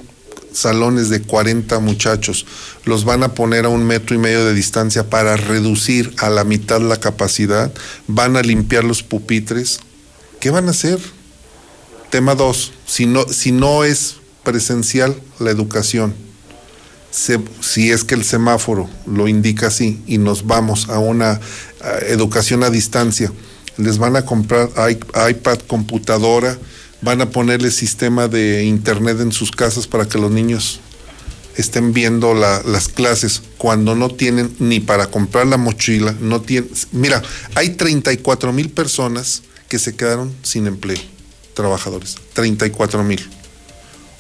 salones 0.52 1.10
de 1.10 1.22
40 1.22 1.80
muchachos, 1.80 2.46
los 2.86 3.06
van 3.06 3.24
a 3.24 3.34
poner 3.34 3.66
a 3.66 3.70
un 3.70 3.86
metro 3.86 4.16
y 4.16 4.20
medio 4.20 4.46
de 4.46 4.54
distancia 4.54 5.10
para 5.10 5.38
reducir 5.38 6.14
a 6.18 6.30
la 6.30 6.44
mitad 6.44 6.82
la 6.82 6.98
capacidad, 6.98 7.72
van 8.08 8.38
a 8.38 8.42
limpiar 8.42 8.84
los 8.84 9.04
pupitres. 9.04 9.80
¿Qué 10.40 10.50
van 10.50 10.68
a 10.68 10.72
hacer? 10.72 11.00
Tema 12.10 12.36
2, 12.36 12.72
si 12.86 13.06
no, 13.06 13.28
si 13.28 13.52
no 13.52 13.84
es 13.84 14.16
presencial 14.44 15.16
la 15.40 15.52
educación, 15.52 16.16
si 17.12 17.92
es 17.92 18.04
que 18.04 18.16
el 18.16 18.24
semáforo 18.24 18.90
lo 19.06 19.28
indica 19.28 19.68
así 19.68 20.02
y 20.06 20.18
nos 20.18 20.46
vamos 20.46 20.90
a 20.90 21.00
una 21.00 21.40
educación 22.08 22.64
a 22.64 22.70
distancia, 22.70 23.32
les 23.78 23.98
van 23.98 24.16
a 24.16 24.26
comprar 24.26 24.70
iPad, 25.30 25.60
computadora, 25.68 26.58
van 27.02 27.22
a 27.22 27.30
ponerle 27.30 27.72
sistema 27.72 28.28
de 28.28 28.64
internet 28.66 29.20
en 29.22 29.32
sus 29.32 29.52
casas 29.52 29.88
para 29.88 30.08
que 30.08 30.18
los 30.18 30.32
niños 30.32 30.80
estén 31.56 31.94
viendo 31.94 32.34
la- 32.34 32.62
las 32.64 32.88
clases 32.88 33.42
cuando 33.58 33.96
no 33.96 34.10
tienen 34.10 34.56
ni 34.60 34.80
para 34.80 35.08
comprar 35.08 35.48
la 35.48 35.58
mochila, 35.58 36.16
no 36.22 36.42
tienen, 36.42 36.70
mira, 36.92 37.22
hay 37.56 37.72
34 37.72 38.54
mil 38.54 38.70
personas 38.70 39.42
que 39.68 39.80
se 39.80 39.96
quedaron 39.96 40.34
sin 40.44 40.68
empleo, 40.68 41.00
trabajadores, 41.54 42.16
34 42.34 43.04
mil 43.04 43.28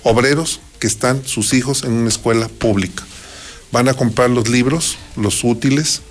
obreros 0.04 0.60
que 0.80 0.88
están 0.88 1.26
sus 1.26 1.54
hijos 1.54 1.84
en 1.84 1.92
una 1.92 2.10
escuela 2.10 2.48
pública. 2.48 3.04
Van 3.72 3.88
a 3.90 3.94
comprar 3.94 4.30
los 4.30 4.48
libros, 4.50 4.98
los 5.16 5.44
útiles, 5.44 6.02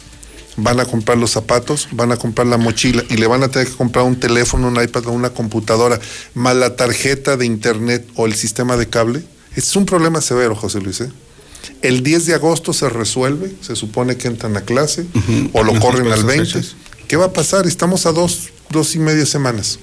van 0.59 0.81
a 0.81 0.85
comprar 0.85 1.17
los 1.17 1.31
zapatos, 1.31 1.89
van 1.93 2.13
a 2.13 2.17
comprar 2.17 2.47
la 2.47 2.59
mochila 2.59 3.05
y 3.09 3.17
le 3.17 3.27
van 3.27 3.43
a 3.43 3.49
tener 3.49 3.69
que 3.69 3.75
comprar 3.75 4.05
un 4.05 4.19
teléfono, 4.19 4.69
un 4.69 4.83
iPad 4.83 5.07
o 5.07 5.13
una 5.13 5.31
computadora, 5.31 5.99
más 6.35 6.57
la 6.57 6.77
tarjeta 6.77 7.37
de 7.37 7.47
internet 7.47 8.07
o 8.17 8.27
el 8.27 8.35
sistema 8.35 8.77
de 8.77 8.89
cable. 8.89 9.23
Es 9.55 9.75
un 9.77 9.87
problema 9.87 10.21
severo, 10.21 10.55
José 10.57 10.81
Luis. 10.81 11.01
¿eh? 11.01 11.11
El 11.81 12.03
10 12.03 12.27
de 12.27 12.35
agosto 12.35 12.73
se 12.73 12.89
resuelve, 12.89 13.53
se 13.61 13.77
supone 13.77 14.17
que 14.17 14.29
entran 14.29 14.57
a 14.57 14.63
clase 14.63 15.07
o 15.53 15.63
lo 15.63 15.79
corren 15.79 16.07
al 16.07 16.15
esas 16.15 16.27
20. 16.27 16.45
fechas. 16.47 16.77
¿Qué 17.07 17.17
va 17.17 17.27
a 17.27 17.33
pasar? 17.33 17.67
Estamos 17.67 18.05
a 18.07 18.13
dos, 18.13 18.51
dos 18.71 18.95
y 18.97 18.99
media 18.99 19.25
semanas. 19.27 19.79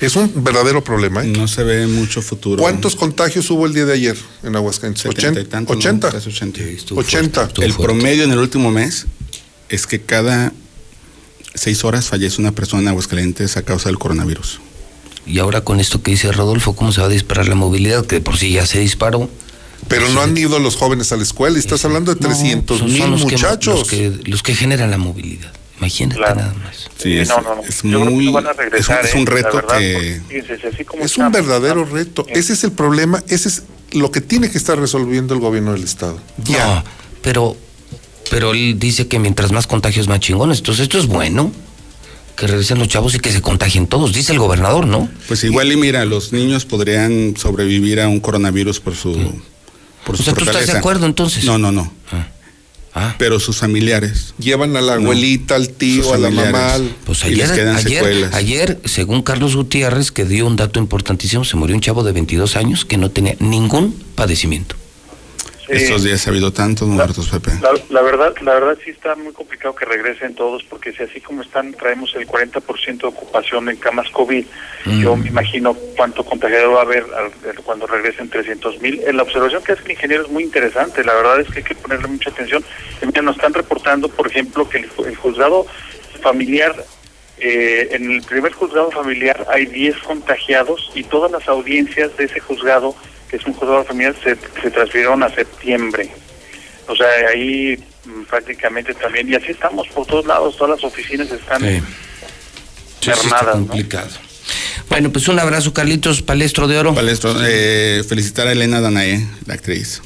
Es 0.00 0.14
un 0.14 0.30
verdadero 0.44 0.84
problema. 0.84 1.24
¿eh? 1.24 1.28
No 1.28 1.48
se 1.48 1.64
ve 1.64 1.86
mucho 1.86 2.22
futuro. 2.22 2.62
¿Cuántos 2.62 2.94
contagios 2.94 3.50
hubo 3.50 3.66
el 3.66 3.74
día 3.74 3.86
de 3.86 3.94
ayer 3.94 4.16
en 4.42 4.54
Aguascalientes? 4.54 5.02
70 5.02 5.22
y 5.22 5.30
80. 5.30 5.50
tantos, 5.50 5.74
¿no? 5.74 5.80
80. 5.80 6.12
Casi 6.12 6.28
80. 6.28 6.58
Sí, 6.58 6.68
estuvo 6.76 7.00
80. 7.00 7.40
fuerte, 7.40 7.64
estuvo 7.64 7.64
El 7.64 7.86
promedio 7.86 8.24
en 8.24 8.32
el 8.32 8.38
último 8.38 8.70
mes 8.70 9.06
es 9.68 9.86
que 9.86 10.00
cada 10.02 10.52
seis 11.54 11.84
horas 11.84 12.06
fallece 12.08 12.40
una 12.40 12.52
persona 12.52 12.82
en 12.82 12.88
Aguascalientes 12.88 13.56
a 13.56 13.62
causa 13.62 13.88
del 13.88 13.98
coronavirus. 13.98 14.60
Y 15.26 15.38
ahora 15.40 15.62
con 15.62 15.80
esto 15.80 16.02
que 16.02 16.12
dice 16.12 16.30
Rodolfo, 16.32 16.76
¿cómo 16.76 16.92
se 16.92 17.00
va 17.00 17.06
a 17.08 17.10
disparar 17.10 17.48
la 17.48 17.54
movilidad? 17.56 18.06
Que 18.06 18.16
de 18.16 18.20
por 18.20 18.36
sí 18.36 18.52
ya 18.52 18.66
se 18.66 18.78
disparó. 18.78 19.28
Pero 19.88 20.08
no 20.10 20.20
han 20.22 20.36
ido 20.36 20.58
los 20.58 20.76
jóvenes 20.76 21.12
a 21.12 21.16
la 21.16 21.22
escuela 21.22 21.56
y 21.56 21.60
estás 21.60 21.84
hablando 21.84 22.14
de 22.14 22.20
No, 22.20 22.28
300 22.28 22.78
son- 22.78 22.92
mil 22.92 23.10
los 23.10 23.24
que- 23.24 23.32
muchachos. 23.32 23.78
los, 23.80 23.88
que, 23.88 24.10
los 24.24 24.42
que 24.42 24.54
generan 24.54 24.90
la 24.90 24.98
movilidad. 24.98 25.52
Imagínate 25.78 26.16
Claro. 26.16 26.36
nada 26.36 26.54
más. 26.54 26.88
Sí, 26.98 27.16
es, 27.18 27.28
no, 27.28 27.40
no, 27.42 27.56
no. 27.56 27.62
es 27.62 27.84
muy. 27.84 28.28
es, 28.78 28.88
un, 28.88 28.96
es 29.04 29.14
un 29.14 29.26
reto 29.26 29.56
verdad, 29.56 29.78
que. 29.78 29.92
porque, 29.92 30.22
fíjense, 30.28 30.58
si 30.60 30.66
así 30.74 30.84
como 30.84 31.04
Es 31.04 31.18
un 31.18 31.30
verdadero 31.30 31.82
estamos- 31.82 31.90
reto. 31.92 32.26
eh, 32.28 32.32
Ese 32.34 32.54
es 32.54 32.64
el 32.64 32.72
problema. 32.72 33.22
Ese 33.28 33.48
es 33.48 33.62
lo 33.92 34.10
que 34.10 34.20
tiene 34.22 34.50
que 34.50 34.56
estar 34.58 34.78
resolviendo 34.78 35.34
el 35.34 35.40
gobierno 35.40 35.72
del 35.74 35.84
Estado. 35.84 36.18
Ya. 36.44 36.66
No, 36.66 36.84
pero, 37.22 37.56
pero 38.30 38.52
él 38.52 38.78
dice 38.78 39.06
que 39.08 39.18
mientras 39.18 39.52
más 39.52 39.66
contagios, 39.66 40.08
más 40.08 40.20
chingones. 40.20 40.58
Entonces, 40.58 40.84
esto 40.84 40.98
es 40.98 41.06
bueno. 41.06 41.52
que 42.36 42.46
regresen 42.46 42.78
los 42.78 42.88
chavos 42.88 43.14
y 43.14 43.18
que 43.18 43.32
se 43.32 43.40
contagien 43.40 43.86
todos, 43.86 44.12
dice 44.12 44.32
el 44.32 44.38
gobernador, 44.38 44.86
¿no? 44.86 45.08
Pues 45.26 45.42
igual 45.44 45.72
y 45.72 45.76
mira, 45.78 46.04
los 46.04 46.34
niños 46.34 46.66
podrían 46.66 47.34
sobrevivir 47.34 47.98
a 47.98 48.08
un 48.08 48.20
coronavirus 48.20 48.78
por 48.80 48.94
su, 48.94 49.12
por 50.04 50.16
O 50.16 50.18
su 50.18 50.24
sea, 50.24 50.34
¿tú 50.34 50.44
estás 50.44 50.66
de 50.66 50.72
acuerdo 50.72 51.06
entonces? 51.06 51.44
No, 51.44 51.56
no, 51.56 51.72
no. 51.72 51.90
Ah. 52.12 52.28
Ah. 52.94 53.14
Pero 53.18 53.40
sus 53.40 53.56
familiares. 53.56 54.34
Llevan 54.38 54.76
a 54.76 54.82
la 54.82 54.96
No. 54.96 55.02
abuelita, 55.02 55.54
al 55.54 55.70
tío, 55.70 56.12
a 56.12 56.18
la 56.18 56.28
mamá. 56.30 56.74
al- 56.74 56.94
Pues 57.06 57.24
Y 57.24 57.30
les 57.36 57.50
ayer, 57.50 57.56
quedan 57.64 57.76
ayer, 57.76 57.92
secuelas. 58.04 58.34
ayer, 58.34 58.80
según 58.84 59.22
Carlos 59.22 59.56
Gutiérrez, 59.56 60.10
que 60.12 60.26
dio 60.26 60.46
un 60.46 60.56
dato 60.56 60.78
importantísimo, 60.78 61.42
se 61.46 61.56
murió 61.56 61.74
un 61.74 61.80
chavo 61.80 62.02
de 62.04 62.12
22 62.12 62.56
años 62.56 62.84
que 62.84 62.98
no 62.98 63.10
tenía 63.10 63.34
ningún 63.38 63.94
padecimiento. 64.14 64.76
Sí. 65.66 65.72
Estos 65.74 66.04
días 66.04 66.24
ha 66.26 66.30
habido 66.30 66.52
tantos 66.52 66.86
muertos, 66.86 67.28
Pepe. 67.28 67.50
La, 67.60 67.70
la 67.90 68.02
verdad, 68.02 68.32
la 68.42 68.54
verdad 68.54 68.78
sí 68.84 68.90
está 68.90 69.16
muy 69.16 69.32
complicado 69.32 69.74
que 69.74 69.84
regresen 69.84 70.34
todos, 70.36 70.62
porque 70.64 70.92
si 70.92 71.02
así 71.02 71.20
como 71.20 71.42
están, 71.42 71.72
traemos 71.74 72.14
el 72.14 72.26
40% 72.28 72.98
de 73.00 73.06
ocupación 73.08 73.68
en 73.68 73.76
camas 73.76 74.08
COVID, 74.10 74.44
yo 75.00 75.16
me 75.16 75.26
imagino 75.28 75.74
cuánto 75.96 76.24
contagiado 76.24 76.70
va 76.72 76.80
a 76.80 76.82
haber 76.82 77.02
al- 77.02 77.32
cuando 77.64 77.88
regresen 77.88 78.30
300 78.30 78.80
mil. 78.80 79.00
La 79.12 79.24
observación 79.24 79.64
que 79.64 79.72
hace 79.72 79.82
el 79.84 79.90
ingeniero 79.90 80.22
es 80.24 80.30
muy 80.30 80.44
interesante, 80.44 81.02
la 81.02 81.14
verdad 81.14 81.40
es 81.40 81.48
que 81.48 81.58
hay 81.58 81.64
que 81.64 81.74
ponerle 81.74 82.06
mucha 82.06 82.30
atención. 82.30 82.64
Eh, 83.02 83.06
mira, 83.06 83.22
nos 83.22 83.34
están 83.34 83.52
reportando, 83.52 84.08
por 84.08 84.28
ejemplo, 84.28 84.68
que 84.68 84.78
el, 84.78 84.88
el 85.06 85.16
juzgado 85.16 85.66
familiar, 86.22 86.76
eh, 87.38 87.88
en 87.90 88.12
el 88.12 88.22
primer 88.22 88.52
juzgado 88.52 88.90
familiar 88.92 89.44
hay 89.50 89.66
10 89.66 89.96
contagiados 89.98 90.90
y 90.94 91.02
todas 91.02 91.30
las 91.32 91.48
audiencias 91.48 92.16
de 92.16 92.24
ese 92.24 92.38
juzgado, 92.40 92.94
que 93.30 93.36
es 93.36 93.44
un 93.46 93.52
juzgado 93.54 93.84
familiar, 93.84 94.14
se, 94.22 94.36
se 94.62 94.70
transfirieron 94.70 95.22
a 95.22 95.34
septiembre. 95.34 96.10
O 96.88 96.94
sea, 96.94 97.06
ahí 97.32 97.76
mm, 98.04 98.22
prácticamente 98.24 98.94
también, 98.94 99.28
y 99.28 99.34
así 99.34 99.50
estamos 99.52 99.86
por 99.88 100.06
todos 100.06 100.26
lados, 100.26 100.56
todas 100.56 100.80
las 100.80 100.84
oficinas 100.84 101.30
están 101.30 101.60
Sí. 101.62 101.80
Sí, 101.80 101.82
sí, 103.00 103.10
está 103.10 103.20
mermadas, 103.36 103.46
¿no? 103.60 103.66
complicado. 103.68 104.08
Bueno, 104.88 105.10
pues 105.10 105.26
un 105.28 105.38
abrazo, 105.38 105.72
Carlitos, 105.72 106.22
palestro 106.22 106.68
de 106.68 106.78
oro. 106.78 106.94
Palestro, 106.94 107.34
eh, 107.44 108.04
felicitar 108.08 108.46
a 108.46 108.52
Elena 108.52 108.80
Danae, 108.80 109.26
la 109.46 109.54
actriz. 109.54 110.00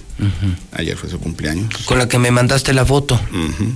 Ayer 0.73 0.97
fue 0.99 1.09
su 1.09 1.19
cumpleaños. 1.19 1.75
Con 1.87 1.99
la 1.99 2.09
que 2.09 2.19
me 2.19 2.31
mandaste 2.31 2.75
la 2.75 2.85
foto. 2.85 3.15
Ujú, 3.15 3.73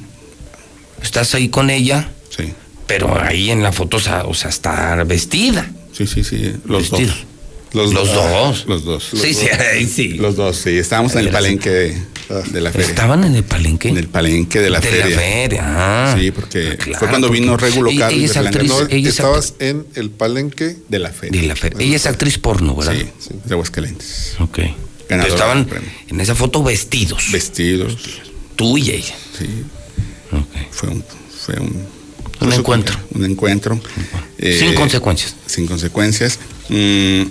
Estás 1.03 1.35
ahí 1.35 1.49
con 1.49 1.71
ella, 1.71 2.09
Sí, 2.35 2.53
pero 2.87 3.19
ahí 3.23 3.51
en 3.51 3.63
la 3.63 3.73
foto, 3.73 3.97
o 3.99 4.01
sea, 4.01 4.25
o 4.25 4.35
sea, 4.35 4.51
está 4.51 5.03
vestida. 5.05 5.71
sí, 5.93 6.07
sí, 6.07 6.23
sí. 6.25 6.55
Los 6.67 6.91
Vestido. 6.91 7.13
dos. 7.13 7.25
Los, 7.75 7.93
dos. 7.93 8.65
Los 8.67 8.85
dos. 8.85 9.05
Sí, 9.13 9.35
sí, 9.35 9.47
ahí 9.49 9.87
sí. 9.87 10.09
Los 10.15 10.37
dos, 10.37 10.57
sí. 10.57 10.71
Estábamos 10.79 11.13
en 11.15 11.21
el 11.27 11.31
palenque 11.31 11.69
de, 11.71 12.03
de 12.53 12.61
la 12.61 12.71
feria. 12.71 12.87
¿Estaban 12.89 13.25
en 13.25 13.35
el 13.35 13.45
palenque? 13.45 13.89
En 13.89 13.97
el 13.97 14.09
palenque 14.09 14.61
de 14.61 14.71
la 14.71 14.81
de 14.81 14.89
feria. 14.89 15.09
la 15.09 15.17
feria. 15.21 15.63
ah. 15.67 16.17
Sí, 16.19 16.31
porque 16.31 16.71
Ah, 16.73 16.77
claro, 16.77 16.99
fue 17.01 17.09
cuando 17.09 17.29
vino 17.31 17.57
Regulo 17.57 17.91
ella- 17.91 18.01
Carlos 18.09 18.19
ella 18.19 18.27
es 18.27 18.35
de 18.35 18.41
actriz, 18.49 18.69
No, 18.71 18.81
ella 18.83 19.09
es 19.09 19.15
estabas 19.17 19.55
en 19.59 19.87
el 19.97 20.11
palenque. 20.11 20.77
De 20.89 20.99
la 21.01 21.11
feria. 21.11 21.41
De 21.41 21.47
la 21.49 21.57
feria. 21.57 21.85
Ella 21.85 21.97
es 21.97 22.07
actriz 22.07 22.39
porno, 22.39 22.77
¿verdad? 22.77 22.95
Sí, 22.95 23.31
de 23.45 23.55
Aguascalientes. 23.55 24.35
Ok. 24.39 24.61
Ganadora 25.09 25.35
Estaban 25.35 25.69
en 26.09 26.21
esa 26.21 26.35
foto 26.35 26.63
vestidos. 26.63 27.31
Vestidos. 27.33 27.97
Tú 28.57 28.79
y 28.79 28.91
ella. 28.93 29.15
Sí, 29.39 29.47
Ok. 30.33 30.67
fue 30.71 30.89
un. 30.91 31.05
Fue 31.45 31.57
un, 31.61 31.85
Un 32.41 32.53
encuentro. 32.53 32.97
Un 33.15 33.25
encuentro. 33.25 33.79
Eh, 34.39 34.57
Sin 34.59 34.75
consecuencias. 34.75 35.35
Sin 35.47 35.67
consecuencias. 35.67 36.39
Mm, 36.71 37.23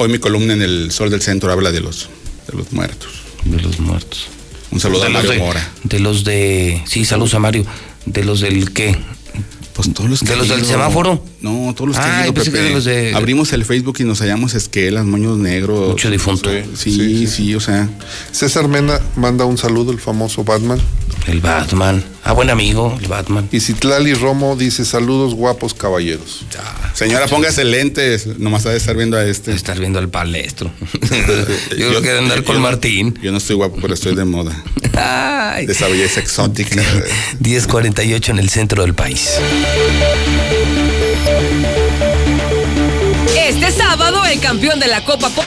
hoy 0.00 0.08
mi 0.08 0.18
columna 0.18 0.54
en 0.54 0.62
el 0.62 0.90
Sol 0.90 1.10
del 1.10 1.20
Centro 1.20 1.52
habla 1.52 1.70
de 1.70 1.80
los, 1.80 2.08
de 2.50 2.56
los 2.56 2.72
muertos. 2.72 3.10
De 3.44 3.60
los 3.60 3.78
muertos. 3.80 4.28
Un 4.70 4.80
saludo 4.80 5.00
de 5.00 5.06
a 5.06 5.10
Mario 5.10 5.30
de, 5.32 5.38
Mora. 5.38 5.68
De 5.82 6.00
los 6.00 6.24
de. 6.24 6.82
Sí, 6.86 7.04
saludos 7.04 7.34
a 7.34 7.38
Mario. 7.38 7.66
De 8.06 8.24
los 8.24 8.40
del 8.40 8.72
qué. 8.72 8.96
Pues 9.74 9.92
todos 9.94 10.08
los 10.10 10.20
que 10.20 10.30
¿De 10.30 10.36
los 10.36 10.48
del 10.48 10.64
semáforo? 10.64 11.24
No, 11.40 11.72
todos 11.76 11.88
los 11.88 11.96
que 11.96 12.02
Ah, 12.04 12.22
que 12.26 12.32
Pepe. 12.32 12.50
de 12.62 12.70
los 12.70 12.84
de- 12.84 13.14
Abrimos 13.14 13.52
el 13.52 13.64
Facebook 13.64 13.96
y 14.00 14.04
nos 14.04 14.20
hallamos 14.20 14.54
esquelas, 14.54 15.04
moños 15.04 15.38
negros. 15.38 15.90
Mucho 15.90 16.10
difunto. 16.10 16.50
Sí, 16.76 16.92
sí, 16.92 17.26
sí, 17.26 17.54
o 17.54 17.60
sea. 17.60 17.88
César 18.32 18.68
Mena 18.68 19.00
manda 19.16 19.44
un 19.44 19.58
saludo, 19.58 19.92
el 19.92 20.00
famoso 20.00 20.44
Batman. 20.44 20.80
El 21.26 21.40
Batman. 21.40 22.02
Ah, 22.22 22.32
buen 22.32 22.50
amigo, 22.50 22.96
el 23.00 23.08
Batman. 23.08 23.48
Y 23.50 23.60
Citlali 23.60 24.12
Romo 24.14 24.54
dice 24.54 24.84
saludos 24.84 25.34
guapos 25.34 25.72
caballeros. 25.74 26.44
Señora, 26.94 27.26
póngase 27.26 27.64
lentes. 27.64 28.26
Nomás 28.38 28.66
ha 28.66 28.70
de 28.70 28.76
estar 28.76 28.94
viendo 28.96 29.16
a 29.16 29.24
este. 29.24 29.52
Estar 29.52 29.78
viendo 29.78 29.98
al 29.98 30.10
palestro. 30.10 30.70
yo 31.78 31.88
creo 31.88 32.02
que 32.02 32.10
de 32.10 32.18
andar 32.18 32.44
con 32.44 32.56
yo 32.56 32.60
no- 32.60 32.68
Martín. 32.68 33.18
Yo 33.22 33.32
no 33.32 33.38
estoy 33.38 33.56
guapo, 33.56 33.78
pero 33.80 33.94
estoy 33.94 34.14
de 34.14 34.24
moda. 34.26 34.52
Ay. 34.96 35.66
De 35.66 35.72
esa 35.72 35.88
belleza 35.88 36.20
exótica. 36.20 36.82
10.48 37.42 38.28
en 38.28 38.38
el 38.38 38.50
centro 38.50 38.82
del 38.82 38.94
país. 38.94 39.30
Este 43.36 43.70
sábado, 43.72 44.24
el 44.26 44.40
campeón 44.40 44.78
de 44.78 44.86
la 44.88 45.04
Copa 45.04 45.30
Po- 45.30 45.44